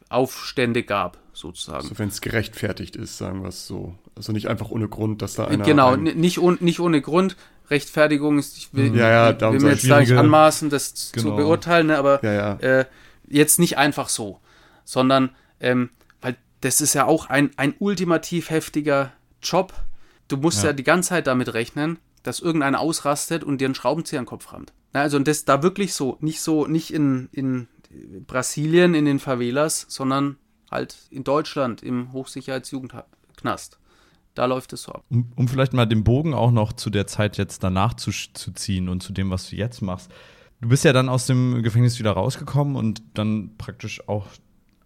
Aufstände 0.08 0.82
gab, 0.82 1.18
sozusagen. 1.32 1.86
So 1.88 1.98
wenn 1.98 2.08
es 2.08 2.20
gerechtfertigt 2.20 2.96
ist, 2.96 3.18
sagen 3.18 3.42
wir 3.42 3.48
es 3.48 3.66
so. 3.66 3.94
Also 4.16 4.32
nicht 4.32 4.48
einfach 4.48 4.70
ohne 4.70 4.88
Grund, 4.88 5.22
dass 5.22 5.34
da 5.34 5.46
einer. 5.46 5.64
Genau, 5.64 5.96
nicht, 5.96 6.38
un, 6.38 6.58
nicht 6.60 6.80
ohne 6.80 7.00
Grund. 7.00 7.36
Rechtfertigung. 7.70 8.38
Ich 8.40 8.68
will, 8.72 8.94
Ja, 8.96 9.30
ja, 9.30 9.40
will 9.40 9.50
mir 9.52 9.60
soll 9.60 9.70
jetzt 9.70 9.82
schwierige- 9.82 10.18
anmaßen, 10.18 10.68
das 10.68 10.94
zu 10.94 11.12
Genau. 11.22 11.36
beurteilen, 11.36 11.86
ne, 11.86 11.96
aber 11.96 12.22
Ja. 12.24 12.54
Äh, 12.56 12.84
jetzt 13.28 13.58
nicht 13.58 13.78
einfach 13.78 14.08
so, 14.10 14.40
sondern 14.84 15.30
ähm, 15.60 15.88
das 16.62 16.80
ist 16.80 16.94
ja 16.94 17.06
auch 17.06 17.26
ein, 17.26 17.50
ein 17.56 17.74
ultimativ 17.78 18.50
heftiger 18.50 19.12
Job. 19.42 19.74
Du 20.28 20.36
musst 20.36 20.62
ja. 20.62 20.70
Ja. 20.70 20.72
die 20.72 20.84
ganze 20.84 21.10
Zeit 21.10 21.26
damit 21.26 21.52
rechnen, 21.52 21.98
dass 22.22 22.40
irgendeiner 22.40 22.80
ausrastet 22.80 23.44
und 23.44 23.60
dir 23.60 23.66
einen 23.66 23.74
Schraubenzieher 23.74 24.20
in 24.20 24.24
den 24.24 24.28
Kopf 24.28 24.52
rammt. 24.52 24.72
Na, 24.92 25.00
also 25.00 25.16
und 25.16 25.26
das 25.28 25.44
da 25.44 25.62
wirklich 25.62 25.92
so, 25.92 26.16
nicht 26.20 26.40
so, 26.40 26.66
nicht 26.66 26.92
in, 26.92 27.28
in 27.32 27.68
Brasilien, 28.26 28.94
in 28.94 29.04
den 29.04 29.18
Favelas, 29.18 29.86
sondern 29.88 30.36
halt 30.70 30.96
in 31.10 31.24
Deutschland 31.24 31.82
im 31.82 32.12
Hochsicherheitsjugendknast. 32.12 33.78
Da 34.34 34.46
läuft 34.46 34.72
es 34.72 34.84
so 34.84 34.92
ab. 34.92 35.04
Um, 35.10 35.32
um 35.34 35.48
vielleicht 35.48 35.74
mal 35.74 35.84
den 35.84 36.04
Bogen 36.04 36.32
auch 36.32 36.52
noch 36.52 36.72
zu 36.72 36.88
der 36.88 37.06
Zeit 37.06 37.36
jetzt 37.36 37.62
danach 37.62 37.94
zu, 37.94 38.12
zu 38.12 38.52
ziehen 38.52 38.88
und 38.88 39.02
zu 39.02 39.12
dem, 39.12 39.30
was 39.30 39.50
du 39.50 39.56
jetzt 39.56 39.82
machst. 39.82 40.10
Du 40.60 40.68
bist 40.68 40.84
ja 40.84 40.92
dann 40.92 41.08
aus 41.08 41.26
dem 41.26 41.62
Gefängnis 41.62 41.98
wieder 41.98 42.12
rausgekommen 42.12 42.76
und 42.76 43.02
dann 43.14 43.56
praktisch 43.58 44.08
auch 44.08 44.28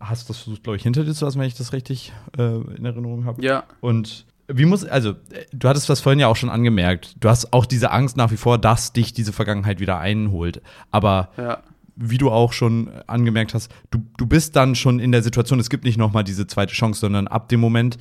hast 0.01 0.29
das 0.29 0.39
versucht, 0.39 0.63
glaube 0.63 0.77
ich, 0.77 0.83
hinter 0.83 1.05
dir 1.05 1.15
zu 1.15 1.25
lassen, 1.25 1.39
wenn 1.39 1.47
ich 1.47 1.55
das 1.55 1.73
richtig 1.73 2.13
äh, 2.39 2.43
in 2.43 2.85
Erinnerung 2.85 3.25
habe. 3.25 3.43
Ja, 3.43 3.65
Und 3.81 4.27
wie 4.49 4.65
muss, 4.65 4.85
also, 4.85 5.11
äh, 5.11 5.45
du 5.53 5.69
hattest 5.69 5.89
das 5.89 6.01
vorhin 6.01 6.21
ja 6.21 6.29
auch 6.29 6.37
schon 6.37 6.51
angemerkt. 6.51 7.17
Du 7.21 7.29
hast 7.29 7.53
auch 7.53 7.67
diese 7.67 7.91
Angst 7.91 8.17
nach 8.17 8.31
wie 8.31 8.37
vor, 8.37 8.59
dass 8.59 8.93
dich 8.93 9.13
diese 9.13 9.33
Vergangenheit 9.33 9.81
wieder 9.81 9.99
einholt. 9.99 10.63
Aber 10.91 11.31
ja. 11.37 11.63
wie 11.97 12.19
du 12.19 12.31
auch 12.31 12.53
schon 12.53 12.91
angemerkt 13.07 13.55
hast, 13.55 13.73
du, 13.91 13.99
du 14.17 14.27
bist 14.27 14.57
dann 14.57 14.75
schon 14.75 15.01
in 15.01 15.13
der 15.13 15.23
Situation, 15.23 15.59
es 15.59 15.71
gibt 15.71 15.85
nicht 15.85 15.99
nochmal 15.99 16.25
diese 16.25 16.47
zweite 16.47 16.75
Chance, 16.75 17.01
sondern 17.01 17.27
ab 17.27 17.49
dem 17.49 17.61
Moment, 17.61 17.99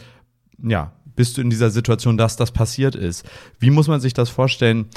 ja, 0.62 0.94
bist 1.16 1.38
du 1.38 1.42
in 1.42 1.50
dieser 1.50 1.70
Situation, 1.70 2.18
dass 2.18 2.36
das 2.36 2.52
passiert 2.52 2.96
ist. 2.96 3.26
Wie 3.60 3.70
muss 3.70 3.88
man 3.88 4.02
sich 4.02 4.14
das 4.14 4.30
vorstellen? 4.30 4.88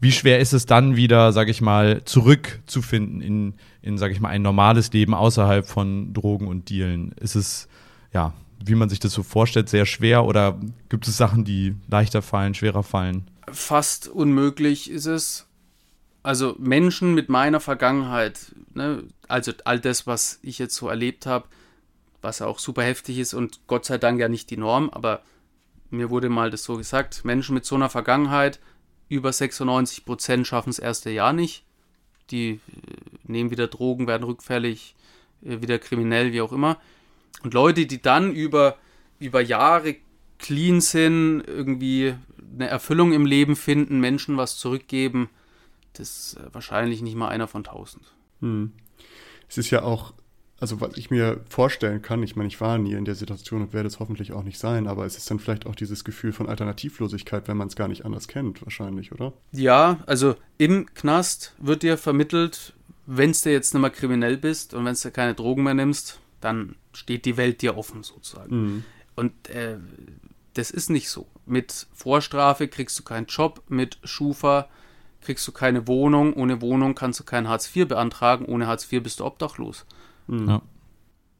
Wie 0.00 0.12
schwer 0.12 0.40
ist 0.40 0.52
es 0.52 0.66
dann 0.66 0.96
wieder, 0.96 1.32
sag 1.32 1.48
ich 1.48 1.60
mal, 1.60 2.04
zurückzufinden 2.04 3.20
in, 3.22 3.54
in, 3.82 3.98
sag 3.98 4.12
ich 4.12 4.20
mal, 4.20 4.28
ein 4.28 4.42
normales 4.42 4.92
Leben 4.92 5.14
außerhalb 5.14 5.66
von 5.66 6.12
Drogen 6.12 6.48
und 6.48 6.68
Dealen? 6.68 7.12
Ist 7.12 7.34
es, 7.34 7.68
ja, 8.12 8.34
wie 8.64 8.74
man 8.74 8.88
sich 8.88 9.00
das 9.00 9.12
so 9.12 9.22
vorstellt, 9.22 9.68
sehr 9.68 9.86
schwer 9.86 10.24
oder 10.24 10.58
gibt 10.88 11.08
es 11.08 11.16
Sachen, 11.16 11.44
die 11.44 11.74
leichter 11.88 12.20
fallen, 12.22 12.54
schwerer 12.54 12.82
fallen? 12.82 13.30
fast 13.52 14.08
unmöglich 14.08 14.90
ist 14.90 15.06
es. 15.06 15.46
Also 16.22 16.56
Menschen 16.58 17.14
mit 17.14 17.28
meiner 17.28 17.60
Vergangenheit, 17.60 18.54
ne, 18.74 19.04
also 19.28 19.52
all 19.64 19.78
das, 19.78 20.06
was 20.06 20.40
ich 20.42 20.58
jetzt 20.58 20.74
so 20.74 20.88
erlebt 20.88 21.26
habe, 21.26 21.46
was 22.20 22.42
auch 22.42 22.58
super 22.58 22.82
heftig 22.82 23.18
ist 23.18 23.34
und 23.34 23.60
Gott 23.68 23.84
sei 23.84 23.98
Dank 23.98 24.18
ja 24.18 24.28
nicht 24.28 24.50
die 24.50 24.56
Norm, 24.56 24.90
aber 24.90 25.22
mir 25.90 26.10
wurde 26.10 26.28
mal 26.28 26.50
das 26.50 26.64
so 26.64 26.76
gesagt, 26.76 27.24
Menschen 27.24 27.54
mit 27.54 27.64
so 27.64 27.76
einer 27.76 27.90
Vergangenheit, 27.90 28.58
über 29.08 29.32
96 29.32 30.04
Prozent 30.04 30.46
schaffen 30.46 30.70
es 30.70 30.78
erste 30.78 31.10
Jahr 31.10 31.32
nicht. 31.32 31.64
Die 32.30 32.50
äh, 32.50 32.60
nehmen 33.24 33.50
wieder 33.50 33.68
Drogen, 33.68 34.06
werden 34.06 34.24
rückfällig, 34.24 34.94
äh, 35.42 35.60
wieder 35.60 35.78
kriminell, 35.78 36.32
wie 36.32 36.40
auch 36.40 36.52
immer. 36.52 36.78
Und 37.42 37.54
Leute, 37.54 37.86
die 37.86 38.02
dann 38.02 38.32
über, 38.32 38.76
über 39.18 39.40
Jahre 39.40 39.96
clean 40.38 40.80
sind, 40.80 41.42
irgendwie 41.46 42.14
eine 42.54 42.68
Erfüllung 42.68 43.12
im 43.12 43.26
Leben 43.26 43.56
finden, 43.56 44.00
Menschen 44.00 44.36
was 44.36 44.56
zurückgeben, 44.56 45.30
das 45.92 46.34
ist 46.34 46.36
äh, 46.38 46.54
wahrscheinlich 46.54 47.02
nicht 47.02 47.16
mal 47.16 47.28
einer 47.28 47.48
von 47.48 47.64
tausend. 47.64 48.04
Hm. 48.40 48.72
Es 49.48 49.58
ist 49.58 49.70
ja 49.70 49.82
auch, 49.82 50.12
also 50.58 50.80
was 50.80 50.96
ich 50.96 51.10
mir 51.10 51.40
vorstellen 51.48 52.00
kann, 52.00 52.22
ich 52.22 52.34
meine, 52.34 52.48
ich 52.48 52.60
war 52.60 52.78
nie 52.78 52.94
in 52.94 53.04
der 53.04 53.14
Situation 53.14 53.62
und 53.62 53.72
werde 53.72 53.88
es 53.88 54.00
hoffentlich 54.00 54.32
auch 54.32 54.42
nicht 54.42 54.58
sein, 54.58 54.86
aber 54.86 55.04
es 55.04 55.16
ist 55.16 55.30
dann 55.30 55.38
vielleicht 55.38 55.66
auch 55.66 55.74
dieses 55.74 56.04
Gefühl 56.04 56.32
von 56.32 56.48
Alternativlosigkeit, 56.48 57.46
wenn 57.48 57.56
man 57.56 57.68
es 57.68 57.76
gar 57.76 57.88
nicht 57.88 58.04
anders 58.04 58.26
kennt, 58.26 58.62
wahrscheinlich, 58.62 59.12
oder? 59.12 59.32
Ja, 59.52 59.98
also 60.06 60.34
im 60.56 60.86
Knast 60.94 61.54
wird 61.58 61.82
dir 61.82 61.98
vermittelt, 61.98 62.72
wenn 63.04 63.32
du 63.32 63.50
jetzt 63.50 63.74
nicht 63.74 63.80
mehr 63.80 63.90
kriminell 63.90 64.36
bist 64.38 64.72
und 64.72 64.84
wenn 64.84 64.94
du 64.94 65.10
keine 65.10 65.34
Drogen 65.34 65.62
mehr 65.62 65.74
nimmst, 65.74 66.20
dann 66.40 66.76
steht 66.92 67.24
die 67.24 67.36
Welt 67.36 67.60
dir 67.60 67.76
offen 67.76 68.02
sozusagen. 68.02 68.50
Hm. 68.50 68.84
Und 69.14 69.50
äh, 69.50 69.76
das 70.54 70.70
ist 70.70 70.90
nicht 70.90 71.10
so. 71.10 71.26
Mit 71.44 71.86
Vorstrafe 71.92 72.66
kriegst 72.68 72.98
du 72.98 73.02
keinen 73.02 73.26
Job, 73.26 73.62
mit 73.68 73.98
Schufa 74.04 74.68
kriegst 75.20 75.46
du 75.46 75.52
keine 75.52 75.86
Wohnung, 75.86 76.34
ohne 76.34 76.60
Wohnung 76.60 76.94
kannst 76.94 77.20
du 77.20 77.24
kein 77.24 77.48
Hartz 77.48 77.74
IV 77.74 77.88
beantragen, 77.88 78.46
ohne 78.46 78.66
Hartz 78.66 78.90
IV 78.90 79.02
bist 79.02 79.20
du 79.20 79.24
obdachlos. 79.24 79.84
Hm. 80.28 80.48
Ja. 80.48 80.62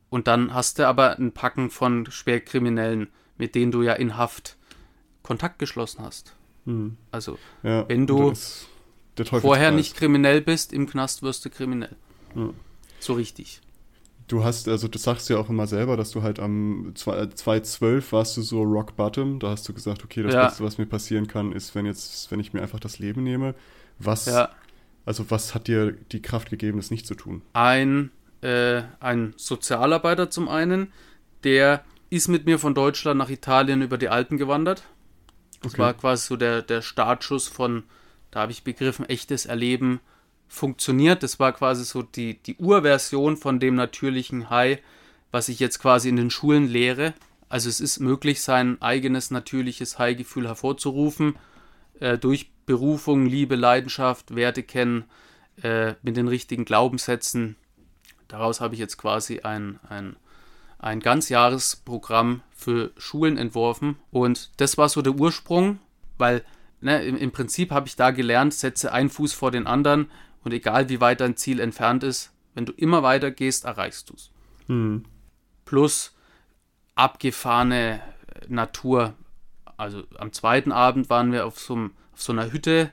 Und 0.08 0.26
dann 0.28 0.54
hast 0.54 0.78
du 0.78 0.86
aber 0.86 1.18
ein 1.18 1.32
Packen 1.32 1.70
von 1.70 2.06
Schwerkriminellen, 2.10 3.08
mit 3.38 3.54
denen 3.54 3.72
du 3.72 3.82
ja 3.82 3.92
in 3.94 4.16
Haft 4.16 4.56
Kontakt 5.22 5.58
geschlossen 5.58 6.02
hast. 6.02 6.34
Hm. 6.64 6.96
Also 7.10 7.38
Ja, 7.62 7.88
Wenn 7.88 8.06
du 8.06 8.32
vorher 9.24 9.70
nicht 9.72 9.96
kriminell 9.96 10.40
bist, 10.40 10.72
im 10.72 10.86
Knast 10.88 11.22
wirst 11.22 11.44
du 11.44 11.50
kriminell. 11.50 11.96
Ja. 12.34 12.50
So 13.00 13.14
richtig. 13.14 13.60
Du 14.28 14.42
hast, 14.42 14.66
also 14.68 14.88
du 14.88 14.98
sagst 14.98 15.28
ja 15.28 15.38
auch 15.38 15.48
immer 15.50 15.66
selber, 15.68 15.96
dass 15.96 16.10
du 16.10 16.22
halt 16.22 16.40
am 16.40 16.92
2012 16.94 18.10
warst 18.12 18.36
du 18.36 18.42
so 18.42 18.62
rock 18.62 18.96
bottom. 18.96 19.38
Da 19.38 19.50
hast 19.50 19.68
du 19.68 19.72
gesagt, 19.72 20.02
okay, 20.04 20.22
das 20.22 20.34
Ja. 20.34 20.46
Beste, 20.46 20.64
was 20.64 20.78
mir 20.78 20.86
passieren 20.86 21.28
kann, 21.28 21.52
ist, 21.52 21.74
wenn 21.74 21.86
jetzt, 21.86 22.30
wenn 22.30 22.40
ich 22.40 22.52
mir 22.52 22.60
einfach 22.62 22.80
das 22.80 22.98
Leben 22.98 23.22
nehme. 23.22 23.54
Was, 23.98 24.26
Ja. 24.26 24.50
also 25.04 25.30
was 25.30 25.54
hat 25.54 25.68
dir 25.68 25.92
die 25.92 26.20
Kraft 26.22 26.50
gegeben, 26.50 26.78
das 26.78 26.90
nicht 26.90 27.06
zu 27.06 27.14
tun? 27.14 27.42
Ein, 27.52 28.10
äh, 28.42 28.82
ein 29.00 29.34
Sozialarbeiter 29.36 30.30
zum 30.30 30.48
einen, 30.48 30.92
der 31.44 31.84
ist 32.10 32.28
mit 32.28 32.46
mir 32.46 32.58
von 32.58 32.74
Deutschland 32.74 33.18
nach 33.18 33.30
Italien 33.30 33.82
über 33.82 33.98
die 33.98 34.08
Alpen 34.08 34.38
gewandert. 34.38 34.84
Das 35.62 35.72
Okay. 35.72 35.82
war 35.82 35.94
quasi 35.94 36.26
so 36.28 36.36
der, 36.36 36.62
der 36.62 36.82
Startschuss 36.82 37.48
von, 37.48 37.84
da 38.30 38.40
habe 38.40 38.52
ich 38.52 38.62
begriffen, 38.62 39.08
echtes 39.08 39.46
Erleben 39.46 40.00
funktioniert. 40.48 41.22
Das 41.22 41.40
war 41.40 41.52
quasi 41.52 41.84
so 41.84 42.02
die, 42.02 42.40
die 42.42 42.56
Urversion 42.56 43.36
von 43.36 43.58
dem 43.58 43.74
natürlichen 43.74 44.50
High, 44.50 44.78
was 45.32 45.48
ich 45.48 45.58
jetzt 45.58 45.78
quasi 45.80 46.08
in 46.08 46.16
den 46.16 46.30
Schulen 46.30 46.68
lehre. 46.68 47.14
Also 47.48 47.68
es 47.68 47.80
ist 47.80 48.00
möglich, 48.00 48.42
sein 48.42 48.80
eigenes 48.82 49.30
natürliches 49.30 49.98
High-Gefühl 49.98 50.46
hervorzurufen, 50.46 51.36
äh, 52.00 52.18
durch 52.18 52.50
Berufung, 52.66 53.26
Liebe, 53.26 53.56
Leidenschaft, 53.56 54.34
Werte 54.34 54.62
kennen, 54.62 55.04
äh, 55.62 55.94
mit 56.02 56.16
den 56.16 56.28
richtigen 56.28 56.64
Glaubenssätzen. 56.64 57.56
Daraus 58.28 58.60
habe 58.60 58.74
ich 58.74 58.80
jetzt 58.80 58.96
quasi 58.98 59.40
ein, 59.40 59.78
ein, 59.88 60.16
ein 60.78 61.00
Ganzjahresprogramm 61.00 62.42
für 62.54 62.90
Schulen 62.96 63.36
entworfen. 63.38 63.96
Und 64.10 64.50
das 64.58 64.76
war 64.78 64.88
so 64.88 65.02
der 65.02 65.14
Ursprung, 65.14 65.78
weil 66.18 66.44
ne, 66.80 67.02
im, 67.04 67.16
im 67.16 67.30
Prinzip 67.32 67.70
habe 67.70 67.86
ich 67.88 67.96
da 67.96 68.10
gelernt, 68.10 68.54
setze 68.54 68.92
einen 68.92 69.10
Fuß 69.10 69.32
vor 69.32 69.50
den 69.50 69.66
anderen 69.66 70.10
und 70.44 70.52
egal 70.52 70.88
wie 70.88 71.00
weit 71.00 71.20
dein 71.20 71.36
Ziel 71.36 71.60
entfernt 71.60 72.02
ist, 72.02 72.32
wenn 72.54 72.66
du 72.66 72.72
immer 72.72 73.02
weiter 73.02 73.30
gehst, 73.30 73.64
erreichst 73.64 74.10
du 74.10 74.14
es. 74.14 74.30
Hm. 74.66 75.04
Plus 75.64 76.14
abgefahrene 76.94 78.00
Natur. 78.48 79.14
Also 79.76 80.04
am 80.18 80.32
zweiten 80.32 80.72
Abend 80.72 81.10
waren 81.10 81.32
wir 81.32 81.46
auf 81.46 81.58
so, 81.58 81.74
einem- 81.74 81.92
auf 82.12 82.22
so 82.22 82.32
einer 82.32 82.50
Hütte, 82.52 82.90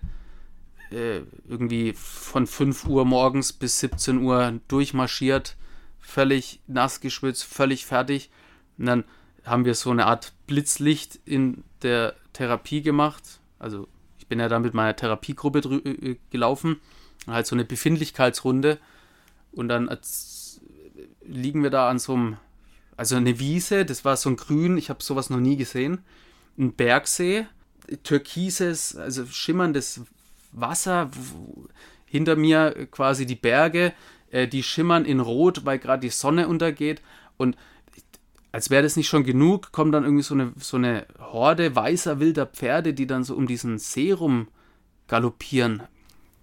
äh, 0.93 1.23
irgendwie 1.47 1.93
von 1.93 2.47
5 2.47 2.85
Uhr 2.85 3.05
morgens 3.05 3.53
bis 3.53 3.79
17 3.79 4.19
Uhr 4.19 4.59
durchmarschiert, 4.67 5.55
völlig 5.99 6.59
nass 6.67 7.01
geschwitzt, 7.01 7.43
völlig 7.43 7.85
fertig. 7.85 8.29
Und 8.77 8.85
dann 8.85 9.03
haben 9.43 9.65
wir 9.65 9.75
so 9.75 9.91
eine 9.91 10.05
Art 10.05 10.33
Blitzlicht 10.47 11.19
in 11.25 11.63
der 11.81 12.15
Therapie 12.33 12.81
gemacht. 12.81 13.39
Also 13.59 13.87
ich 14.17 14.27
bin 14.27 14.39
ja 14.39 14.47
da 14.49 14.59
mit 14.59 14.73
meiner 14.73 14.95
Therapiegruppe 14.95 15.59
drü- 15.59 15.85
äh, 15.85 16.17
gelaufen. 16.29 16.79
Halt 17.27 17.47
so 17.47 17.55
eine 17.55 17.65
Befindlichkeitsrunde. 17.65 18.79
Und 19.51 19.67
dann 19.67 19.89
liegen 21.25 21.63
wir 21.63 21.69
da 21.69 21.89
an 21.89 21.99
so 21.99 22.13
einem, 22.13 22.37
also 22.97 23.15
eine 23.15 23.39
Wiese, 23.39 23.85
das 23.85 24.03
war 24.03 24.17
so 24.17 24.29
ein 24.29 24.35
Grün, 24.35 24.77
ich 24.77 24.89
habe 24.89 25.03
sowas 25.03 25.29
noch 25.29 25.39
nie 25.39 25.57
gesehen. 25.57 26.03
Ein 26.57 26.73
Bergsee, 26.73 27.45
türkises, 28.03 28.95
also 28.95 29.25
schimmerndes 29.25 30.01
Wasser, 30.53 31.09
hinter 32.05 32.35
mir 32.35 32.87
quasi 32.91 33.25
die 33.25 33.35
Berge, 33.35 33.93
äh, 34.31 34.47
die 34.47 34.63
schimmern 34.63 35.05
in 35.05 35.19
Rot, 35.19 35.65
weil 35.65 35.79
gerade 35.79 36.01
die 36.01 36.09
Sonne 36.09 36.47
untergeht. 36.47 37.01
Und 37.37 37.57
als 38.51 38.69
wäre 38.69 38.83
das 38.83 38.95
nicht 38.95 39.07
schon 39.07 39.23
genug, 39.23 39.71
kommt 39.71 39.93
dann 39.93 40.03
irgendwie 40.03 40.23
so 40.23 40.35
eine, 40.35 40.53
so 40.59 40.77
eine 40.77 41.07
Horde 41.19 41.75
weißer 41.75 42.19
wilder 42.19 42.45
Pferde, 42.45 42.93
die 42.93 43.07
dann 43.07 43.23
so 43.23 43.35
um 43.35 43.47
diesen 43.47 43.79
See 43.79 44.11
rum 44.11 44.47
galoppieren. 45.07 45.83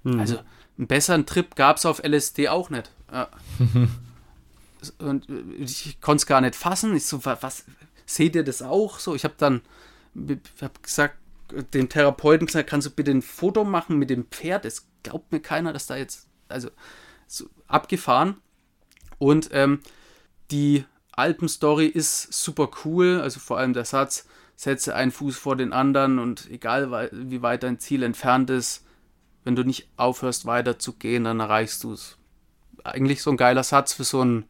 Also 0.04 0.38
einen 0.78 0.86
besseren 0.86 1.26
Trip 1.26 1.54
gab 1.56 1.76
es 1.76 1.86
auf 1.86 2.02
LSD 2.02 2.48
auch 2.48 2.70
nicht. 2.70 2.90
Ja. 3.12 3.28
Und 4.98 5.28
äh, 5.28 5.42
ich 5.58 6.00
konnte 6.00 6.22
es 6.22 6.26
gar 6.26 6.40
nicht 6.40 6.56
fassen. 6.56 6.96
Ich 6.96 7.04
so, 7.06 7.24
wa- 7.24 7.38
was, 7.42 7.64
seht 8.06 8.34
ihr 8.34 8.42
das 8.44 8.62
auch? 8.62 8.98
So, 8.98 9.14
ich 9.14 9.24
habe 9.24 9.34
dann 9.36 9.60
hab 10.60 10.82
gesagt, 10.82 11.16
dem 11.74 11.88
Therapeuten 11.88 12.46
gesagt, 12.46 12.68
kannst 12.68 12.86
du 12.86 12.90
bitte 12.90 13.10
ein 13.10 13.22
Foto 13.22 13.64
machen 13.64 13.98
mit 13.98 14.10
dem 14.10 14.26
Pferd? 14.26 14.64
Es 14.64 14.88
glaubt 15.02 15.32
mir 15.32 15.40
keiner, 15.40 15.72
dass 15.72 15.86
da 15.86 15.96
jetzt, 15.96 16.28
also 16.48 16.70
so 17.26 17.46
abgefahren. 17.66 18.36
Und 19.18 19.50
ähm, 19.52 19.80
die 20.50 20.84
Alpenstory 21.12 21.86
ist 21.86 22.32
super 22.32 22.70
cool, 22.84 23.20
also 23.20 23.40
vor 23.40 23.58
allem 23.58 23.72
der 23.72 23.84
Satz, 23.84 24.26
setze 24.56 24.94
einen 24.94 25.10
Fuß 25.10 25.36
vor 25.36 25.56
den 25.56 25.72
anderen 25.72 26.18
und 26.18 26.50
egal 26.50 27.10
wie 27.12 27.42
weit 27.42 27.62
dein 27.62 27.78
Ziel 27.78 28.02
entfernt 28.02 28.50
ist, 28.50 28.84
wenn 29.44 29.56
du 29.56 29.64
nicht 29.64 29.88
aufhörst 29.96 30.46
weiter 30.46 30.78
zu 30.78 30.94
gehen, 30.94 31.24
dann 31.24 31.40
erreichst 31.40 31.82
du 31.84 31.92
es. 31.92 32.18
Eigentlich 32.84 33.22
so 33.22 33.30
ein 33.30 33.36
geiler 33.36 33.62
Satz 33.62 33.92
für 33.94 34.04
so 34.04 34.22
ein 34.22 34.44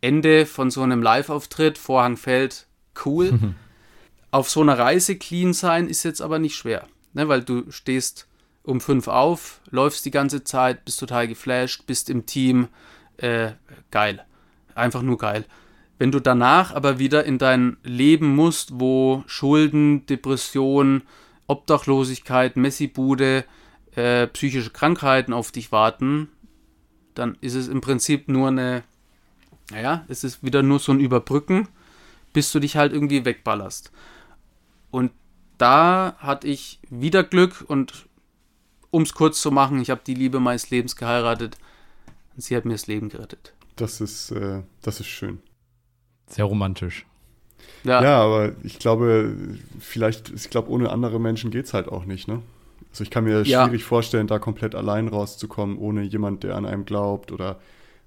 Ende 0.00 0.46
von 0.46 0.70
so 0.70 0.82
einem 0.82 1.02
Live-Auftritt, 1.02 1.78
Vorhang 1.78 2.16
fällt, 2.16 2.66
cool. 3.04 3.54
Auf 4.32 4.50
so 4.50 4.62
einer 4.62 4.78
Reise 4.78 5.16
clean 5.16 5.52
sein 5.52 5.88
ist 5.88 6.02
jetzt 6.02 6.22
aber 6.22 6.38
nicht 6.38 6.56
schwer, 6.56 6.88
ne? 7.12 7.28
weil 7.28 7.42
du 7.42 7.70
stehst 7.70 8.26
um 8.62 8.80
fünf 8.80 9.06
auf, 9.06 9.60
läufst 9.70 10.06
die 10.06 10.10
ganze 10.10 10.42
Zeit, 10.42 10.86
bist 10.86 10.98
total 10.98 11.28
geflasht, 11.28 11.86
bist 11.86 12.08
im 12.08 12.24
Team, 12.24 12.68
äh, 13.18 13.52
geil. 13.90 14.24
Einfach 14.74 15.02
nur 15.02 15.18
geil. 15.18 15.44
Wenn 15.98 16.12
du 16.12 16.18
danach 16.18 16.74
aber 16.74 16.98
wieder 16.98 17.24
in 17.24 17.36
dein 17.36 17.76
Leben 17.84 18.34
musst, 18.34 18.80
wo 18.80 19.22
Schulden, 19.26 20.06
Depression, 20.06 21.02
Obdachlosigkeit, 21.46 22.56
Messibude, 22.56 23.44
äh, 23.94 24.26
psychische 24.28 24.70
Krankheiten 24.70 25.34
auf 25.34 25.52
dich 25.52 25.72
warten, 25.72 26.30
dann 27.14 27.36
ist 27.42 27.54
es 27.54 27.68
im 27.68 27.82
Prinzip 27.82 28.28
nur 28.28 28.48
eine, 28.48 28.82
naja, 29.70 30.06
es 30.08 30.24
ist 30.24 30.42
wieder 30.42 30.62
nur 30.62 30.78
so 30.78 30.92
ein 30.92 31.00
Überbrücken, 31.00 31.68
bis 32.32 32.50
du 32.50 32.60
dich 32.60 32.76
halt 32.76 32.94
irgendwie 32.94 33.26
wegballerst. 33.26 33.92
Und 34.92 35.10
da 35.58 36.14
hatte 36.18 36.46
ich 36.46 36.78
wieder 36.88 37.24
Glück 37.24 37.64
und 37.66 38.06
um 38.90 39.02
es 39.02 39.14
kurz 39.14 39.40
zu 39.40 39.50
machen, 39.50 39.80
ich 39.80 39.90
habe 39.90 40.02
die 40.06 40.14
Liebe 40.14 40.38
meines 40.38 40.70
Lebens 40.70 40.94
geheiratet 40.94 41.56
und 42.36 42.42
sie 42.42 42.54
hat 42.54 42.64
mir 42.64 42.74
das 42.74 42.86
Leben 42.86 43.08
gerettet. 43.08 43.54
Das 43.74 44.00
ist, 44.00 44.30
äh, 44.30 44.62
das 44.82 45.00
ist 45.00 45.06
schön. 45.06 45.40
Sehr 46.28 46.44
romantisch. 46.44 47.06
Ja. 47.84 48.02
ja, 48.02 48.20
aber 48.22 48.52
ich 48.62 48.78
glaube, 48.78 49.34
vielleicht, 49.80 50.30
ich 50.30 50.50
glaube, 50.50 50.70
ohne 50.70 50.90
andere 50.90 51.18
Menschen 51.18 51.50
geht 51.50 51.66
es 51.66 51.74
halt 51.74 51.88
auch 51.88 52.04
nicht, 52.04 52.28
ne? 52.28 52.42
Also 52.90 53.04
ich 53.04 53.10
kann 53.10 53.24
mir 53.24 53.42
ja. 53.42 53.64
schwierig 53.64 53.84
vorstellen, 53.84 54.26
da 54.26 54.38
komplett 54.38 54.74
allein 54.74 55.08
rauszukommen, 55.08 55.78
ohne 55.78 56.02
jemand, 56.02 56.44
der 56.44 56.56
an 56.56 56.66
einem 56.66 56.84
glaubt 56.84 57.32
oder 57.32 57.58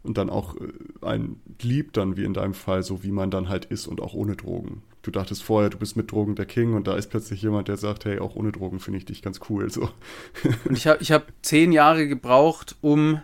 und 0.03 0.19
dann 0.19 0.29
auch 0.29 0.55
äh, 0.55 1.05
einen 1.05 1.41
liebt, 1.61 1.97
dann 1.97 2.15
wie 2.15 2.23
in 2.23 2.33
deinem 2.33 2.53
Fall, 2.53 2.83
so 2.83 3.03
wie 3.03 3.11
man 3.11 3.31
dann 3.31 3.49
halt 3.49 3.65
ist 3.65 3.87
und 3.87 4.01
auch 4.01 4.13
ohne 4.13 4.35
Drogen. 4.35 4.83
Du 5.05 5.11
dachtest 5.11 5.43
vorher, 5.43 5.69
du 5.69 5.77
bist 5.77 5.95
mit 5.95 6.11
Drogen 6.11 6.33
der 6.33 6.47
King 6.47 6.73
und 6.73 6.87
da 6.87 6.95
ist 6.95 7.11
plötzlich 7.11 7.39
jemand, 7.43 7.67
der 7.67 7.77
sagt, 7.77 8.05
hey, 8.05 8.17
auch 8.17 8.35
ohne 8.35 8.51
Drogen 8.51 8.79
finde 8.79 8.97
ich 8.97 9.05
dich 9.05 9.21
ganz 9.21 9.39
cool. 9.51 9.69
So. 9.69 9.91
Und 10.65 10.75
ich 10.75 10.87
habe 10.87 10.97
ich 10.99 11.11
hab 11.11 11.31
zehn 11.43 11.71
Jahre 11.71 12.07
gebraucht, 12.07 12.75
um 12.81 13.21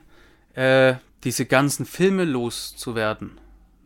äh, 0.53 0.93
diese 1.23 1.47
ganzen 1.47 1.87
Filme 1.87 2.23
loszuwerden. 2.23 3.31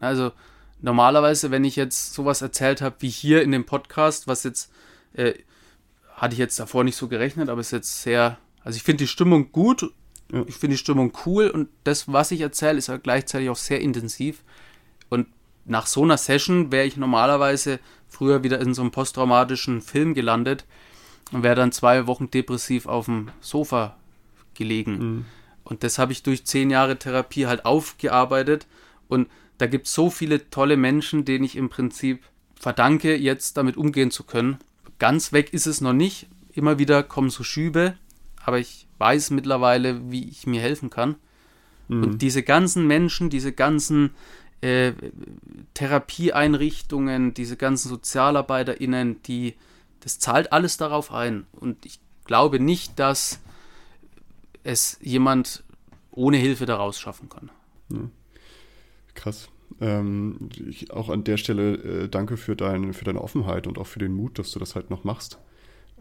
Also 0.02 0.34
normalerweise, 0.82 1.52
wenn 1.52 1.64
ich 1.64 1.78
jetzt 1.78 2.14
sowas 2.14 2.42
erzählt 2.42 2.82
habe 2.82 2.98
wie 3.00 3.08
hier 3.08 3.42
in 3.44 3.54
dem 3.54 3.66
Podcast, 3.66 4.28
was 4.28 4.44
jetzt 4.44 4.74
äh, 5.14 5.36
hatte 6.16 6.34
ich 6.34 6.40
jetzt 6.40 6.60
davor 6.60 6.84
nicht 6.84 6.98
so 6.98 7.08
gerechnet, 7.08 7.48
aber 7.48 7.62
ist 7.62 7.72
jetzt 7.72 8.02
sehr, 8.02 8.38
also 8.66 8.76
ich 8.76 8.84
finde 8.84 9.06
die 9.06 9.08
Stimmung 9.08 9.54
gut, 9.54 9.90
ja. 10.34 10.44
ich 10.48 10.56
finde 10.56 10.74
die 10.74 10.80
Stimmung 10.80 11.14
cool 11.26 11.48
und 11.48 11.70
das, 11.86 12.12
was 12.12 12.32
ich 12.32 12.42
erzähle, 12.42 12.78
ist 12.78 12.88
ja 12.88 12.98
gleichzeitig 12.98 13.50
auch 13.50 13.56
sehr 13.56 13.80
intensiv. 13.80 14.44
Nach 15.66 15.88
so 15.88 16.04
einer 16.04 16.18
Session 16.18 16.72
wäre 16.72 16.86
ich 16.86 16.96
normalerweise 16.96 17.80
früher 18.08 18.44
wieder 18.44 18.62
in 18.62 18.74
so 18.74 18.82
einem 18.82 18.92
posttraumatischen 18.92 19.82
Film 19.82 20.14
gelandet 20.14 20.66
und 21.32 21.44
wäre 21.44 21.56
dann 21.56 21.72
zwei 21.72 22.08
Wochen 22.08 22.30
depressiv 22.30 22.86
auf 22.86 23.06
dem 23.06 23.32
Sofa 23.42 23.98
gelegen. 24.54 24.98
Mhm. 24.98 25.26
Und 25.64 25.84
das 25.84 25.98
habe 25.98 26.12
ich 26.12 26.22
durch 26.22 26.46
zehn 26.46 26.70
Jahre 26.70 26.98
Therapie 26.98 27.48
halt 27.48 27.66
aufgearbeitet 27.66 28.68
und 29.08 29.28
da 29.58 29.68
gibt 29.68 29.88
es 29.88 29.94
so 29.94 30.10
viele 30.10 30.50
tolle 30.50 30.78
Menschen, 30.78 31.26
denen 31.26 31.46
ich 31.46 31.56
im 31.56 31.70
Prinzip 31.70 32.24
verdanke, 32.56 33.16
jetzt 33.16 33.58
damit 33.58 33.78
umgehen 33.78 34.12
zu 34.12 34.24
können. 34.24 34.58
Ganz 35.00 35.34
weg 35.34 35.54
ist 35.54 35.66
es 35.66 35.82
noch 35.82 35.94
nicht. 35.94 36.28
Immer 36.54 36.78
wieder 36.80 37.04
kommen 37.04 37.30
so 37.30 37.44
Schübe, 37.44 37.96
aber 38.44 38.60
ich 38.60 38.88
weiß 38.98 39.32
mittlerweile, 39.32 40.12
wie 40.12 40.28
ich 40.30 40.46
mir 40.46 40.62
helfen 40.62 40.90
kann. 40.90 41.16
Mhm. 41.88 42.04
Und 42.04 42.22
diese 42.22 42.44
ganzen 42.44 42.88
Menschen, 42.88 43.30
diese 43.30 43.52
ganzen 43.52 44.12
äh, 44.66 44.94
Therapieeinrichtungen, 45.76 47.36
diese 47.36 47.56
ganzen 47.56 47.90
SozialarbeiterInnen, 47.90 49.22
die, 49.24 49.54
das 50.00 50.18
zahlt 50.18 50.52
alles 50.52 50.78
darauf 50.78 51.12
ein. 51.12 51.46
Und 51.52 51.86
ich 51.86 52.00
glaube 52.26 52.60
nicht, 52.60 52.98
dass 52.98 53.40
es 54.64 54.98
jemand 55.02 55.64
ohne 56.12 56.38
Hilfe 56.38 56.66
daraus 56.66 57.00
schaffen 57.00 57.30
kann. 57.30 57.52
Mhm. 57.90 58.12
Krass. 59.14 59.50
Ähm, 59.80 60.50
ich, 60.68 60.92
auch 60.92 61.10
an 61.10 61.24
der 61.24 61.38
Stelle 61.38 61.76
äh, 61.76 62.10
danke 62.10 62.38
für, 62.38 62.56
dein, 62.56 62.94
für 62.94 63.06
deine 63.06 63.22
Offenheit 63.22 63.68
und 63.68 63.78
auch 63.78 63.88
für 63.88 64.00
den 64.00 64.14
Mut, 64.14 64.40
dass 64.40 64.52
du 64.52 64.60
das 64.60 64.74
halt 64.74 64.90
noch 64.90 65.04
machst. 65.04 65.38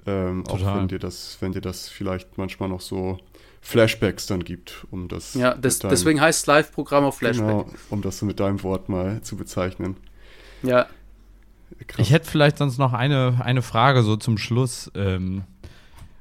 Ähm, 0.06 0.46
auch 0.46 0.60
wenn 0.60 0.88
dir 0.88 0.98
das, 0.98 1.36
wenn 1.40 1.52
dir 1.52 1.60
das 1.60 1.88
vielleicht 1.88 2.38
manchmal 2.38 2.68
noch 2.68 2.80
so 2.80 3.18
Flashbacks 3.64 4.26
dann 4.26 4.44
gibt, 4.44 4.86
um 4.90 5.08
das. 5.08 5.32
Ja, 5.32 5.54
das, 5.54 5.78
deinem, 5.78 5.90
deswegen 5.90 6.20
heißt 6.20 6.46
Live-Programm 6.46 7.04
auch 7.04 7.14
Flashback. 7.14 7.46
Genau, 7.46 7.70
um 7.88 8.02
das 8.02 8.18
so 8.18 8.26
mit 8.26 8.38
deinem 8.38 8.62
Wort 8.62 8.90
mal 8.90 9.22
zu 9.22 9.36
bezeichnen. 9.36 9.96
Ja. 10.62 10.86
Krass. 11.86 12.06
Ich 12.06 12.12
hätte 12.12 12.30
vielleicht 12.30 12.58
sonst 12.58 12.76
noch 12.76 12.92
eine, 12.92 13.40
eine 13.42 13.62
Frage 13.62 14.02
so 14.02 14.16
zum 14.16 14.36
Schluss. 14.36 14.92
Ähm, 14.94 15.44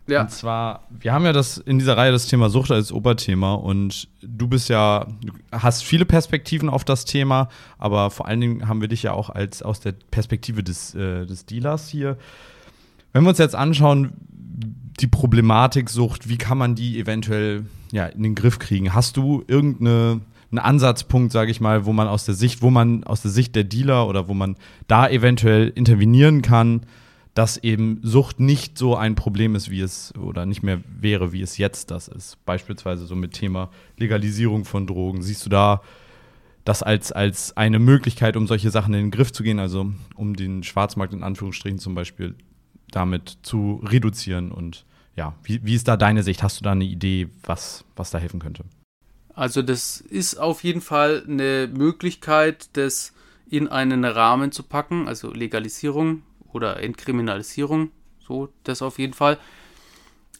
ja. 0.07 0.21
Und 0.21 0.31
zwar, 0.31 0.87
wir 0.89 1.11
haben 1.11 1.25
ja 1.25 1.33
das 1.33 1.57
in 1.57 1.79
dieser 1.79 1.97
Reihe 1.97 2.13
das 2.13 2.27
Thema 2.27 2.49
Sucht 2.49 2.71
als 2.71 2.93
Oberthema 2.93 3.55
und 3.55 4.07
du 4.21 4.47
bist 4.47 4.69
ja, 4.69 5.05
du 5.21 5.33
hast 5.51 5.83
viele 5.83 6.05
Perspektiven 6.05 6.69
auf 6.69 6.85
das 6.85 7.03
Thema, 7.03 7.49
aber 7.77 8.09
vor 8.09 8.25
allen 8.25 8.39
Dingen 8.39 8.69
haben 8.69 8.79
wir 8.79 8.87
dich 8.87 9.03
ja 9.03 9.11
auch 9.11 9.29
als 9.29 9.61
aus 9.61 9.81
der 9.81 9.93
Perspektive 10.11 10.63
des, 10.63 10.95
äh, 10.95 11.25
des 11.25 11.45
Dealers 11.45 11.89
hier. 11.89 12.17
Wenn 13.11 13.23
wir 13.23 13.29
uns 13.29 13.37
jetzt 13.37 13.55
anschauen, 13.55 14.13
die 14.99 15.07
Problematik 15.07 15.89
Sucht, 15.89 16.29
wie 16.29 16.37
kann 16.37 16.57
man 16.57 16.75
die 16.75 16.99
eventuell 16.99 17.65
ja, 17.91 18.05
in 18.05 18.23
den 18.23 18.35
Griff 18.35 18.59
kriegen? 18.59 18.93
Hast 18.93 19.17
du 19.17 19.43
irgendeinen 19.47 20.21
Ansatzpunkt, 20.51 21.31
sage 21.31 21.51
ich 21.51 21.61
mal, 21.61 21.85
wo 21.85 21.93
man 21.93 22.07
aus 22.07 22.25
der 22.25 22.35
Sicht, 22.35 22.61
wo 22.61 22.69
man 22.69 23.03
aus 23.03 23.21
der 23.21 23.31
Sicht 23.31 23.55
der 23.55 23.63
Dealer 23.63 24.07
oder 24.07 24.27
wo 24.27 24.33
man 24.33 24.55
da 24.87 25.07
eventuell 25.09 25.69
intervenieren 25.69 26.41
kann? 26.41 26.81
dass 27.33 27.57
eben 27.57 27.99
Sucht 28.03 28.39
nicht 28.39 28.77
so 28.77 28.95
ein 28.95 29.15
Problem 29.15 29.55
ist, 29.55 29.71
wie 29.71 29.81
es 29.81 30.13
oder 30.15 30.45
nicht 30.45 30.61
mehr 30.61 30.81
wäre, 30.99 31.33
wie 31.33 31.41
es 31.41 31.57
jetzt 31.57 31.89
das 31.89 32.07
ist. 32.07 32.37
Beispielsweise 32.45 33.05
so 33.05 33.15
mit 33.15 33.33
Thema 33.33 33.69
Legalisierung 33.97 34.65
von 34.65 34.85
Drogen. 34.85 35.23
Siehst 35.23 35.45
du 35.45 35.49
da 35.49 35.81
das 36.63 36.83
als, 36.83 37.11
als 37.11 37.57
eine 37.57 37.79
Möglichkeit, 37.79 38.37
um 38.37 38.47
solche 38.47 38.69
Sachen 38.69 38.93
in 38.93 39.05
den 39.05 39.11
Griff 39.11 39.33
zu 39.33 39.43
gehen, 39.43 39.59
also 39.59 39.91
um 40.15 40.35
den 40.35 40.63
Schwarzmarkt 40.63 41.13
in 41.13 41.23
Anführungsstrichen 41.23 41.79
zum 41.79 41.95
Beispiel 41.95 42.35
damit 42.95 43.37
zu 43.43 43.81
reduzieren? 43.83 44.51
Und 44.51 44.85
ja, 45.15 45.35
wie, 45.43 45.63
wie 45.63 45.75
ist 45.75 45.87
da 45.87 45.97
deine 45.97 46.23
Sicht? 46.23 46.43
Hast 46.43 46.59
du 46.59 46.63
da 46.63 46.71
eine 46.71 46.85
Idee, 46.85 47.29
was, 47.43 47.85
was 47.95 48.11
da 48.11 48.17
helfen 48.17 48.39
könnte? 48.39 48.63
Also 49.33 49.61
das 49.61 49.99
ist 49.99 50.35
auf 50.35 50.63
jeden 50.63 50.81
Fall 50.81 51.23
eine 51.27 51.69
Möglichkeit, 51.73 52.69
das 52.73 53.13
in 53.49 53.67
einen 53.67 54.05
Rahmen 54.05 54.51
zu 54.51 54.63
packen, 54.63 55.07
also 55.07 55.31
Legalisierung 55.31 56.23
oder 56.51 56.81
Entkriminalisierung, 56.81 57.91
so 58.19 58.49
das 58.63 58.81
auf 58.81 58.99
jeden 58.99 59.13
Fall. 59.13 59.37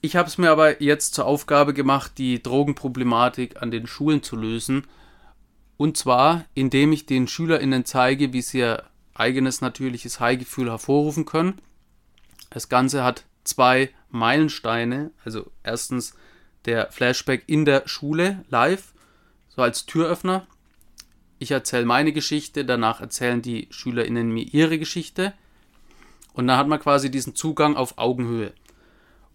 Ich 0.02 0.16
habe 0.16 0.28
es 0.28 0.38
mir 0.38 0.52
aber 0.52 0.82
jetzt 0.82 1.14
zur 1.14 1.26
Aufgabe 1.26 1.74
gemacht, 1.74 2.14
die 2.18 2.44
Drogenproblematik 2.44 3.62
an 3.62 3.72
den 3.72 3.88
Schulen 3.88 4.22
zu 4.22 4.36
lösen. 4.36 4.86
Und 5.78 5.98
zwar, 5.98 6.46
indem 6.54 6.92
ich 6.92 7.06
den 7.06 7.28
SchülerInnen 7.28 7.86
zeige, 7.86 8.34
wie 8.34 8.42
sie 8.42 8.60
ihr 8.60 8.84
eigenes 9.14 9.62
natürliches 9.62 10.20
High-Gefühl 10.20 10.70
hervorrufen 10.70 11.26
können. 11.26 11.54
Das 12.54 12.70
Ganze 12.70 13.04
hat 13.04 13.26
zwei 13.44 13.90
Meilensteine. 14.12 15.10
Also 15.26 15.52
erstens 15.64 16.16
der 16.66 16.92
Flashback 16.92 17.44
in 17.48 17.66
der 17.66 17.88
Schule 17.88 18.46
live, 18.50 18.94
so 19.50 19.64
als 19.64 19.88
Türöffner. 19.88 20.46
Ich 21.40 21.50
erzähle 21.50 21.86
meine 21.86 22.14
Geschichte, 22.14 22.64
danach 22.64 23.02
erzählen 23.02 23.42
die 23.42 23.68
SchülerInnen 23.72 24.30
mir 24.30 24.44
ihre 24.44 24.78
Geschichte. 24.78 25.34
Und 26.34 26.48
dann 26.48 26.58
hat 26.58 26.68
man 26.68 26.80
quasi 26.80 27.10
diesen 27.10 27.36
Zugang 27.36 27.76
auf 27.76 27.98
Augenhöhe. 27.98 28.54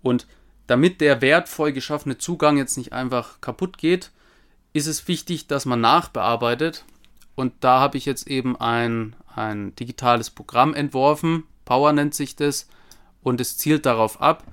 Und 0.00 0.28
damit 0.68 1.00
der 1.00 1.20
wertvoll 1.20 1.72
geschaffene 1.72 2.18
Zugang 2.18 2.56
jetzt 2.56 2.76
nicht 2.76 2.92
einfach 2.92 3.40
kaputt 3.40 3.78
geht, 3.78 4.12
ist 4.72 4.86
es 4.86 5.08
wichtig, 5.08 5.48
dass 5.48 5.66
man 5.66 5.80
nachbearbeitet. 5.80 6.84
Und 7.34 7.52
da 7.60 7.80
habe 7.80 7.98
ich 7.98 8.04
jetzt 8.04 8.28
eben 8.28 8.56
ein, 8.60 9.16
ein 9.34 9.74
digitales 9.74 10.30
Programm 10.30 10.72
entworfen. 10.72 11.44
Power 11.64 11.92
nennt 11.92 12.14
sich 12.14 12.36
das. 12.36 12.68
Und 13.22 13.40
es 13.40 13.56
zielt 13.56 13.86
darauf 13.86 14.20
ab, 14.20 14.44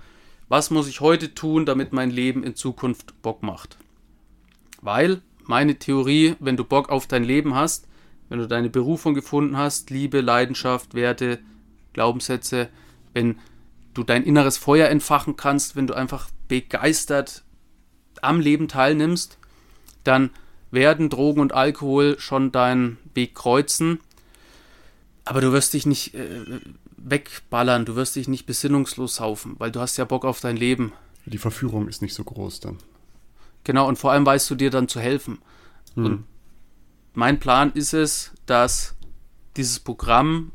was 0.47 0.69
muss 0.69 0.87
ich 0.87 1.01
heute 1.01 1.33
tun, 1.33 1.65
damit 1.65 1.93
mein 1.93 2.09
Leben 2.09 2.43
in 2.43 2.55
Zukunft 2.55 3.21
Bock 3.21 3.41
macht. 3.43 3.77
Weil 4.81 5.21
meine 5.43 5.77
Theorie, 5.77 6.35
wenn 6.39 6.57
du 6.57 6.63
Bock 6.63 6.89
auf 6.89 7.07
dein 7.07 7.23
Leben 7.23 7.55
hast, 7.55 7.87
wenn 8.29 8.39
du 8.39 8.47
deine 8.47 8.69
Berufung 8.69 9.13
gefunden 9.13 9.57
hast, 9.57 9.89
Liebe, 9.89 10.21
Leidenschaft, 10.21 10.93
Werte, 10.93 11.39
Glaubenssätze, 11.93 12.69
wenn 13.13 13.39
du 13.93 14.03
dein 14.03 14.23
inneres 14.23 14.57
Feuer 14.57 14.89
entfachen 14.89 15.35
kannst, 15.37 15.75
wenn 15.75 15.87
du 15.87 15.93
einfach 15.93 16.29
begeistert 16.47 17.43
am 18.21 18.39
Leben 18.39 18.67
teilnimmst, 18.67 19.37
dann 20.03 20.31
werden 20.71 21.09
Drogen 21.09 21.39
und 21.39 21.53
Alkohol 21.53 22.19
schon 22.19 22.51
deinen 22.51 22.97
Weg 23.13 23.35
kreuzen. 23.35 23.99
Aber 25.23 25.41
du 25.41 25.51
wirst 25.51 25.73
dich 25.73 25.85
nicht, 25.85 26.13
äh, 26.13 26.59
wegballern, 27.05 27.85
du 27.85 27.95
wirst 27.95 28.15
dich 28.15 28.27
nicht 28.27 28.45
besinnungslos 28.45 29.15
saufen, 29.15 29.55
weil 29.59 29.71
du 29.71 29.79
hast 29.79 29.97
ja 29.97 30.05
Bock 30.05 30.25
auf 30.25 30.39
dein 30.39 30.57
Leben. 30.57 30.91
Die 31.25 31.37
Verführung 31.37 31.87
ist 31.87 32.01
nicht 32.01 32.13
so 32.13 32.23
groß 32.23 32.59
dann. 32.59 32.77
Genau, 33.63 33.87
und 33.87 33.97
vor 33.97 34.11
allem 34.11 34.25
weißt 34.25 34.49
du 34.49 34.55
dir 34.55 34.69
dann 34.69 34.87
zu 34.87 34.99
helfen. 34.99 35.39
Hm. 35.95 36.05
Und 36.05 36.23
mein 37.13 37.39
Plan 37.39 37.71
ist 37.73 37.93
es, 37.93 38.31
dass 38.45 38.95
dieses 39.55 39.79
Programm 39.79 40.51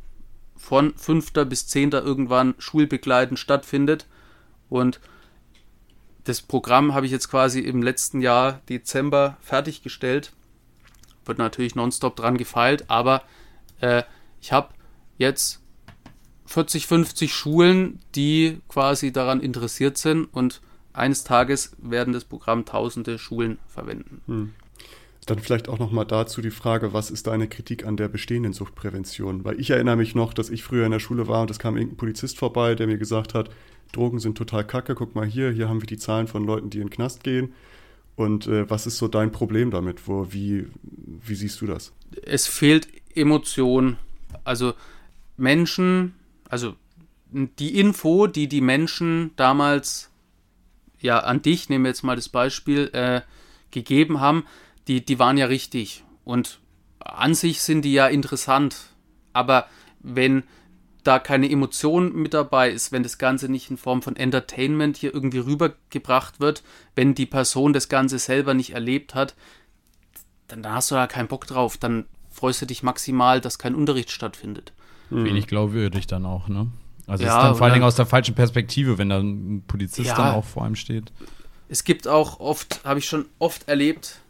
von 0.57 0.95
5. 0.97 1.33
bis 1.49 1.67
10. 1.69 1.93
irgendwann 1.93 2.55
schulbegleitend 2.59 3.39
stattfindet. 3.39 4.07
Und 4.69 5.01
das 6.25 6.43
Programm 6.43 6.95
habe 6.95 7.07
ich 7.07 7.13
jetzt 7.13 7.31
quasi 7.31 7.61
im 7.61 7.83
letzten 7.83 8.21
Jahr 8.21 8.61
Dezember 8.69 9.39
fertiggestellt. 9.41 10.33
Wird 11.25 11.39
natürlich 11.39 11.75
nonstop 11.75 12.17
dran 12.17 12.37
gefeilt, 12.37 12.91
aber 12.91 13.23
äh, 13.81 14.03
ich 14.41 14.53
habe 14.53 14.75
jetzt 15.17 15.60
40, 16.51 16.89
50 16.89 17.33
Schulen, 17.33 18.01
die 18.17 18.59
quasi 18.69 19.13
daran 19.13 19.41
interessiert 19.41 19.97
sind 19.97 20.25
und 20.25 20.61
eines 20.93 21.23
Tages 21.23 21.77
werden 21.81 22.13
das 22.13 22.25
Programm 22.25 22.65
tausende 22.65 23.21
Schulen 23.21 23.59
verwenden. 23.69 24.21
Hm. 24.27 24.53
Dann 25.27 25.39
vielleicht 25.39 25.69
auch 25.69 25.79
nochmal 25.79 26.07
dazu 26.07 26.41
die 26.41 26.51
Frage, 26.51 26.93
was 26.93 27.13
ist 27.13 27.29
deine 27.29 27.47
Kritik 27.47 27.87
an 27.87 27.97
der 27.97 28.09
bestehenden 28.09 28.53
Suchtprävention? 28.53 29.45
Weil 29.45 29.61
ich 29.61 29.71
erinnere 29.71 29.95
mich 29.95 30.17
noch, 30.17 30.35
dass 30.35 30.51
ich 30.51 30.65
früher 30.65 30.87
in 30.87 30.91
der 30.91 30.99
Schule 30.99 31.29
war 31.29 31.43
und 31.43 31.53
es 31.53 31.61
kam 31.61 31.77
irgendein 31.77 31.99
Polizist 31.99 32.37
vorbei, 32.37 32.75
der 32.75 32.89
mir 32.89 32.99
gesagt 32.99 33.33
hat, 33.33 33.49
Drogen 33.93 34.19
sind 34.19 34.37
total 34.37 34.67
kacke, 34.67 34.97
guck 34.97 35.15
mal 35.15 35.27
hier, 35.27 35.53
hier 35.53 35.69
haben 35.69 35.81
wir 35.81 35.87
die 35.87 35.99
Zahlen 35.99 36.27
von 36.27 36.45
Leuten, 36.45 36.69
die 36.69 36.79
in 36.79 36.87
den 36.87 36.91
Knast 36.91 37.23
gehen. 37.23 37.53
Und 38.17 38.49
äh, 38.49 38.69
was 38.69 38.89
ist 38.89 38.99
so 38.99 39.07
dein 39.07 39.31
Problem 39.31 39.71
damit? 39.71 40.09
Wo, 40.09 40.33
wie, 40.33 40.67
wie 40.83 41.35
siehst 41.37 41.61
du 41.61 41.67
das? 41.67 41.93
Es 42.23 42.49
fehlt 42.49 42.89
Emotion. 43.15 43.99
Also 44.43 44.75
Menschen, 45.37 46.15
also 46.51 46.75
die 47.33 47.79
Info, 47.79 48.27
die 48.27 48.49
die 48.49 48.61
Menschen 48.61 49.31
damals, 49.37 50.11
ja, 50.99 51.21
an 51.21 51.43
dich, 51.43 51.69
nehmen 51.69 51.85
wir 51.85 51.91
jetzt 51.91 52.03
mal 52.03 52.17
das 52.17 52.29
Beispiel, 52.29 52.91
äh, 52.93 53.23
gegeben 53.71 54.21
haben, 54.21 54.45
die, 54.89 55.05
die 55.05 55.19
waren 55.19 55.39
ja 55.39 55.47
richtig. 55.47 56.05
Und 56.25 56.59
an 56.99 57.35
sich 57.35 57.63
sind 57.63 57.83
die 57.83 57.93
ja 57.93 58.09
interessant. 58.09 58.77
Aber 59.33 59.69
wenn 60.01 60.43
da 61.05 61.21
keine 61.21 61.49
Emotion 61.49 62.15
mit 62.15 62.35
dabei 62.35 62.71
ist, 62.71 62.91
wenn 62.91 63.05
das 63.05 63.17
Ganze 63.17 63.49
nicht 63.49 63.71
in 63.71 63.77
Form 63.77 64.03
von 64.03 64.17
Entertainment 64.17 64.97
hier 64.97 65.15
irgendwie 65.15 65.39
rübergebracht 65.39 66.41
wird, 66.41 66.63
wenn 66.97 67.15
die 67.15 67.27
Person 67.27 67.73
das 67.73 67.89
Ganze 67.89 68.19
selber 68.19 68.55
nicht 68.55 68.75
erlebt 68.75 69.15
hat, 69.15 69.37
dann, 70.49 70.63
dann 70.65 70.75
hast 70.75 70.91
du 70.91 70.97
da 70.97 71.07
keinen 71.07 71.29
Bock 71.29 71.47
drauf. 71.47 71.77
Dann 71.77 72.07
freust 72.29 72.61
du 72.61 72.67
dich 72.67 72.83
maximal, 72.83 73.41
dass 73.41 73.59
kein 73.59 73.77
Unterricht 73.77 74.11
stattfindet. 74.11 74.73
Mhm. 75.11 75.25
Wenig 75.25 75.47
glaubwürdig 75.47 76.07
dann 76.07 76.25
auch, 76.27 76.49
ne? 76.49 76.69
Also 77.07 77.25
Ja, 77.25 77.31
es 77.31 77.37
ist 77.37 77.43
dann 77.43 77.55
vor 77.57 77.65
allen 77.65 77.75
Dingen 77.75 77.85
aus 77.85 77.97
der 77.97 78.07
falschen 78.07 78.35
Perspektive, 78.35 78.97
wenn 78.99 79.09
da 79.09 79.19
ein 79.19 79.65
Polizist 79.67 80.09
Ja. 80.09 80.17
dann 80.17 80.35
auch 80.35 80.45
vor 80.45 80.65
einem 80.65 80.77
steht. 80.77 81.11
Es 81.69 81.85
gibt 81.85 82.07
auch 82.09 82.41
oft, 82.41 82.81
habe 82.85 82.99
ich 83.01 83.07
schon 83.07 83.27
oft 83.39 83.69
erlebt, 83.69 84.21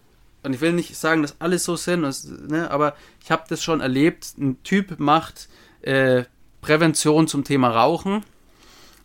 und 0.42 0.54
ich 0.54 0.60
will 0.62 0.72
nicht 0.72 0.96
sagen, 0.96 1.20
dass 1.22 1.38
alles 1.40 1.64
so 1.64 1.76
sind, 1.76 2.02
das, 2.02 2.24
ne, 2.24 2.70
aber 2.70 2.94
ich 3.22 3.30
habe 3.30 3.42
das 3.48 3.62
schon 3.62 3.80
erlebt, 3.80 4.34
ein 4.38 4.56
Typ 4.62 4.98
macht 4.98 5.48
äh, 5.82 6.24
Prävention 6.62 7.28
zum 7.28 7.44
Thema 7.44 7.68
Rauchen 7.68 8.22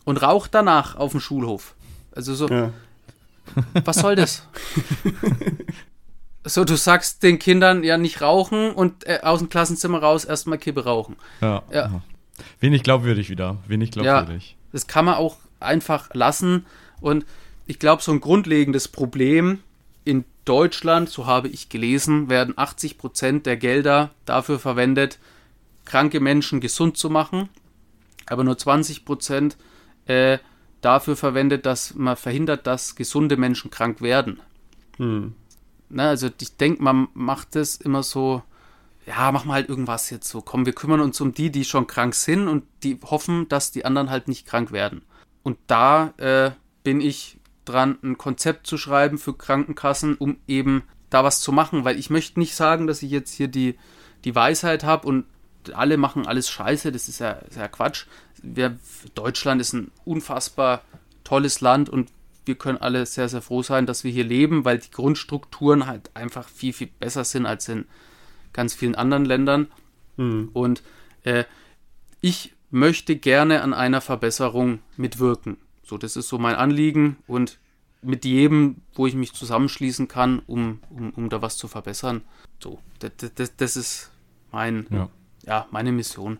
und 0.04 0.22
raucht 0.22 0.54
danach 0.54 0.96
auf 0.96 1.10
dem 1.12 1.20
Schulhof. 1.20 1.74
Also 2.14 2.34
so, 2.34 2.48
Ja. 2.48 2.70
was 3.84 3.96
soll 3.96 4.16
das? 4.16 4.46
so, 6.46 6.64
du 6.64 6.76
sagst 6.76 7.22
den 7.22 7.38
Kindern 7.38 7.84
ja 7.84 7.98
nicht 7.98 8.20
rauchen 8.20 8.72
und 8.72 9.06
äh, 9.06 9.20
aus 9.22 9.40
dem 9.40 9.48
Klassenzimmer 9.48 9.98
raus 9.98 10.24
erstmal 10.24 10.58
Kippe 10.58 10.84
rauchen. 10.84 11.16
Ja. 11.40 11.62
Ja. 11.72 12.02
Wenig 12.60 12.82
glaubwürdig 12.82 13.30
wieder. 13.30 13.58
Wenig 13.66 13.90
glaubwürdig. 13.90 14.56
Das 14.72 14.86
kann 14.86 15.04
man 15.04 15.14
auch 15.14 15.38
einfach 15.60 16.10
lassen. 16.14 16.66
Und 17.00 17.24
ich 17.66 17.78
glaube, 17.78 18.02
so 18.02 18.12
ein 18.12 18.20
grundlegendes 18.20 18.88
Problem 18.88 19.60
in 20.04 20.24
Deutschland, 20.44 21.08
so 21.08 21.26
habe 21.26 21.48
ich 21.48 21.68
gelesen, 21.68 22.28
werden 22.28 22.54
80 22.56 22.98
Prozent 22.98 23.46
der 23.46 23.56
Gelder 23.56 24.10
dafür 24.24 24.58
verwendet, 24.58 25.18
kranke 25.84 26.20
Menschen 26.20 26.60
gesund 26.60 26.96
zu 26.96 27.10
machen, 27.10 27.48
aber 28.26 28.44
nur 28.44 28.56
20 28.56 29.04
Prozent 29.04 29.56
äh, 30.06 30.38
dafür 30.80 31.16
verwendet, 31.16 31.66
dass 31.66 31.94
man 31.94 32.16
verhindert, 32.16 32.66
dass 32.66 32.94
gesunde 32.94 33.36
Menschen 33.36 33.70
krank 33.70 34.00
werden. 34.00 34.40
Hm. 34.98 35.34
Ne, 35.88 36.08
also 36.08 36.28
ich 36.40 36.56
denke, 36.56 36.82
man 36.82 37.08
macht 37.14 37.54
das 37.54 37.76
immer 37.76 38.02
so, 38.02 38.42
ja, 39.06 39.30
machen 39.30 39.48
wir 39.48 39.54
halt 39.54 39.68
irgendwas 39.68 40.10
jetzt 40.10 40.28
so. 40.28 40.40
Komm, 40.42 40.66
wir 40.66 40.72
kümmern 40.72 41.00
uns 41.00 41.20
um 41.20 41.32
die, 41.32 41.50
die 41.50 41.64
schon 41.64 41.86
krank 41.86 42.14
sind 42.14 42.48
und 42.48 42.64
die 42.82 42.98
hoffen, 43.04 43.48
dass 43.48 43.70
die 43.70 43.84
anderen 43.84 44.10
halt 44.10 44.26
nicht 44.28 44.46
krank 44.46 44.72
werden. 44.72 45.02
Und 45.44 45.58
da 45.68 46.12
äh, 46.16 46.50
bin 46.82 47.00
ich 47.00 47.38
dran, 47.64 47.98
ein 48.02 48.18
Konzept 48.18 48.66
zu 48.66 48.78
schreiben 48.78 49.18
für 49.18 49.34
Krankenkassen, 49.34 50.16
um 50.16 50.38
eben 50.48 50.82
da 51.10 51.22
was 51.22 51.40
zu 51.40 51.52
machen, 51.52 51.84
weil 51.84 51.98
ich 51.98 52.10
möchte 52.10 52.40
nicht 52.40 52.56
sagen, 52.56 52.86
dass 52.86 53.02
ich 53.02 53.10
jetzt 53.10 53.32
hier 53.32 53.48
die, 53.48 53.76
die 54.24 54.34
Weisheit 54.34 54.82
habe 54.82 55.06
und 55.06 55.24
alle 55.72 55.96
machen 55.96 56.26
alles 56.26 56.48
scheiße, 56.48 56.92
das 56.92 57.08
ist 57.08 57.20
ja, 57.20 57.32
ist 57.32 57.56
ja 57.56 57.68
Quatsch. 57.68 58.06
Wir, 58.42 58.78
Deutschland 59.14 59.60
ist 59.60 59.72
ein 59.72 59.90
unfassbar 60.04 60.82
tolles 61.24 61.60
Land 61.60 61.88
und 61.88 62.10
wir 62.46 62.54
können 62.54 62.78
alle 62.78 63.04
sehr, 63.06 63.28
sehr 63.28 63.42
froh 63.42 63.62
sein, 63.62 63.86
dass 63.86 64.04
wir 64.04 64.10
hier 64.10 64.24
leben, 64.24 64.64
weil 64.64 64.78
die 64.78 64.90
Grundstrukturen 64.90 65.86
halt 65.86 66.10
einfach 66.14 66.48
viel, 66.48 66.72
viel 66.72 66.88
besser 66.98 67.24
sind 67.24 67.46
als 67.46 67.68
in 67.68 67.86
ganz 68.52 68.74
vielen 68.74 68.94
anderen 68.94 69.24
Ländern. 69.24 69.66
Hm. 70.16 70.50
Und 70.52 70.82
äh, 71.24 71.44
ich 72.20 72.54
möchte 72.70 73.16
gerne 73.16 73.62
an 73.62 73.74
einer 73.74 74.00
Verbesserung 74.00 74.80
mitwirken. 74.96 75.58
So, 75.82 75.98
das 75.98 76.16
ist 76.16 76.28
so 76.28 76.38
mein 76.38 76.56
Anliegen 76.56 77.16
und 77.26 77.58
mit 78.02 78.24
jedem, 78.24 78.82
wo 78.94 79.06
ich 79.06 79.14
mich 79.14 79.32
zusammenschließen 79.32 80.08
kann, 80.08 80.40
um, 80.46 80.80
um, 80.90 81.10
um 81.10 81.28
da 81.28 81.42
was 81.42 81.56
zu 81.56 81.68
verbessern. 81.68 82.22
So, 82.62 82.80
das, 82.98 83.12
das, 83.34 83.56
das 83.56 83.76
ist 83.76 84.10
mein, 84.52 84.86
Ja. 84.90 85.08
ja, 85.44 85.66
meine 85.70 85.92
Mission. 85.92 86.38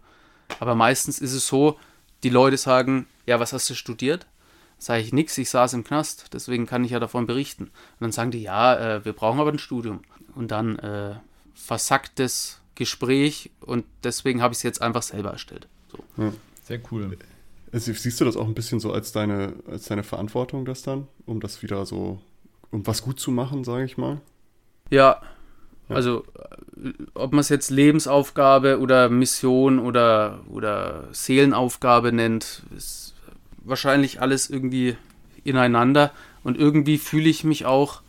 Aber 0.61 0.75
meistens 0.75 1.19
ist 1.19 1.33
es 1.33 1.47
so, 1.47 1.79
die 2.23 2.31
Leute 2.31 2.57
sagen, 2.57 3.07
ja, 3.27 3.41
was 3.41 3.53
hast 3.53 3.69
du 3.69 3.75
studiert? 3.75 4.27
Sage 4.79 5.03
ich 5.03 5.13
nix, 5.13 5.39
ich 5.39 5.49
saß 5.51 5.73
im 5.75 5.85
Knast, 5.85 6.27
deswegen 6.35 6.67
kann 6.67 6.85
ich 6.85 6.91
ja 6.91 7.01
davon 7.01 7.27
berichten. 7.27 7.65
Und 7.65 7.71
dann 8.01 8.13
sagen 8.13 8.31
die, 8.31 8.43
ja, 8.43 8.97
äh, 8.97 9.05
wir 9.05 9.13
brauchen 9.15 9.41
aber 9.41 9.51
ein 9.51 9.59
Studium. 9.59 10.01
Und 10.35 10.51
dann 10.51 10.79
äh, 10.79 11.15
versackt 11.55 12.19
das 12.19 12.61
Gespräch 12.75 13.51
und 13.61 13.87
deswegen 14.05 14.43
habe 14.43 14.53
ich 14.53 14.59
es 14.59 14.63
jetzt 14.63 14.83
einfach 14.83 15.03
selber 15.03 15.31
erstellt. 15.31 15.67
So. 15.91 16.33
Sehr 16.63 16.81
cool. 16.91 17.17
Also, 17.73 17.93
siehst 17.95 18.21
du 18.21 18.25
das 18.27 18.37
auch 18.37 18.47
ein 18.47 18.55
bisschen 18.55 18.81
so 18.81 18.93
als 18.93 19.13
deine, 19.13 19.55
als 19.71 19.87
deine 19.87 20.03
Verantwortung, 20.03 20.67
das 20.67 20.83
dann, 20.83 21.09
um 21.25 21.41
das 21.41 21.63
wieder 21.63 21.87
so, 21.87 22.21
um 22.71 22.87
was 22.87 23.03
gut 23.03 23.19
zu 23.19 23.31
machen, 23.31 23.65
sage 23.65 23.85
ich 23.87 23.97
mal? 23.97 24.21
Ja, 24.91 25.21
Ja. 25.89 25.97
also 25.97 26.25
äh, 26.77 26.93
ob 27.15 27.33
man 27.33 27.41
es 27.41 27.49
jetzt 27.49 27.71
Lebensaufgabe 27.71 28.79
oder 28.79 29.09
Mission 29.09 29.79
oder, 29.79 30.41
oder 30.51 31.09
Seelenaufgabe 31.13 32.13
nennt, 32.13 32.63
ist 32.77 33.15
wahrscheinlich 33.67 34.21
alles 34.21 34.49
irgendwie 34.49 34.97
ineinander. 35.45 36.13
Und 36.43 36.57
irgendwie 36.57 36.99
fühle 36.99 37.29
ich 37.29 37.45
mich 37.45 37.67
auch, 37.67 38.03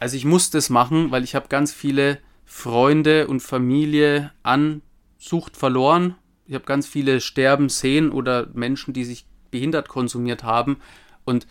also 0.00 0.16
ich 0.16 0.24
muss 0.24 0.50
das 0.50 0.70
machen, 0.70 1.10
weil 1.10 1.24
ich 1.24 1.34
habe 1.34 1.48
ganz 1.48 1.72
viele 1.72 2.18
Freunde 2.44 3.26
und 3.26 3.40
Familie 3.40 4.32
an 4.42 4.82
Sucht 5.18 5.56
verloren. 5.56 6.14
Ich 6.46 6.54
habe 6.54 6.64
ganz 6.64 6.86
viele 6.86 7.20
sterben 7.20 7.68
sehen 7.68 8.10
oder 8.10 8.48
Menschen, 8.54 8.94
die 8.94 9.04
sich 9.04 9.26
behindert 9.50 9.88
konsumiert 9.88 10.44
haben. 10.44 10.78
Und 11.24 11.46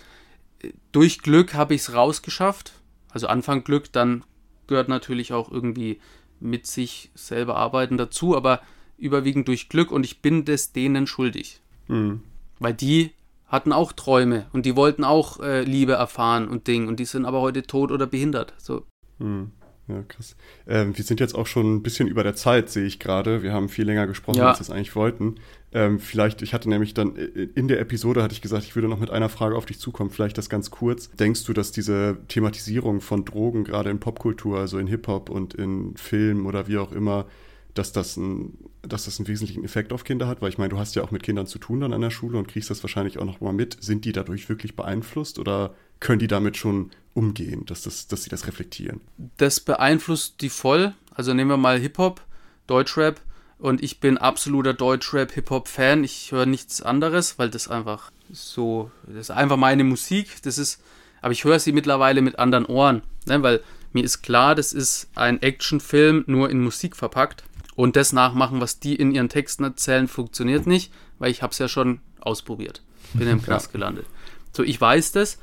äh, 0.61 0.71
durch 0.91 1.19
Glück 1.19 1.53
habe 1.53 1.75
ich 1.75 1.81
es 1.81 1.93
rausgeschafft. 1.93 2.73
Also 3.09 3.27
Anfang 3.27 3.63
Glück, 3.63 3.91
dann 3.91 4.23
gehört 4.67 4.89
natürlich 4.89 5.33
auch 5.33 5.51
irgendwie 5.51 5.99
mit 6.39 6.67
sich 6.67 7.09
selber 7.15 7.55
arbeiten 7.55 7.97
dazu, 7.97 8.35
aber 8.35 8.61
überwiegend 8.97 9.47
durch 9.47 9.69
Glück 9.69 9.91
und 9.91 10.03
ich 10.03 10.21
bin 10.21 10.45
das 10.45 10.71
denen 10.71 11.07
schuldig. 11.07 11.61
Hm. 11.87 12.21
Weil 12.59 12.73
die 12.73 13.11
hatten 13.47 13.71
auch 13.71 13.91
Träume 13.93 14.47
und 14.53 14.65
die 14.65 14.75
wollten 14.75 15.03
auch 15.03 15.39
äh, 15.39 15.61
Liebe 15.63 15.93
erfahren 15.93 16.47
und 16.47 16.67
Ding 16.67 16.87
und 16.87 16.99
die 16.99 17.05
sind 17.05 17.25
aber 17.25 17.41
heute 17.41 17.63
tot 17.63 17.91
oder 17.91 18.05
behindert. 18.07 18.53
So, 18.57 18.83
Hm. 19.19 19.51
Ja, 19.89 20.03
krass. 20.05 20.35
Ähm, 20.67 20.97
wir 20.97 21.05
sind 21.05 21.21
jetzt 21.21 21.33
auch 21.33 21.47
schon 21.47 21.75
ein 21.75 21.81
bisschen 21.81 22.09
über 22.09 22.21
der 22.21 22.35
Zeit, 22.35 22.69
sehe 22.69 22.83
ich 22.85 22.99
gerade. 22.99 23.41
Wir 23.41 23.53
haben 23.53 23.69
viel 23.69 23.85
länger 23.85 24.05
gesprochen, 24.05 24.39
Ja. 24.39 24.49
als 24.49 24.59
wir 24.59 24.63
es 24.63 24.69
eigentlich 24.69 24.97
wollten. 24.97 25.35
Ähm, 25.71 25.99
vielleicht, 26.01 26.41
ich 26.41 26.53
hatte 26.53 26.67
nämlich 26.67 26.93
dann 26.93 27.15
äh, 27.15 27.47
in 27.55 27.69
der 27.69 27.79
Episode 27.79 28.21
hatte 28.21 28.33
ich 28.33 28.41
gesagt, 28.41 28.65
ich 28.65 28.75
würde 28.75 28.89
noch 28.89 28.99
mit 28.99 29.11
einer 29.11 29.29
Frage 29.29 29.55
auf 29.55 29.65
dich 29.65 29.79
zukommen, 29.79 30.09
vielleicht 30.09 30.37
das 30.37 30.49
ganz 30.49 30.71
kurz. 30.71 31.09
Denkst 31.11 31.45
du, 31.45 31.53
dass 31.53 31.71
diese 31.71 32.17
Thematisierung 32.27 32.99
von 32.99 33.23
Drogen, 33.23 33.63
gerade 33.63 33.89
in 33.89 34.01
Popkultur, 34.01 34.59
also 34.59 34.77
in 34.77 34.87
Hip-Hop 34.87 35.29
und 35.29 35.53
in 35.53 35.95
Film 35.95 36.47
oder 36.47 36.67
wie 36.67 36.79
auch 36.79 36.91
immer, 36.91 37.25
dass 37.73 37.93
das, 37.93 38.17
ein, 38.17 38.57
dass 38.89 39.05
das 39.05 39.19
einen 39.19 39.27
wesentlichen 39.27 39.63
Effekt 39.63 39.93
auf 39.93 40.03
Kinder 40.03 40.27
hat? 40.27 40.41
Weil 40.41 40.49
ich 40.49 40.57
meine, 40.57 40.69
du 40.69 40.77
hast 40.77 40.95
ja 40.95 41.03
auch 41.03 41.11
mit 41.11 41.23
Kindern 41.23 41.47
zu 41.47 41.59
tun 41.59 41.81
dann 41.81 41.93
an 41.93 42.01
der 42.01 42.09
Schule 42.09 42.37
und 42.37 42.47
kriegst 42.47 42.69
das 42.69 42.83
wahrscheinlich 42.83 43.17
auch 43.19 43.25
noch 43.25 43.41
mal 43.41 43.53
mit. 43.53 43.77
Sind 43.81 44.05
die 44.05 44.11
dadurch 44.11 44.49
wirklich 44.49 44.75
beeinflusst 44.75 45.39
oder 45.39 45.75
können 45.99 46.19
die 46.19 46.27
damit 46.27 46.57
schon 46.57 46.91
umgehen, 47.13 47.65
dass, 47.65 47.81
das, 47.81 48.07
dass 48.07 48.23
sie 48.23 48.29
das 48.29 48.47
reflektieren? 48.47 49.01
das 49.37 49.59
beeinflusst 49.59 50.41
die 50.41 50.49
voll. 50.49 50.93
Also 51.13 51.33
nehmen 51.33 51.49
wir 51.49 51.57
mal 51.57 51.79
Hip-Hop, 51.79 52.21
Deutschrap. 52.67 53.19
Und 53.59 53.81
ich 53.81 53.99
bin 53.99 54.17
absoluter 54.17 54.73
Deutschrap-Hip-Hop-Fan. 54.73 56.03
Ich 56.03 56.31
höre 56.31 56.45
nichts 56.45 56.81
anderes, 56.81 57.39
weil 57.39 57.49
das 57.49 57.67
einfach 57.67 58.11
so, 58.31 58.91
das 59.07 59.29
ist 59.29 59.31
einfach 59.31 59.57
meine 59.57 59.83
Musik. 59.83 60.41
Das 60.43 60.57
ist, 60.57 60.81
aber 61.21 61.31
ich 61.31 61.43
höre 61.43 61.59
sie 61.59 61.71
mittlerweile 61.71 62.21
mit 62.21 62.37
anderen 62.37 62.65
Ohren, 62.65 63.01
ne? 63.25 63.41
weil 63.41 63.61
mir 63.93 64.03
ist 64.03 64.21
klar, 64.21 64.53
das 64.53 64.73
ist 64.73 65.09
ein 65.15 65.41
Actionfilm 65.41 66.23
nur 66.27 66.49
in 66.51 66.63
Musik 66.63 66.95
verpackt. 66.95 67.43
Und 67.77 67.95
das 67.95 68.11
nachmachen, 68.11 68.59
was 68.59 68.79
die 68.79 68.95
in 68.95 69.11
ihren 69.11 69.29
Texten 69.29 69.63
erzählen, 69.63 70.07
funktioniert 70.07 70.65
nicht, 70.65 70.91
weil 71.19 71.29
ich 71.29 71.43
habe 71.43 71.51
es 71.51 71.59
ja 71.59 71.67
schon 71.67 71.99
ausprobiert. 72.19 72.81
Bin 73.13 73.27
im 73.27 73.41
Knast 73.43 73.71
gelandet. 73.71 74.07
So, 74.51 74.63
ich 74.63 74.81
weiß 74.81 75.11
das. 75.11 75.37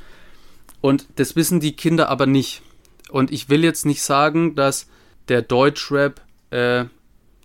Und 0.81 1.07
das 1.15 1.37
wissen 1.37 1.61
die 1.61 1.77
Kinder 1.77 2.09
aber 2.09 2.27
nicht. 2.27 2.63
Und 3.09 3.31
ich 3.31 3.51
will 3.51 3.63
jetzt 3.63 3.87
nicht 3.87 4.03
sagen, 4.03 4.57
dass 4.57 4.89
der 5.29 5.43
Deutschrap 5.43 6.23
äh, 6.51 6.87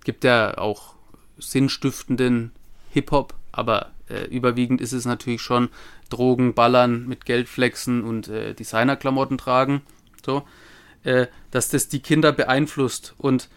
gibt 0.05 0.23
ja 0.23 0.57
auch 0.57 0.95
sinnstiftenden 1.37 2.51
Hip-Hop, 2.89 3.35
aber 3.51 3.91
äh, 4.09 4.25
überwiegend 4.25 4.81
ist 4.81 4.93
es 4.93 5.05
natürlich 5.05 5.43
schon 5.43 5.69
Drogen, 6.09 6.55
Ballern, 6.55 7.07
mit 7.07 7.25
Geld 7.25 7.47
flexen 7.47 8.03
und 8.03 8.27
äh, 8.27 8.55
Designerklamotten 8.55 9.37
tragen. 9.37 9.83
So, 10.25 10.47
äh, 11.03 11.27
dass 11.51 11.69
das 11.69 11.89
die 11.89 11.99
Kinder 11.99 12.31
beeinflusst. 12.31 13.13
Und 13.19 13.49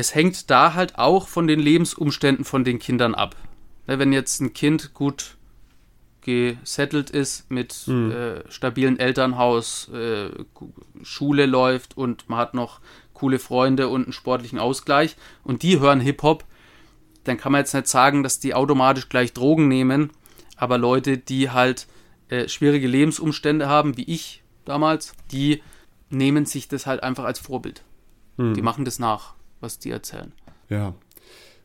es 0.00 0.14
hängt 0.14 0.50
da 0.50 0.72
halt 0.72 0.98
auch 0.98 1.28
von 1.28 1.46
den 1.46 1.60
Lebensumständen 1.60 2.46
von 2.46 2.64
den 2.64 2.78
Kindern 2.78 3.14
ab. 3.14 3.36
Ne, 3.86 3.98
wenn 3.98 4.14
jetzt 4.14 4.40
ein 4.40 4.54
Kind 4.54 4.94
gut 4.94 5.36
gesettelt 6.22 7.10
ist 7.10 7.50
mit 7.50 7.86
mhm. 7.86 8.10
äh, 8.10 8.50
stabilen 8.50 8.98
Elternhaus, 8.98 9.90
äh, 9.90 10.30
Schule 11.02 11.44
läuft 11.44 11.96
und 11.96 12.28
man 12.28 12.38
hat 12.38 12.54
noch 12.54 12.80
coole 13.12 13.38
Freunde 13.38 13.88
und 13.88 14.04
einen 14.04 14.12
sportlichen 14.14 14.58
Ausgleich 14.58 15.16
und 15.44 15.62
die 15.62 15.80
hören 15.80 16.00
Hip-Hop, 16.00 16.44
dann 17.24 17.36
kann 17.36 17.52
man 17.52 17.60
jetzt 17.60 17.74
nicht 17.74 17.86
sagen, 17.86 18.22
dass 18.22 18.40
die 18.40 18.54
automatisch 18.54 19.10
gleich 19.10 19.34
Drogen 19.34 19.68
nehmen, 19.68 20.10
aber 20.56 20.78
Leute, 20.78 21.18
die 21.18 21.50
halt 21.50 21.86
äh, 22.28 22.48
schwierige 22.48 22.88
Lebensumstände 22.88 23.68
haben, 23.68 23.98
wie 23.98 24.04
ich 24.04 24.42
damals, 24.64 25.14
die 25.30 25.62
nehmen 26.08 26.46
sich 26.46 26.68
das 26.68 26.86
halt 26.86 27.02
einfach 27.02 27.24
als 27.24 27.38
Vorbild. 27.38 27.82
Mhm. 28.38 28.54
Die 28.54 28.62
machen 28.62 28.86
das 28.86 28.98
nach, 28.98 29.34
was 29.60 29.78
die 29.78 29.90
erzählen. 29.90 30.32
Ja, 30.68 30.94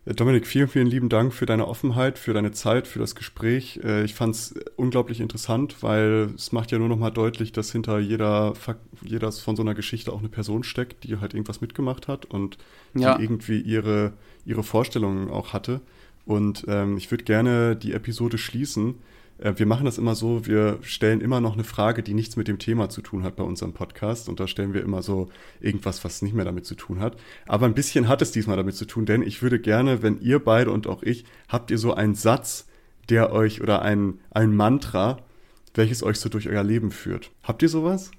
Dominik, 0.06 0.46
vielen, 0.46 0.68
vielen 0.68 0.86
lieben 0.86 1.10
Dank 1.10 1.34
für 1.34 1.48
deine 1.48 1.68
Offenheit, 1.68 2.20
für 2.20 2.34
deine 2.34 2.52
Zeit, 2.52 2.88
für 2.88 3.00
das 3.00 3.16
Gespräch. 3.16 3.80
Äh, 3.84 4.04
ich 4.04 4.14
fand 4.14 4.36
es 4.36 4.54
unglaublich 4.76 5.20
interessant, 5.20 5.82
weil 5.82 6.30
es 6.36 6.52
macht 6.52 6.72
ja 6.72 6.78
nur 6.78 6.90
noch 6.90 7.00
mal 7.00 7.10
deutlich, 7.10 7.52
dass 7.52 7.72
hinter 7.72 7.98
jeder, 7.98 8.54
jeder 9.02 9.32
von 9.32 9.56
so 9.56 9.64
einer 9.64 9.74
Geschichte 9.74 10.14
auch 10.14 10.20
eine 10.20 10.30
Person 10.30 10.64
steckt, 10.64 11.04
die 11.04 11.18
halt 11.18 11.34
irgendwas 11.34 11.60
mitgemacht 11.60 12.08
hat 12.08 12.26
und 12.26 12.60
ja. 12.94 13.18
die 13.18 13.24
irgendwie 13.24 13.60
ihre, 13.60 14.14
ihre 14.46 14.64
Vorstellungen 14.64 15.32
auch 15.32 15.54
hatte. 15.54 15.82
Und 16.28 16.66
ähm, 16.68 16.98
ich 16.98 17.10
würde 17.10 17.24
gerne 17.24 17.76
die 17.76 17.94
Episode 17.94 18.38
schließen 18.38 18.92
äh, 18.92 19.15
wir 19.38 19.66
machen 19.66 19.86
das 19.86 19.98
immer 19.98 20.16
so, 20.16 20.46
wir 20.46 20.80
stellen 20.82 21.20
immer 21.20 21.42
noch 21.42 21.54
eine 21.54 21.64
Frage, 21.64 22.04
die 22.04 22.14
nichts 22.14 22.38
mit 22.38 22.48
dem 22.48 22.58
Thema 22.58 22.90
zu 22.90 23.02
tun 23.02 23.24
hat 23.24 23.36
bei 23.36 23.44
unserem 23.44 23.74
Podcast. 23.74 24.30
Und 24.30 24.40
da 24.40 24.48
stellen 24.48 24.74
wir 24.74 24.82
immer 24.82 25.02
so 25.02 25.30
irgendwas, 25.60 26.04
was 26.06 26.22
nicht 26.22 26.34
mehr 26.34 26.46
damit 26.46 26.66
zu 26.66 26.76
tun 26.76 27.00
hat. 27.00 27.18
Aber 27.46 27.66
ein 27.66 27.74
bisschen 27.74 28.08
hat 28.08 28.22
es 28.22 28.32
diesmal 28.32 28.58
damit 28.58 28.76
zu 28.76 28.86
tun, 28.86 29.06
denn 29.06 29.22
ich 29.22 29.42
würde 29.42 29.60
gerne, 29.60 30.02
wenn 30.02 30.22
ihr 30.22 30.40
beide 30.40 30.72
und 30.72 30.88
auch 30.88 31.04
ich, 31.04 31.26
habt 31.50 31.70
ihr 31.70 31.78
so 31.78 31.94
einen 31.94 32.16
Satz, 32.16 32.68
der 33.10 33.32
euch 33.32 33.62
oder 33.62 33.82
ein, 33.82 34.20
ein 34.32 34.56
Mantra, 34.56 35.20
welches 35.74 36.02
euch 36.02 36.20
so 36.20 36.30
durch 36.30 36.48
euer 36.48 36.64
Leben 36.64 36.92
führt. 36.92 37.32
Habt 37.44 37.62
ihr 37.62 37.70
sowas? 37.70 38.12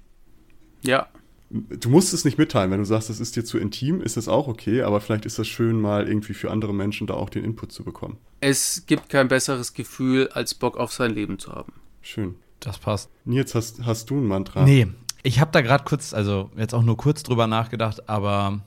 Ja. 0.83 1.09
Du 1.51 1.90
musst 1.90 2.12
es 2.12 2.24
nicht 2.24 2.39
mitteilen, 2.39 2.73
wenn 2.73 2.81
du 2.81 2.85
sagst, 2.85 3.09
das 3.09 3.20
ist 3.20 3.36
dir 3.36 3.44
zu 3.44 3.59
intim, 3.59 4.01
ist 4.01 4.16
das 4.16 4.27
auch 4.27 4.48
okay, 4.48 4.82
aber 4.82 5.01
vielleicht 5.01 5.27
ist 5.27 5.39
das 5.39 5.47
schön, 5.47 5.81
mal 5.81 6.09
irgendwie 6.09 6.35
für 6.35 6.51
andere 6.51 6.74
Menschen 6.74 7.06
da 7.06 7.14
auch 7.14 7.31
den 7.31 7.44
Input 7.44 7.70
zu 7.70 7.85
bekommen. 7.85 8.18
Es 8.40 8.85
gibt 8.86 9.09
kein 9.10 9.28
besseres 9.28 9.73
Gefühl, 9.73 10.28
als 10.28 10.55
Bock 10.55 10.77
auf 10.77 10.93
sein 10.93 11.12
Leben 11.12 11.39
zu 11.39 11.52
haben. 11.52 11.73
Schön. 12.02 12.35
Das 12.59 12.78
passt. 12.78 13.10
Nils, 13.24 13.55
hast, 13.55 13.85
hast 13.85 14.10
du 14.10 14.16
ein 14.16 14.27
Mantra? 14.27 14.64
Nee, 14.64 14.89
ich 15.23 15.40
habe 15.40 15.52
da 15.52 15.60
gerade 15.60 15.85
kurz, 15.85 16.14
also 16.14 16.51
jetzt 16.56 16.74
auch 16.74 16.82
nur 16.82 16.97
kurz 16.97 17.23
drüber 17.23 17.47
nachgedacht, 17.47 18.09
aber 18.09 18.60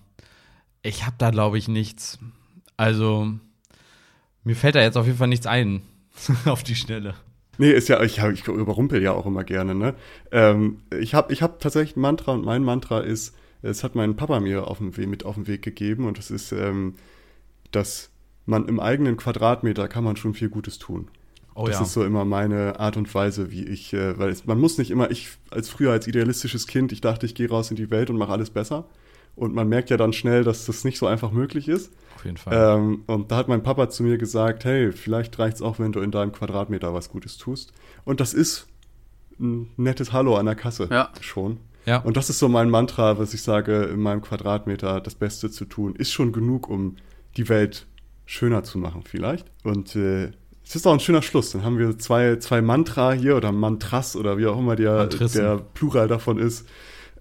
ich 0.82 1.06
habe 1.06 1.16
da, 1.18 1.32
glaube 1.32 1.58
ich, 1.58 1.68
nichts. 1.68 2.20
Also, 2.78 3.34
mir 4.44 4.56
fällt 4.56 4.76
da 4.76 4.82
jetzt 4.82 4.98
auf 4.98 5.06
jeden 5.06 5.18
Fall 5.18 5.28
nichts 5.28 5.48
ein 5.48 5.82
auf 6.46 6.64
die 6.64 6.76
Schnelle. 6.76 7.16
Nee, 7.60 7.72
ist 7.72 7.90
ja, 7.90 8.02
ich, 8.02 8.20
ich 8.20 8.48
überrumpel 8.48 9.04
ja 9.04 9.12
auch 9.12 9.26
immer 9.26 9.44
gerne, 9.44 9.76
ne? 9.76 9.94
Ähm, 10.32 10.78
ich 10.98 11.14
habe 11.14 11.34
ich 11.34 11.42
hab 11.42 11.60
tatsächlich 11.60 11.98
ein 11.98 12.00
Mantra 12.00 12.32
und 12.32 12.46
mein 12.46 12.64
Mantra 12.64 13.02
ist, 13.02 13.36
es 13.62 13.84
hat 13.84 13.96
mein 13.96 14.16
Papa 14.16 14.40
mir 14.40 14.68
auf 14.68 14.78
dem 14.78 14.94
mit 15.10 15.26
auf 15.26 15.36
den 15.36 15.46
Weg 15.46 15.62
gegeben 15.62 16.06
und 16.06 16.18
das 16.18 16.32
ist, 16.32 16.54
ähm, 16.54 16.96
dass 17.72 18.12
man 18.46 18.70
im 18.70 18.80
eigenen 18.80 19.18
Quadratmeter 19.18 19.90
kann 19.90 20.06
man 20.06 20.16
schon 20.16 20.34
viel 20.34 20.48
Gutes 20.48 20.80
tun. 20.80 21.10
Oh, 21.54 21.66
das 21.66 21.76
ja. 21.76 21.82
ist 21.82 21.92
so 21.92 22.06
immer 22.06 22.24
meine 22.24 22.80
Art 22.80 22.96
und 22.96 23.14
Weise, 23.14 23.52
wie 23.52 23.66
ich, 23.66 23.92
äh, 23.92 24.18
weil 24.18 24.30
es, 24.30 24.46
man 24.46 24.58
muss 24.58 24.78
nicht 24.78 24.90
immer, 24.90 25.12
ich 25.12 25.28
als 25.52 25.68
früher 25.68 25.92
als 25.92 26.08
idealistisches 26.08 26.66
Kind, 26.66 26.94
ich 26.94 27.02
dachte, 27.02 27.26
ich 27.26 27.36
gehe 27.36 27.50
raus 27.50 27.72
in 27.72 27.76
die 27.76 27.92
Welt 27.92 28.10
und 28.10 28.18
mache 28.18 28.32
alles 28.32 28.52
besser. 28.52 28.86
Und 29.40 29.56
man 29.56 29.70
merkt 29.70 29.90
ja 29.90 29.98
dann 29.98 30.12
schnell, 30.14 30.44
dass 30.44 30.66
das 30.66 30.84
nicht 30.84 30.98
so 30.98 31.08
einfach 31.08 31.32
möglich 31.32 31.68
ist. 31.70 31.94
Auf 32.16 32.26
jeden 32.26 32.38
Fall. 32.38 32.78
Ähm, 32.78 33.04
und 33.08 33.32
da 33.32 33.38
hat 33.38 33.48
mein 33.48 33.64
Papa 33.64 33.90
zu 33.90 34.04
mir 34.04 34.18
gesagt, 34.18 34.66
hey, 34.66 34.92
vielleicht 34.92 35.40
reicht 35.40 35.56
es 35.56 35.62
auch, 35.62 35.80
wenn 35.80 35.94
du 35.94 36.02
in 36.02 36.12
deinem 36.12 36.34
Quadratmeter 36.34 36.94
was 36.94 37.10
Gutes 37.10 37.38
tust. 37.38 37.72
Und 38.04 38.20
das 38.20 38.34
ist 38.34 38.68
ein 39.40 39.72
nettes 39.78 40.12
Hallo 40.12 40.36
an 40.36 40.46
der 40.46 40.56
Kasse 40.56 40.90
ja. 40.92 41.10
schon. 41.22 41.58
Ja. 41.86 42.00
Und 42.00 42.18
das 42.18 42.30
ist 42.30 42.40
so 42.40 42.50
mein 42.50 42.70
Mantra, 42.70 43.18
was 43.18 43.34
ich 43.34 43.42
sage, 43.42 43.84
in 43.84 44.02
meinem 44.02 44.22
Quadratmeter 44.22 45.00
das 45.00 45.16
Beste 45.16 45.50
zu 45.50 45.64
tun, 45.64 45.96
ist 45.96 46.12
schon 46.12 46.34
genug, 46.34 46.70
um 46.70 46.98
die 47.38 47.48
Welt 47.48 47.88
schöner 48.26 48.64
zu 48.64 48.78
machen 48.78 49.04
vielleicht. 49.06 49.48
Und 49.64 49.96
äh, 49.96 50.32
es 50.66 50.76
ist 50.76 50.86
auch 50.86 50.94
ein 50.94 51.00
schöner 51.00 51.22
Schluss. 51.22 51.52
Dann 51.52 51.64
haben 51.64 51.80
wir 51.80 51.98
zwei, 51.98 52.36
zwei 52.36 52.62
Mantra 52.62 53.14
hier 53.14 53.38
oder 53.38 53.52
Mantras 53.52 54.16
oder 54.16 54.38
wie 54.38 54.46
auch 54.46 54.60
immer 54.60 54.76
der, 54.76 55.08
der 55.08 55.58
Plural 55.74 56.08
davon 56.08 56.38
ist. 56.38 56.68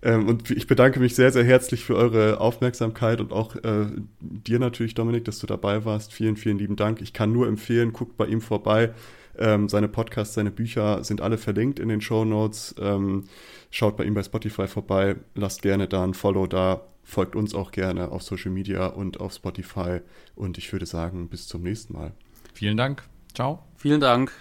Ähm, 0.02 0.28
und 0.28 0.50
ich 0.50 0.66
bedanke 0.66 1.00
mich 1.00 1.14
sehr, 1.14 1.32
sehr 1.32 1.44
herzlich 1.44 1.84
für 1.84 1.96
eure 1.96 2.40
Aufmerksamkeit 2.40 3.20
und 3.20 3.32
auch 3.32 3.56
äh, 3.56 3.86
dir 4.20 4.58
natürlich, 4.58 4.94
Dominik, 4.94 5.24
dass 5.24 5.38
du 5.38 5.46
dabei 5.46 5.84
warst. 5.84 6.12
Vielen, 6.12 6.36
vielen 6.36 6.58
lieben 6.58 6.76
Dank. 6.76 7.00
Ich 7.00 7.12
kann 7.12 7.32
nur 7.32 7.48
empfehlen, 7.48 7.92
guckt 7.92 8.16
bei 8.16 8.26
ihm 8.26 8.40
vorbei. 8.40 8.92
Ähm, 9.38 9.68
seine 9.68 9.88
Podcasts, 9.88 10.34
seine 10.34 10.50
Bücher 10.50 11.04
sind 11.04 11.20
alle 11.20 11.38
verlinkt 11.38 11.78
in 11.78 11.88
den 11.88 12.00
Show 12.00 12.24
Notes. 12.24 12.74
Ähm, 12.80 13.24
schaut 13.70 13.96
bei 13.96 14.04
ihm 14.04 14.14
bei 14.14 14.22
Spotify 14.22 14.66
vorbei. 14.66 15.16
Lasst 15.34 15.62
gerne 15.62 15.86
da 15.86 16.04
ein 16.04 16.14
Follow 16.14 16.46
da. 16.46 16.82
Folgt 17.04 17.36
uns 17.36 17.54
auch 17.54 17.70
gerne 17.70 18.10
auf 18.10 18.22
Social 18.22 18.50
Media 18.50 18.86
und 18.86 19.20
auf 19.20 19.32
Spotify. 19.32 20.00
Und 20.34 20.58
ich 20.58 20.72
würde 20.72 20.86
sagen, 20.86 21.28
bis 21.28 21.46
zum 21.46 21.62
nächsten 21.62 21.94
Mal. 21.94 22.12
Vielen 22.52 22.76
Dank. 22.76 23.04
Ciao. 23.34 23.62
Vielen 23.76 24.00
Dank. 24.00 24.32